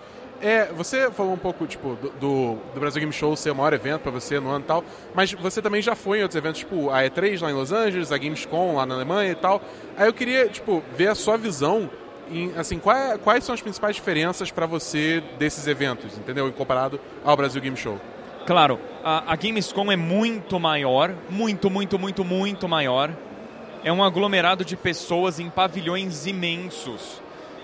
É, 0.41 0.65
você 0.73 1.09
falou 1.11 1.33
um 1.33 1.37
pouco, 1.37 1.67
tipo, 1.67 1.95
do, 1.95 2.57
do, 2.73 2.79
Brasil 2.79 2.99
Game 2.99 3.13
Show 3.13 3.35
ser 3.35 3.51
o 3.51 3.55
maior 3.55 3.71
evento 3.73 4.01
pra 4.01 4.11
você 4.11 4.39
no 4.39 4.49
ano 4.49 4.65
e 4.65 4.67
tal, 4.67 4.83
mas 5.13 5.31
você 5.31 5.61
também 5.61 5.81
já 5.81 5.95
foi 5.95 6.19
em 6.19 6.21
outros 6.23 6.35
eventos, 6.35 6.59
tipo 6.59 6.89
a 6.89 7.03
E3 7.03 7.41
lá 7.41 7.49
em 7.49 7.53
Los 7.53 7.71
Angeles, 7.71 8.11
a 8.11 8.17
Gamescom 8.17 8.75
lá 8.75 8.85
na 8.85 8.95
Alemanha 8.95 9.31
e 9.31 9.35
tal. 9.35 9.61
Aí 9.95 10.07
eu 10.07 10.13
queria, 10.13 10.49
tipo, 10.49 10.83
ver 10.97 11.07
a 11.07 11.15
sua 11.15 11.37
visão 11.37 11.89
em, 12.29 12.51
assim, 12.57 12.79
qual 12.79 12.95
é- 12.95 13.17
quais 13.17 13.43
são 13.43 13.53
as 13.53 13.61
principais 13.61 13.95
diferenças 13.95 14.51
pra 14.51 14.65
você 14.65 15.23
desses 15.37 15.67
eventos, 15.67 16.17
entendeu? 16.17 16.51
Comparado 16.51 16.99
ao 17.23 17.37
Brasil 17.37 17.61
Game 17.61 17.77
Show. 17.77 17.99
Claro, 18.45 18.77
a, 19.03 19.31
a 19.31 19.35
Gamescom 19.37 19.89
é 19.89 19.95
muito 19.95 20.59
maior, 20.59 21.13
muito, 21.29 21.69
muito, 21.69 21.97
muito, 21.97 22.25
muito 22.25 22.67
maior. 22.67 23.09
É 23.85 23.91
um 23.91 24.03
aglomerado 24.03 24.65
de 24.65 24.75
pessoas 24.75 25.39
em 25.39 25.49
pavilhões 25.49 26.25
imensos. 26.25 27.21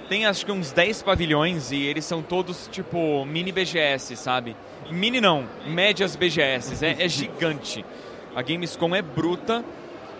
Tem 0.08 0.26
acho 0.26 0.46
que 0.46 0.52
uns 0.52 0.72
10 0.72 1.04
pavilhões 1.04 1.72
e 1.72 1.84
eles 1.84 2.06
são 2.06 2.22
todos 2.22 2.70
tipo 2.72 3.26
mini 3.26 3.52
BGS, 3.52 4.16
sabe? 4.16 4.56
Mini 4.90 5.20
não, 5.20 5.46
médias 5.68 6.16
BGS, 6.16 6.84
é, 6.84 7.04
é 7.04 7.08
gigante. 7.10 7.86
A 8.34 8.42
Gamescom 8.42 8.96
é 8.96 9.02
bruta, 9.02 9.64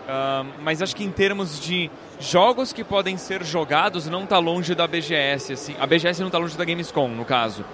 ah, 0.06 0.44
mas 0.62 0.82
acho 0.82 0.94
que 0.94 1.04
em 1.04 1.10
termos 1.10 1.58
de 1.58 1.90
jogos 2.18 2.72
que 2.72 2.84
podem 2.84 3.16
ser 3.16 3.42
jogados 3.42 4.06
não 4.06 4.26
tá 4.26 4.38
longe 4.38 4.74
da 4.74 4.86
BGS, 4.86 5.54
assim. 5.54 5.74
A 5.80 5.86
BGS 5.86 6.22
não 6.22 6.30
tá 6.30 6.36
longe 6.36 6.56
da 6.56 6.64
Gamescom, 6.64 7.08
no 7.08 7.24
caso. 7.24 7.64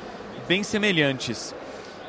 Bem 0.47 0.62
semelhantes. 0.62 1.55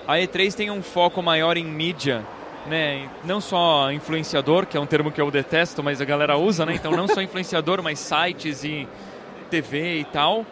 A 0.07 0.15
E3 0.15 0.53
tem 0.53 0.71
um 0.71 0.81
foco 0.81 1.21
maior 1.21 1.57
em 1.57 1.65
mídia, 1.65 2.25
né? 2.65 3.09
Não 3.25 3.41
só 3.41 3.91
influenciador, 3.91 4.65
que 4.65 4.77
é 4.77 4.79
um 4.79 4.85
termo 4.85 5.11
que 5.11 5.19
eu 5.19 5.29
detesto, 5.29 5.83
mas 5.83 5.99
a 5.99 6.05
galera 6.05 6.37
usa, 6.37 6.65
né? 6.65 6.75
Então 6.75 6.91
não 6.91 7.07
só 7.07 7.21
influenciador, 7.21 7.83
mas 7.83 7.99
sites 7.99 8.63
e 8.63 8.87
TV 9.49 9.99
e 9.99 10.03
tal. 10.05 10.45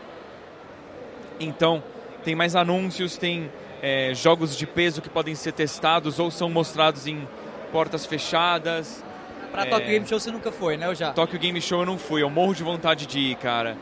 Então 1.40 1.82
tem 2.24 2.36
mais 2.36 2.56
anúncios, 2.56 3.18
tem 3.18 3.50
é, 3.82 4.14
jogos 4.14 4.58
de 4.58 4.66
peso 4.66 5.02
que 5.02 5.10
podem 5.10 5.36
ser 5.36 5.54
testados 5.54 6.20
ou 6.20 6.30
são 6.30 6.50
mostrados 6.50 7.08
em 7.08 7.26
portas 7.72 8.06
fechadas. 8.06 9.04
Pra 9.52 9.64
É. 9.64 9.70
Tokyo 9.70 9.88
Game 9.88 10.06
Show 10.08 10.20
você 10.20 10.32
nunca 10.32 10.52
foi, 10.52 10.76
né? 10.76 10.88
Eu 10.88 10.96
já. 10.96 11.14
Tokyo 11.14 11.40
Game 11.40 11.62
Show 11.62 11.82
eu 11.82 11.86
não 11.86 11.98
fui, 11.98 12.22
eu 12.22 12.30
morro 12.30 12.54
de 12.54 12.64
vontade 12.64 13.06
de 13.06 13.20
ir, 13.20 13.36
cara. 13.36 13.78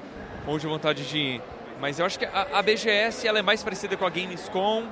Morro 0.46 0.60
de 0.60 0.68
vontade 0.68 1.04
de 1.08 1.18
ir. 1.18 1.42
Mas 1.82 1.98
eu 2.00 2.06
acho 2.06 2.20
que 2.20 2.26
a, 2.26 2.48
a 2.54 2.62
BGS 2.62 3.28
ela 3.28 3.40
é 3.40 3.42
mais 3.42 3.64
parecida 3.64 3.98
com 3.98 4.06
a 4.06 4.10
Gamescom 4.10 4.84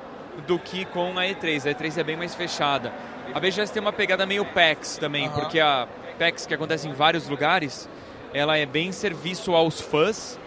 do 0.48 0.58
que 0.60 0.86
com 0.86 1.18
a 1.18 1.24
E3. 1.24 1.66
A 1.70 1.74
E3 1.76 1.98
é 1.98 2.04
bem 2.04 2.16
mais 2.18 2.34
fechada. 2.36 2.92
A 3.34 3.40
BGS 3.40 3.72
tem 3.72 3.82
uma 3.82 3.94
pegada 3.94 4.26
meio 4.26 4.44
PAX 4.46 4.98
também, 4.98 5.28
Aham. 5.28 5.40
porque 5.40 5.60
a 5.60 5.88
PAX, 6.20 6.46
que 6.46 6.54
acontece 6.54 6.88
em 6.88 6.94
vários 6.94 7.28
lugares, 7.30 7.88
ela 8.34 8.58
é 8.58 8.66
bem 8.66 8.92
serviço 8.92 9.54
aos 9.56 9.80
fãs 9.80 10.38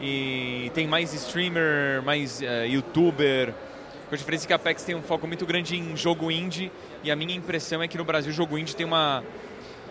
e 0.00 0.70
tem 0.74 0.86
mais 0.86 1.12
streamer, 1.12 2.02
mais 2.02 2.40
eh, 2.42 2.66
youtuber. 2.68 3.52
Com 4.08 4.14
a 4.14 4.18
diferença 4.18 4.46
que 4.46 4.52
a 4.52 4.58
PAX 4.58 4.82
tem 4.82 4.94
um 4.94 5.02
foco 5.02 5.26
muito 5.26 5.44
grande 5.46 5.76
em 5.76 5.96
jogo 5.96 6.30
indie 6.30 6.72
e 7.04 7.10
a 7.10 7.16
minha 7.16 7.34
impressão 7.34 7.82
é 7.82 7.86
que 7.88 7.96
no 7.98 8.04
Brasil 8.04 8.30
o 8.32 8.34
jogo 8.34 8.58
indie 8.58 8.74
tem 8.74 8.84
uma, 8.86 9.22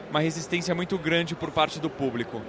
uma 0.09 0.19
resistência 0.19 0.73
muito 0.75 0.97
grande 0.97 1.35
por 1.35 1.51
parte 1.51 1.79
do 1.79 1.89
público. 1.89 2.41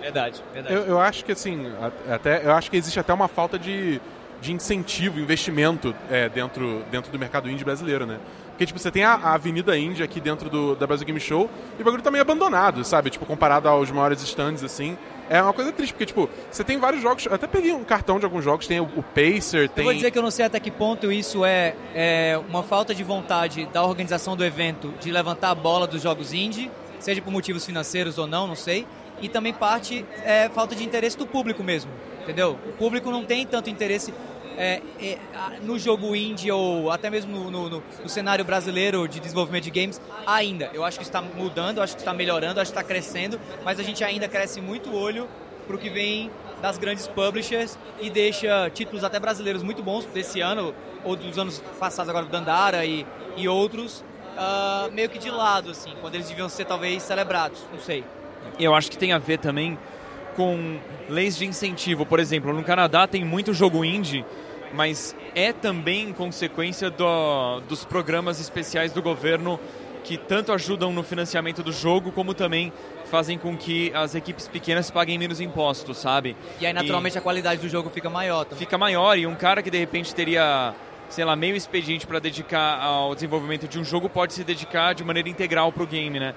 Verdade, 0.00 0.42
verdade. 0.52 0.74
Eu, 0.74 0.82
eu 0.84 1.00
acho 1.00 1.24
que 1.24 1.32
assim, 1.32 1.66
a- 1.80 2.14
até, 2.14 2.44
eu 2.44 2.52
acho 2.52 2.70
que 2.70 2.76
existe 2.76 3.00
até 3.00 3.12
uma 3.12 3.26
falta 3.28 3.58
de, 3.58 4.00
de 4.40 4.52
incentivo, 4.52 5.18
investimento 5.18 5.94
é, 6.10 6.28
dentro, 6.28 6.84
dentro 6.90 7.10
do 7.10 7.18
mercado 7.18 7.50
indie 7.50 7.64
brasileiro, 7.64 8.06
né? 8.06 8.18
Porque, 8.50 8.64
tipo, 8.64 8.78
você 8.78 8.90
tem 8.90 9.04
a, 9.04 9.12
a 9.12 9.34
Avenida 9.34 9.76
Indie 9.76 10.02
aqui 10.02 10.18
dentro 10.18 10.48
do, 10.48 10.74
da 10.74 10.86
Brasil 10.86 11.06
Game 11.06 11.20
Show 11.20 11.50
e 11.78 11.82
o 11.82 11.84
bagulho 11.84 12.02
tá 12.02 12.10
meio 12.10 12.22
abandonado, 12.22 12.82
sabe? 12.84 13.10
Tipo, 13.10 13.26
comparado 13.26 13.68
aos 13.68 13.90
maiores 13.90 14.22
stands, 14.22 14.64
assim. 14.64 14.96
É 15.28 15.42
uma 15.42 15.52
coisa 15.52 15.72
triste, 15.72 15.92
porque, 15.92 16.06
tipo, 16.06 16.30
você 16.50 16.64
tem 16.64 16.78
vários 16.78 17.02
jogos. 17.02 17.26
Eu 17.26 17.34
até 17.34 17.46
peguei 17.46 17.72
um 17.72 17.84
cartão 17.84 18.18
de 18.18 18.24
alguns 18.24 18.42
jogos, 18.42 18.66
tem 18.66 18.80
o, 18.80 18.84
o 18.84 19.02
Pacer, 19.02 19.64
Eu 19.64 19.68
tem. 19.68 19.84
vou 19.84 19.92
dizer 19.92 20.10
que 20.10 20.16
eu 20.16 20.22
não 20.22 20.30
sei 20.30 20.46
até 20.46 20.58
que 20.58 20.70
ponto 20.70 21.12
isso 21.12 21.44
é, 21.44 21.74
é 21.94 22.40
uma 22.48 22.62
falta 22.62 22.94
de 22.94 23.04
vontade 23.04 23.66
da 23.66 23.84
organização 23.84 24.34
do 24.34 24.44
evento 24.44 24.94
de 25.00 25.10
levantar 25.10 25.50
a 25.50 25.54
bola 25.54 25.86
dos 25.86 26.00
jogos 26.00 26.32
indie, 26.32 26.70
seja 26.98 27.20
por 27.20 27.30
motivos 27.30 27.66
financeiros 27.66 28.16
ou 28.16 28.26
não, 28.26 28.46
não 28.46 28.56
sei. 28.56 28.86
E 29.20 29.28
também 29.28 29.52
parte 29.52 30.04
é 30.24 30.48
falta 30.48 30.74
de 30.74 30.84
interesse 30.84 31.16
do 31.16 31.26
público 31.26 31.62
mesmo, 31.64 31.90
entendeu? 32.22 32.58
O 32.66 32.72
público 32.72 33.10
não 33.10 33.24
tem 33.24 33.46
tanto 33.46 33.70
interesse 33.70 34.12
é, 34.58 34.80
é, 35.00 35.18
no 35.62 35.78
jogo 35.78 36.14
indie 36.16 36.50
ou 36.50 36.90
até 36.90 37.10
mesmo 37.10 37.30
no, 37.36 37.50
no- 37.50 37.68
no- 37.70 37.82
no 38.02 38.08
cenário 38.08 38.44
brasileiro 38.44 39.06
de 39.06 39.20
desenvolvimento 39.20 39.64
de 39.64 39.70
games 39.70 40.00
ainda. 40.26 40.70
Eu 40.72 40.82
acho 40.84 40.98
que 40.98 41.04
está 41.04 41.20
mudando, 41.20 41.82
acho 41.82 41.94
que 41.94 42.00
está 42.00 42.14
melhorando, 42.14 42.60
acho 42.60 42.72
que 42.72 42.78
está 42.78 42.86
crescendo, 42.86 43.38
mas 43.64 43.78
a 43.78 43.82
gente 43.82 44.02
ainda 44.02 44.26
cresce 44.28 44.60
muito 44.60 44.90
o 44.90 44.94
olho 44.98 45.28
pro 45.66 45.76
que 45.76 45.90
vem 45.90 46.30
das 46.62 46.78
grandes 46.78 47.06
publishers 47.06 47.78
e 48.00 48.08
deixa 48.08 48.70
títulos 48.70 49.04
até 49.04 49.20
brasileiros 49.20 49.62
muito 49.62 49.82
bons 49.82 50.06
desse 50.06 50.40
ano 50.40 50.74
ou 51.04 51.14
dos 51.16 51.38
anos 51.38 51.62
passados 51.78 52.08
agora 52.08 52.24
do 52.24 52.30
Dandara 52.30 52.84
e, 52.86 53.06
e 53.36 53.46
outros 53.46 54.02
ah, 54.38 54.88
meio 54.92 55.08
que 55.10 55.18
de 55.18 55.30
lado 55.30 55.70
assim, 55.70 55.92
quando 56.00 56.14
eles 56.14 56.28
deviam 56.28 56.48
ser 56.48 56.64
talvez 56.64 57.02
celebrados, 57.02 57.58
não 57.70 57.78
sei. 57.78 58.04
Eu 58.58 58.74
acho 58.74 58.90
que 58.90 58.98
tem 58.98 59.12
a 59.12 59.18
ver 59.18 59.38
também 59.38 59.78
com 60.34 60.78
leis 61.08 61.36
de 61.36 61.44
incentivo. 61.46 62.04
Por 62.04 62.20
exemplo, 62.20 62.52
no 62.52 62.62
Canadá 62.62 63.06
tem 63.06 63.24
muito 63.24 63.54
jogo 63.54 63.84
indie, 63.84 64.24
mas 64.72 65.14
é 65.34 65.52
também 65.52 66.12
consequência 66.12 66.90
do- 66.90 67.60
dos 67.68 67.84
programas 67.84 68.40
especiais 68.40 68.92
do 68.92 69.00
governo 69.02 69.58
que 70.04 70.16
tanto 70.16 70.52
ajudam 70.52 70.92
no 70.92 71.02
financiamento 71.02 71.64
do 71.64 71.72
jogo, 71.72 72.12
como 72.12 72.32
também 72.32 72.72
fazem 73.10 73.36
com 73.36 73.56
que 73.56 73.90
as 73.92 74.14
equipes 74.14 74.46
pequenas 74.46 74.88
paguem 74.90 75.18
menos 75.18 75.40
impostos, 75.40 75.98
sabe? 75.98 76.36
E 76.60 76.66
aí 76.66 76.72
naturalmente 76.72 77.18
a 77.18 77.20
qualidade 77.20 77.60
do 77.60 77.68
jogo 77.68 77.90
fica 77.90 78.08
maior 78.08 78.44
também. 78.44 78.58
fica 78.58 78.78
maior 78.78 79.18
e 79.18 79.26
um 79.26 79.34
cara 79.34 79.62
que 79.62 79.70
de 79.70 79.78
repente 79.78 80.14
teria, 80.14 80.74
sei 81.08 81.24
lá, 81.24 81.34
meio 81.34 81.56
expediente 81.56 82.06
para 82.06 82.20
dedicar 82.20 82.80
ao 82.80 83.14
desenvolvimento 83.16 83.66
de 83.66 83.80
um 83.80 83.84
jogo 83.84 84.08
pode 84.08 84.32
se 84.32 84.44
dedicar 84.44 84.94
de 84.94 85.02
maneira 85.02 85.28
integral 85.28 85.72
para 85.72 85.82
o 85.82 85.86
game, 85.86 86.20
né? 86.20 86.34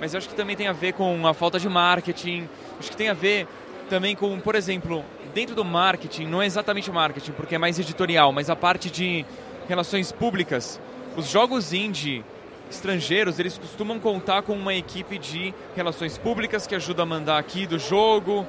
Mas 0.00 0.14
eu 0.14 0.18
acho 0.18 0.28
que 0.28 0.34
também 0.34 0.56
tem 0.56 0.66
a 0.66 0.72
ver 0.72 0.92
com 0.92 1.26
a 1.26 1.34
falta 1.34 1.58
de 1.58 1.68
marketing, 1.68 2.48
acho 2.78 2.90
que 2.90 2.96
tem 2.96 3.08
a 3.08 3.14
ver 3.14 3.46
também 3.88 4.16
com, 4.16 4.38
por 4.40 4.54
exemplo, 4.54 5.04
dentro 5.34 5.54
do 5.54 5.64
marketing, 5.64 6.26
não 6.26 6.42
é 6.42 6.46
exatamente 6.46 6.90
marketing, 6.90 7.32
porque 7.32 7.54
é 7.54 7.58
mais 7.58 7.78
editorial, 7.78 8.32
mas 8.32 8.50
a 8.50 8.56
parte 8.56 8.90
de 8.90 9.24
relações 9.68 10.10
públicas, 10.10 10.80
os 11.16 11.28
jogos 11.28 11.72
indie 11.72 12.24
estrangeiros, 12.70 13.38
eles 13.38 13.58
costumam 13.58 14.00
contar 14.00 14.42
com 14.42 14.54
uma 14.54 14.74
equipe 14.74 15.18
de 15.18 15.54
relações 15.76 16.16
públicas 16.16 16.66
que 16.66 16.74
ajuda 16.74 17.02
a 17.02 17.06
mandar 17.06 17.38
aqui 17.38 17.66
do 17.66 17.78
jogo, 17.78 18.46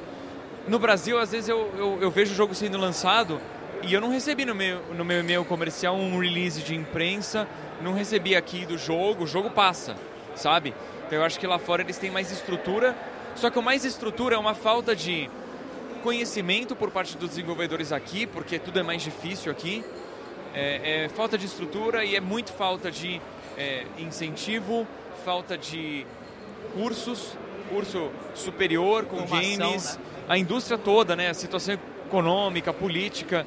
no 0.68 0.80
Brasil, 0.80 1.20
às 1.20 1.32
vezes 1.32 1.50
eu, 1.50 1.70
eu, 1.78 1.98
eu 2.02 2.10
vejo 2.10 2.32
o 2.32 2.36
jogo 2.36 2.56
sendo 2.56 2.78
lançado 2.78 3.40
e 3.82 3.94
eu 3.94 4.00
não 4.00 4.10
recebi 4.10 4.46
no 4.46 4.56
meu, 4.56 4.82
no 4.96 5.04
meu 5.04 5.20
e-mail 5.20 5.44
comercial 5.44 5.96
um 5.96 6.18
release 6.18 6.62
de 6.62 6.74
imprensa, 6.74 7.46
não 7.82 7.94
recebi 7.94 8.34
aqui 8.34 8.66
do 8.66 8.78
jogo, 8.78 9.26
o 9.26 9.28
jogo 9.28 9.50
passa, 9.50 9.96
sabe? 10.36 10.74
Então 11.06 11.20
eu 11.20 11.24
acho 11.24 11.40
que 11.40 11.48
lá 11.48 11.60
fora 11.60 11.82
eles 11.82 11.98
têm 11.98 12.12
mais 12.12 12.32
estrutura, 12.32 12.96
só 13.36 13.50
que 13.50 13.60
o 13.60 13.62
mais 13.62 13.86
estrutura 13.86 14.36
é 14.36 14.38
uma 14.38 14.54
falta 14.54 14.96
de 14.96 15.30
conhecimento 16.04 16.76
por 16.76 16.92
parte 16.92 17.18
dos 17.18 17.30
desenvolvedores 17.30 17.92
aqui, 17.92 18.26
porque 18.28 18.60
tudo 18.60 18.80
é 18.80 18.84
mais 18.84 19.02
difícil 19.02 19.52
aqui, 19.52 19.84
é, 20.54 21.06
é 21.06 21.10
falta 21.10 21.38
de 21.38 21.46
estrutura 21.46 22.04
e 22.04 22.16
é 22.16 22.20
muito 22.20 22.52
falta 22.52 22.92
de 22.92 23.22
é, 23.58 23.86
incentivo, 23.98 24.88
falta 25.24 25.58
de 25.58 26.06
cursos, 26.74 27.38
curso 27.70 28.12
superior 28.36 29.06
com 29.06 29.28
Formação, 29.28 29.70
games, 29.70 29.98
né? 29.98 30.04
a 30.28 30.38
indústria 30.38 30.78
toda, 30.78 31.16
né? 31.16 31.30
A 31.30 31.34
situação 31.34 31.78
econômica, 32.08 32.74
política. 32.74 33.46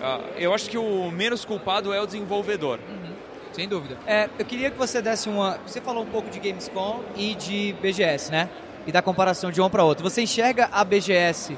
Ah, 0.00 0.20
eu 0.36 0.54
acho 0.54 0.70
que 0.70 0.78
o 0.78 1.10
menos 1.10 1.44
culpado 1.44 1.92
é 1.92 2.00
o 2.00 2.06
desenvolvedor. 2.06 2.78
Sem 3.56 3.66
dúvida. 3.66 3.96
É, 4.06 4.28
eu 4.38 4.44
queria 4.44 4.70
que 4.70 4.76
você 4.76 5.00
desse 5.00 5.30
uma. 5.30 5.58
Você 5.66 5.80
falou 5.80 6.02
um 6.02 6.06
pouco 6.06 6.28
de 6.28 6.38
Gamescom 6.38 7.00
e 7.16 7.34
de 7.34 7.74
BGS, 7.80 8.30
né? 8.30 8.50
E 8.86 8.92
da 8.92 9.00
comparação 9.00 9.50
de 9.50 9.62
um 9.62 9.70
para 9.70 9.82
outro. 9.82 10.04
Você 10.04 10.20
enxerga 10.20 10.68
a 10.70 10.84
BGS 10.84 11.56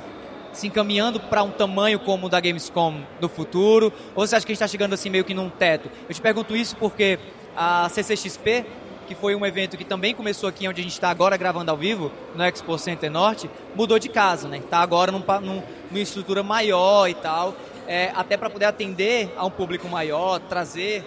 se 0.52 0.68
encaminhando 0.68 1.18
para 1.18 1.42
um 1.42 1.50
tamanho 1.50 1.98
como 1.98 2.26
o 2.26 2.28
da 2.28 2.38
Gamescom 2.38 3.00
no 3.20 3.28
futuro? 3.28 3.92
Ou 4.14 4.24
você 4.24 4.36
acha 4.36 4.46
que 4.46 4.52
a 4.52 4.54
gente 4.54 4.62
está 4.62 4.68
chegando 4.68 4.92
assim 4.92 5.10
meio 5.10 5.24
que 5.24 5.34
num 5.34 5.50
teto? 5.50 5.90
Eu 6.08 6.14
te 6.14 6.20
pergunto 6.20 6.54
isso 6.54 6.76
porque 6.76 7.18
a 7.56 7.88
CCXP, 7.88 8.64
que 9.08 9.16
foi 9.16 9.34
um 9.34 9.44
evento 9.44 9.76
que 9.76 9.84
também 9.84 10.14
começou 10.14 10.48
aqui 10.48 10.68
onde 10.68 10.80
a 10.80 10.84
gente 10.84 10.92
está 10.92 11.10
agora 11.10 11.36
gravando 11.36 11.72
ao 11.72 11.76
vivo, 11.76 12.12
no 12.36 12.44
Expo 12.44 12.78
Center 12.78 13.10
Norte, 13.10 13.50
mudou 13.74 13.98
de 13.98 14.08
casa, 14.08 14.46
né? 14.46 14.58
Está 14.58 14.78
agora 14.78 15.10
num, 15.10 15.18
num- 15.42 15.62
numa 15.90 16.00
estrutura 16.00 16.44
maior 16.44 17.08
e 17.08 17.14
tal, 17.14 17.56
é, 17.88 18.12
até 18.14 18.36
para 18.36 18.48
poder 18.48 18.66
atender 18.66 19.34
a 19.36 19.44
um 19.44 19.50
público 19.50 19.88
maior, 19.88 20.38
trazer 20.38 21.04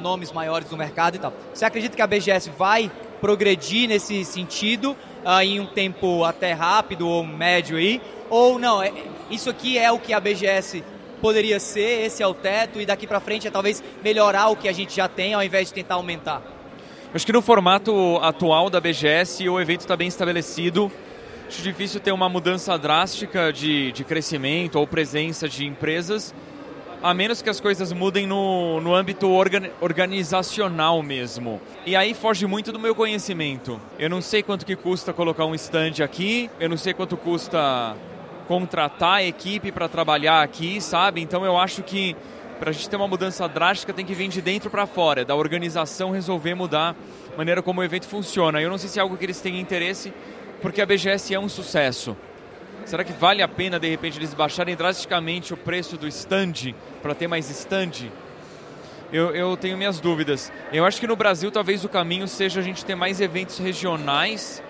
nomes 0.00 0.32
maiores 0.32 0.68
do 0.68 0.76
mercado 0.76 1.16
e 1.16 1.18
tal. 1.18 1.32
Você 1.52 1.64
acredita 1.64 1.96
que 1.96 2.02
a 2.02 2.06
BGS 2.06 2.50
vai 2.50 2.90
progredir 3.20 3.88
nesse 3.88 4.24
sentido 4.24 4.96
ah, 5.24 5.44
em 5.44 5.60
um 5.60 5.66
tempo 5.66 6.24
até 6.24 6.52
rápido 6.52 7.06
ou 7.06 7.24
médio 7.24 7.76
aí? 7.76 8.00
Ou 8.28 8.58
não, 8.58 8.82
é- 8.82 8.92
isso 9.30 9.50
aqui 9.50 9.78
é 9.78 9.90
o 9.92 9.98
que 9.98 10.12
a 10.12 10.20
BGS 10.20 10.82
poderia 11.20 11.60
ser, 11.60 12.06
esse 12.06 12.22
é 12.22 12.26
o 12.26 12.32
teto, 12.32 12.80
e 12.80 12.86
daqui 12.86 13.06
para 13.06 13.20
frente 13.20 13.46
é 13.46 13.50
talvez 13.50 13.82
melhorar 14.02 14.48
o 14.48 14.56
que 14.56 14.68
a 14.68 14.72
gente 14.72 14.96
já 14.96 15.06
tem 15.06 15.34
ao 15.34 15.42
invés 15.42 15.68
de 15.68 15.74
tentar 15.74 15.96
aumentar? 15.96 16.42
Acho 17.12 17.26
que 17.26 17.32
no 17.32 17.42
formato 17.42 18.18
atual 18.22 18.70
da 18.70 18.80
BGS 18.80 19.48
o 19.48 19.60
evento 19.60 19.80
está 19.80 19.96
bem 19.96 20.08
estabelecido. 20.08 20.90
Acho 21.48 21.60
difícil 21.62 21.98
ter 21.98 22.12
uma 22.12 22.28
mudança 22.28 22.78
drástica 22.78 23.52
de, 23.52 23.90
de 23.90 24.04
crescimento 24.04 24.76
ou 24.78 24.86
presença 24.86 25.48
de 25.48 25.66
empresas, 25.66 26.32
a 27.02 27.14
menos 27.14 27.40
que 27.40 27.48
as 27.48 27.58
coisas 27.60 27.92
mudem 27.92 28.26
no, 28.26 28.80
no 28.80 28.94
âmbito 28.94 29.28
organ- 29.30 29.70
organizacional 29.80 31.02
mesmo. 31.02 31.60
E 31.86 31.96
aí 31.96 32.12
foge 32.14 32.46
muito 32.46 32.72
do 32.72 32.78
meu 32.78 32.94
conhecimento. 32.94 33.80
Eu 33.98 34.10
não 34.10 34.20
sei 34.20 34.42
quanto 34.42 34.66
que 34.66 34.76
custa 34.76 35.12
colocar 35.12 35.46
um 35.46 35.54
stand 35.54 36.02
aqui, 36.04 36.50
eu 36.60 36.68
não 36.68 36.76
sei 36.76 36.92
quanto 36.92 37.16
custa 37.16 37.96
contratar 38.46 39.14
a 39.18 39.22
equipe 39.24 39.72
para 39.72 39.88
trabalhar 39.88 40.42
aqui, 40.42 40.80
sabe? 40.80 41.20
Então 41.22 41.44
eu 41.44 41.56
acho 41.56 41.82
que 41.82 42.16
para 42.58 42.70
a 42.70 42.72
gente 42.72 42.90
ter 42.90 42.96
uma 42.96 43.08
mudança 43.08 43.48
drástica 43.48 43.92
tem 43.92 44.04
que 44.04 44.12
vir 44.12 44.28
de 44.28 44.42
dentro 44.42 44.68
para 44.68 44.86
fora, 44.86 45.24
da 45.24 45.34
organização 45.34 46.10
resolver 46.10 46.54
mudar 46.54 46.94
a 47.32 47.36
maneira 47.38 47.62
como 47.62 47.80
o 47.80 47.84
evento 47.84 48.06
funciona. 48.06 48.60
Eu 48.60 48.68
não 48.68 48.76
sei 48.76 48.90
se 48.90 48.98
é 48.98 49.02
algo 49.02 49.16
que 49.16 49.24
eles 49.24 49.40
têm 49.40 49.58
interesse, 49.58 50.12
porque 50.60 50.82
a 50.82 50.86
BGS 50.86 51.32
é 51.32 51.40
um 51.40 51.48
sucesso. 51.48 52.14
Será 52.84 53.04
que 53.04 53.12
vale 53.12 53.42
a 53.42 53.48
pena 53.48 53.78
de 53.78 53.88
repente 53.88 54.18
eles 54.18 54.34
baixarem 54.34 54.74
drasticamente 54.74 55.54
o 55.54 55.56
preço 55.56 55.96
do 55.96 56.08
stand 56.08 56.74
para 57.02 57.14
ter 57.14 57.28
mais 57.28 57.48
stand? 57.50 58.10
Eu, 59.12 59.34
eu 59.34 59.56
tenho 59.56 59.76
minhas 59.76 59.98
dúvidas. 59.98 60.52
Eu 60.72 60.84
acho 60.84 61.00
que 61.00 61.06
no 61.06 61.16
Brasil 61.16 61.50
talvez 61.50 61.84
o 61.84 61.88
caminho 61.88 62.28
seja 62.28 62.60
a 62.60 62.62
gente 62.62 62.84
ter 62.84 62.94
mais 62.94 63.20
eventos 63.20 63.58
regionais, 63.58 64.62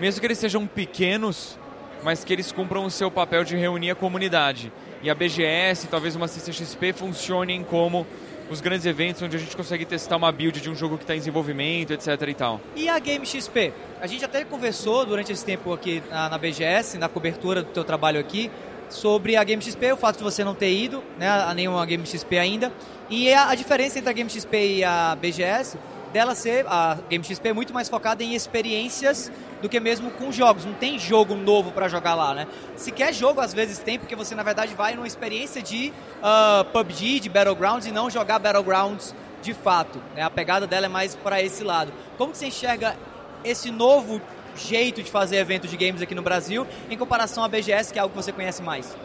mesmo 0.00 0.20
que 0.20 0.26
eles 0.26 0.38
sejam 0.38 0.66
pequenos, 0.66 1.58
mas 2.02 2.24
que 2.24 2.32
eles 2.32 2.52
cumpram 2.52 2.84
o 2.84 2.90
seu 2.90 3.10
papel 3.10 3.44
de 3.44 3.56
reunir 3.56 3.90
a 3.90 3.94
comunidade. 3.94 4.72
E 5.02 5.08
a 5.08 5.14
BGS, 5.14 5.86
talvez 5.88 6.16
uma 6.16 6.26
CCXP 6.26 6.92
funcionem 6.92 7.62
como 7.62 8.06
os 8.50 8.60
grandes 8.60 8.86
eventos 8.86 9.22
onde 9.22 9.36
a 9.36 9.38
gente 9.38 9.56
consegue 9.56 9.84
testar 9.84 10.16
uma 10.16 10.32
build 10.32 10.60
de 10.60 10.70
um 10.70 10.74
jogo 10.74 10.96
que 10.96 11.04
está 11.04 11.14
em 11.14 11.18
desenvolvimento, 11.18 11.92
etc 11.92 12.08
e 12.28 12.34
tal. 12.34 12.60
E 12.74 12.88
a 12.88 12.98
Game 12.98 13.24
XP? 13.24 13.72
A 14.00 14.06
gente 14.06 14.24
até 14.24 14.44
conversou 14.44 15.04
durante 15.04 15.32
esse 15.32 15.44
tempo 15.44 15.72
aqui 15.72 16.02
na, 16.10 16.28
na 16.28 16.38
BGS, 16.38 16.98
na 16.98 17.08
cobertura 17.08 17.62
do 17.62 17.70
teu 17.70 17.84
trabalho 17.84 18.18
aqui, 18.18 18.50
sobre 18.88 19.36
a 19.36 19.44
Game 19.44 19.62
XP, 19.62 19.92
o 19.92 19.96
fato 19.96 20.18
de 20.18 20.24
você 20.24 20.42
não 20.42 20.54
ter 20.54 20.72
ido 20.72 21.02
né, 21.18 21.28
a 21.28 21.52
nenhuma 21.52 21.84
Game 21.84 22.04
XP 22.06 22.38
ainda, 22.38 22.72
e 23.10 23.32
a, 23.32 23.50
a 23.50 23.54
diferença 23.54 23.98
entre 23.98 24.10
a 24.10 24.12
Game 24.12 24.30
XP 24.30 24.78
e 24.78 24.84
a 24.84 25.16
BGS, 25.20 25.78
dela 26.12 26.34
ser, 26.34 26.66
a 26.66 26.98
Game 27.08 27.24
XP 27.24 27.48
é 27.48 27.52
muito 27.52 27.72
mais 27.72 27.88
focada 27.88 28.22
em 28.22 28.34
experiências 28.34 29.30
do 29.60 29.68
que 29.68 29.78
mesmo 29.80 30.10
com 30.10 30.30
jogos. 30.32 30.64
Não 30.64 30.74
tem 30.74 30.98
jogo 30.98 31.34
novo 31.34 31.70
para 31.72 31.88
jogar 31.88 32.14
lá, 32.14 32.34
né? 32.34 32.46
Se 32.76 32.90
quer 32.90 33.12
jogo, 33.12 33.40
às 33.40 33.52
vezes 33.52 33.78
tem, 33.78 33.98
porque 33.98 34.16
você 34.16 34.34
na 34.34 34.42
verdade 34.42 34.74
vai 34.74 34.94
numa 34.94 35.06
experiência 35.06 35.62
de 35.62 35.92
ah, 36.22 36.64
PUBG, 36.72 37.20
de 37.20 37.28
Battlegrounds, 37.28 37.86
e 37.86 37.92
não 37.92 38.08
jogar 38.10 38.38
Battlegrounds 38.38 39.14
de 39.42 39.54
fato. 39.54 40.00
Né? 40.14 40.22
A 40.22 40.30
pegada 40.30 40.66
dela 40.66 40.86
é 40.86 40.88
mais 40.88 41.14
para 41.14 41.42
esse 41.42 41.62
lado. 41.62 41.92
Como 42.16 42.32
que 42.32 42.38
você 42.38 42.46
enxerga 42.46 42.96
esse 43.44 43.70
novo 43.70 44.20
jeito 44.56 45.02
de 45.02 45.10
fazer 45.10 45.36
evento 45.36 45.68
de 45.68 45.76
games 45.76 46.02
aqui 46.02 46.14
no 46.14 46.22
Brasil 46.22 46.66
em 46.90 46.96
comparação 46.96 47.44
à 47.44 47.48
BGS, 47.48 47.92
que 47.92 47.98
é 47.98 48.02
algo 48.02 48.14
que 48.14 48.22
você 48.22 48.32
conhece 48.32 48.62
mais? 48.62 48.96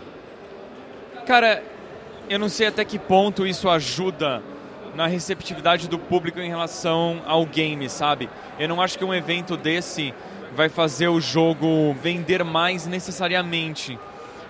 Cara, 1.26 1.64
eu 2.30 2.40
não 2.40 2.50
sei 2.50 2.68
até 2.68 2.84
que 2.84 2.98
ponto 2.98 3.46
isso 3.46 3.70
ajuda 3.70 4.42
na 4.96 5.08
receptividade 5.08 5.88
do 5.88 5.98
público 5.98 6.40
em 6.40 6.50
relação 6.50 7.22
ao 7.26 7.46
game, 7.46 7.90
sabe? 7.90 8.30
Eu 8.60 8.68
não 8.68 8.82
acho 8.82 8.98
que 8.98 9.04
um 9.06 9.14
evento 9.14 9.58
desse 9.58 10.14
vai 10.56 10.70
fazer 10.70 11.08
o 11.08 11.20
jogo 11.20 11.96
vender 12.02 12.44
mais 12.44 12.86
necessariamente. 12.86 13.98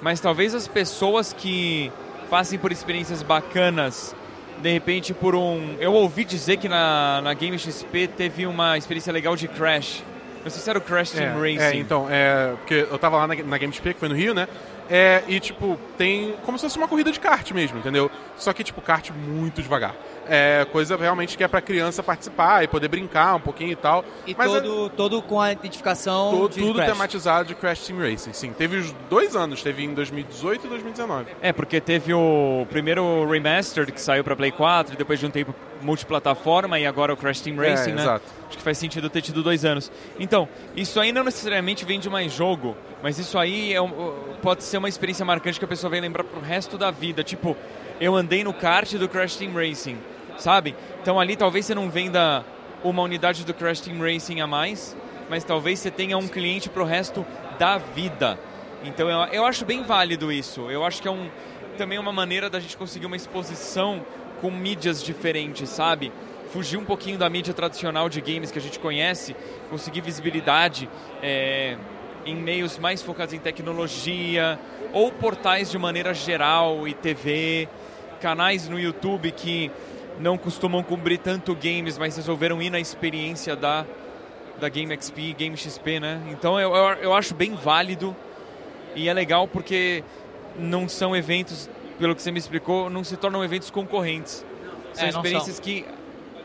Mas 0.01 0.19
talvez 0.19 0.53
as 0.53 0.67
pessoas 0.67 1.31
que 1.31 1.91
passem 2.29 2.59
por 2.59 2.71
experiências 2.71 3.21
bacanas, 3.23 4.13
de 4.61 4.69
repente 4.71 5.13
por 5.13 5.33
um. 5.35 5.75
Eu 5.79 5.93
ouvi 5.93 6.25
dizer 6.25 6.57
que 6.57 6.67
na, 6.67 7.21
na 7.21 7.33
Game 7.33 7.57
XP 7.57 8.07
teve 8.07 8.45
uma 8.45 8.77
experiência 8.77 9.13
legal 9.13 9.35
de 9.35 9.47
Crash. 9.47 10.03
Não 10.43 10.51
sei 10.51 10.61
se 10.61 10.69
era 10.69 10.77
o 10.77 10.81
Crash 10.81 11.11
Team 11.11 11.23
É, 11.45 11.53
Racing. 11.53 11.77
é, 11.77 11.79
então, 11.79 12.07
é, 12.09 12.53
porque 12.57 12.85
eu 12.91 12.99
tava 12.99 13.15
lá 13.15 13.27
na, 13.27 13.35
na 13.35 13.57
GameSP, 13.57 13.93
que 13.93 13.99
foi 13.99 14.09
no 14.09 14.15
Rio, 14.15 14.33
né? 14.33 14.45
É, 14.89 15.23
e, 15.25 15.39
tipo, 15.39 15.79
tem 15.97 16.35
como 16.45 16.57
se 16.57 16.65
fosse 16.65 16.77
uma 16.77 16.87
corrida 16.89 17.09
de 17.13 17.17
kart 17.19 17.49
mesmo, 17.51 17.77
entendeu? 17.79 18.11
Só 18.37 18.51
que, 18.53 18.63
tipo, 18.63 18.81
kart 18.81 19.09
muito 19.11 19.61
devagar. 19.61 19.95
É 20.27 20.65
coisa 20.71 20.95
realmente 20.95 21.37
que 21.37 21.43
é 21.43 21.47
pra 21.47 21.61
criança 21.61 22.01
participar 22.01 22.63
e 22.63 22.67
poder 22.67 22.87
brincar 22.87 23.35
um 23.35 23.39
pouquinho 23.41 23.71
e 23.71 23.75
tal. 23.75 24.03
E 24.25 24.33
Mas 24.37 24.51
é- 24.53 24.61
todo, 24.61 24.89
todo 24.91 25.21
com 25.21 25.39
a 25.39 25.51
identificação 25.51 26.31
to- 26.31 26.49
de 26.49 26.59
tudo 26.59 26.75
Crash. 26.75 26.87
tematizado 26.91 27.47
de 27.49 27.55
Crash 27.55 27.85
Team 27.85 27.99
Racing, 27.99 28.31
sim. 28.33 28.53
Teve 28.53 28.77
os 28.77 28.91
dois 29.09 29.35
anos, 29.35 29.61
teve 29.61 29.83
em 29.83 29.93
2018 29.93 30.65
e 30.65 30.69
2019. 30.69 31.31
É, 31.41 31.51
porque 31.51 31.81
teve 31.81 32.13
o 32.13 32.65
primeiro 32.69 33.29
remastered 33.29 33.91
que 33.91 33.99
saiu 33.99 34.23
pra 34.23 34.35
Play 34.35 34.51
4, 34.51 34.93
e 34.93 34.97
depois 34.97 35.19
de 35.19 35.25
um 35.25 35.29
tempo 35.29 35.53
multiplataforma, 35.81 36.79
e 36.79 36.85
agora 36.85 37.13
o 37.13 37.17
Crash 37.17 37.41
Team 37.41 37.57
Racing, 37.57 37.91
É, 37.91 37.95
né? 37.95 38.01
exato. 38.01 38.25
Acho 38.47 38.57
que 38.57 38.63
faz 38.63 38.77
sentido 38.77 39.09
ter 39.09 39.21
tido 39.21 39.43
dois 39.43 39.65
anos. 39.65 39.91
Então, 40.19 40.47
isso 40.75 40.99
aí 40.99 41.11
não 41.11 41.23
necessariamente 41.23 41.83
vem 41.85 41.99
de 41.99 42.09
mais 42.09 42.31
jogo, 42.31 42.75
mas 43.01 43.17
isso 43.19 43.37
aí 43.37 43.73
é 43.73 43.81
um- 43.81 43.91
pode 44.41 44.63
ser 44.63 44.77
uma 44.77 44.89
experiência 44.89 45.25
marcante 45.25 45.59
que 45.59 45.65
a 45.65 45.67
pessoa 45.67 45.89
vai 45.89 45.99
lembrar 45.99 46.23
pro 46.23 46.39
resto 46.39 46.77
da 46.77 46.91
vida. 46.91 47.23
Tipo, 47.23 47.55
eu 47.99 48.15
andei 48.15 48.43
no 48.43 48.53
kart 48.53 48.93
do 48.93 49.07
Crash 49.07 49.35
Team 49.35 49.53
Racing, 49.53 49.97
sabe? 50.37 50.75
Então 51.01 51.19
ali 51.19 51.35
talvez 51.35 51.65
você 51.65 51.75
não 51.75 51.89
venda 51.89 52.45
uma 52.83 53.01
unidade 53.01 53.45
do 53.45 53.53
Crash 53.53 53.81
Team 53.81 53.99
Racing 53.99 54.41
a 54.41 54.47
mais, 54.47 54.95
mas 55.29 55.43
talvez 55.43 55.79
você 55.79 55.89
tenha 55.89 56.17
um 56.17 56.27
cliente 56.27 56.69
pro 56.69 56.83
resto 56.83 57.25
da 57.57 57.77
vida. 57.77 58.37
Então 58.83 59.09
eu, 59.09 59.33
eu 59.33 59.45
acho 59.45 59.65
bem 59.65 59.83
válido 59.83 60.31
isso. 60.31 60.69
Eu 60.69 60.83
acho 60.83 61.01
que 61.01 61.07
é 61.07 61.11
um, 61.11 61.29
também 61.77 61.97
uma 61.97 62.11
maneira 62.11 62.49
da 62.49 62.59
gente 62.59 62.75
conseguir 62.75 63.05
uma 63.05 63.15
exposição 63.15 64.05
com 64.41 64.51
mídias 64.51 65.01
diferentes, 65.01 65.69
sabe? 65.69 66.11
Fugir 66.51 66.77
um 66.77 66.85
pouquinho 66.85 67.17
da 67.17 67.29
mídia 67.29 67.53
tradicional 67.53 68.09
de 68.09 68.19
games 68.21 68.51
que 68.51 68.59
a 68.59 68.61
gente 68.61 68.77
conhece, 68.77 69.35
conseguir 69.69 70.01
visibilidade 70.01 70.89
é, 71.21 71.77
em 72.25 72.35
meios 72.35 72.77
mais 72.77 73.01
focados 73.01 73.33
em 73.33 73.39
tecnologia, 73.39 74.59
ou 74.91 75.11
portais 75.11 75.71
de 75.71 75.77
maneira 75.77 76.13
geral 76.13 76.87
e 76.87 76.93
TV, 76.93 77.67
canais 78.23 78.69
no 78.69 78.79
YouTube 78.79 79.31
que 79.31 79.69
não 80.17 80.37
costumam 80.37 80.81
cobrir 80.81 81.17
tanto 81.17 81.53
games, 81.53 81.97
mas 81.97 82.15
resolveram 82.15 82.61
ir 82.61 82.69
na 82.69 82.79
experiência 82.79 83.53
da, 83.53 83.85
da 84.61 84.69
Game 84.69 84.95
XP, 84.95 85.33
Game 85.33 85.57
XP, 85.57 85.99
né? 85.99 86.21
Então 86.31 86.57
eu, 86.57 86.73
eu, 86.73 86.85
eu 87.01 87.13
acho 87.13 87.35
bem 87.35 87.53
válido 87.53 88.15
e 88.95 89.09
é 89.09 89.13
legal 89.13 89.45
porque 89.45 90.05
não 90.57 90.87
são 90.87 91.13
eventos, 91.13 91.69
pelo 91.99 92.15
que 92.15 92.21
você 92.21 92.31
me 92.31 92.39
explicou, 92.39 92.89
não 92.89 93.03
se 93.03 93.17
tornam 93.17 93.43
eventos 93.43 93.69
concorrentes. 93.69 94.45
São 94.93 95.05
É, 95.05 95.09
experiências 95.09 95.59
que 95.59 95.85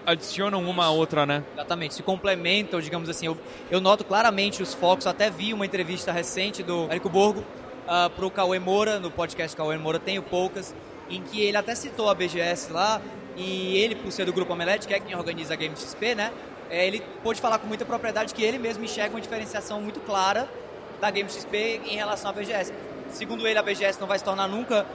adicionam 0.04 0.68
uma 0.68 0.86
à 0.86 0.90
outra, 0.90 1.24
né? 1.24 1.44
Exatamente, 1.54 1.94
se 1.94 2.02
complementam, 2.02 2.80
digamos 2.80 3.08
assim. 3.08 3.26
Eu, 3.26 3.38
eu 3.70 3.80
noto 3.80 4.04
claramente 4.04 4.64
os 4.64 4.74
focos, 4.74 5.06
até 5.06 5.30
vi 5.30 5.54
uma 5.54 5.64
entrevista 5.64 6.10
recente 6.10 6.60
do 6.60 6.90
Érico 6.90 7.08
Borgo 7.08 7.40
uh, 7.40 8.10
para 8.10 8.26
o 8.26 8.30
Cauê 8.30 8.58
Moura, 8.58 8.98
no 8.98 9.12
podcast 9.12 9.56
Cauê 9.56 9.78
Moura 9.78 10.00
Tenho 10.00 10.22
Poucas, 10.22 10.74
em 11.08 11.22
que 11.22 11.40
ele 11.40 11.56
até 11.56 11.74
citou 11.74 12.08
a 12.08 12.14
BGS 12.14 12.72
lá, 12.72 13.00
e 13.36 13.76
ele, 13.78 13.94
por 13.94 14.10
ser 14.10 14.24
do 14.24 14.32
Grupo 14.32 14.52
Omelete, 14.52 14.86
que 14.86 14.94
é 14.94 15.00
quem 15.00 15.14
organiza 15.14 15.54
a 15.54 15.56
Game 15.56 15.76
XP, 15.76 16.14
né? 16.14 16.32
é, 16.70 16.86
ele 16.86 17.02
pôde 17.22 17.40
falar 17.40 17.58
com 17.58 17.66
muita 17.66 17.84
propriedade 17.84 18.34
que 18.34 18.42
ele 18.42 18.58
mesmo 18.58 18.84
enxerga 18.84 19.14
uma 19.14 19.20
diferenciação 19.20 19.80
muito 19.80 20.00
clara 20.00 20.48
da 21.00 21.10
Game 21.10 21.28
XP 21.28 21.80
em 21.86 21.96
relação 21.96 22.30
à 22.30 22.32
BGS. 22.32 22.72
Segundo 23.10 23.46
ele, 23.46 23.58
a 23.58 23.62
BGS 23.62 24.00
não 24.00 24.06
vai 24.06 24.18
se 24.18 24.24
tornar 24.24 24.48
nunca 24.48 24.86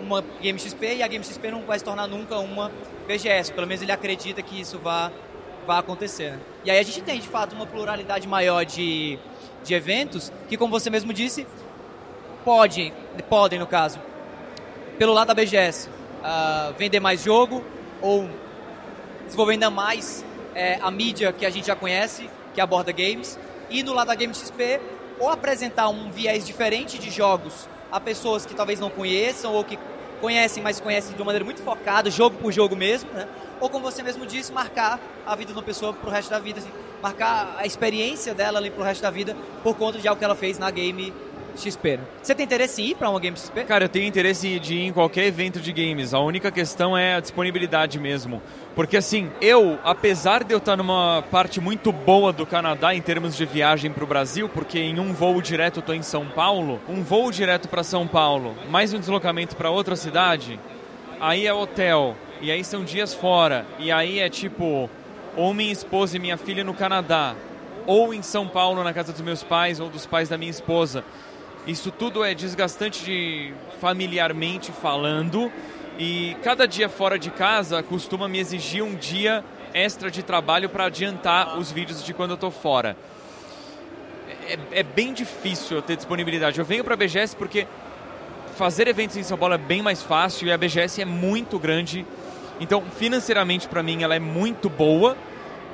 uma 0.00 0.22
Game 0.40 0.58
XP 0.58 0.96
e 0.96 1.02
a 1.02 1.08
Game 1.08 1.24
XP 1.24 1.50
não 1.50 1.62
vai 1.62 1.78
se 1.78 1.84
tornar 1.84 2.06
nunca 2.06 2.36
uma 2.38 2.70
BGS. 3.06 3.52
Pelo 3.52 3.66
menos 3.66 3.82
ele 3.82 3.92
acredita 3.92 4.42
que 4.42 4.60
isso 4.60 4.78
vá, 4.78 5.10
vá 5.66 5.78
acontecer. 5.78 6.32
né? 6.32 6.40
E 6.64 6.70
aí 6.70 6.78
a 6.78 6.82
gente 6.82 7.00
tem, 7.02 7.18
de 7.18 7.28
fato, 7.28 7.54
uma 7.54 7.66
pluralidade 7.66 8.26
maior 8.28 8.64
de, 8.64 9.18
de 9.64 9.74
eventos 9.74 10.32
que, 10.48 10.56
como 10.56 10.70
você 10.70 10.90
mesmo 10.90 11.12
disse, 11.12 11.46
podem, 12.44 12.92
podem 13.28 13.58
no 13.58 13.66
caso, 13.66 14.00
pelo 14.98 15.12
lado 15.12 15.28
da 15.28 15.34
BGS, 15.34 15.88
ah, 16.22 16.72
vender 16.78 17.00
mais 17.00 17.22
jogo 17.22 17.64
ou 18.00 18.28
desenvolver 19.24 19.52
ainda 19.52 19.70
mais 19.70 20.24
é, 20.54 20.78
a 20.80 20.90
mídia 20.90 21.32
que 21.32 21.46
a 21.46 21.50
gente 21.50 21.66
já 21.66 21.76
conhece, 21.76 22.28
que 22.54 22.60
aborda 22.60 22.92
games, 22.92 23.38
e 23.70 23.82
no 23.82 23.92
lado 23.92 24.08
da 24.08 24.14
Game 24.14 24.34
XP, 24.34 24.80
ou 25.18 25.28
apresentar 25.30 25.88
um 25.88 26.10
viés 26.10 26.44
diferente 26.44 26.98
de 26.98 27.10
jogos 27.10 27.68
a 27.90 28.00
pessoas 28.00 28.44
que 28.44 28.54
talvez 28.54 28.80
não 28.80 28.90
conheçam 28.90 29.52
ou 29.54 29.64
que 29.64 29.78
conhecem, 30.20 30.62
mas 30.62 30.80
conhecem 30.80 31.14
de 31.14 31.20
uma 31.20 31.26
maneira 31.26 31.44
muito 31.44 31.62
focada, 31.62 32.10
jogo 32.10 32.36
por 32.38 32.52
jogo 32.52 32.76
mesmo, 32.76 33.10
né? 33.12 33.26
Ou 33.60 33.68
como 33.68 33.84
você 33.84 34.02
mesmo 34.02 34.24
disse, 34.24 34.52
marcar 34.52 35.00
a 35.26 35.34
vida 35.34 35.52
de 35.52 35.58
uma 35.58 35.64
pessoa 35.64 35.92
pro 35.92 36.10
resto 36.10 36.30
da 36.30 36.38
vida, 36.38 36.60
assim, 36.60 36.70
marcar 37.02 37.56
a 37.58 37.66
experiência 37.66 38.32
dela 38.32 38.58
ali 38.58 38.70
pro 38.70 38.82
resto 38.82 39.02
da 39.02 39.10
vida 39.10 39.36
por 39.62 39.76
conta 39.76 39.98
de 39.98 40.06
algo 40.06 40.18
que 40.18 40.24
ela 40.24 40.34
fez 40.34 40.58
na 40.58 40.70
Game 40.70 41.12
XP. 41.56 41.96
né? 41.96 42.04
Você 42.22 42.34
tem 42.34 42.44
interesse 42.44 42.82
em 42.82 42.86
ir 42.86 42.94
pra 42.94 43.10
uma 43.10 43.20
Game 43.20 43.36
XP? 43.36 43.64
Cara, 43.64 43.84
eu 43.84 43.88
tenho 43.88 44.06
interesse 44.06 44.58
de 44.58 44.74
ir 44.74 44.86
em 44.86 44.92
qualquer 44.92 45.26
evento 45.26 45.60
de 45.60 45.72
games. 45.72 46.14
A 46.14 46.20
única 46.20 46.50
questão 46.50 46.96
é 46.96 47.14
a 47.14 47.20
disponibilidade 47.20 47.98
mesmo. 47.98 48.42
Porque 48.74 48.96
assim, 48.96 49.30
eu, 49.40 49.78
apesar 49.84 50.44
de 50.44 50.54
eu 50.54 50.58
estar 50.58 50.76
numa 50.76 51.22
parte 51.30 51.60
muito 51.60 51.92
boa 51.92 52.32
do 52.32 52.46
Canadá 52.46 52.94
em 52.94 53.02
termos 53.02 53.36
de 53.36 53.44
viagem 53.44 53.92
para 53.92 54.04
o 54.04 54.06
Brasil, 54.06 54.48
porque 54.48 54.78
em 54.78 54.98
um 54.98 55.12
voo 55.12 55.42
direto 55.42 55.78
eu 55.80 55.82
tô 55.82 55.92
em 55.92 56.02
São 56.02 56.26
Paulo, 56.26 56.80
um 56.88 57.02
voo 57.02 57.30
direto 57.30 57.68
para 57.68 57.82
São 57.82 58.06
Paulo, 58.06 58.54
mais 58.70 58.94
um 58.94 58.98
deslocamento 58.98 59.56
para 59.56 59.70
outra 59.70 59.94
cidade, 59.94 60.58
aí 61.20 61.46
é 61.46 61.52
hotel, 61.52 62.16
e 62.40 62.50
aí 62.50 62.64
são 62.64 62.82
dias 62.82 63.12
fora, 63.12 63.66
e 63.78 63.92
aí 63.92 64.20
é 64.20 64.30
tipo, 64.30 64.88
ou 65.36 65.52
minha 65.52 65.72
esposa 65.72 66.16
e 66.16 66.20
minha 66.20 66.38
filha 66.38 66.64
no 66.64 66.72
Canadá, 66.72 67.34
ou 67.86 68.14
em 68.14 68.22
São 68.22 68.48
Paulo 68.48 68.82
na 68.82 68.92
casa 68.92 69.12
dos 69.12 69.20
meus 69.20 69.42
pais 69.42 69.80
ou 69.80 69.88
dos 69.88 70.06
pais 70.06 70.28
da 70.28 70.38
minha 70.38 70.50
esposa. 70.50 71.04
Isso 71.66 71.92
tudo 71.92 72.24
é 72.24 72.34
desgastante 72.34 73.04
de 73.04 73.54
familiarmente 73.80 74.72
falando 74.72 75.50
e 75.96 76.36
cada 76.42 76.66
dia 76.66 76.88
fora 76.88 77.16
de 77.16 77.30
casa 77.30 77.80
costuma 77.84 78.28
me 78.28 78.40
exigir 78.40 78.82
um 78.82 78.96
dia 78.96 79.44
extra 79.72 80.10
de 80.10 80.24
trabalho 80.24 80.68
para 80.68 80.86
adiantar 80.86 81.56
os 81.56 81.70
vídeos 81.70 82.04
de 82.04 82.12
quando 82.12 82.32
eu 82.32 82.36
tô 82.36 82.50
fora. 82.50 82.96
É, 84.48 84.80
é 84.80 84.82
bem 84.82 85.12
difícil 85.12 85.76
eu 85.76 85.82
ter 85.82 85.94
disponibilidade. 85.94 86.58
Eu 86.58 86.64
venho 86.64 86.82
para 86.82 86.94
a 86.94 86.96
BGS 86.96 87.36
porque 87.36 87.68
fazer 88.56 88.88
eventos 88.88 89.16
em 89.16 89.22
São 89.22 89.38
Paulo 89.38 89.54
é 89.54 89.58
bem 89.58 89.82
mais 89.82 90.02
fácil 90.02 90.48
e 90.48 90.52
a 90.52 90.58
BGS 90.58 91.00
é 91.00 91.04
muito 91.04 91.60
grande. 91.60 92.04
Então, 92.58 92.82
financeiramente 92.98 93.68
para 93.68 93.84
mim 93.84 94.02
ela 94.02 94.16
é 94.16 94.20
muito 94.20 94.68
boa 94.68 95.16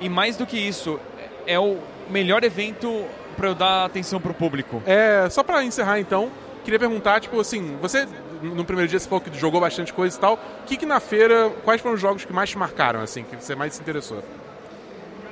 e 0.03 0.09
mais 0.11 0.37
do 0.37 0.45
que 0.45 0.59
isso, 0.59 1.01
é 1.47 1.59
o 1.59 1.79
melhor 2.11 2.45
evento 2.45 3.07
para 3.39 3.49
eu 3.49 3.55
dar 3.55 3.85
atenção 3.85 4.21
pro 4.21 4.35
público. 4.35 4.83
É, 4.85 5.29
só 5.31 5.43
pra 5.43 5.65
encerrar 5.65 6.01
então, 6.01 6.31
queria 6.65 6.79
perguntar, 6.79 7.21
tipo 7.21 7.41
assim, 7.41 7.79
você 7.81 8.07
no 8.43 8.65
primeiro 8.65 8.89
dia 8.89 8.99
você 8.99 9.09
falou 9.09 9.21
que 9.21 9.37
jogou 9.39 9.61
bastante 9.61 9.93
coisa 9.93 10.17
e 10.17 10.21
tal. 10.21 10.35
O 10.35 10.67
que, 10.67 10.77
que 10.77 10.85
na 10.85 11.01
feira, 11.01 11.51
quais 11.65 11.81
foram 11.81 11.95
os 11.95 12.01
jogos 12.01 12.25
que 12.25 12.33
mais 12.33 12.51
te 12.51 12.59
marcaram, 12.59 13.01
assim, 13.01 13.23
que 13.23 13.37
você 13.37 13.55
mais 13.55 13.75
se 13.75 13.81
interessou? 13.81 14.23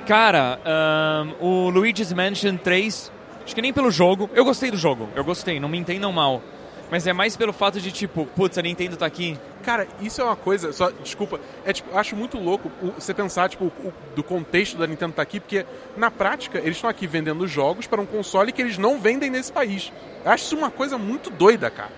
Cara, 0.07 0.59
ahn, 0.65 1.33
o 1.41 1.69
Luigi's 1.69 2.13
Mansion 2.13 2.55
3, 2.55 3.11
acho 3.43 3.53
que 3.53 3.61
nem 3.61 3.73
pelo 3.73 3.91
jogo. 3.91 4.29
Eu 4.33 4.45
gostei 4.45 4.71
do 4.71 4.77
jogo, 4.77 5.09
eu 5.15 5.23
gostei, 5.23 5.59
não 5.59 5.67
me 5.67 5.77
entendam 5.77 6.11
mal. 6.11 6.41
Mas 6.89 7.05
é 7.05 7.11
mais 7.11 7.35
pelo 7.35 7.51
fato 7.51 7.81
de, 7.81 7.91
tipo, 7.91 8.25
putz, 8.27 8.57
a 8.57 8.61
Nintendo 8.61 8.95
tá 8.95 9.05
aqui. 9.05 9.37
Cara, 9.61 9.85
isso 10.01 10.21
é 10.21 10.23
uma 10.23 10.37
coisa, 10.37 10.71
só, 10.71 10.89
desculpa, 11.03 11.37
é 11.65 11.73
tipo, 11.73 11.89
eu 11.91 11.97
acho 11.97 12.15
muito 12.15 12.37
louco 12.39 12.71
você 12.97 13.13
pensar, 13.13 13.49
tipo, 13.49 13.65
o- 13.65 13.93
do 14.15 14.23
contexto 14.23 14.77
da 14.77 14.87
Nintendo 14.87 15.11
tá 15.13 15.21
aqui, 15.21 15.41
porque 15.41 15.65
na 15.97 16.09
prática 16.09 16.59
eles 16.59 16.77
estão 16.77 16.89
aqui 16.89 17.05
vendendo 17.05 17.45
jogos 17.45 17.87
para 17.87 17.99
um 18.01 18.05
console 18.05 18.53
que 18.53 18.61
eles 18.61 18.77
não 18.77 19.01
vendem 19.01 19.29
nesse 19.29 19.51
país. 19.51 19.91
Eu 20.23 20.31
acho 20.31 20.45
isso 20.45 20.57
uma 20.57 20.71
coisa 20.71 20.97
muito 20.97 21.29
doida, 21.29 21.69
cara. 21.69 21.91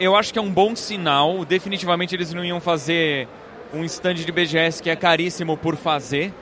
Eu 0.00 0.16
acho 0.16 0.32
que 0.32 0.38
é 0.38 0.42
um 0.42 0.50
bom 0.50 0.74
sinal. 0.74 1.44
Definitivamente 1.44 2.12
eles 2.14 2.32
não 2.34 2.44
iam 2.44 2.60
fazer 2.60 3.28
um 3.72 3.84
stand 3.84 4.14
de 4.14 4.32
BGS 4.32 4.82
que 4.82 4.90
é 4.90 4.96
caríssimo 4.96 5.56
por 5.56 5.76
fazer. 5.76 6.32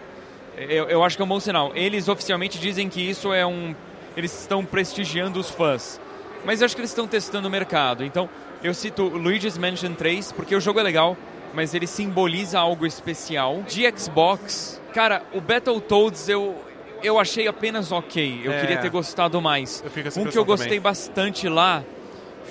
Eu, 0.56 0.88
eu 0.88 1.04
acho 1.04 1.16
que 1.16 1.22
é 1.22 1.24
um 1.24 1.28
bom 1.28 1.40
sinal. 1.40 1.72
Eles 1.74 2.08
oficialmente 2.08 2.58
dizem 2.58 2.88
que 2.88 3.00
isso 3.02 3.32
é 3.32 3.44
um. 3.44 3.74
Eles 4.16 4.32
estão 4.40 4.64
prestigiando 4.64 5.38
os 5.38 5.50
fãs. 5.50 6.00
Mas 6.48 6.62
eu 6.62 6.64
acho 6.64 6.74
que 6.74 6.80
eles 6.80 6.90
estão 6.90 7.06
testando 7.06 7.46
o 7.46 7.50
mercado. 7.50 8.02
Então, 8.02 8.26
eu 8.62 8.72
cito 8.72 9.02
Luigi's 9.04 9.58
Mansion 9.58 9.92
3, 9.92 10.32
porque 10.32 10.56
o 10.56 10.60
jogo 10.62 10.80
é 10.80 10.82
legal, 10.82 11.14
mas 11.52 11.74
ele 11.74 11.86
simboliza 11.86 12.58
algo 12.58 12.86
especial. 12.86 13.62
De 13.68 13.82
Xbox, 13.94 14.80
cara, 14.94 15.22
o 15.34 15.42
Battletoads 15.42 16.26
eu. 16.26 16.56
Eu 17.02 17.18
achei 17.20 17.46
apenas 17.46 17.92
ok. 17.92 18.40
Eu 18.42 18.52
É. 18.52 18.60
queria 18.62 18.78
ter 18.78 18.88
gostado 18.88 19.42
mais. 19.42 19.84
Um 20.16 20.24
que 20.24 20.38
eu 20.38 20.44
gostei 20.44 20.68
também. 20.68 20.80
bastante 20.80 21.50
lá 21.50 21.84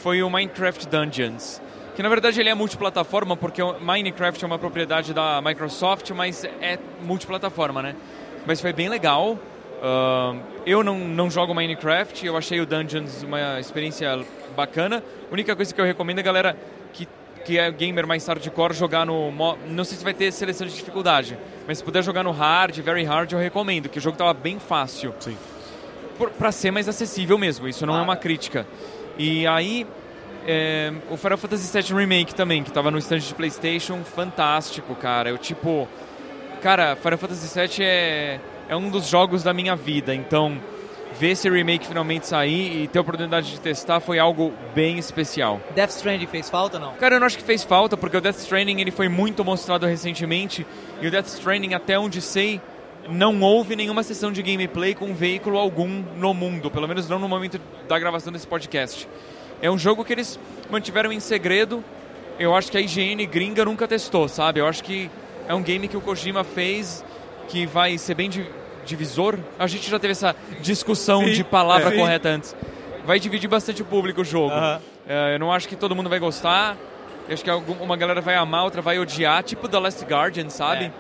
foi 0.03 0.21
o 0.21 0.29
Minecraft 0.29 0.87
Dungeons. 0.87 1.59
Que 1.95 2.03
na 2.03 2.09
verdade 2.09 2.39
ele 2.39 2.49
é 2.49 2.53
multiplataforma, 2.53 3.35
porque 3.35 3.63
Minecraft 3.81 4.43
é 4.43 4.45
uma 4.47 4.59
propriedade 4.59 5.11
da 5.11 5.41
Microsoft, 5.41 6.11
mas 6.11 6.43
é 6.61 6.77
multiplataforma, 7.01 7.81
né? 7.81 7.95
Mas 8.45 8.61
foi 8.61 8.71
bem 8.73 8.89
legal. 8.89 9.39
Eu 10.65 10.83
não, 10.83 10.97
não 10.99 11.29
jogo 11.29 11.53
Minecraft, 11.53 12.25
eu 12.25 12.35
achei 12.35 12.59
o 12.59 12.65
Dungeons 12.65 13.23
uma 13.23 13.59
experiência 13.59 14.19
bacana. 14.55 15.03
A 15.29 15.33
única 15.33 15.55
coisa 15.55 15.73
que 15.73 15.79
eu 15.79 15.85
recomendo 15.85 16.19
é 16.19 16.23
galera 16.23 16.57
que, 16.93 17.07
que 17.45 17.57
é 17.57 17.69
gamer 17.71 18.05
mais 18.07 18.25
hardcore 18.27 18.73
jogar 18.73 19.05
no. 19.05 19.31
Não 19.69 19.83
sei 19.83 19.97
se 19.97 20.03
vai 20.03 20.13
ter 20.13 20.31
seleção 20.31 20.65
de 20.67 20.73
dificuldade, 20.73 21.37
mas 21.67 21.77
se 21.77 21.83
puder 21.83 22.03
jogar 22.03 22.23
no 22.23 22.31
hard, 22.31 22.75
very 22.79 23.03
hard, 23.03 23.31
eu 23.31 23.39
recomendo, 23.39 23.87
que 23.87 23.99
o 23.99 24.01
jogo 24.01 24.17
tava 24.17 24.33
bem 24.33 24.59
fácil 24.59 25.13
Sim. 25.19 25.37
por- 26.17 26.31
pra 26.31 26.51
ser 26.51 26.71
mais 26.71 26.89
acessível 26.89 27.37
mesmo, 27.37 27.67
isso 27.67 27.85
não 27.85 27.95
é 27.97 28.01
uma 28.01 28.15
crítica. 28.17 28.65
E 29.17 29.45
aí, 29.47 29.85
é, 30.47 30.91
o 31.09 31.17
Final 31.17 31.37
Fantasy 31.37 31.71
VII 31.81 31.97
Remake 31.99 32.33
também, 32.35 32.63
que 32.63 32.71
tava 32.71 32.89
no 32.91 32.97
stand 32.97 33.19
de 33.19 33.33
Playstation, 33.33 34.03
fantástico, 34.03 34.95
cara. 34.95 35.29
Eu 35.29 35.37
tipo, 35.37 35.87
cara, 36.61 36.95
Final 36.95 37.17
Fantasy 37.17 37.59
VII 37.59 37.85
é, 37.85 38.39
é 38.69 38.75
um 38.75 38.89
dos 38.89 39.07
jogos 39.07 39.43
da 39.43 39.53
minha 39.53 39.75
vida, 39.75 40.13
então 40.13 40.59
ver 41.19 41.31
esse 41.31 41.49
remake 41.49 41.87
finalmente 41.87 42.27
sair 42.27 42.83
e 42.83 42.87
ter 42.87 42.99
a 42.99 43.01
oportunidade 43.01 43.49
de 43.51 43.59
testar 43.59 43.99
foi 43.99 44.19
algo 44.19 44.53
bem 44.75 44.99
especial. 44.99 45.59
Death 45.73 45.91
Stranding 45.91 46.27
fez 46.27 46.49
falta 46.49 46.77
ou 46.77 46.83
não? 46.83 46.93
Cara, 46.93 47.15
eu 47.15 47.19
não 47.19 47.25
acho 47.25 47.37
que 47.37 47.43
fez 47.43 47.63
falta, 47.63 47.97
porque 47.97 48.17
o 48.17 48.21
Death 48.21 48.37
Stranding 48.37 48.79
ele 48.79 48.91
foi 48.91 49.07
muito 49.07 49.43
mostrado 49.43 49.85
recentemente, 49.85 50.65
e 51.01 51.07
o 51.07 51.11
Death 51.11 51.27
Stranding, 51.27 51.73
até 51.73 51.97
onde 51.97 52.21
sei, 52.21 52.61
não 53.09 53.41
houve 53.41 53.75
nenhuma 53.75 54.03
sessão 54.03 54.31
de 54.31 54.43
gameplay 54.43 54.93
com 54.93 55.13
veículo 55.13 55.57
algum 55.57 56.03
no 56.17 56.33
mundo, 56.33 56.69
pelo 56.69 56.87
menos 56.87 57.07
não 57.07 57.19
no 57.19 57.27
momento 57.27 57.59
da 57.87 57.97
gravação 57.97 58.31
desse 58.31 58.45
podcast. 58.45 59.07
É 59.61 59.71
um 59.71 59.77
jogo 59.77 60.03
que 60.05 60.13
eles 60.13 60.39
mantiveram 60.69 61.11
em 61.11 61.19
segredo, 61.19 61.83
eu 62.37 62.53
acho 62.53 62.69
que 62.69 62.77
a 62.77 62.81
IGN 62.81 63.25
gringa 63.25 63.65
nunca 63.65 63.87
testou, 63.87 64.27
sabe? 64.27 64.59
Eu 64.59 64.67
acho 64.67 64.83
que 64.83 65.09
é 65.47 65.53
um 65.53 65.63
game 65.63 65.87
que 65.87 65.97
o 65.97 66.01
Kojima 66.01 66.43
fez 66.43 67.03
que 67.47 67.65
vai 67.65 67.97
ser 67.97 68.13
bem 68.15 68.29
di- 68.29 68.45
divisor. 68.85 69.37
A 69.57 69.67
gente 69.67 69.89
já 69.89 69.97
teve 69.99 70.11
essa 70.11 70.35
discussão 70.61 71.23
Sim, 71.25 71.31
de 71.33 71.43
palavra 71.43 71.93
é. 71.93 71.97
correta 71.97 72.29
antes. 72.29 72.55
Vai 73.05 73.19
dividir 73.19 73.47
bastante 73.47 73.81
o 73.81 73.85
público 73.85 74.21
o 74.21 74.25
jogo. 74.25 74.53
Aham. 74.53 74.81
É, 75.07 75.35
eu 75.35 75.39
não 75.39 75.51
acho 75.51 75.67
que 75.67 75.75
todo 75.75 75.95
mundo 75.95 76.09
vai 76.09 76.19
gostar. 76.19 76.75
Eu 77.27 77.33
acho 77.33 77.43
que 77.43 77.49
uma 77.51 77.95
galera 77.97 78.21
vai 78.21 78.35
amar, 78.35 78.63
outra 78.63 78.81
vai 78.81 78.99
odiar, 78.99 79.43
tipo 79.43 79.67
The 79.67 79.79
Last 79.79 80.03
Guardian, 80.05 80.49
sabe? 80.49 80.85
É. 80.85 80.91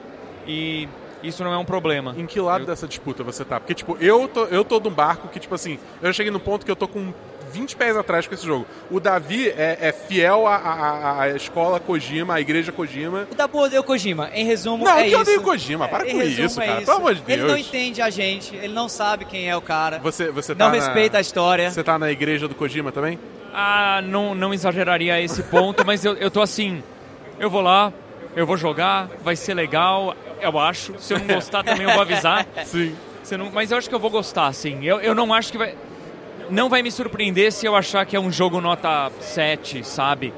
E 0.47 0.87
isso 1.23 1.43
não 1.43 1.53
é 1.53 1.57
um 1.57 1.65
problema. 1.65 2.13
Em 2.17 2.25
que 2.25 2.39
lado 2.39 2.61
Eu- 2.63 2.67
dessa 2.67 2.87
disputa 2.87 3.23
você 3.23 3.43
tá? 3.43 3.59
Porque, 3.59 3.73
tipo, 3.73 3.97
eu 3.99 4.27
tô, 4.27 4.45
eu 4.45 4.63
tô 4.63 4.79
num 4.79 4.89
barco 4.89 5.27
que, 5.27 5.39
tipo 5.39 5.53
assim, 5.55 5.77
eu 6.01 6.11
cheguei 6.13 6.31
no 6.31 6.39
ponto 6.39 6.65
que 6.65 6.71
eu 6.71 6.75
tô 6.75 6.87
com 6.87 7.13
20 7.51 7.75
pés 7.75 7.95
atrás 7.97 8.27
com 8.27 8.33
esse 8.33 8.45
jogo. 8.45 8.65
O 8.91 8.99
Davi 8.99 9.49
é, 9.49 9.77
é 9.81 9.91
fiel 9.91 10.45
à, 10.47 10.55
à, 10.55 11.21
à 11.23 11.29
escola 11.29 11.79
Kojima, 11.79 12.35
à 12.35 12.41
igreja 12.41 12.71
Kojima. 12.71 13.27
O 13.31 13.35
Dabu 13.35 13.59
odeia 13.59 13.79
o 13.81 13.83
Kojima. 13.83 14.29
Em 14.33 14.45
resumo, 14.45 14.83
Não, 14.85 14.91
é 14.91 15.01
que 15.01 15.07
isso. 15.07 15.15
eu 15.15 15.21
odeio 15.21 15.39
o 15.39 15.43
Kojima, 15.43 15.87
para 15.87 16.07
em 16.07 16.11
com 16.13 16.17
resumo, 16.17 16.45
isso, 16.45 16.61
é 16.61 16.65
cara. 16.67 16.81
Pelo 16.81 16.97
amor 16.97 17.15
de 17.15 17.21
Ele 17.31 17.41
não 17.43 17.55
Deus. 17.55 17.67
entende 17.67 18.01
a 18.01 18.09
gente, 18.09 18.55
ele 18.55 18.73
não 18.73 18.87
sabe 18.89 19.25
quem 19.25 19.49
é 19.49 19.55
o 19.55 19.61
cara. 19.61 19.99
Você, 19.99 20.29
você 20.31 20.53
tá 20.55 20.65
não 20.65 20.71
na- 20.77 20.83
respeita 20.83 21.17
a 21.17 21.21
história. 21.21 21.69
Você 21.71 21.83
tá 21.83 21.97
na 21.97 22.11
igreja 22.11 22.47
do 22.47 22.55
Kojima 22.55 22.91
também? 22.91 23.19
Ah, 23.53 24.01
não, 24.03 24.35
não 24.35 24.53
exageraria 24.53 25.13
a 25.15 25.21
esse 25.21 25.41
ponto, 25.43 25.85
mas 25.85 26.05
eu, 26.05 26.13
eu 26.15 26.29
tô 26.29 26.41
assim. 26.41 26.83
Eu 27.39 27.49
vou 27.49 27.61
lá, 27.61 27.91
eu 28.35 28.45
vou 28.45 28.57
jogar, 28.57 29.09
vai 29.23 29.35
ser 29.35 29.53
legal, 29.53 30.15
eu 30.41 30.59
acho. 30.59 30.93
Se 30.99 31.13
eu 31.13 31.19
não 31.19 31.27
gostar 31.27 31.63
também 31.63 31.83
eu 31.83 31.91
vou 31.91 32.01
avisar. 32.01 32.45
Sim. 32.65 32.95
Você 33.23 33.35
não- 33.35 33.51
mas 33.51 33.71
eu 33.71 33.77
acho 33.77 33.89
que 33.89 33.93
eu 33.95 33.99
vou 33.99 34.09
gostar, 34.09 34.53
sim. 34.53 34.85
Eu, 34.85 35.01
eu 35.01 35.13
não 35.13 35.33
acho 35.33 35.51
que 35.51 35.57
vai. 35.57 35.75
Não 36.49 36.69
vai 36.69 36.81
me 36.81 36.91
surpreender 36.91 37.51
se 37.51 37.65
eu 37.65 37.75
achar 37.75 38.05
que 38.05 38.15
é 38.15 38.19
um 38.19 38.31
jogo 38.31 38.61
nota 38.61 39.11
7, 39.19 39.83
sabe? 39.85 40.33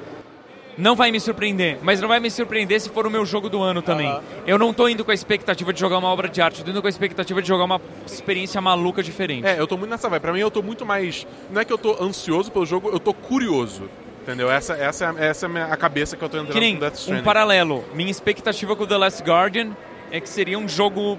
Não 0.77 0.95
vai 0.95 1.11
me 1.11 1.19
surpreender, 1.19 1.77
mas 1.81 1.99
não 1.99 2.07
vai 2.07 2.21
me 2.21 2.31
surpreender 2.31 2.79
se 2.79 2.89
for 2.89 3.05
o 3.05 3.11
meu 3.11 3.25
jogo 3.25 3.49
do 3.49 3.61
ano 3.61 3.81
também. 3.81 4.07
Aham. 4.07 4.23
Eu 4.47 4.57
não 4.57 4.73
tô 4.73 4.87
indo 4.87 5.03
com 5.03 5.11
a 5.11 5.13
expectativa 5.13 5.73
de 5.73 5.79
jogar 5.79 5.97
uma 5.97 6.07
obra 6.07 6.29
de 6.29 6.41
arte, 6.41 6.59
eu 6.59 6.65
tô 6.65 6.71
indo 6.71 6.79
com 6.81 6.87
a 6.87 6.89
expectativa 6.89 7.41
de 7.41 7.47
jogar 7.47 7.65
uma 7.65 7.81
experiência 8.05 8.61
maluca 8.61 9.03
diferente. 9.03 9.45
É, 9.45 9.59
eu 9.59 9.67
tô 9.67 9.75
muito 9.77 9.89
nessa 9.91 10.07
vibe. 10.07 10.21
Pra 10.21 10.31
mim, 10.31 10.39
eu 10.39 10.49
tô 10.49 10.61
muito 10.61 10.85
mais. 10.85 11.27
Não 11.51 11.59
é 11.61 11.65
que 11.65 11.73
eu 11.73 11.77
tô 11.77 12.01
ansioso 12.01 12.49
pelo 12.49 12.65
jogo, 12.65 12.89
eu 12.89 12.99
tô 12.99 13.13
curioso. 13.13 13.89
Entendeu? 14.23 14.49
Essa, 14.49 14.73
essa, 14.75 15.03
é 15.05 15.07
a- 15.09 15.15
essa 15.25 15.47
é 15.47 15.61
a, 15.63 15.75
cabeça 15.75 16.15
que 16.15 16.23
eu 16.23 16.29
tô 16.29 16.37
entrando 16.37 16.53
Que 16.53 16.59
nem 16.61 16.75
com 16.75 16.79
Death 16.81 16.93
um 16.93 16.97
Stranding. 16.97 17.23
paralelo. 17.23 17.83
Minha 17.93 18.11
expectativa 18.11 18.73
com 18.75 18.85
The 18.85 18.95
Last 18.97 19.21
Guardian 19.23 19.71
é 20.11 20.19
que 20.21 20.29
seria 20.29 20.57
um 20.57 20.67
jogo, 20.67 21.17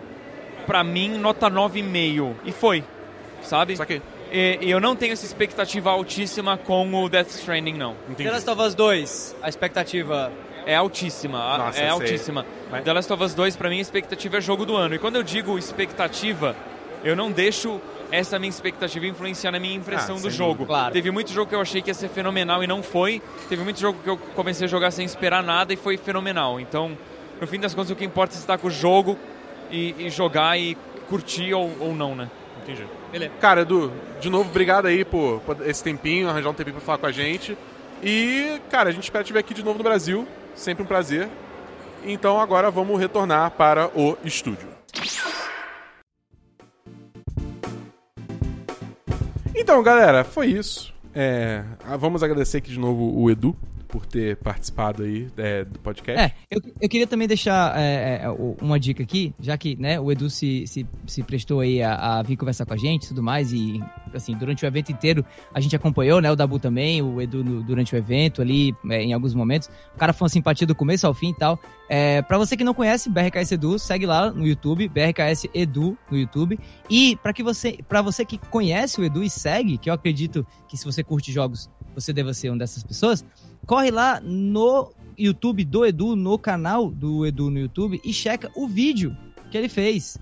pra 0.66 0.82
mim, 0.82 1.18
nota 1.18 1.50
9,5. 1.50 2.34
E 2.46 2.52
foi, 2.52 2.82
sabe? 3.42 3.76
Saquei. 3.76 4.00
E, 4.32 4.58
e 4.62 4.70
eu 4.70 4.80
não 4.80 4.94
tenho 4.94 5.12
essa 5.12 5.24
expectativa 5.26 5.90
altíssima 5.90 6.56
com 6.56 6.92
o 6.94 7.08
Death 7.08 7.30
Stranding, 7.30 7.74
não. 7.74 7.96
The 8.16 8.30
Last 8.30 8.48
of 8.50 8.62
Us 8.62 8.74
2, 8.74 9.36
a 9.42 9.48
expectativa 9.48 10.32
É 10.66 10.76
altíssima, 10.76 11.38
a- 11.38 11.58
Nossa, 11.58 11.78
é 11.78 11.82
sei. 11.82 11.88
altíssima. 11.88 12.46
Mas- 12.70 12.84
The 12.84 12.92
Last 12.92 13.12
of 13.12 13.24
Us 13.24 13.34
2, 13.34 13.56
pra 13.56 13.68
mim, 13.70 13.78
a 13.78 13.80
expectativa 13.82 14.36
é 14.36 14.40
jogo 14.40 14.64
do 14.66 14.76
ano. 14.76 14.94
E 14.94 14.98
quando 14.98 15.16
eu 15.16 15.22
digo 15.22 15.58
expectativa, 15.58 16.54
eu 17.02 17.16
não 17.16 17.32
deixo 17.32 17.80
essa 18.12 18.38
minha 18.38 18.50
expectativa 18.50 19.06
influenciar 19.06 19.50
na 19.52 19.58
minha 19.58 19.74
impressão 19.74 20.16
Ah, 20.16 20.20
do 20.20 20.30
jogo. 20.30 20.66
Claro. 20.66 20.92
Teve 20.92 21.10
muito 21.10 21.32
jogo 21.32 21.48
que 21.48 21.54
eu 21.54 21.60
achei 21.60 21.80
que 21.80 21.90
ia 21.90 21.94
ser 21.94 22.08
fenomenal 22.10 22.62
e 22.62 22.66
não 22.66 22.82
foi. 22.82 23.22
Teve 23.48 23.64
muito 23.64 23.80
jogo 23.80 23.98
que 24.02 24.10
eu 24.10 24.16
comecei 24.36 24.66
a 24.66 24.68
jogar 24.68 24.90
sem 24.90 25.04
esperar 25.06 25.42
nada 25.42 25.72
e 25.72 25.76
foi 25.76 25.96
fenomenal. 25.96 26.60
Então, 26.60 26.96
no 27.40 27.46
fim 27.46 27.58
das 27.58 27.74
contas, 27.74 27.90
o 27.90 27.96
que 27.96 28.04
importa 28.04 28.34
é 28.34 28.38
estar 28.38 28.58
com 28.58 28.68
o 28.68 28.70
jogo 28.70 29.16
e, 29.70 29.94
e 29.98 30.10
jogar 30.10 30.58
e 30.58 30.76
curtir 31.08 31.54
ou, 31.54 31.70
ou 31.80 31.94
não, 31.94 32.14
né? 32.14 32.28
Entendi. 32.62 32.86
Beleza. 33.10 33.32
Cara, 33.40 33.62
Edu, 33.62 33.92
de 34.20 34.30
novo, 34.30 34.50
obrigado 34.50 34.86
aí 34.86 35.04
por, 35.04 35.40
por 35.40 35.66
esse 35.66 35.82
tempinho, 35.82 36.28
arranjar 36.28 36.50
um 36.50 36.54
tempinho 36.54 36.76
pra 36.76 36.84
falar 36.84 36.98
com 36.98 37.06
a 37.06 37.12
gente. 37.12 37.56
E, 38.02 38.60
cara, 38.70 38.88
a 38.88 38.92
gente 38.92 39.04
espera 39.04 39.24
te 39.24 39.32
ver 39.32 39.40
aqui 39.40 39.54
de 39.54 39.62
novo 39.62 39.78
no 39.78 39.84
Brasil. 39.84 40.26
Sempre 40.54 40.82
um 40.82 40.86
prazer. 40.86 41.28
Então 42.04 42.40
agora 42.40 42.70
vamos 42.70 42.98
retornar 42.98 43.50
para 43.50 43.90
o 43.94 44.16
estúdio. 44.24 44.68
Então, 49.54 49.82
galera, 49.82 50.24
foi 50.24 50.46
isso. 50.46 50.92
É, 51.14 51.62
vamos 51.98 52.22
agradecer 52.22 52.58
aqui 52.58 52.70
de 52.70 52.78
novo 52.78 53.20
o 53.20 53.30
Edu 53.30 53.56
por 53.90 54.06
ter 54.06 54.36
participado 54.36 55.02
aí 55.02 55.28
é, 55.36 55.64
do 55.64 55.78
podcast. 55.80 56.20
É, 56.20 56.32
eu, 56.50 56.60
eu 56.80 56.88
queria 56.88 57.06
também 57.06 57.26
deixar 57.26 57.78
é, 57.78 58.20
é, 58.22 58.30
o- 58.30 58.56
uma 58.60 58.78
dica 58.78 59.02
aqui, 59.02 59.34
já 59.40 59.56
que 59.58 59.76
né, 59.80 59.98
o 59.98 60.10
Edu 60.12 60.30
se, 60.30 60.66
se, 60.66 60.86
se 61.06 61.22
prestou 61.22 61.60
aí 61.60 61.82
a, 61.82 62.18
a 62.18 62.22
vir 62.22 62.36
conversar 62.36 62.64
com 62.66 62.74
a 62.74 62.76
gente 62.76 63.04
e 63.04 63.08
tudo 63.08 63.22
mais, 63.22 63.52
e 63.52 63.80
assim, 64.14 64.36
durante 64.36 64.64
o 64.64 64.66
evento 64.66 64.90
inteiro 64.92 65.24
a 65.52 65.60
gente 65.60 65.74
acompanhou, 65.74 66.20
né, 66.20 66.30
o 66.30 66.36
Dabu 66.36 66.58
também, 66.58 67.02
o 67.02 67.20
Edu 67.20 67.42
no- 67.44 67.62
durante 67.62 67.94
o 67.94 67.98
evento 67.98 68.40
ali, 68.40 68.74
é, 68.90 69.02
em 69.02 69.12
alguns 69.12 69.34
momentos. 69.34 69.68
O 69.94 69.98
cara 69.98 70.12
foi 70.12 70.26
uma 70.26 70.30
simpatia 70.30 70.66
do 70.66 70.74
começo 70.74 71.06
ao 71.06 71.14
fim 71.14 71.30
e 71.30 71.34
tal. 71.34 71.58
É, 71.88 72.22
pra 72.22 72.38
você 72.38 72.56
que 72.56 72.62
não 72.62 72.72
conhece 72.74 73.10
BRKS 73.10 73.52
Edu, 73.52 73.78
segue 73.78 74.06
lá 74.06 74.30
no 74.30 74.46
YouTube, 74.46 74.88
BRKS 74.88 75.48
Edu 75.52 75.98
no 76.10 76.16
YouTube. 76.16 76.58
E 76.88 77.16
pra 77.16 77.32
que 77.32 77.42
você, 77.42 77.78
para 77.88 78.00
você 78.00 78.24
que 78.24 78.38
conhece 78.38 79.00
o 79.00 79.04
Edu 79.04 79.24
e 79.24 79.28
segue, 79.30 79.76
que 79.76 79.90
eu 79.90 79.94
acredito 79.94 80.46
que 80.68 80.76
se 80.76 80.84
você 80.84 81.02
curte 81.02 81.32
jogos, 81.32 81.68
você 81.94 82.12
deva 82.12 82.32
ser 82.32 82.50
uma 82.50 82.58
dessas 82.58 82.84
pessoas, 82.84 83.24
corre 83.70 83.92
lá 83.92 84.20
no 84.20 84.92
YouTube 85.16 85.64
do 85.64 85.86
Edu, 85.86 86.16
no 86.16 86.36
canal 86.36 86.90
do 86.90 87.24
Edu 87.24 87.50
no 87.50 87.60
YouTube 87.60 88.00
e 88.04 88.12
checa 88.12 88.50
o 88.56 88.66
vídeo 88.66 89.16
que 89.48 89.56
ele 89.56 89.68
fez 89.68 90.18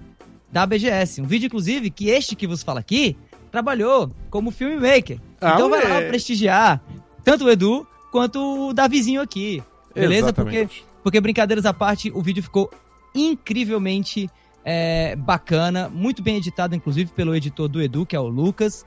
da 0.53 0.67
BGS. 0.67 1.23
Um 1.23 1.25
vídeo, 1.25 1.47
inclusive, 1.47 1.89
que 1.89 2.11
este 2.11 2.37
que 2.37 2.47
vos 2.47 2.63
fala 2.63 2.81
aqui 2.81 3.17
trabalhou 3.51 4.13
como 4.29 4.51
filmmaker. 4.51 5.19
Ah, 5.41 5.55
então 5.55 5.71
vai 5.71 5.89
lá 5.89 6.07
prestigiar 6.09 6.83
tanto 7.25 7.47
o 7.47 7.51
Edu 7.51 7.87
quanto 8.13 8.69
o 8.69 8.75
Davizinho 8.75 9.23
aqui. 9.23 9.63
Beleza? 9.95 10.31
Porque, 10.31 10.69
porque, 11.03 11.19
brincadeiras 11.19 11.65
à 11.65 11.73
parte, 11.73 12.11
o 12.11 12.21
vídeo 12.21 12.43
ficou 12.43 12.71
incrivelmente 13.15 14.29
é, 14.63 15.17
bacana, 15.17 15.89
muito 15.89 16.23
bem 16.23 16.37
editado, 16.37 16.77
inclusive, 16.77 17.11
pelo 17.13 17.35
editor 17.35 17.67
do 17.67 17.81
Edu, 17.81 18.05
que 18.05 18.15
é 18.15 18.21
o 18.21 18.29
Lucas. 18.29 18.85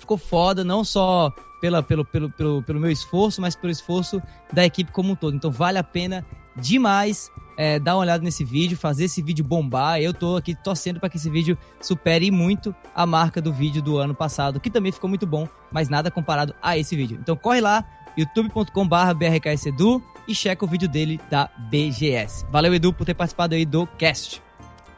Ficou 0.00 0.18
foda, 0.18 0.64
não 0.64 0.82
só 0.82 1.32
pela, 1.60 1.82
pelo, 1.82 2.04
pelo, 2.04 2.30
pelo, 2.30 2.62
pelo 2.62 2.80
meu 2.80 2.90
esforço, 2.90 3.40
mas 3.40 3.56
pelo 3.56 3.70
esforço 3.70 4.22
da 4.52 4.64
equipe 4.64 4.92
como 4.92 5.12
um 5.12 5.16
todo. 5.16 5.34
Então 5.34 5.50
vale 5.50 5.78
a 5.78 5.84
pena 5.84 6.24
demais 6.56 7.30
é, 7.56 7.78
dar 7.78 7.94
uma 7.94 8.02
olhada 8.02 8.22
nesse 8.22 8.44
vídeo, 8.44 8.76
fazer 8.76 9.04
esse 9.04 9.20
vídeo 9.20 9.44
bombar. 9.44 10.00
Eu 10.00 10.14
tô 10.14 10.36
aqui 10.36 10.54
torcendo 10.54 11.00
para 11.00 11.08
que 11.08 11.16
esse 11.16 11.28
vídeo 11.28 11.58
supere 11.80 12.30
muito 12.30 12.74
a 12.94 13.04
marca 13.04 13.40
do 13.40 13.52
vídeo 13.52 13.82
do 13.82 13.98
ano 13.98 14.14
passado, 14.14 14.60
que 14.60 14.70
também 14.70 14.92
ficou 14.92 15.08
muito 15.08 15.26
bom, 15.26 15.48
mas 15.70 15.88
nada 15.88 16.10
comparado 16.10 16.54
a 16.62 16.78
esse 16.78 16.94
vídeo. 16.94 17.18
Então 17.20 17.36
corre 17.36 17.60
lá, 17.60 17.84
youtube.com.br 18.16 19.14
brksedu 19.16 20.02
e 20.26 20.34
checa 20.34 20.64
o 20.64 20.68
vídeo 20.68 20.88
dele 20.88 21.20
da 21.30 21.50
BGS. 21.70 22.46
Valeu, 22.50 22.74
Edu, 22.74 22.92
por 22.92 23.04
ter 23.04 23.14
participado 23.14 23.54
aí 23.54 23.64
do 23.64 23.86
cast. 23.86 24.42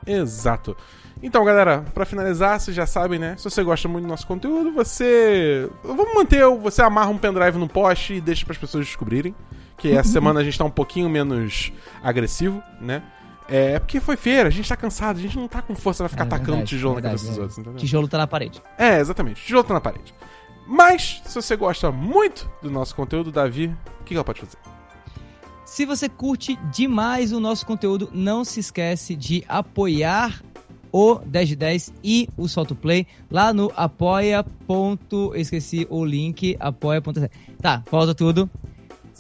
Exato. 0.07 0.77
Então, 1.23 1.45
galera, 1.45 1.85
pra 1.93 2.07
finalizar, 2.07 2.59
vocês 2.59 2.75
já 2.75 2.87
sabem, 2.87 3.19
né? 3.19 3.37
Se 3.37 3.45
você 3.45 3.63
gosta 3.63 3.87
muito 3.87 4.05
do 4.05 4.09
nosso 4.09 4.27
conteúdo, 4.27 4.73
você. 4.73 5.69
Vamos 5.85 6.15
manter. 6.15 6.47
Você 6.47 6.81
amarra 6.81 7.11
um 7.11 7.19
pendrive 7.19 7.59
no 7.59 7.69
poste 7.69 8.15
e 8.15 8.21
deixa 8.21 8.45
pras 8.47 8.57
pessoas 8.57 8.87
descobrirem. 8.87 9.35
Que 9.77 9.93
essa 9.93 10.09
semana 10.13 10.41
a 10.41 10.45
gente 10.45 10.57
tá 10.57 10.65
um 10.65 10.71
pouquinho 10.71 11.09
menos 11.11 11.73
agressivo, 12.03 12.63
né? 12.81 13.03
É 13.49 13.79
porque 13.81 13.99
foi 13.99 14.17
feira, 14.17 14.49
a 14.49 14.53
gente 14.53 14.69
tá 14.69 14.77
cansado, 14.77 15.19
a 15.19 15.21
gente 15.21 15.37
não 15.37 15.49
tá 15.49 15.61
com 15.61 15.75
força 15.75 16.05
pra 16.05 16.09
ficar 16.09 16.23
É 16.23 16.27
atacando 16.27 16.51
verdade, 16.53 16.69
tijolo 16.69 16.95
verdade, 16.95 17.15
na 17.15 17.19
cabeça 17.19 17.31
dos 17.31 17.39
é. 17.39 17.41
outros, 17.41 17.59
entendeu? 17.59 17.81
Tijolo 17.81 18.09
tá 18.09 18.19
na 18.19 18.27
parede. 18.27 18.63
É, 18.79 19.01
exatamente. 19.01 19.43
Tijolo 19.43 19.65
tá 19.65 19.75
na 19.75 19.81
parede. 19.81 20.15
Mas, 20.69 21.21
se 21.25 21.35
você 21.35 21.57
gosta 21.57 21.91
muito 21.91 22.49
do 22.63 22.71
nosso 22.71 22.95
conteúdo, 22.95 23.33
Davi, 23.33 23.67
o 24.01 24.05
que 24.05 24.11
que 24.11 24.15
ela 24.15 24.23
pode 24.23 24.41
fazer? 24.41 24.57
Se 25.65 25.85
você 25.85 26.09
curte 26.09 26.57
demais 26.71 27.33
o 27.33 27.41
nosso 27.41 27.67
conteúdo, 27.67 28.09
não 28.13 28.45
se 28.45 28.61
esquece 28.61 29.17
de 29.17 29.45
apoiar 29.49 30.43
o 30.93 31.17
10 31.25 31.49
de 31.49 31.57
10 31.57 31.93
e 32.03 32.29
o 32.37 32.49
Solto 32.49 32.75
Play 32.75 33.07
lá 33.31 33.53
no 33.53 33.73
apoia. 33.77 34.45
eu 34.69 35.35
Esqueci 35.35 35.87
o 35.91 36.05
link, 36.05 36.57
apoia.se. 36.59 37.31
Tá, 37.61 37.83
volta 37.91 38.15
tudo. 38.15 38.49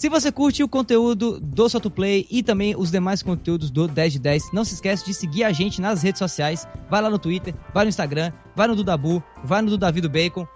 Se 0.00 0.08
você 0.08 0.32
curte 0.32 0.62
o 0.62 0.68
conteúdo 0.68 1.38
do 1.38 1.68
Solto 1.68 1.90
Play 1.90 2.26
e 2.30 2.42
também 2.42 2.74
os 2.74 2.90
demais 2.90 3.22
conteúdos 3.22 3.70
do 3.70 3.86
10 3.86 4.14
de 4.14 4.18
10, 4.18 4.52
não 4.52 4.64
se 4.64 4.72
esquece 4.72 5.04
de 5.04 5.12
seguir 5.12 5.44
a 5.44 5.52
gente 5.52 5.78
nas 5.78 6.02
redes 6.02 6.18
sociais. 6.18 6.66
Vai 6.88 7.02
lá 7.02 7.10
no 7.10 7.18
Twitter, 7.18 7.54
vai 7.74 7.84
no 7.84 7.90
Instagram, 7.90 8.32
vai 8.56 8.66
no 8.66 8.74
do 8.74 8.82
Dabu, 8.82 9.22
vai 9.44 9.60
no 9.60 9.76
do 9.76 9.76
do 9.76 10.08
Bacon, 10.08 10.46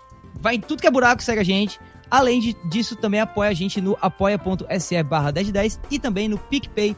vai 0.40 0.54
em 0.54 0.60
tudo 0.60 0.80
que 0.80 0.86
é 0.86 0.90
buraco, 0.90 1.22
segue 1.22 1.40
a 1.40 1.44
gente. 1.44 1.78
Além 2.10 2.54
disso, 2.70 2.96
também 2.96 3.20
apoia 3.20 3.50
a 3.50 3.54
gente 3.54 3.80
no 3.82 3.98
apoia.se 4.00 5.02
barra 5.02 5.30
10 5.30 5.46
de 5.46 5.52
10 5.52 5.80
e 5.90 5.98
também 5.98 6.26
no 6.26 6.38
picpay.me 6.38 6.96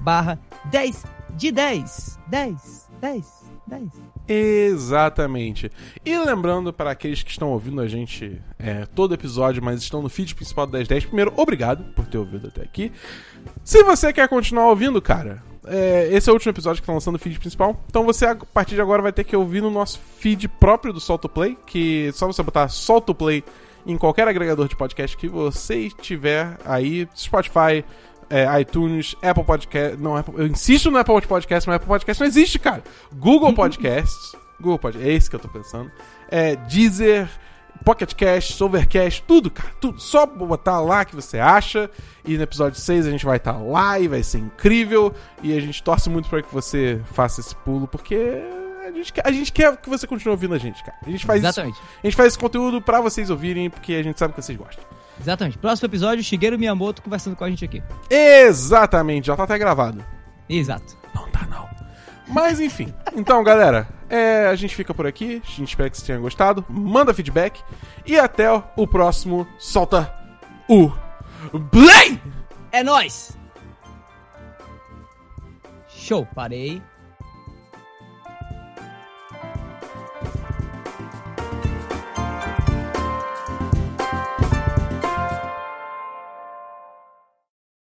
barra 0.00 0.38
10 0.64 1.04
de 1.38 1.52
10. 1.52 2.18
10, 2.26 2.90
10, 3.00 3.44
10. 3.68 3.84
Exatamente. 4.26 5.70
E 6.04 6.18
lembrando 6.18 6.72
para 6.72 6.90
aqueles 6.90 7.22
que 7.22 7.30
estão 7.30 7.50
ouvindo 7.50 7.80
a 7.80 7.86
gente 7.86 8.42
é, 8.58 8.84
todo 8.86 9.14
episódio, 9.14 9.62
mas 9.62 9.80
estão 9.80 10.02
no 10.02 10.08
feed 10.08 10.34
principal 10.34 10.66
do 10.66 10.72
1010, 10.72 11.06
primeiro, 11.06 11.32
obrigado 11.36 11.84
por 11.94 12.06
ter 12.06 12.18
ouvido 12.18 12.48
até 12.48 12.62
aqui. 12.62 12.92
Se 13.64 13.82
você 13.84 14.12
quer 14.12 14.28
continuar 14.28 14.66
ouvindo, 14.66 15.00
cara, 15.00 15.42
é, 15.64 16.08
esse 16.10 16.28
é 16.28 16.32
o 16.32 16.34
último 16.34 16.50
episódio 16.50 16.82
que 16.82 16.86
tá 16.86 16.92
lançando 16.92 17.14
o 17.14 17.18
feed 17.18 17.38
principal. 17.38 17.82
Então 17.88 18.04
você, 18.04 18.26
a 18.26 18.34
partir 18.34 18.74
de 18.74 18.80
agora, 18.80 19.00
vai 19.00 19.12
ter 19.12 19.22
que 19.22 19.36
ouvir 19.36 19.62
no 19.62 19.70
nosso 19.70 20.00
feed 20.18 20.48
próprio 20.48 20.92
do 20.92 21.00
Solto 21.00 21.28
Play, 21.28 21.56
que 21.64 22.08
é 22.08 22.12
só 22.12 22.26
você 22.26 22.42
botar 22.42 22.68
Solto 22.68 23.14
Play 23.14 23.44
em 23.86 23.96
qualquer 23.96 24.26
agregador 24.26 24.66
de 24.66 24.76
podcast 24.76 25.16
que 25.16 25.28
você 25.28 25.88
tiver 26.02 26.58
aí, 26.64 27.08
Spotify, 27.16 27.84
é, 28.30 28.60
iTunes, 28.60 29.16
Apple 29.22 29.44
Podcast. 29.44 29.96
Não, 29.96 30.16
Apple, 30.16 30.34
eu 30.36 30.46
insisto 30.46 30.90
no 30.90 30.98
Apple 30.98 31.20
Podcast, 31.26 31.68
mas 31.68 31.76
Apple 31.76 31.88
Podcast 31.88 32.20
não 32.20 32.26
existe, 32.26 32.58
cara. 32.58 32.82
Google 33.12 33.52
Podcasts. 33.54 34.36
Google 34.60 34.78
Podcast, 34.78 35.08
é 35.08 35.12
esse 35.12 35.30
que 35.30 35.36
eu 35.36 35.40
tô 35.40 35.48
pensando. 35.48 35.90
É, 36.30 36.56
Deezer, 36.56 37.28
Pocket 37.84 38.12
Cast, 38.14 38.62
Overcast, 38.62 39.22
tudo, 39.26 39.50
cara. 39.50 39.70
Tudo. 39.80 40.00
Só 40.00 40.26
botar 40.26 40.80
lá 40.80 41.04
que 41.04 41.14
você 41.14 41.38
acha. 41.38 41.90
E 42.24 42.36
no 42.36 42.42
episódio 42.42 42.78
6 42.78 43.06
a 43.06 43.10
gente 43.10 43.24
vai 43.24 43.36
estar 43.36 43.56
lá 43.56 43.98
e 43.98 44.08
vai 44.08 44.22
ser 44.22 44.38
incrível. 44.38 45.14
E 45.42 45.56
a 45.56 45.60
gente 45.60 45.82
torce 45.82 46.10
muito 46.10 46.28
pra 46.28 46.42
que 46.42 46.52
você 46.52 47.00
faça 47.12 47.40
esse 47.40 47.54
pulo, 47.56 47.86
porque. 47.86 48.42
A 48.84 48.90
gente, 48.90 49.12
quer, 49.12 49.26
a 49.26 49.30
gente 49.30 49.52
quer 49.52 49.76
que 49.76 49.88
você 49.88 50.06
continue 50.06 50.32
ouvindo 50.32 50.54
a 50.54 50.58
gente, 50.58 50.82
cara. 50.82 50.96
A 51.06 51.10
gente 51.10 51.26
faz, 51.26 51.40
isso, 51.40 51.48
Exatamente. 51.48 51.78
a 52.02 52.06
gente 52.06 52.16
faz 52.16 52.28
esse 52.28 52.38
conteúdo 52.38 52.80
pra 52.80 53.02
vocês 53.02 53.28
ouvirem, 53.28 53.68
porque 53.68 53.92
a 53.92 54.02
gente 54.02 54.18
sabe 54.18 54.32
que 54.32 54.40
vocês 54.40 54.56
gostam. 54.56 54.82
Exatamente. 55.20 55.58
Próximo 55.58 55.86
episódio, 55.86 56.24
Shigeru 56.24 56.58
Miyamoto 56.58 57.02
conversando 57.02 57.36
com 57.36 57.44
a 57.44 57.50
gente 57.50 57.64
aqui. 57.64 57.82
Exatamente, 58.10 59.26
já 59.26 59.36
tá 59.36 59.44
até 59.44 59.58
gravado. 59.58 60.04
Exato. 60.48 60.96
Não 61.14 61.28
tá, 61.28 61.46
não. 61.46 61.68
Mas 62.28 62.60
enfim. 62.60 62.92
Então, 63.14 63.42
galera, 63.42 63.88
é, 64.08 64.46
a 64.46 64.54
gente 64.54 64.74
fica 64.74 64.94
por 64.94 65.06
aqui. 65.06 65.42
A 65.44 65.50
gente 65.50 65.68
espera 65.68 65.90
que 65.90 65.96
vocês 65.96 66.06
tenham 66.06 66.22
gostado. 66.22 66.64
Manda 66.68 67.14
feedback. 67.14 67.60
E 68.06 68.18
até 68.18 68.50
o 68.76 68.86
próximo. 68.86 69.46
Solta 69.58 70.12
o 70.68 70.90
Play! 71.70 72.20
É 72.72 72.82
nóis! 72.82 73.36
Show, 75.88 76.26
parei. 76.34 76.82